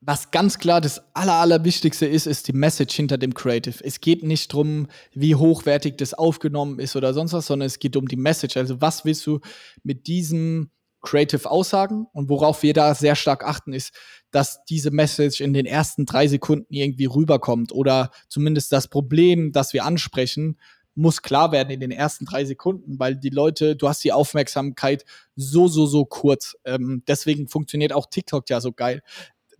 was 0.00 0.30
ganz 0.30 0.58
klar 0.58 0.80
das 0.80 1.02
aller, 1.14 1.34
Allerwichtigste 1.34 2.06
ist, 2.06 2.26
ist 2.26 2.48
die 2.48 2.54
Message 2.54 2.94
hinter 2.94 3.18
dem 3.18 3.34
Creative. 3.34 3.84
Es 3.84 4.00
geht 4.00 4.22
nicht 4.22 4.52
darum, 4.52 4.86
wie 5.12 5.34
hochwertig 5.34 5.96
das 5.98 6.14
aufgenommen 6.14 6.78
ist 6.78 6.96
oder 6.96 7.12
sonst 7.12 7.34
was, 7.34 7.46
sondern 7.46 7.66
es 7.66 7.78
geht 7.78 7.96
um 7.96 8.08
die 8.08 8.16
Message. 8.16 8.56
Also 8.56 8.80
was 8.80 9.04
willst 9.04 9.26
du 9.26 9.40
mit 9.82 10.06
diesem 10.06 10.70
Creative 11.02 11.50
aussagen? 11.50 12.06
Und 12.14 12.30
worauf 12.30 12.62
wir 12.62 12.72
da 12.72 12.94
sehr 12.94 13.14
stark 13.14 13.44
achten, 13.44 13.74
ist, 13.74 13.92
dass 14.30 14.64
diese 14.64 14.90
Message 14.90 15.42
in 15.42 15.52
den 15.52 15.66
ersten 15.66 16.06
drei 16.06 16.28
Sekunden 16.28 16.72
irgendwie 16.72 17.06
rüberkommt 17.06 17.70
oder 17.70 18.10
zumindest 18.28 18.72
das 18.72 18.88
Problem, 18.88 19.52
das 19.52 19.74
wir 19.74 19.84
ansprechen, 19.84 20.58
muss 20.94 21.22
klar 21.22 21.52
werden 21.52 21.70
in 21.70 21.80
den 21.80 21.90
ersten 21.90 22.24
drei 22.24 22.44
Sekunden, 22.44 22.98
weil 22.98 23.16
die 23.16 23.30
Leute, 23.30 23.76
du 23.76 23.88
hast 23.88 24.02
die 24.02 24.12
Aufmerksamkeit 24.12 25.04
so, 25.36 25.68
so, 25.68 25.86
so 25.86 26.04
kurz. 26.04 26.56
Ähm, 26.64 27.02
deswegen 27.06 27.48
funktioniert 27.48 27.92
auch 27.92 28.06
TikTok 28.06 28.48
ja 28.50 28.60
so 28.60 28.72
geil 28.72 29.02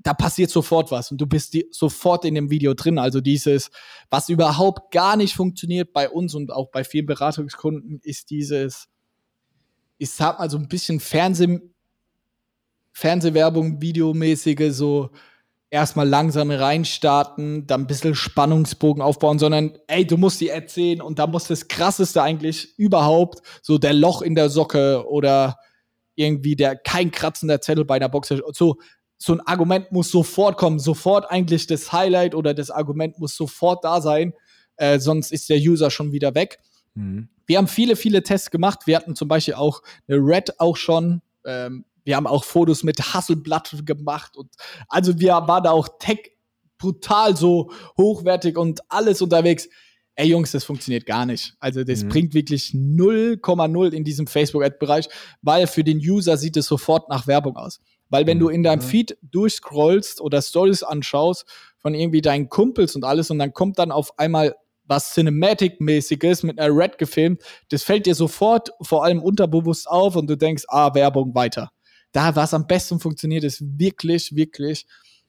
da 0.03 0.15
passiert 0.15 0.51
sofort 0.51 0.91
was 0.91 1.11
und 1.11 1.21
du 1.21 1.27
bist 1.27 1.55
die, 1.55 1.67
sofort 1.71 2.25
in 2.25 2.35
dem 2.35 2.51
Video 2.51 2.75
drin. 2.75 2.99
Also 2.99 3.21
dieses, 3.21 3.71
was 4.09 4.29
überhaupt 4.29 4.93
gar 4.93 5.17
nicht 5.17 5.35
funktioniert 5.35 5.93
bei 5.93 6.09
uns 6.09 6.35
und 6.35 6.53
auch 6.53 6.71
bei 6.71 6.85
vielen 6.85 7.07
Beratungskunden, 7.07 8.01
ist 8.03 8.31
dieses, 8.31 8.89
ich 9.99 10.11
sag 10.11 10.39
mal 10.39 10.49
so 10.49 10.57
ein 10.57 10.69
bisschen 10.69 11.01
Fernseh, 11.01 11.61
Fernsehwerbung, 12.93 13.81
Videomäßige, 13.83 14.73
so 14.73 15.11
erstmal 15.69 16.09
langsam 16.09 16.51
reinstarten, 16.51 17.67
dann 17.67 17.83
ein 17.83 17.87
bisschen 17.87 18.15
Spannungsbogen 18.15 19.03
aufbauen, 19.03 19.39
sondern 19.39 19.79
ey, 19.87 20.07
du 20.07 20.17
musst 20.17 20.41
die 20.41 20.49
erzählen 20.49 21.01
und 21.01 21.19
da 21.19 21.27
muss 21.27 21.45
das 21.45 21.69
krasseste 21.69 22.23
eigentlich 22.23 22.77
überhaupt, 22.79 23.43
so 23.63 23.79
der 23.79 23.93
Loch 23.93 24.23
in 24.23 24.35
der 24.35 24.49
Socke 24.49 25.07
oder 25.09 25.59
irgendwie 26.17 26.57
der 26.57 26.75
kein 26.77 27.11
kratzender 27.11 27.61
Zettel 27.61 27.85
bei 27.85 27.97
einer 27.97 28.09
Box, 28.09 28.35
so 28.53 28.77
so 29.23 29.35
ein 29.35 29.41
Argument 29.41 29.93
muss 29.93 30.11
sofort 30.11 30.57
kommen, 30.57 30.79
sofort 30.79 31.31
eigentlich 31.31 31.66
das 31.66 31.93
Highlight 31.93 32.35
oder 32.35 32.55
das 32.55 32.71
Argument 32.71 33.18
muss 33.18 33.37
sofort 33.37 33.85
da 33.85 34.01
sein, 34.01 34.33
äh, 34.77 34.99
sonst 34.99 35.31
ist 35.31 35.51
der 35.51 35.59
User 35.59 35.91
schon 35.91 36.11
wieder 36.12 36.35
weg. 36.35 36.59
Mhm. 36.95 37.29
Wir 37.45 37.59
haben 37.59 37.68
viele, 37.68 37.97
viele 37.97 38.23
Tests 38.23 38.51
gemacht. 38.51 38.87
Wir 38.87 38.97
hatten 38.97 39.14
zum 39.14 39.29
Beispiel 39.29 39.55
auch 39.55 39.83
eine 40.09 40.16
Red 40.16 40.59
auch 40.59 40.77
schon. 40.77 41.21
Ähm, 41.45 41.85
wir 42.05 42.16
haben 42.16 42.27
auch 42.27 42.45
Fotos 42.45 42.83
mit 42.83 43.12
Hasselblatt 43.12 43.85
gemacht 43.85 44.39
und 44.39 44.49
also 44.89 45.21
wir 45.21 45.33
waren 45.33 45.64
da 45.64 45.71
auch 45.71 45.89
tech 45.99 46.33
brutal 46.79 47.37
so 47.37 47.71
hochwertig 47.99 48.57
und 48.57 48.81
alles 48.89 49.21
unterwegs. 49.21 49.68
Ey 50.14 50.29
Jungs, 50.29 50.51
das 50.53 50.64
funktioniert 50.64 51.05
gar 51.05 51.27
nicht. 51.27 51.55
Also 51.61 51.85
das 51.85 52.05
mhm. 52.05 52.09
bringt 52.09 52.35
wirklich 52.35 52.71
0,0 52.71 53.93
in 53.93 54.05
diesem 54.05 54.27
Facebook-Ad-Bereich, 54.27 55.09
weil 55.43 55.66
für 55.66 55.85
den 55.85 55.99
User 55.99 56.39
sieht 56.39 56.57
es 56.57 56.64
sofort 56.64 57.11
nach 57.11 57.27
Werbung 57.27 57.57
aus. 57.57 57.81
Weil 58.11 58.27
wenn 58.27 58.37
mhm. 58.37 58.43
du 58.43 58.49
in 58.49 58.63
deinem 58.63 58.83
Feed 58.83 59.17
durchscrollst 59.23 60.21
oder 60.21 60.43
Stories 60.43 60.83
anschaust 60.83 61.47
von 61.79 61.95
irgendwie 61.95 62.21
deinen 62.21 62.49
Kumpels 62.49 62.95
und 62.95 63.05
alles 63.05 63.31
und 63.31 63.39
dann 63.39 63.55
kommt 63.55 63.79
dann 63.79 63.91
auf 63.91 64.19
einmal 64.19 64.55
was 64.85 65.15
Cinematic-mäßiges 65.15 66.45
mit 66.45 66.59
einer 66.59 66.77
Red 66.77 66.99
gefilmt, 66.99 67.43
das 67.69 67.85
fällt 67.85 68.07
dir 68.07 68.15
sofort 68.15 68.71
vor 68.83 69.05
allem 69.05 69.23
unterbewusst 69.23 69.89
auf 69.89 70.17
und 70.17 70.29
du 70.29 70.37
denkst, 70.37 70.65
ah, 70.69 70.95
Werbung 70.95 71.35
weiter. 71.35 71.71
Da, 72.13 72.35
was 72.35 72.53
am 72.53 72.67
besten 72.67 72.99
funktioniert, 72.99 73.45
ist 73.45 73.63
wirklich, 73.79 74.35
wirklich, 74.35 74.87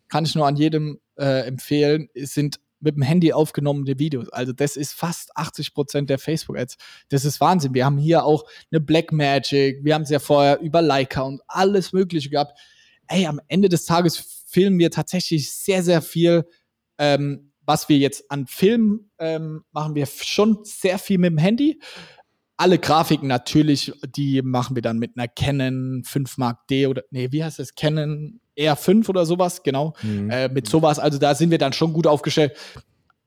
kann 0.09 0.25
ich 0.25 0.33
nur 0.33 0.47
an 0.47 0.55
jedem 0.55 0.99
äh, 1.15 1.45
empfehlen, 1.45 2.09
sind 2.15 2.59
mit 2.81 2.95
dem 2.95 3.03
Handy 3.03 3.31
aufgenommene 3.31 3.99
Videos. 3.99 4.29
Also 4.29 4.51
das 4.51 4.75
ist 4.75 4.93
fast 4.93 5.37
80 5.37 5.73
Prozent 5.73 6.09
der 6.09 6.17
Facebook-Ads. 6.17 6.77
Das 7.09 7.25
ist 7.25 7.39
Wahnsinn. 7.39 7.73
Wir 7.73 7.85
haben 7.85 7.99
hier 7.99 8.25
auch 8.25 8.45
eine 8.71 8.81
Blackmagic, 8.81 9.83
wir 9.83 9.93
haben 9.93 10.01
es 10.01 10.09
ja 10.09 10.19
vorher 10.19 10.59
über 10.59 10.81
Leica 10.81 11.21
und 11.21 11.41
alles 11.47 11.93
Mögliche 11.93 12.29
gehabt. 12.29 12.57
Ey, 13.11 13.25
am 13.25 13.41
Ende 13.47 13.67
des 13.67 13.85
Tages 13.85 14.43
filmen 14.47 14.79
wir 14.79 14.89
tatsächlich 14.89 15.51
sehr, 15.51 15.83
sehr 15.83 16.01
viel. 16.01 16.45
Ähm, 16.97 17.51
was 17.65 17.89
wir 17.89 17.97
jetzt 17.97 18.29
an 18.31 18.47
Filmen 18.47 19.11
ähm, 19.19 19.63
machen 19.71 19.95
wir 19.95 20.05
schon 20.05 20.59
sehr 20.63 20.97
viel 20.97 21.17
mit 21.17 21.31
dem 21.31 21.37
Handy. 21.37 21.79
Alle 22.57 22.79
Grafiken 22.79 23.27
natürlich, 23.27 23.91
die 24.15 24.41
machen 24.41 24.75
wir 24.75 24.81
dann 24.81 24.97
mit 24.97 25.17
einer 25.17 25.27
Canon 25.27 26.03
5 26.05 26.37
Mark 26.37 26.67
D 26.67 26.87
oder 26.87 27.03
nee, 27.11 27.31
wie 27.31 27.43
heißt 27.43 27.59
das? 27.59 27.75
Canon 27.75 28.39
R5 28.57 29.09
oder 29.09 29.25
sowas, 29.25 29.63
genau. 29.63 29.93
Mhm. 30.03 30.29
Äh, 30.29 30.49
mit 30.49 30.67
sowas, 30.67 30.99
also 30.99 31.17
da 31.17 31.35
sind 31.35 31.51
wir 31.51 31.57
dann 31.57 31.73
schon 31.73 31.93
gut 31.93 32.07
aufgestellt. 32.07 32.55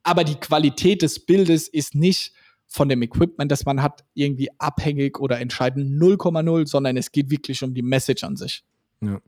Aber 0.03 0.25
die 0.25 0.37
Qualität 0.37 1.03
des 1.03 1.25
Bildes 1.25 1.69
ist 1.69 1.95
nicht 1.95 2.33
von 2.67 2.89
dem 2.89 3.03
Equipment, 3.03 3.51
das 3.51 3.65
man 3.65 3.83
hat, 3.83 4.05
irgendwie 4.15 4.49
abhängig 4.59 5.19
oder 5.19 5.41
entscheidend 5.41 6.01
0,0, 6.01 6.67
sondern 6.67 6.97
es 6.97 7.13
geht 7.13 7.31
wirklich 7.31 7.63
um 7.63 7.75
die 7.75 7.83
Message 7.83 8.25
an 8.25 8.37
sich. 8.37 8.65
Ja. 9.01 9.21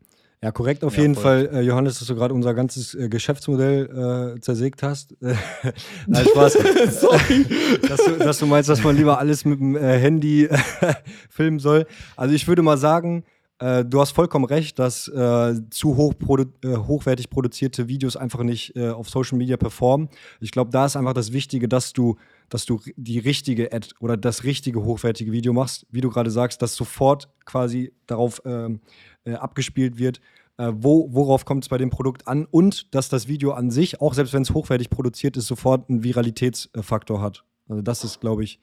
Ja, 0.43 0.53
korrekt 0.53 0.84
auf 0.84 0.95
ja, 0.97 1.03
jeden 1.03 1.14
voll. 1.14 1.49
Fall, 1.49 1.57
äh, 1.57 1.61
Johannes, 1.62 1.99
dass 1.99 2.09
du 2.09 2.14
gerade 2.14 2.34
unser 2.34 2.53
ganzes 2.53 2.95
äh, 2.95 3.09
Geschäftsmodell 3.09 4.34
äh, 4.37 4.41
zersägt 4.41 4.82
hast. 4.82 5.16
Nein, 6.07 6.26
Spaß. 6.26 6.53
Sorry. 6.91 7.47
dass, 7.89 8.05
du, 8.05 8.16
dass, 8.18 8.39
du, 8.39 8.47
meinst, 8.47 8.68
dass 8.68 8.84
man 8.84 8.97
lieber 8.97 9.18
alles 9.18 9.45
mit 9.45 9.59
dem 9.59 9.76
äh, 9.76 9.99
Handy 9.99 10.49
filmen 11.30 11.59
soll. 11.59 11.87
Also 12.16 12.34
ich 12.34 12.47
würde 12.47 12.61
mal 12.61 12.76
sagen, 12.76 13.24
äh, 13.59 13.82
du 13.82 13.99
hast 13.99 14.11
vollkommen 14.11 14.45
recht, 14.45 14.78
dass 14.78 15.09
äh, 15.09 15.55
zu 15.70 15.97
hoch 15.97 16.12
produ 16.18 16.45
hochwertig 16.64 17.30
produzierte 17.30 17.89
Videos 17.89 18.16
einfach 18.16 18.43
nicht 18.43 18.78
auf 18.78 19.09
Social 19.09 19.39
Media 19.39 19.57
performen. 19.57 20.11
Ich 20.41 20.51
glaube, 20.51 20.70
da 20.70 20.84
ist 20.84 20.97
einfach 20.97 21.14
das 21.14 21.32
Wichtige, 21.32 21.66
dass 21.66 21.95
du 21.95 22.16
dass 22.49 22.64
du 22.66 22.80
die 22.97 23.18
richtige 23.18 23.72
Ad 23.72 23.88
oder 24.01 24.16
das 24.16 24.44
richtige 24.44 24.82
hochwertige 24.84 25.32
Video 25.32 25.53
machst, 25.53 25.86
wie 25.90 26.01
du 26.01 26.11
gerade 26.11 26.30
sagst, 26.30 26.62
dass 26.62 26.74
sofort 26.74 27.28
quasi 27.44 27.92
darauf 28.07 28.40
ähm, 28.44 28.80
äh, 29.24 29.34
abgespielt 29.34 29.99
wird, 29.99 30.20
äh, 30.59 30.72
wo, 30.74 31.12
worauf 31.12 31.44
kommt 31.44 31.64
es 31.64 31.68
bei 31.68 31.78
dem 31.78 31.90
Produkt 31.90 32.26
an 32.28 32.47
und 32.47 32.94
dass 32.94 33.09
das 33.09 33.28
Video 33.28 33.53
an 33.53 33.70
sich, 33.70 34.01
auch 34.01 34.14
selbst 34.14 34.32
wenn 34.32 34.42
es 34.42 34.55
hochwertig 34.55 34.90
produziert 34.90 35.36
ist, 35.36 35.47
sofort 35.47 35.88
einen 35.90 36.03
Viralitätsfaktor 36.03 37.20
hat. 37.20 37.44
Also 37.68 37.82
das 37.82 38.05
ist, 38.05 38.20
glaube 38.20 38.44
ich, 38.44 38.61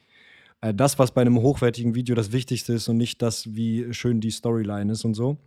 äh, 0.62 0.74
das, 0.74 0.98
was 0.98 1.12
bei 1.12 1.22
einem 1.22 1.40
hochwertigen 1.40 1.94
Video 1.94 2.16
das 2.16 2.32
Wichtigste 2.32 2.74
ist 2.74 2.88
und 2.88 2.98
nicht 2.98 3.22
das, 3.22 3.54
wie 3.54 3.94
schön 3.94 4.22
die 4.22 4.32
Storyline 4.32 4.92
ist 4.94 5.04
und 5.06 5.14
so. 5.14 5.38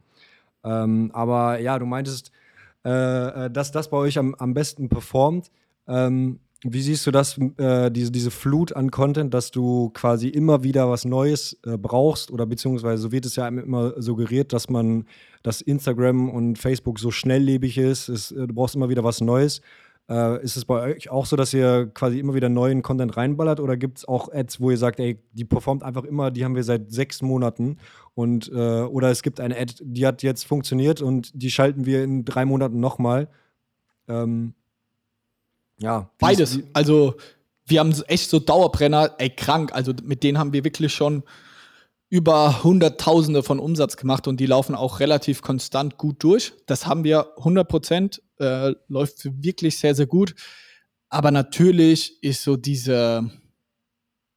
Ähm, 0.62 1.10
aber 1.14 1.58
ja, 1.60 1.78
du 1.78 1.86
meintest, 1.86 2.30
äh, 2.84 3.46
äh 3.46 3.50
dass 3.50 3.72
das 3.72 3.88
bei 3.88 3.96
euch 3.96 4.18
am, 4.18 4.34
am 4.34 4.52
besten 4.54 4.88
performt. 4.88 5.50
Ähm, 5.88 6.40
wie 6.72 6.82
siehst 6.82 7.06
du 7.06 7.10
das, 7.10 7.38
äh, 7.58 7.90
diese, 7.90 8.10
diese 8.10 8.30
Flut 8.30 8.74
an 8.74 8.90
Content, 8.90 9.34
dass 9.34 9.50
du 9.50 9.90
quasi 9.90 10.28
immer 10.28 10.62
wieder 10.62 10.90
was 10.90 11.04
Neues 11.04 11.58
äh, 11.64 11.76
brauchst 11.76 12.30
oder 12.30 12.46
beziehungsweise 12.46 13.02
so 13.02 13.12
wird 13.12 13.26
es 13.26 13.36
ja 13.36 13.48
immer 13.48 14.00
suggeriert, 14.00 14.52
dass 14.52 14.68
man, 14.68 15.06
dass 15.42 15.60
Instagram 15.60 16.30
und 16.30 16.58
Facebook 16.58 16.98
so 16.98 17.10
schnelllebig 17.10 17.78
ist, 17.78 18.08
ist 18.08 18.32
äh, 18.32 18.46
du 18.46 18.54
brauchst 18.54 18.74
immer 18.74 18.88
wieder 18.88 19.04
was 19.04 19.20
Neues. 19.20 19.60
Äh, 20.08 20.42
ist 20.44 20.56
es 20.56 20.64
bei 20.64 20.94
euch 20.94 21.10
auch 21.10 21.26
so, 21.26 21.34
dass 21.34 21.52
ihr 21.52 21.90
quasi 21.92 22.20
immer 22.20 22.34
wieder 22.34 22.48
neuen 22.48 22.82
Content 22.82 23.16
reinballert 23.16 23.58
oder 23.58 23.76
gibt 23.76 23.98
es 23.98 24.04
auch 24.06 24.32
Ads, 24.32 24.60
wo 24.60 24.70
ihr 24.70 24.78
sagt, 24.78 25.00
ey, 25.00 25.18
die 25.32 25.44
performt 25.44 25.82
einfach 25.82 26.04
immer, 26.04 26.30
die 26.30 26.44
haben 26.44 26.54
wir 26.54 26.62
seit 26.62 26.92
sechs 26.92 27.22
Monaten 27.22 27.78
und 28.14 28.48
äh, 28.52 28.82
oder 28.82 29.10
es 29.10 29.22
gibt 29.22 29.40
eine 29.40 29.58
Ad, 29.58 29.74
die 29.80 30.06
hat 30.06 30.22
jetzt 30.22 30.46
funktioniert 30.46 31.02
und 31.02 31.30
die 31.34 31.50
schalten 31.50 31.86
wir 31.86 32.04
in 32.04 32.24
drei 32.24 32.44
Monaten 32.44 32.78
nochmal. 32.78 33.28
Ähm, 34.06 34.54
ja. 35.78 36.10
Beides. 36.18 36.58
Also, 36.72 37.16
wir 37.66 37.80
haben 37.80 37.92
echt 38.06 38.30
so 38.30 38.38
Dauerbrenner, 38.38 39.14
ey, 39.18 39.30
krank. 39.30 39.72
Also, 39.74 39.92
mit 40.02 40.22
denen 40.22 40.38
haben 40.38 40.52
wir 40.52 40.64
wirklich 40.64 40.94
schon 40.94 41.22
über 42.08 42.62
Hunderttausende 42.62 43.42
von 43.42 43.58
Umsatz 43.58 43.96
gemacht 43.96 44.28
und 44.28 44.38
die 44.38 44.46
laufen 44.46 44.74
auch 44.74 45.00
relativ 45.00 45.42
konstant 45.42 45.98
gut 45.98 46.22
durch. 46.22 46.52
Das 46.66 46.86
haben 46.86 47.02
wir 47.02 47.32
100 47.38 47.68
Prozent, 47.68 48.22
äh, 48.38 48.74
läuft 48.88 49.24
wirklich 49.42 49.78
sehr, 49.78 49.94
sehr 49.94 50.06
gut. 50.06 50.34
Aber 51.08 51.30
natürlich 51.30 52.22
ist 52.22 52.42
so 52.42 52.56
diese, 52.56 53.30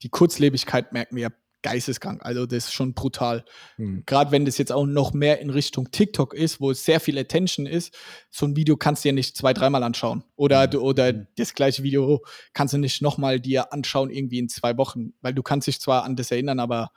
die 0.02 0.10
Kurzlebigkeit 0.10 0.94
merken 0.94 1.16
wir 1.16 1.32
geisteskrank. 1.62 2.22
Also 2.24 2.46
das 2.46 2.66
ist 2.66 2.74
schon 2.74 2.94
brutal. 2.94 3.44
Mhm. 3.78 4.04
Gerade 4.06 4.32
wenn 4.32 4.46
das 4.46 4.58
jetzt 4.58 4.72
auch 4.72 4.86
noch 4.86 5.14
mehr 5.14 5.40
in 5.42 5.50
Richtung 5.50 5.92
TikTok 5.92 6.34
ist, 6.34 6.62
wo 6.62 6.72
es 6.72 6.86
sehr 6.86 7.00
viel 7.00 7.18
Attention 7.18 7.66
ist, 7.66 7.96
so 8.30 8.46
ein 8.46 8.56
Video 8.56 8.78
kannst 8.78 9.04
du 9.04 9.10
ja 9.10 9.14
nicht 9.14 9.36
zwei, 9.36 9.54
dreimal 9.54 9.84
anschauen. 9.84 10.24
Oder, 10.36 10.68
mhm. 10.68 10.80
oder 10.82 11.08
hm. 11.10 11.28
das 11.38 11.54
gleiche 11.54 11.84
Video 11.84 12.24
kannst 12.54 12.74
du 12.74 12.78
nicht 12.78 13.02
nochmal 13.02 13.40
dir 13.40 13.74
anschauen, 13.74 14.10
irgendwie 14.10 14.40
in 14.40 14.50
zwei 14.50 14.78
Wochen. 14.78 15.14
Weil 15.22 15.34
du 15.34 15.44
kannst 15.44 15.68
dich 15.68 15.80
zwar 15.82 16.04
an 16.04 16.16
das 16.16 16.32
erinnern, 16.32 16.60
aber 16.60 16.92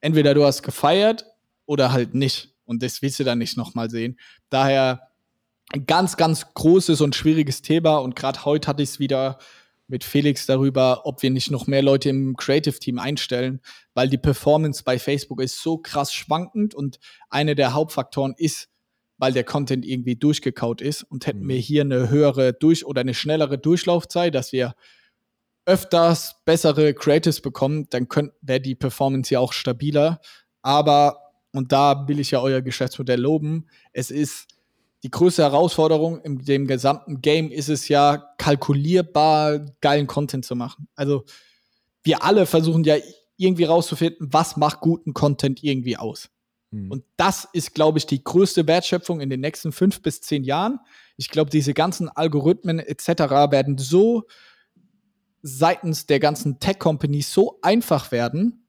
entweder 0.00 0.34
du 0.34 0.44
hast 0.44 0.62
gefeiert 0.62 1.26
oder 1.66 1.92
halt 1.92 2.14
nicht. 2.14 2.54
Und 2.64 2.82
das 2.82 3.02
willst 3.02 3.20
du 3.20 3.24
dann 3.24 3.38
nicht 3.38 3.56
nochmal 3.56 3.90
sehen. 3.90 4.18
Daher 4.50 5.08
ein 5.72 5.86
ganz, 5.86 6.16
ganz 6.16 6.54
großes 6.54 7.00
und 7.00 7.14
schwieriges 7.14 7.62
Thema. 7.62 7.96
Und 7.98 8.16
gerade 8.16 8.44
heute 8.44 8.68
hatte 8.68 8.82
ich 8.82 8.90
es 8.90 8.98
wieder 8.98 9.38
mit 9.92 10.04
Felix 10.04 10.46
darüber, 10.46 11.02
ob 11.04 11.22
wir 11.22 11.30
nicht 11.30 11.50
noch 11.50 11.66
mehr 11.66 11.82
Leute 11.82 12.08
im 12.08 12.34
Creative 12.34 12.78
Team 12.78 12.98
einstellen, 12.98 13.60
weil 13.92 14.08
die 14.08 14.16
Performance 14.16 14.82
bei 14.82 14.98
Facebook 14.98 15.40
ist 15.42 15.62
so 15.62 15.76
krass 15.76 16.14
schwankend 16.14 16.74
und 16.74 16.98
einer 17.28 17.54
der 17.54 17.74
Hauptfaktoren 17.74 18.34
ist, 18.38 18.70
weil 19.18 19.34
der 19.34 19.44
Content 19.44 19.84
irgendwie 19.84 20.16
durchgekaut 20.16 20.80
ist 20.80 21.02
und 21.02 21.26
hätten 21.26 21.46
wir 21.46 21.56
mhm. 21.56 21.60
hier 21.60 21.82
eine 21.82 22.08
höhere 22.08 22.54
durch 22.54 22.86
oder 22.86 23.02
eine 23.02 23.12
schnellere 23.12 23.58
Durchlaufzeit, 23.58 24.34
dass 24.34 24.50
wir 24.52 24.74
öfters 25.66 26.36
bessere 26.46 26.94
Creatives 26.94 27.42
bekommen, 27.42 27.86
dann 27.90 28.08
wäre 28.40 28.60
die 28.60 28.74
Performance 28.74 29.32
ja 29.34 29.40
auch 29.40 29.52
stabiler. 29.52 30.22
Aber, 30.62 31.18
und 31.52 31.70
da 31.70 32.08
will 32.08 32.18
ich 32.18 32.30
ja 32.30 32.40
euer 32.40 32.62
Geschäftsmodell 32.62 33.20
loben, 33.20 33.68
es 33.92 34.10
ist 34.10 34.48
die 35.02 35.10
größte 35.10 35.42
Herausforderung 35.42 36.20
in 36.20 36.38
dem 36.38 36.66
gesamten 36.66 37.20
Game 37.20 37.50
ist 37.50 37.68
es 37.68 37.88
ja, 37.88 38.34
kalkulierbar 38.38 39.58
geilen 39.80 40.06
Content 40.06 40.44
zu 40.44 40.54
machen. 40.54 40.88
Also 40.94 41.24
wir 42.04 42.22
alle 42.22 42.46
versuchen 42.46 42.84
ja 42.84 42.96
irgendwie 43.36 43.64
rauszufinden, 43.64 44.32
was 44.32 44.56
macht 44.56 44.80
guten 44.80 45.12
Content 45.14 45.62
irgendwie 45.64 45.96
aus. 45.96 46.28
Mhm. 46.70 46.90
Und 46.90 47.04
das 47.16 47.48
ist, 47.52 47.74
glaube 47.74 47.98
ich, 47.98 48.06
die 48.06 48.22
größte 48.22 48.66
Wertschöpfung 48.66 49.20
in 49.20 49.30
den 49.30 49.40
nächsten 49.40 49.72
fünf 49.72 50.02
bis 50.02 50.20
zehn 50.20 50.44
Jahren. 50.44 50.78
Ich 51.16 51.28
glaube, 51.28 51.50
diese 51.50 51.74
ganzen 51.74 52.08
Algorithmen 52.08 52.78
etc. 52.78 53.08
werden 53.50 53.78
so 53.78 54.24
seitens 55.42 56.06
der 56.06 56.20
ganzen 56.20 56.60
Tech-Companies 56.60 57.32
so 57.32 57.58
einfach 57.62 58.12
werden, 58.12 58.68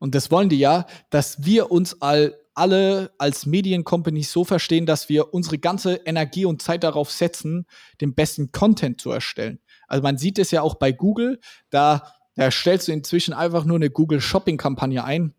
und 0.00 0.14
das 0.14 0.30
wollen 0.30 0.48
die 0.48 0.58
ja, 0.58 0.86
dass 1.10 1.44
wir 1.44 1.70
uns 1.70 2.00
all 2.00 2.39
alle 2.60 3.10
als 3.16 3.46
Mediencompany 3.46 4.22
so 4.22 4.44
verstehen, 4.44 4.84
dass 4.84 5.08
wir 5.08 5.32
unsere 5.32 5.58
ganze 5.58 5.94
Energie 6.04 6.44
und 6.44 6.60
Zeit 6.60 6.84
darauf 6.84 7.10
setzen, 7.10 7.66
den 8.02 8.14
besten 8.14 8.52
Content 8.52 9.00
zu 9.00 9.10
erstellen. 9.10 9.60
Also 9.88 10.02
man 10.02 10.18
sieht 10.18 10.38
es 10.38 10.50
ja 10.50 10.60
auch 10.60 10.74
bei 10.74 10.92
Google, 10.92 11.40
da, 11.70 12.12
da 12.36 12.50
stellst 12.50 12.88
du 12.88 12.92
inzwischen 12.92 13.32
einfach 13.32 13.64
nur 13.64 13.76
eine 13.76 13.88
Google 13.88 14.20
Shopping 14.20 14.58
Kampagne 14.58 15.02
ein 15.02 15.32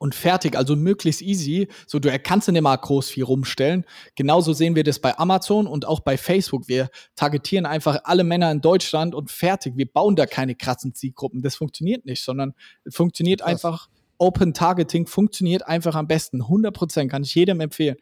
und 0.00 0.16
fertig, 0.16 0.56
also 0.56 0.74
möglichst 0.74 1.22
easy. 1.22 1.68
So, 1.86 2.00
du 2.00 2.16
kannst 2.18 2.48
nicht 2.48 2.60
mal 2.60 2.76
groß 2.76 3.08
viel 3.08 3.24
rumstellen. 3.24 3.84
Genauso 4.16 4.52
sehen 4.52 4.74
wir 4.74 4.84
das 4.84 4.98
bei 4.98 5.16
Amazon 5.16 5.68
und 5.68 5.86
auch 5.86 6.00
bei 6.00 6.16
Facebook. 6.16 6.66
Wir 6.68 6.90
targetieren 7.14 7.66
einfach 7.66 8.00
alle 8.02 8.24
Männer 8.24 8.50
in 8.50 8.60
Deutschland 8.60 9.14
und 9.14 9.30
fertig. 9.30 9.76
Wir 9.76 9.90
bauen 9.90 10.16
da 10.16 10.26
keine 10.26 10.56
krassen 10.56 10.92
Zielgruppen. 10.92 11.40
Das 11.40 11.54
funktioniert 11.54 12.04
nicht, 12.04 12.24
sondern 12.24 12.54
funktioniert 12.88 13.40
Krass. 13.40 13.50
einfach 13.50 13.88
Open 14.18 14.52
Targeting 14.52 15.06
funktioniert 15.06 15.66
einfach 15.66 15.94
am 15.94 16.06
besten. 16.06 16.42
100% 16.42 17.08
kann 17.08 17.22
ich 17.22 17.34
jedem 17.34 17.60
empfehlen. 17.60 17.96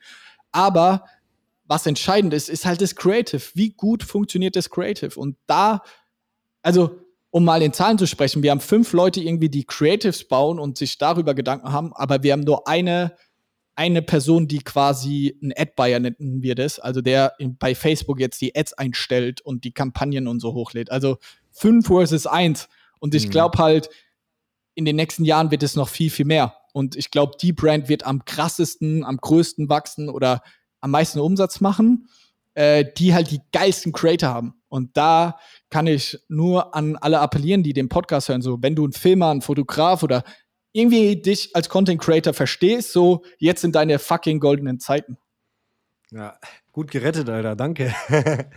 Aber 0.53 1.05
was 1.67 1.87
entscheidend 1.87 2.33
ist, 2.33 2.49
ist 2.49 2.65
halt 2.65 2.81
das 2.81 2.95
Creative. 2.95 3.43
Wie 3.55 3.71
gut 3.71 4.03
funktioniert 4.03 4.57
das 4.57 4.71
Creative? 4.71 5.19
Und 5.19 5.37
da, 5.47 5.83
also, 6.63 7.01
um 7.31 7.45
mal 7.45 7.63
in 7.63 7.73
Zahlen 7.73 7.99
zu 7.99 8.07
sprechen, 8.07 8.43
wir 8.43 8.51
haben 8.51 8.61
fünf 8.61 8.93
Leute 8.93 9.21
irgendwie, 9.21 9.49
die 9.49 9.65
Creatives 9.65 10.27
bauen 10.27 10.59
und 10.59 10.79
sich 10.79 10.97
darüber 10.99 11.35
Gedanken 11.35 11.73
haben, 11.73 11.93
aber 11.95 12.23
wir 12.23 12.33
haben 12.33 12.41
nur 12.41 12.67
eine, 12.69 13.17
eine 13.75 14.01
Person, 14.01 14.49
die 14.49 14.61
quasi 14.61 15.37
ein 15.43 15.53
Ad-Buyer 15.55 16.01
nennen 16.01 16.43
wir 16.43 16.55
das, 16.55 16.79
also 16.79 17.03
der 17.03 17.35
in, 17.39 17.59
bei 17.59 17.75
Facebook 17.75 18.21
jetzt 18.21 18.41
die 18.41 18.57
Ads 18.57 18.73
einstellt 18.75 19.43
und 19.43 19.65
die 19.65 19.73
Kampagnen 19.73 20.29
und 20.29 20.41
so 20.41 20.55
hochlädt. 20.55 20.91
Also 20.91 21.19
fünf 21.51 21.89
versus 21.89 22.27
eins. 22.27 22.69
Und 23.01 23.15
ich 23.15 23.27
mhm. 23.27 23.31
glaube 23.33 23.59
halt, 23.59 23.91
in 24.77 24.85
den 24.85 24.95
nächsten 24.95 25.25
Jahren 25.25 25.51
wird 25.51 25.65
es 25.65 25.75
noch 25.75 25.89
viel, 25.89 26.11
viel 26.11 26.27
mehr. 26.27 26.55
Und 26.73 26.95
ich 26.95 27.11
glaube, 27.11 27.37
die 27.41 27.53
Brand 27.53 27.89
wird 27.89 28.07
am 28.07 28.25
krassesten, 28.25 29.03
am 29.03 29.17
größten 29.17 29.69
wachsen 29.69 30.09
oder 30.09 30.43
am 30.81 30.91
meisten 30.91 31.19
Umsatz 31.19 31.61
machen, 31.61 32.09
äh, 32.55 32.85
die 32.97 33.15
halt 33.15 33.31
die 33.31 33.41
geilsten 33.53 33.93
Creator 33.93 34.29
haben. 34.29 34.55
Und 34.69 34.97
da 34.97 35.39
kann 35.71 35.87
ich 35.87 36.19
nur 36.29 36.75
an 36.75 36.97
alle 36.97 37.21
appellieren, 37.21 37.63
die 37.63 37.73
den 37.73 37.89
Podcast 37.89 38.29
hören, 38.29 38.43
so, 38.43 38.59
wenn 38.61 38.77
du 38.77 38.87
ein 38.87 38.93
Filmer, 38.93 39.31
ein 39.31 39.41
Fotograf 39.41 40.03
oder 40.03 40.23
irgendwie 40.73 41.21
dich 41.21 41.57
als 41.57 41.71
Content 41.71 42.01
Creator 42.01 42.35
verstehst, 42.35 42.93
so, 42.93 43.25
jetzt 43.39 43.63
sind 43.63 43.75
deine 43.75 43.99
fucking 43.99 44.39
goldenen 44.39 44.79
Zeiten. 44.79 45.17
Ja, 46.11 46.39
gut 46.71 46.91
gerettet, 46.91 47.31
Alter, 47.31 47.57
danke. 47.57 47.95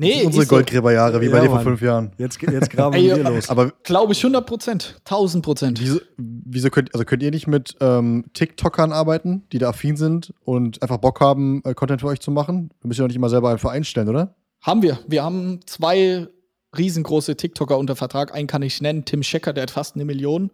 Nee, 0.00 0.24
unsere 0.24 0.46
Goldgräberjahre, 0.46 1.20
wie 1.20 1.26
ja, 1.26 1.32
bei 1.32 1.40
dir 1.40 1.50
vor 1.50 1.60
fünf 1.60 1.82
Jahren. 1.82 2.12
Jetzt, 2.18 2.40
jetzt 2.40 2.70
graben 2.70 2.94
wir 3.02 3.16
hier 3.16 3.24
los. 3.24 3.50
Aber 3.50 3.72
glaube 3.82 4.12
ich 4.12 4.20
100 4.20 4.46
Prozent, 4.46 4.96
1000 5.04 5.44
Prozent. 5.44 5.80
Wieso, 5.80 5.98
wieso, 6.16 6.70
könnt, 6.70 6.94
also 6.94 7.04
könnt 7.04 7.22
ihr 7.22 7.32
nicht 7.32 7.48
mit 7.48 7.76
ähm, 7.80 8.26
TikTokern 8.32 8.92
arbeiten, 8.92 9.42
die 9.50 9.58
da 9.58 9.70
affin 9.70 9.96
sind 9.96 10.32
und 10.44 10.80
einfach 10.82 10.98
Bock 10.98 11.20
haben, 11.20 11.62
äh, 11.64 11.74
Content 11.74 12.00
für 12.00 12.06
euch 12.06 12.20
zu 12.20 12.30
machen? 12.30 12.70
Du 12.80 12.86
müsst 12.86 12.98
ja 12.98 13.04
auch 13.04 13.08
nicht 13.08 13.16
immer 13.16 13.28
selber 13.28 13.50
einfach 13.50 13.70
einstellen, 13.70 14.08
oder? 14.08 14.36
Haben 14.60 14.82
wir. 14.82 15.00
Wir 15.08 15.24
haben 15.24 15.60
zwei 15.66 16.28
riesengroße 16.76 17.36
TikToker 17.36 17.76
unter 17.76 17.96
Vertrag. 17.96 18.32
Einen 18.32 18.46
kann 18.46 18.62
ich 18.62 18.80
nennen, 18.80 19.04
Tim 19.04 19.24
Schecker, 19.24 19.52
der 19.52 19.62
hat 19.62 19.70
fast 19.72 19.96
eine 19.96 20.04
Million. 20.04 20.50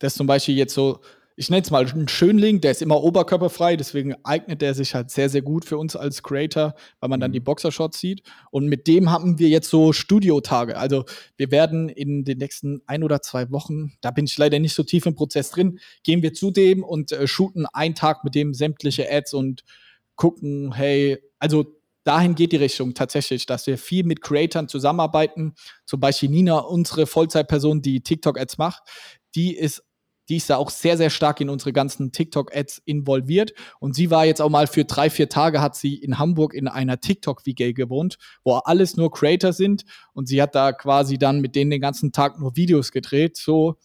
Der 0.00 0.06
ist 0.06 0.16
zum 0.16 0.26
Beispiel 0.26 0.56
jetzt 0.56 0.74
so 0.74 1.00
ich 1.38 1.50
nenne 1.50 1.62
es 1.62 1.70
mal 1.70 1.86
einen 1.86 2.08
Schönling, 2.08 2.62
der 2.62 2.70
ist 2.70 2.80
immer 2.80 3.02
oberkörperfrei, 3.02 3.76
deswegen 3.76 4.14
eignet 4.24 4.62
der 4.62 4.72
sich 4.74 4.94
halt 4.94 5.10
sehr, 5.10 5.28
sehr 5.28 5.42
gut 5.42 5.66
für 5.66 5.76
uns 5.76 5.94
als 5.94 6.22
Creator, 6.22 6.74
weil 6.98 7.10
man 7.10 7.20
dann 7.20 7.32
die 7.32 7.40
mhm. 7.40 7.44
Boxershots 7.44 8.00
sieht. 8.00 8.22
Und 8.50 8.66
mit 8.68 8.86
dem 8.86 9.10
haben 9.10 9.38
wir 9.38 9.48
jetzt 9.48 9.68
so 9.68 9.92
Studiotage. 9.92 10.78
Also 10.78 11.04
wir 11.36 11.50
werden 11.50 11.90
in 11.90 12.24
den 12.24 12.38
nächsten 12.38 12.80
ein 12.86 13.04
oder 13.04 13.20
zwei 13.20 13.50
Wochen, 13.50 13.92
da 14.00 14.10
bin 14.10 14.24
ich 14.24 14.38
leider 14.38 14.58
nicht 14.58 14.74
so 14.74 14.82
tief 14.82 15.04
im 15.04 15.14
Prozess 15.14 15.50
drin, 15.50 15.78
gehen 16.02 16.22
wir 16.22 16.32
zu 16.32 16.50
dem 16.50 16.82
und 16.82 17.12
äh, 17.12 17.26
shooten 17.26 17.66
einen 17.66 17.94
Tag 17.94 18.24
mit 18.24 18.34
dem 18.34 18.54
sämtliche 18.54 19.06
Ads 19.10 19.34
und 19.34 19.62
gucken, 20.14 20.72
hey, 20.72 21.18
also 21.38 21.76
dahin 22.04 22.34
geht 22.34 22.52
die 22.52 22.56
Richtung 22.56 22.94
tatsächlich, 22.94 23.44
dass 23.44 23.66
wir 23.66 23.76
viel 23.76 24.04
mit 24.04 24.22
Creatoren 24.22 24.68
zusammenarbeiten. 24.68 25.54
Zum 25.84 26.00
Beispiel 26.00 26.30
Nina, 26.30 26.60
unsere 26.60 27.06
Vollzeitperson, 27.06 27.82
die 27.82 28.00
TikTok-Ads 28.00 28.56
macht, 28.56 28.84
die 29.34 29.54
ist 29.54 29.82
die 30.28 30.36
ist 30.36 30.50
da 30.50 30.56
auch 30.56 30.70
sehr, 30.70 30.96
sehr 30.96 31.10
stark 31.10 31.40
in 31.40 31.48
unsere 31.48 31.72
ganzen 31.72 32.12
TikTok-Ads 32.12 32.82
involviert. 32.84 33.52
Und 33.78 33.94
sie 33.94 34.10
war 34.10 34.26
jetzt 34.26 34.40
auch 34.40 34.50
mal 34.50 34.66
für 34.66 34.84
drei, 34.84 35.10
vier 35.10 35.28
Tage 35.28 35.60
hat 35.60 35.76
sie 35.76 35.94
in 35.94 36.18
Hamburg 36.18 36.54
in 36.54 36.68
einer 36.68 37.00
TikTok-WG 37.00 37.72
gewohnt, 37.72 38.18
wo 38.44 38.54
alles 38.54 38.96
nur 38.96 39.10
Creator 39.10 39.52
sind. 39.52 39.84
Und 40.12 40.28
sie 40.28 40.42
hat 40.42 40.54
da 40.54 40.72
quasi 40.72 41.18
dann 41.18 41.40
mit 41.40 41.54
denen 41.54 41.70
den 41.70 41.80
ganzen 41.80 42.12
Tag 42.12 42.38
nur 42.38 42.56
Videos 42.56 42.92
gedreht. 42.92 43.36
So. 43.36 43.76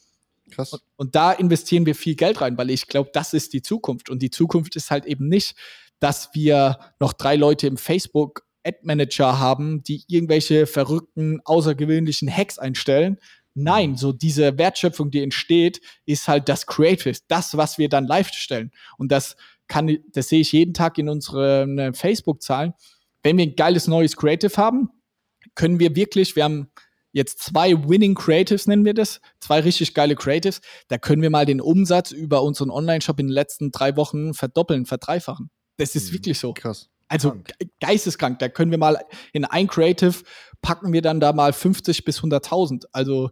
Krass. 0.49 0.73
Und, 0.73 0.81
und 0.97 1.15
da 1.15 1.31
investieren 1.31 1.85
wir 1.85 1.95
viel 1.95 2.15
Geld 2.15 2.41
rein, 2.41 2.57
weil 2.57 2.69
ich 2.69 2.87
glaube, 2.87 3.11
das 3.13 3.33
ist 3.33 3.53
die 3.53 3.61
Zukunft. 3.61 4.09
Und 4.09 4.21
die 4.21 4.31
Zukunft 4.31 4.75
ist 4.75 4.91
halt 4.91 5.05
eben 5.05 5.27
nicht, 5.27 5.55
dass 5.99 6.29
wir 6.33 6.79
noch 6.99 7.13
drei 7.13 7.35
Leute 7.35 7.67
im 7.67 7.77
Facebook 7.77 8.43
Ad 8.63 8.79
Manager 8.83 9.39
haben, 9.39 9.83
die 9.83 10.03
irgendwelche 10.07 10.67
verrückten, 10.67 11.39
außergewöhnlichen 11.45 12.29
Hacks 12.29 12.59
einstellen, 12.59 13.17
Nein, 13.54 13.97
so 13.97 14.14
diese 14.14 14.58
Wertschöpfung, 14.58 15.12
die 15.12 15.22
entsteht, 15.22 15.82
ist 16.06 16.28
halt 16.28 16.47
das 16.47 16.66
Creative, 16.66 17.18
das, 17.28 17.58
was 17.58 17.78
wir 17.78 17.89
dann 17.89 18.08
live 18.08 18.30
stellen. 18.30 18.72
Und 18.97 19.12
das 19.12 19.36
kann, 19.68 19.97
das 20.14 20.30
sehe 20.30 20.41
ich 20.41 20.52
jeden 20.52 20.74
Tag 20.74 20.97
in 20.97 21.10
unseren 21.10 21.78
äh, 21.78 21.93
Facebook-Zahlen. 21.93 22.74
Wenn 23.24 23.38
wir 23.38 23.45
ein 23.45 23.56
geiles 23.56 23.88
neues 23.88 24.16
Creative 24.16 24.56
haben, 24.58 24.89
können 25.56 25.80
wir 25.80 25.95
wirklich, 25.95 26.36
wir 26.36 26.45
haben 26.45 26.72
jetzt 27.12 27.39
zwei 27.39 27.72
Winning 27.88 28.16
Creatives, 28.16 28.68
nennen 28.68 28.86
wir 28.86 28.93
das, 28.93 29.20
zwei 29.39 29.60
richtig 29.60 29.93
geile 29.93 30.16
Creatives, 30.16 30.62
da 30.88 30.97
können 30.97 31.22
wir 31.22 31.30
mal 31.30 31.45
den 31.45 31.60
Umsatz 31.60 32.12
über 32.12 32.43
unseren 32.43 32.70
Online-Shop 32.70 33.20
in 33.20 33.28
den 33.28 33.34
letzten 33.34 33.72
drei 33.72 33.97
Wochen 33.97 34.34
verdoppeln, 34.34 34.86
verdreifachen. 34.86 35.49
Das 35.78 35.95
ist 35.95 36.10
mhm, 36.10 36.14
wirklich 36.16 36.39
so. 36.39 36.54
Krass. 36.54 36.89
Also 37.10 37.36
geisteskrank. 37.82 38.39
Da 38.39 38.47
können 38.47 38.72
wir 38.72 38.78
mal 38.78 38.97
in 39.34 39.43
ein 39.43 39.68
Creative 39.68 40.16
packen 40.62 40.93
wir 40.93 41.02
dann 41.02 41.20
da 41.20 41.34
mal 41.34 41.54
50 41.54 42.06
bis 42.06 42.22
100.000. 42.22 42.86
Also 42.91 43.32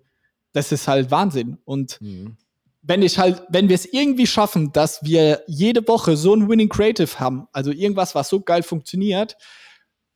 das 0.53 0.71
ist 0.71 0.87
halt 0.87 1.11
Wahnsinn. 1.11 1.57
Und 1.65 1.99
mhm. 2.01 2.37
wenn 2.81 3.01
ich 3.01 3.19
halt, 3.19 3.43
wenn 3.49 3.69
wir 3.69 3.75
es 3.75 3.85
irgendwie 3.85 4.27
schaffen, 4.27 4.71
dass 4.71 5.03
wir 5.03 5.43
jede 5.47 5.87
Woche 5.87 6.17
so 6.17 6.33
ein 6.33 6.49
Winning 6.49 6.69
Creative 6.69 7.19
haben, 7.19 7.47
also 7.51 7.71
irgendwas, 7.71 8.15
was 8.15 8.29
so 8.29 8.41
geil 8.41 8.63
funktioniert, 8.63 9.37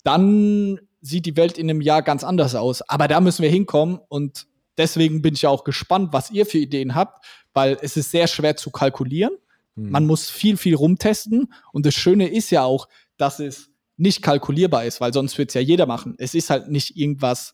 dann 0.03 0.79
sieht 1.01 1.25
die 1.25 1.37
Welt 1.37 1.57
in 1.57 1.69
einem 1.69 1.81
Jahr 1.81 2.01
ganz 2.01 2.23
anders 2.23 2.55
aus. 2.55 2.81
Aber 2.83 3.07
da 3.07 3.19
müssen 3.19 3.43
wir 3.43 3.49
hinkommen 3.49 3.99
und 4.07 4.47
deswegen 4.77 5.21
bin 5.21 5.33
ich 5.33 5.45
auch 5.47 5.63
gespannt, 5.63 6.09
was 6.13 6.31
ihr 6.31 6.45
für 6.45 6.57
Ideen 6.57 6.95
habt, 6.95 7.25
weil 7.53 7.77
es 7.81 7.97
ist 7.97 8.11
sehr 8.11 8.27
schwer 8.27 8.55
zu 8.55 8.71
kalkulieren. 8.71 9.33
Mhm. 9.75 9.91
Man 9.91 10.05
muss 10.05 10.29
viel, 10.29 10.57
viel 10.57 10.75
rumtesten. 10.75 11.53
Und 11.71 11.85
das 11.85 11.93
Schöne 11.93 12.27
ist 12.29 12.49
ja 12.51 12.63
auch, 12.63 12.87
dass 13.17 13.39
es 13.39 13.69
nicht 13.97 14.21
kalkulierbar 14.21 14.85
ist, 14.85 15.01
weil 15.01 15.13
sonst 15.13 15.37
wird 15.37 15.49
es 15.49 15.53
ja 15.53 15.61
jeder 15.61 15.85
machen. 15.85 16.15
Es 16.17 16.33
ist 16.33 16.49
halt 16.49 16.69
nicht 16.69 16.97
irgendwas, 16.97 17.53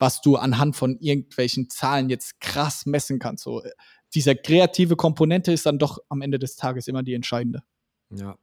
was 0.00 0.20
du 0.20 0.36
anhand 0.36 0.74
von 0.74 0.98
irgendwelchen 0.98 1.68
Zahlen 1.68 2.08
jetzt 2.08 2.40
krass 2.40 2.86
messen 2.86 3.20
kannst. 3.20 3.44
So, 3.44 3.62
diese 4.14 4.34
kreative 4.34 4.96
Komponente 4.96 5.52
ist 5.52 5.66
dann 5.66 5.78
doch 5.78 5.98
am 6.08 6.22
Ende 6.22 6.38
des 6.40 6.56
Tages 6.56 6.88
immer 6.88 7.04
die 7.04 7.14
entscheidende. 7.14 7.62
Ja. 8.10 8.36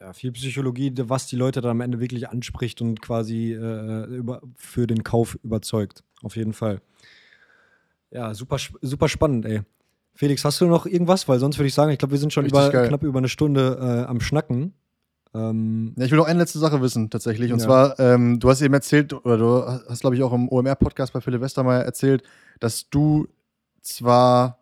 Ja, 0.00 0.12
viel 0.12 0.30
Psychologie, 0.30 0.92
was 0.96 1.26
die 1.26 1.34
Leute 1.34 1.60
dann 1.60 1.72
am 1.72 1.80
Ende 1.80 1.98
wirklich 1.98 2.28
anspricht 2.28 2.80
und 2.80 3.02
quasi 3.02 3.52
äh, 3.52 4.04
über, 4.04 4.40
für 4.54 4.86
den 4.86 5.02
Kauf 5.02 5.36
überzeugt. 5.42 6.04
Auf 6.22 6.36
jeden 6.36 6.52
Fall. 6.52 6.80
Ja, 8.12 8.32
super, 8.32 8.58
super 8.80 9.08
spannend, 9.08 9.44
ey. 9.44 9.62
Felix, 10.14 10.44
hast 10.44 10.60
du 10.60 10.66
noch 10.66 10.86
irgendwas? 10.86 11.26
Weil 11.26 11.40
sonst 11.40 11.58
würde 11.58 11.66
ich 11.66 11.74
sagen, 11.74 11.90
ich 11.90 11.98
glaube, 11.98 12.12
wir 12.12 12.18
sind 12.18 12.32
schon 12.32 12.46
über, 12.46 12.70
knapp 12.70 13.02
über 13.02 13.18
eine 13.18 13.28
Stunde 13.28 13.76
äh, 13.80 14.08
am 14.08 14.20
Schnacken. 14.20 14.72
Ähm, 15.34 15.94
ja, 15.96 16.04
ich 16.04 16.10
will 16.10 16.18
noch 16.18 16.26
eine 16.26 16.38
letzte 16.38 16.58
Sache 16.58 16.80
wissen, 16.80 17.10
tatsächlich. 17.10 17.52
Und 17.52 17.58
ja. 17.60 17.64
zwar, 17.64 18.00
ähm, 18.00 18.40
du 18.40 18.48
hast 18.48 18.62
eben 18.62 18.74
erzählt, 18.74 19.12
oder 19.12 19.36
du 19.36 19.66
hast, 19.88 20.00
glaube 20.00 20.16
ich, 20.16 20.22
auch 20.22 20.32
im 20.32 20.48
OMR-Podcast 20.48 21.12
bei 21.12 21.20
Philipp 21.20 21.40
Westermeier 21.40 21.82
erzählt, 21.82 22.22
dass 22.60 22.88
du 22.90 23.28
zwar 23.82 24.58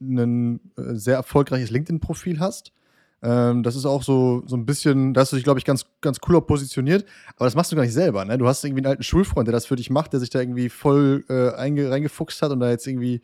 ein 0.00 0.60
äh, 0.76 0.94
sehr 0.94 1.16
erfolgreiches 1.16 1.70
LinkedIn-Profil 1.70 2.40
hast. 2.40 2.72
Ähm, 3.20 3.62
das 3.62 3.74
ist 3.74 3.84
auch 3.84 4.02
so, 4.02 4.42
so 4.46 4.56
ein 4.56 4.64
bisschen, 4.64 5.12
da 5.12 5.22
hast 5.22 5.32
du 5.32 5.36
dich, 5.36 5.44
glaube 5.44 5.58
ich, 5.58 5.64
ganz, 5.64 5.86
ganz 6.00 6.18
cool 6.28 6.40
positioniert. 6.40 7.04
Aber 7.36 7.46
das 7.46 7.54
machst 7.54 7.72
du 7.72 7.76
gar 7.76 7.82
nicht 7.82 7.94
selber, 7.94 8.24
ne? 8.24 8.38
Du 8.38 8.46
hast 8.46 8.64
irgendwie 8.64 8.80
einen 8.80 8.90
alten 8.90 9.02
Schulfreund, 9.02 9.48
der 9.48 9.52
das 9.52 9.66
für 9.66 9.76
dich 9.76 9.90
macht, 9.90 10.12
der 10.12 10.20
sich 10.20 10.30
da 10.30 10.40
irgendwie 10.40 10.68
voll 10.68 11.24
äh, 11.28 11.48
reingefuchst 11.48 12.40
hat 12.42 12.52
und 12.52 12.60
da 12.60 12.70
jetzt 12.70 12.86
irgendwie 12.86 13.20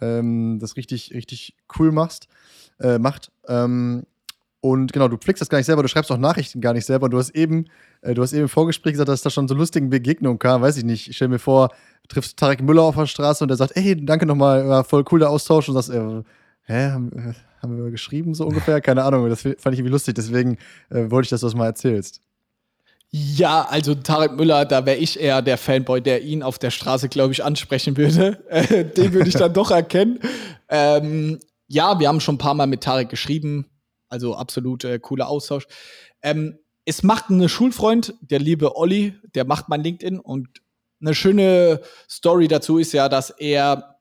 ähm, 0.00 0.58
das 0.60 0.76
richtig, 0.76 1.12
richtig 1.14 1.56
cool 1.78 1.92
machst, 1.92 2.28
äh, 2.78 2.98
macht. 2.98 3.30
Ähm, 3.48 4.04
und 4.64 4.92
genau, 4.92 5.08
du 5.08 5.16
pflegst 5.16 5.40
das 5.40 5.48
gar 5.48 5.58
nicht 5.58 5.66
selber, 5.66 5.82
du 5.82 5.88
schreibst 5.88 6.12
auch 6.12 6.18
Nachrichten 6.18 6.60
gar 6.60 6.72
nicht 6.72 6.86
selber. 6.86 7.06
Und 7.06 7.10
du 7.10 7.18
hast 7.18 7.30
eben, 7.30 7.66
äh, 8.00 8.14
du 8.14 8.22
hast 8.22 8.32
eben 8.32 8.42
im 8.42 8.48
Vorgespräch 8.48 8.92
gesagt, 8.92 9.08
dass 9.08 9.20
da 9.20 9.28
schon 9.28 9.48
so 9.48 9.56
lustigen 9.56 9.90
Begegnungen 9.90 10.38
kam. 10.38 10.62
Weiß 10.62 10.76
ich 10.76 10.84
nicht. 10.84 11.08
Ich 11.10 11.16
stell 11.16 11.26
mir 11.26 11.40
vor, 11.40 11.70
triffst 12.08 12.36
Tarek 12.38 12.62
Müller 12.62 12.82
auf 12.82 12.94
der 12.94 13.06
Straße 13.06 13.42
und 13.42 13.48
der 13.48 13.56
sagt, 13.56 13.76
ey, 13.76 13.96
danke 14.06 14.24
nochmal, 14.24 14.68
war 14.68 14.84
voll 14.84 15.04
cool 15.10 15.18
der 15.18 15.30
Austausch. 15.30 15.68
Und 15.68 15.74
sagst, 15.74 15.90
äh, 15.90 16.22
hä, 16.62 16.90
haben, 16.90 17.10
äh, 17.10 17.32
haben, 17.60 17.76
wir 17.76 17.90
geschrieben 17.90 18.34
so 18.36 18.46
ungefähr? 18.46 18.80
Keine 18.80 19.02
Ahnung. 19.02 19.28
Das 19.28 19.42
fand 19.42 19.56
ich 19.56 19.64
irgendwie 19.64 19.90
lustig. 19.90 20.14
Deswegen 20.14 20.58
äh, 20.90 21.10
wollte 21.10 21.26
ich, 21.26 21.30
dass 21.30 21.40
du 21.40 21.48
das 21.48 21.56
mal 21.56 21.66
erzählst. 21.66 22.20
Ja, 23.10 23.66
also 23.68 23.96
Tarek 23.96 24.36
Müller, 24.36 24.64
da 24.64 24.86
wäre 24.86 24.98
ich 24.98 25.18
eher 25.18 25.42
der 25.42 25.58
Fanboy, 25.58 26.00
der 26.00 26.22
ihn 26.22 26.44
auf 26.44 26.60
der 26.60 26.70
Straße, 26.70 27.08
glaube 27.08 27.32
ich, 27.32 27.42
ansprechen 27.42 27.96
würde. 27.96 28.38
Den 28.96 29.12
würde 29.12 29.28
ich 29.28 29.34
dann 29.34 29.52
doch 29.52 29.72
erkennen. 29.72 30.20
Ähm, 30.68 31.40
ja, 31.66 31.98
wir 31.98 32.06
haben 32.06 32.20
schon 32.20 32.36
ein 32.36 32.38
paar 32.38 32.54
Mal 32.54 32.68
mit 32.68 32.82
Tarek 32.82 33.08
geschrieben 33.08 33.66
also 34.12 34.36
absolut 34.36 34.84
äh, 34.84 34.98
cooler 34.98 35.28
Austausch. 35.28 35.66
Ähm, 36.22 36.58
es 36.84 37.02
macht 37.02 37.30
eine 37.30 37.48
Schulfreund, 37.48 38.14
der 38.20 38.38
liebe 38.38 38.76
Olli, 38.76 39.14
der 39.34 39.44
macht 39.44 39.68
mein 39.68 39.82
LinkedIn 39.82 40.18
und 40.20 40.48
eine 41.00 41.14
schöne 41.14 41.80
Story 42.08 42.46
dazu 42.46 42.78
ist 42.78 42.92
ja, 42.92 43.08
dass 43.08 43.30
er, 43.30 43.98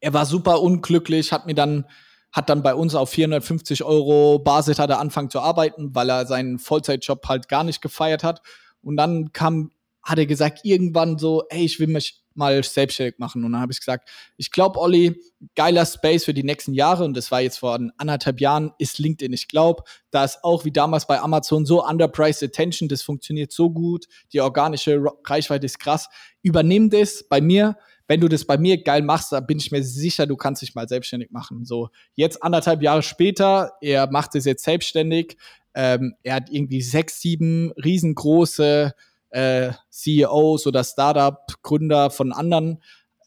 er 0.00 0.12
war 0.12 0.26
super 0.26 0.60
unglücklich, 0.62 1.32
hat 1.32 1.46
mir 1.46 1.54
dann, 1.54 1.86
hat 2.32 2.48
dann 2.48 2.62
bei 2.62 2.74
uns 2.74 2.94
auf 2.94 3.10
450 3.10 3.82
Euro 3.82 4.38
Basis 4.38 4.78
hat 4.78 4.90
er 4.90 5.00
angefangen 5.00 5.30
zu 5.30 5.40
arbeiten, 5.40 5.94
weil 5.94 6.10
er 6.10 6.26
seinen 6.26 6.58
Vollzeitjob 6.58 7.26
halt 7.26 7.48
gar 7.48 7.64
nicht 7.64 7.80
gefeiert 7.80 8.22
hat. 8.22 8.42
Und 8.82 8.96
dann 8.96 9.32
kam, 9.32 9.72
hat 10.02 10.18
er 10.18 10.26
gesagt, 10.26 10.60
irgendwann 10.64 11.18
so, 11.18 11.44
ey, 11.48 11.64
ich 11.64 11.80
will 11.80 11.88
mich 11.88 12.22
mal 12.36 12.62
selbstständig 12.62 13.18
machen. 13.18 13.44
Und 13.44 13.52
dann 13.52 13.60
habe 13.60 13.72
ich 13.72 13.78
gesagt, 13.78 14.08
ich 14.36 14.50
glaube, 14.50 14.78
Olli, 14.78 15.20
geiler 15.54 15.86
Space 15.86 16.24
für 16.24 16.34
die 16.34 16.42
nächsten 16.44 16.72
Jahre. 16.72 17.04
Und 17.04 17.16
das 17.16 17.30
war 17.30 17.40
jetzt 17.40 17.58
vor 17.58 17.78
anderthalb 17.96 18.40
Jahren, 18.40 18.72
ist 18.78 18.98
LinkedIn. 18.98 19.32
Ich 19.32 19.48
glaube, 19.48 19.82
da 20.10 20.24
ist 20.24 20.42
auch 20.42 20.64
wie 20.64 20.72
damals 20.72 21.06
bei 21.06 21.20
Amazon 21.20 21.66
so 21.66 21.84
underpriced 21.84 22.42
attention. 22.42 22.88
Das 22.88 23.02
funktioniert 23.02 23.52
so 23.52 23.70
gut. 23.70 24.06
Die 24.32 24.40
organische 24.40 25.02
Reichweite 25.24 25.66
ist 25.66 25.78
krass. 25.78 26.08
Übernimm 26.42 26.90
das 26.90 27.26
bei 27.28 27.40
mir. 27.40 27.76
Wenn 28.08 28.20
du 28.20 28.28
das 28.28 28.44
bei 28.44 28.56
mir 28.56 28.82
geil 28.82 29.02
machst, 29.02 29.32
dann 29.32 29.46
bin 29.46 29.58
ich 29.58 29.72
mir 29.72 29.82
sicher, 29.82 30.26
du 30.26 30.36
kannst 30.36 30.62
dich 30.62 30.74
mal 30.74 30.88
selbstständig 30.88 31.32
machen. 31.32 31.64
So, 31.64 31.88
jetzt 32.14 32.42
anderthalb 32.42 32.82
Jahre 32.82 33.02
später, 33.02 33.72
er 33.80 34.10
macht 34.10 34.36
es 34.36 34.44
jetzt 34.44 34.64
selbstständig. 34.64 35.36
Ähm, 35.74 36.14
er 36.22 36.36
hat 36.36 36.50
irgendwie 36.50 36.82
sechs, 36.82 37.20
sieben 37.20 37.72
riesengroße 37.72 38.94
äh, 39.30 39.72
CEOs 39.90 40.66
oder 40.66 40.84
Startup-Gründer 40.84 42.10
von 42.10 42.32
anderen 42.32 42.82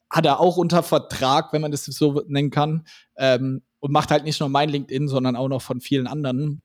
hat 0.09 0.25
er 0.25 0.39
auch 0.39 0.57
unter 0.57 0.81
Vertrag, 0.81 1.53
wenn 1.53 1.61
man 1.61 1.71
das 1.71 1.85
so 1.85 2.23
nennen 2.27 2.49
kann, 2.49 2.85
ähm, 3.17 3.61
und 3.79 3.91
macht 3.91 4.11
halt 4.11 4.23
nicht 4.23 4.39
nur 4.39 4.49
mein 4.49 4.69
LinkedIn, 4.69 5.07
sondern 5.07 5.35
auch 5.35 5.47
noch 5.47 5.61
von 5.61 5.81
vielen 5.81 6.07
anderen. 6.07 6.61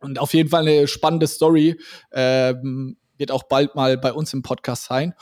Und 0.00 0.18
auf 0.18 0.34
jeden 0.34 0.48
Fall 0.48 0.62
eine 0.66 0.88
spannende 0.88 1.26
Story. 1.26 1.78
Ähm, 2.12 2.96
wird 3.18 3.30
auch 3.30 3.44
bald 3.44 3.74
mal 3.74 3.96
bei 3.96 4.12
uns 4.12 4.32
im 4.32 4.42
Podcast 4.42 4.84
sein. 4.84 5.14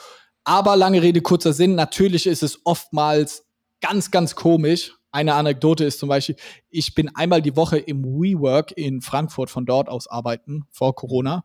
Aber 0.44 0.76
lange 0.76 1.02
Rede, 1.02 1.20
kurzer 1.20 1.52
Sinn. 1.52 1.74
Natürlich 1.74 2.26
ist 2.26 2.42
es 2.42 2.60
oftmals 2.64 3.46
ganz, 3.80 4.10
ganz 4.10 4.34
komisch. 4.34 4.94
Eine 5.10 5.34
Anekdote 5.34 5.84
ist 5.84 6.00
zum 6.00 6.08
Beispiel, 6.08 6.36
ich 6.70 6.94
bin 6.94 7.14
einmal 7.14 7.40
die 7.40 7.56
Woche 7.56 7.78
im 7.78 8.04
WeWork 8.04 8.72
in 8.76 9.00
Frankfurt 9.00 9.48
von 9.48 9.64
dort 9.64 9.88
aus 9.88 10.08
arbeiten, 10.08 10.64
vor 10.70 10.94
Corona. 10.94 11.44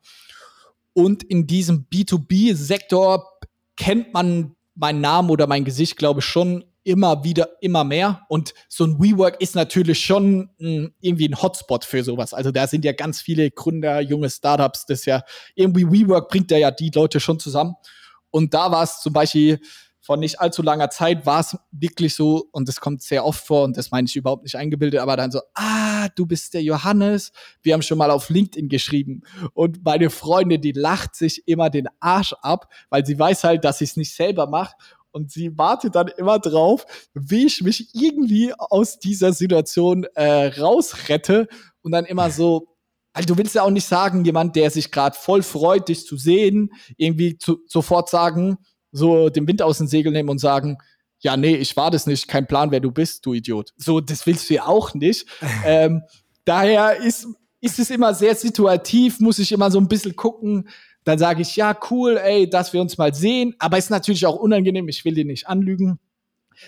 Und 0.93 1.23
in 1.23 1.47
diesem 1.47 1.85
B2B-Sektor 1.85 3.25
kennt 3.75 4.13
man 4.13 4.55
meinen 4.75 5.01
Namen 5.01 5.29
oder 5.29 5.47
mein 5.47 5.65
Gesicht, 5.65 5.97
glaube 5.97 6.19
ich, 6.21 6.25
schon 6.25 6.63
immer 6.83 7.23
wieder, 7.23 7.49
immer 7.61 7.83
mehr. 7.83 8.25
Und 8.29 8.53
so 8.67 8.85
ein 8.85 8.99
WeWork 8.99 9.41
ist 9.41 9.55
natürlich 9.55 9.99
schon 9.99 10.49
mh, 10.57 10.67
hm, 10.67 10.93
irgendwie 11.01 11.27
ein 11.27 11.41
Hotspot 11.41 11.85
für 11.85 12.03
sowas. 12.03 12.33
Also 12.33 12.51
da 12.51 12.67
sind 12.67 12.85
ja 12.85 12.93
ganz 12.93 13.21
viele 13.21 13.51
Gründer, 13.51 14.01
junge 14.01 14.29
Startups. 14.29 14.85
Das 14.85 15.05
ja 15.05 15.23
irgendwie 15.55 15.85
WeWork 15.85 16.29
bringt 16.29 16.51
da 16.51 16.57
ja 16.57 16.71
die 16.71 16.89
Leute 16.89 17.19
schon 17.19 17.39
zusammen. 17.39 17.75
Und 18.31 18.53
da 18.53 18.71
war 18.71 18.83
es 18.83 19.01
zum 19.01 19.13
Beispiel 19.13 19.59
vor 20.09 20.17
nicht 20.17 20.41
allzu 20.41 20.63
langer 20.63 20.89
Zeit 20.89 21.27
war 21.27 21.41
es 21.41 21.55
wirklich 21.69 22.15
so, 22.15 22.47
und 22.51 22.67
das 22.67 22.81
kommt 22.81 23.03
sehr 23.03 23.23
oft 23.23 23.45
vor, 23.45 23.63
und 23.65 23.77
das 23.77 23.91
meine 23.91 24.07
ich 24.07 24.15
überhaupt 24.15 24.41
nicht 24.41 24.55
eingebildet, 24.55 25.01
aber 25.01 25.15
dann 25.15 25.29
so, 25.29 25.39
ah, 25.53 26.07
du 26.15 26.25
bist 26.25 26.55
der 26.55 26.63
Johannes. 26.63 27.31
Wir 27.61 27.75
haben 27.75 27.83
schon 27.83 27.99
mal 27.99 28.09
auf 28.09 28.27
LinkedIn 28.31 28.69
geschrieben. 28.69 29.21
Und 29.53 29.85
meine 29.85 30.09
Freundin, 30.09 30.61
die 30.61 30.71
lacht 30.71 31.15
sich 31.15 31.47
immer 31.47 31.69
den 31.69 31.87
Arsch 31.99 32.33
ab, 32.41 32.73
weil 32.89 33.05
sie 33.05 33.19
weiß 33.19 33.43
halt, 33.43 33.63
dass 33.63 33.81
ich 33.81 33.91
es 33.91 33.97
nicht 33.97 34.15
selber 34.15 34.47
mache. 34.47 34.73
Und 35.11 35.29
sie 35.29 35.55
wartet 35.55 35.93
dann 35.93 36.07
immer 36.07 36.39
drauf, 36.39 36.87
wie 37.13 37.45
ich 37.45 37.61
mich 37.61 37.89
irgendwie 37.93 38.51
aus 38.57 38.97
dieser 38.97 39.31
Situation 39.31 40.07
äh, 40.15 40.59
rausrette 40.59 41.47
und 41.83 41.91
dann 41.91 42.05
immer 42.05 42.31
so, 42.31 42.75
also 43.13 43.27
du 43.27 43.37
willst 43.37 43.53
ja 43.53 43.61
auch 43.61 43.69
nicht 43.69 43.87
sagen, 43.87 44.25
jemand, 44.25 44.55
der 44.55 44.71
sich 44.71 44.89
gerade 44.89 45.15
voll 45.15 45.43
freut, 45.43 45.87
dich 45.87 46.07
zu 46.07 46.17
sehen, 46.17 46.71
irgendwie 46.97 47.37
zu, 47.37 47.59
sofort 47.67 48.09
sagen, 48.09 48.57
so 48.91 49.29
den 49.29 49.47
Wind 49.47 49.61
aus 49.61 49.77
den 49.77 49.87
Segeln 49.87 50.13
nehmen 50.13 50.29
und 50.29 50.39
sagen, 50.39 50.77
ja, 51.19 51.35
nee, 51.35 51.55
ich 51.55 51.75
war 51.75 51.91
das 51.91 52.07
nicht, 52.07 52.27
kein 52.27 52.47
Plan, 52.47 52.71
wer 52.71 52.79
du 52.79 52.91
bist, 52.91 53.25
du 53.25 53.33
Idiot. 53.33 53.73
So, 53.77 53.99
das 53.99 54.25
willst 54.25 54.49
du 54.49 54.55
ja 54.55 54.65
auch 54.65 54.93
nicht. 54.93 55.25
ähm, 55.65 56.01
daher 56.45 56.97
ist, 56.97 57.27
ist 57.61 57.79
es 57.79 57.89
immer 57.89 58.13
sehr 58.13 58.35
situativ, 58.35 59.19
muss 59.19 59.39
ich 59.39 59.51
immer 59.51 59.69
so 59.69 59.79
ein 59.79 59.87
bisschen 59.87 60.15
gucken. 60.15 60.69
Dann 61.03 61.19
sage 61.19 61.41
ich, 61.41 61.55
ja, 61.55 61.77
cool, 61.89 62.17
ey, 62.17 62.49
dass 62.49 62.73
wir 62.73 62.81
uns 62.81 62.97
mal 62.97 63.13
sehen. 63.13 63.55
Aber 63.59 63.77
ist 63.77 63.89
natürlich 63.89 64.25
auch 64.25 64.35
unangenehm, 64.35 64.87
ich 64.87 65.03
will 65.03 65.13
dir 65.13 65.25
nicht 65.25 65.47
anlügen. 65.47 65.99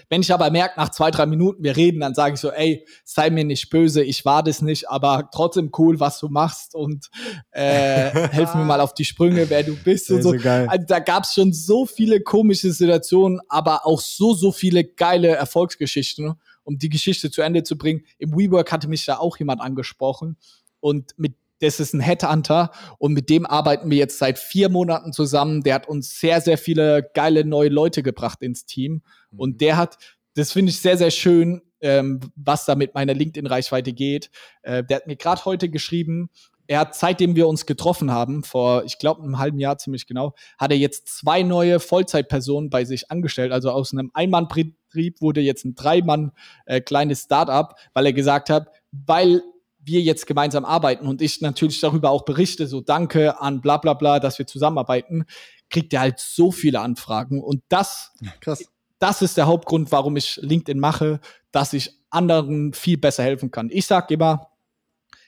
Wenn 0.10 0.22
ich 0.22 0.34
aber 0.34 0.50
merke, 0.52 0.80
nach 0.80 0.90
zwei, 0.90 1.12
drei 1.12 1.26
Minuten, 1.26 1.64
wir 1.64 1.76
reden, 1.76 2.00
dann 2.00 2.16
sage 2.16 2.36
ich 2.36 2.40
so, 2.40 2.52
ey, 2.52 2.86
sei 3.04 3.30
mir 3.30 3.44
nicht 3.44 3.70
böse, 3.70 4.04
ich 4.04 4.26
war 4.26 4.44
das 4.44 4.62
nicht, 4.62 4.90
aber 4.90 5.30
trotzdem 5.34 5.72
cool, 5.78 6.00
was 6.00 6.20
du 6.20 6.30
machst 6.30 6.76
und 6.76 7.10
äh, 7.52 8.10
helf 8.32 8.56
mir 8.56 8.66
mal 8.66 8.82
auf 8.82 8.94
die 8.94 9.06
Sprünge, 9.06 9.50
wer 9.50 9.64
du 9.64 9.76
bist 9.76 10.10
und 10.12 10.22
so. 10.22 10.38
so 10.38 10.50
also, 10.50 10.86
da 10.88 11.00
gab 11.00 11.24
es 11.24 11.34
schon 11.34 11.54
so 11.54 11.86
viele 11.86 12.22
komische 12.22 12.72
Situationen, 12.72 13.40
aber 13.50 13.86
auch 13.86 14.02
so, 14.02 14.34
so 14.34 14.52
viele 14.52 14.84
geile 14.84 15.30
Erfolgsgeschichten, 15.30 16.34
um 16.64 16.78
die 16.78 16.90
Geschichte 16.90 17.32
zu 17.32 17.42
Ende 17.42 17.64
zu 17.64 17.78
bringen. 17.78 18.06
Im 18.18 18.34
WeWork 18.34 18.72
hatte 18.72 18.88
mich 18.88 19.06
da 19.06 19.18
auch 19.18 19.38
jemand 19.38 19.62
angesprochen 19.62 20.38
und 20.80 21.14
mit 21.18 21.36
das 21.62 21.80
ist 21.80 21.94
ein 21.94 22.00
Headhunter 22.00 22.72
und 22.98 23.14
mit 23.14 23.30
dem 23.30 23.46
arbeiten 23.46 23.90
wir 23.90 23.98
jetzt 23.98 24.18
seit 24.18 24.40
vier 24.40 24.70
Monaten 24.70 25.14
zusammen. 25.14 25.62
Der 25.62 25.76
hat 25.76 25.88
uns 25.88 26.20
sehr, 26.20 26.42
sehr 26.42 26.58
viele 26.58 27.10
geile 27.14 27.46
neue 27.46 27.70
Leute 27.70 28.04
gebracht 28.04 28.42
ins 28.42 28.66
Team. 28.66 29.04
Und 29.38 29.54
mhm. 29.54 29.58
der 29.60 29.78
hat, 29.78 29.98
das 30.36 30.52
finde 30.52 30.72
ich 30.72 30.80
sehr, 30.80 30.98
sehr 30.98 31.12
schön, 31.12 31.62
ähm, 31.82 32.20
was 32.36 32.66
da 32.66 32.76
mit 32.76 32.96
meiner 32.96 33.14
LinkedIn-Reichweite 33.14 33.94
geht. 33.94 34.32
Äh, 34.64 34.84
der 34.84 34.98
hat 34.98 35.08
mir 35.08 35.16
gerade 35.16 35.46
heute 35.46 35.70
geschrieben, 35.70 36.30
er 36.68 36.80
hat, 36.80 36.96
seitdem 36.96 37.36
wir 37.36 37.48
uns 37.48 37.66
getroffen 37.66 38.12
haben, 38.12 38.44
vor, 38.44 38.86
ich 38.86 38.98
glaube, 38.98 39.22
einem 39.22 39.40
halben 39.40 39.60
Jahr 39.60 39.78
ziemlich 39.78 40.08
genau, 40.08 40.34
hat 40.58 40.72
er 40.72 40.78
jetzt 40.78 41.10
zwei 41.10 41.44
neue 41.44 41.80
Vollzeitpersonen 41.80 42.70
bei 42.70 42.86
sich 42.86 43.12
angestellt. 43.12 43.52
Also 43.52 43.72
aus 43.72 43.92
einem 43.92 44.10
Einmannbetrieb 44.14 45.20
wurde 45.20 45.42
jetzt 45.42 45.66
ein 45.66 45.76
Dreimann 45.76 46.32
äh, 46.66 46.80
kleines 46.80 47.24
Startup, 47.24 47.76
weil 47.94 48.06
er 48.06 48.14
gesagt 48.14 48.50
hat, 48.50 48.70
weil 48.92 49.42
wir 49.84 50.02
jetzt 50.02 50.28
gemeinsam 50.28 50.66
arbeiten 50.66 51.08
und 51.08 51.22
ich 51.22 51.42
natürlich 51.42 51.80
darüber 51.80 52.12
auch 52.12 52.24
berichte, 52.24 52.68
so 52.68 52.82
danke 52.82 53.42
an 53.42 53.62
bla 53.62 53.78
bla 53.78 53.94
bla, 53.94 54.20
dass 54.20 54.40
wir 54.40 54.48
zusammenarbeiten, 54.48 55.26
kriegt 55.70 55.94
er 55.94 56.02
halt 56.02 56.20
so 56.20 56.52
viele 56.52 56.82
Anfragen. 56.82 57.42
Und 57.42 57.64
das 57.70 58.12
Krass 58.42 58.66
das 59.02 59.24
ist 59.24 59.36
der 59.36 59.48
Hauptgrund, 59.48 59.92
warum 59.92 60.16
ich 60.16 60.38
LinkedIn 60.44 60.80
mache, 60.80 61.20
dass 61.52 61.74
ich 61.74 61.98
anderen 62.12 62.72
viel 62.72 62.98
besser 62.98 63.24
helfen 63.24 63.50
kann. 63.50 63.70
Ich 63.72 63.88
sage 63.88 64.14
immer, 64.14 64.52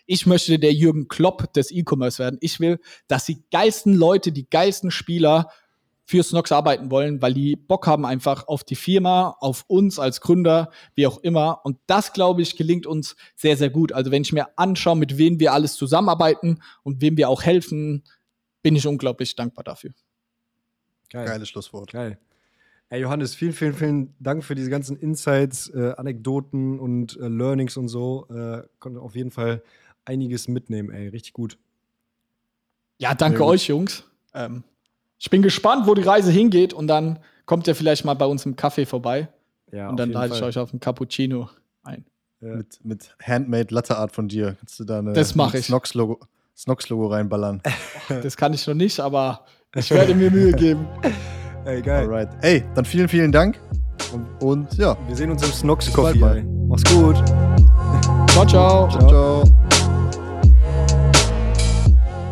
ich 0.05 0.27
möchte 0.27 0.59
der 0.59 0.73
Jürgen 0.73 1.07
Klopp 1.07 1.51
des 1.53 1.71
E-Commerce 1.71 2.19
werden. 2.19 2.37
Ich 2.39 2.59
will, 2.59 2.79
dass 3.07 3.25
die 3.25 3.43
geilsten 3.51 3.95
Leute, 3.95 4.31
die 4.31 4.47
geilsten 4.47 4.91
Spieler 4.91 5.49
für 6.05 6.21
Snox 6.23 6.51
arbeiten 6.51 6.91
wollen, 6.91 7.21
weil 7.21 7.33
die 7.33 7.55
Bock 7.55 7.87
haben 7.87 8.05
einfach 8.05 8.47
auf 8.47 8.63
die 8.63 8.75
Firma, 8.75 9.35
auf 9.39 9.63
uns 9.67 9.99
als 9.99 10.21
Gründer, 10.21 10.69
wie 10.95 11.07
auch 11.07 11.19
immer. 11.19 11.61
Und 11.63 11.77
das, 11.87 12.13
glaube 12.13 12.41
ich, 12.41 12.57
gelingt 12.57 12.85
uns 12.85 13.15
sehr, 13.35 13.55
sehr 13.55 13.69
gut. 13.69 13.93
Also 13.93 14.11
wenn 14.11 14.21
ich 14.21 14.33
mir 14.33 14.47
anschaue, 14.57 14.97
mit 14.97 15.17
wem 15.17 15.39
wir 15.39 15.53
alles 15.53 15.75
zusammenarbeiten 15.75 16.59
und 16.83 17.01
wem 17.01 17.15
wir 17.17 17.29
auch 17.29 17.43
helfen, 17.43 18.03
bin 18.61 18.75
ich 18.75 18.85
unglaublich 18.85 19.35
dankbar 19.35 19.63
dafür. 19.63 19.91
Geil. 21.09 21.25
Geiles 21.25 21.49
Schlusswort. 21.49 21.91
Geil. 21.91 22.17
Ey, 22.89 23.01
Johannes, 23.01 23.33
vielen, 23.33 23.53
vielen, 23.53 23.73
vielen 23.73 24.15
Dank 24.19 24.43
für 24.43 24.55
diese 24.55 24.69
ganzen 24.69 24.97
Insights, 24.97 25.69
äh, 25.69 25.93
Anekdoten 25.97 26.79
und 26.79 27.17
äh, 27.17 27.27
Learnings 27.27 27.77
und 27.77 27.87
so. 27.87 28.27
Äh, 28.29 28.63
konnte 28.79 28.99
auf 28.99 29.15
jeden 29.15 29.31
Fall 29.31 29.63
einiges 30.05 30.47
mitnehmen, 30.47 30.91
ey. 30.91 31.07
Richtig 31.07 31.33
gut. 31.33 31.57
Ja, 32.97 33.15
danke 33.15 33.45
euch, 33.45 33.67
Jungs. 33.67 34.03
Ähm, 34.33 34.63
ich 35.23 35.29
bin 35.29 35.41
gespannt, 35.41 35.87
wo 35.87 35.93
die 35.93 36.01
Reise 36.01 36.31
hingeht 36.31 36.73
und 36.73 36.87
dann 36.87 37.17
kommt 37.45 37.65
ihr 37.65 37.75
vielleicht 37.75 38.03
mal 38.03 38.13
bei 38.13 38.25
uns 38.25 38.45
im 38.45 38.57
Café 38.57 38.85
vorbei. 38.85 39.29
Ja, 39.71 39.87
und 39.87 39.97
dann 39.97 40.11
lade 40.11 40.35
ich 40.35 40.43
euch 40.43 40.57
auf 40.57 40.71
einen 40.73 40.81
Cappuccino 40.81 41.49
ein. 41.81 42.03
Ja. 42.41 42.57
Mit, 42.57 42.83
mit 42.83 43.15
Handmade 43.25 43.73
Latte 43.73 43.97
Art 43.97 44.11
von 44.11 44.27
dir. 44.27 44.57
Kannst 44.59 44.81
du 44.81 44.83
da 44.83 44.99
eine 44.99 45.13
das 45.13 45.33
mache 45.33 45.59
ich. 45.59 45.67
Snox-Logo 45.67 46.19
Snox 46.57 46.91
reinballern? 46.91 47.61
das 48.09 48.35
kann 48.35 48.53
ich 48.53 48.67
noch 48.67 48.73
nicht, 48.73 48.99
aber 48.99 49.45
ich 49.73 49.89
werde 49.91 50.13
mir 50.13 50.29
Mühe 50.29 50.51
geben. 50.51 50.85
Ey, 51.65 51.81
geil. 51.81 52.03
Alright. 52.03 52.29
Ey, 52.41 52.65
dann 52.75 52.83
vielen, 52.83 53.07
vielen 53.07 53.31
Dank. 53.31 53.57
Und, 54.11 54.43
und 54.43 54.73
ja. 54.77 54.97
Wir 55.07 55.15
sehen 55.15 55.31
uns 55.31 55.41
im 55.41 55.53
Snox 55.53 55.91
Coffee. 55.93 56.43
Mach's 56.67 56.83
gut. 56.83 57.15
Ciao, 58.31 58.45
ciao. 58.45 58.89
Ciao, 58.89 59.07
ciao. 59.07 59.43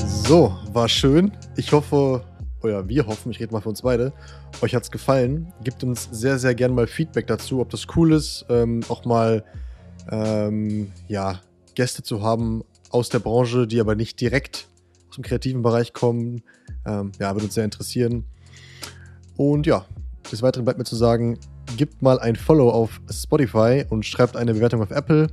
So, 0.06 0.54
war 0.74 0.90
schön. 0.90 1.32
Ich 1.56 1.72
hoffe, 1.72 2.22
oder 2.64 2.88
wir 2.88 3.08
hoffen, 3.08 3.32
ich 3.32 3.40
rede 3.40 3.54
mal 3.54 3.62
für 3.62 3.70
uns 3.70 3.82
beide, 3.82 4.14
euch 4.62 4.76
hat's 4.76 4.92
gefallen. 4.92 5.52
Gebt 5.64 5.84
uns 5.84 6.10
sehr, 6.12 6.38
sehr 6.40 6.56
gerne 6.56 6.74
mal 6.74 6.88
Feedback 6.88 7.28
dazu, 7.28 7.62
ob 7.62 7.70
das 7.70 7.88
cool 7.96 8.14
ist, 8.14 8.46
ähm, 8.50 8.82
auch 8.90 9.06
mal 9.06 9.44
ähm, 10.10 10.92
ja, 11.08 11.42
Gäste 11.76 12.04
zu 12.04 12.22
haben 12.22 12.64
aus 12.90 13.10
der 13.10 13.20
Branche, 13.20 13.68
die 13.68 13.80
aber 13.80 13.96
nicht 13.96 14.20
direkt 14.20 14.68
aus 15.10 15.16
dem 15.16 15.24
kreativen 15.24 15.62
Bereich 15.62 15.94
kommen. 15.94 16.44
Ähm, 16.86 17.12
ja, 17.20 17.34
würde 17.34 17.46
uns 17.46 17.54
sehr 17.54 17.66
interessieren. 17.66 18.26
Und 19.38 19.66
ja, 19.66 19.86
des 20.32 20.42
Weiteren 20.42 20.66
bleibt 20.66 20.80
mir 20.80 20.86
zu 20.86 20.96
sagen, 20.96 21.38
gebt 21.78 22.02
mal 22.02 22.20
ein 22.20 22.36
Follow 22.36 22.70
auf 22.70 23.02
Spotify 23.10 23.86
und 23.90 24.06
schreibt 24.06 24.36
eine 24.36 24.54
Bewertung 24.54 24.82
auf 24.82 24.92
Apple. 24.92 25.28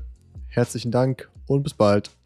Herzlichen 0.49 0.91
Dank 0.91 1.29
und 1.47 1.63
bis 1.63 1.75
bald. 1.75 2.18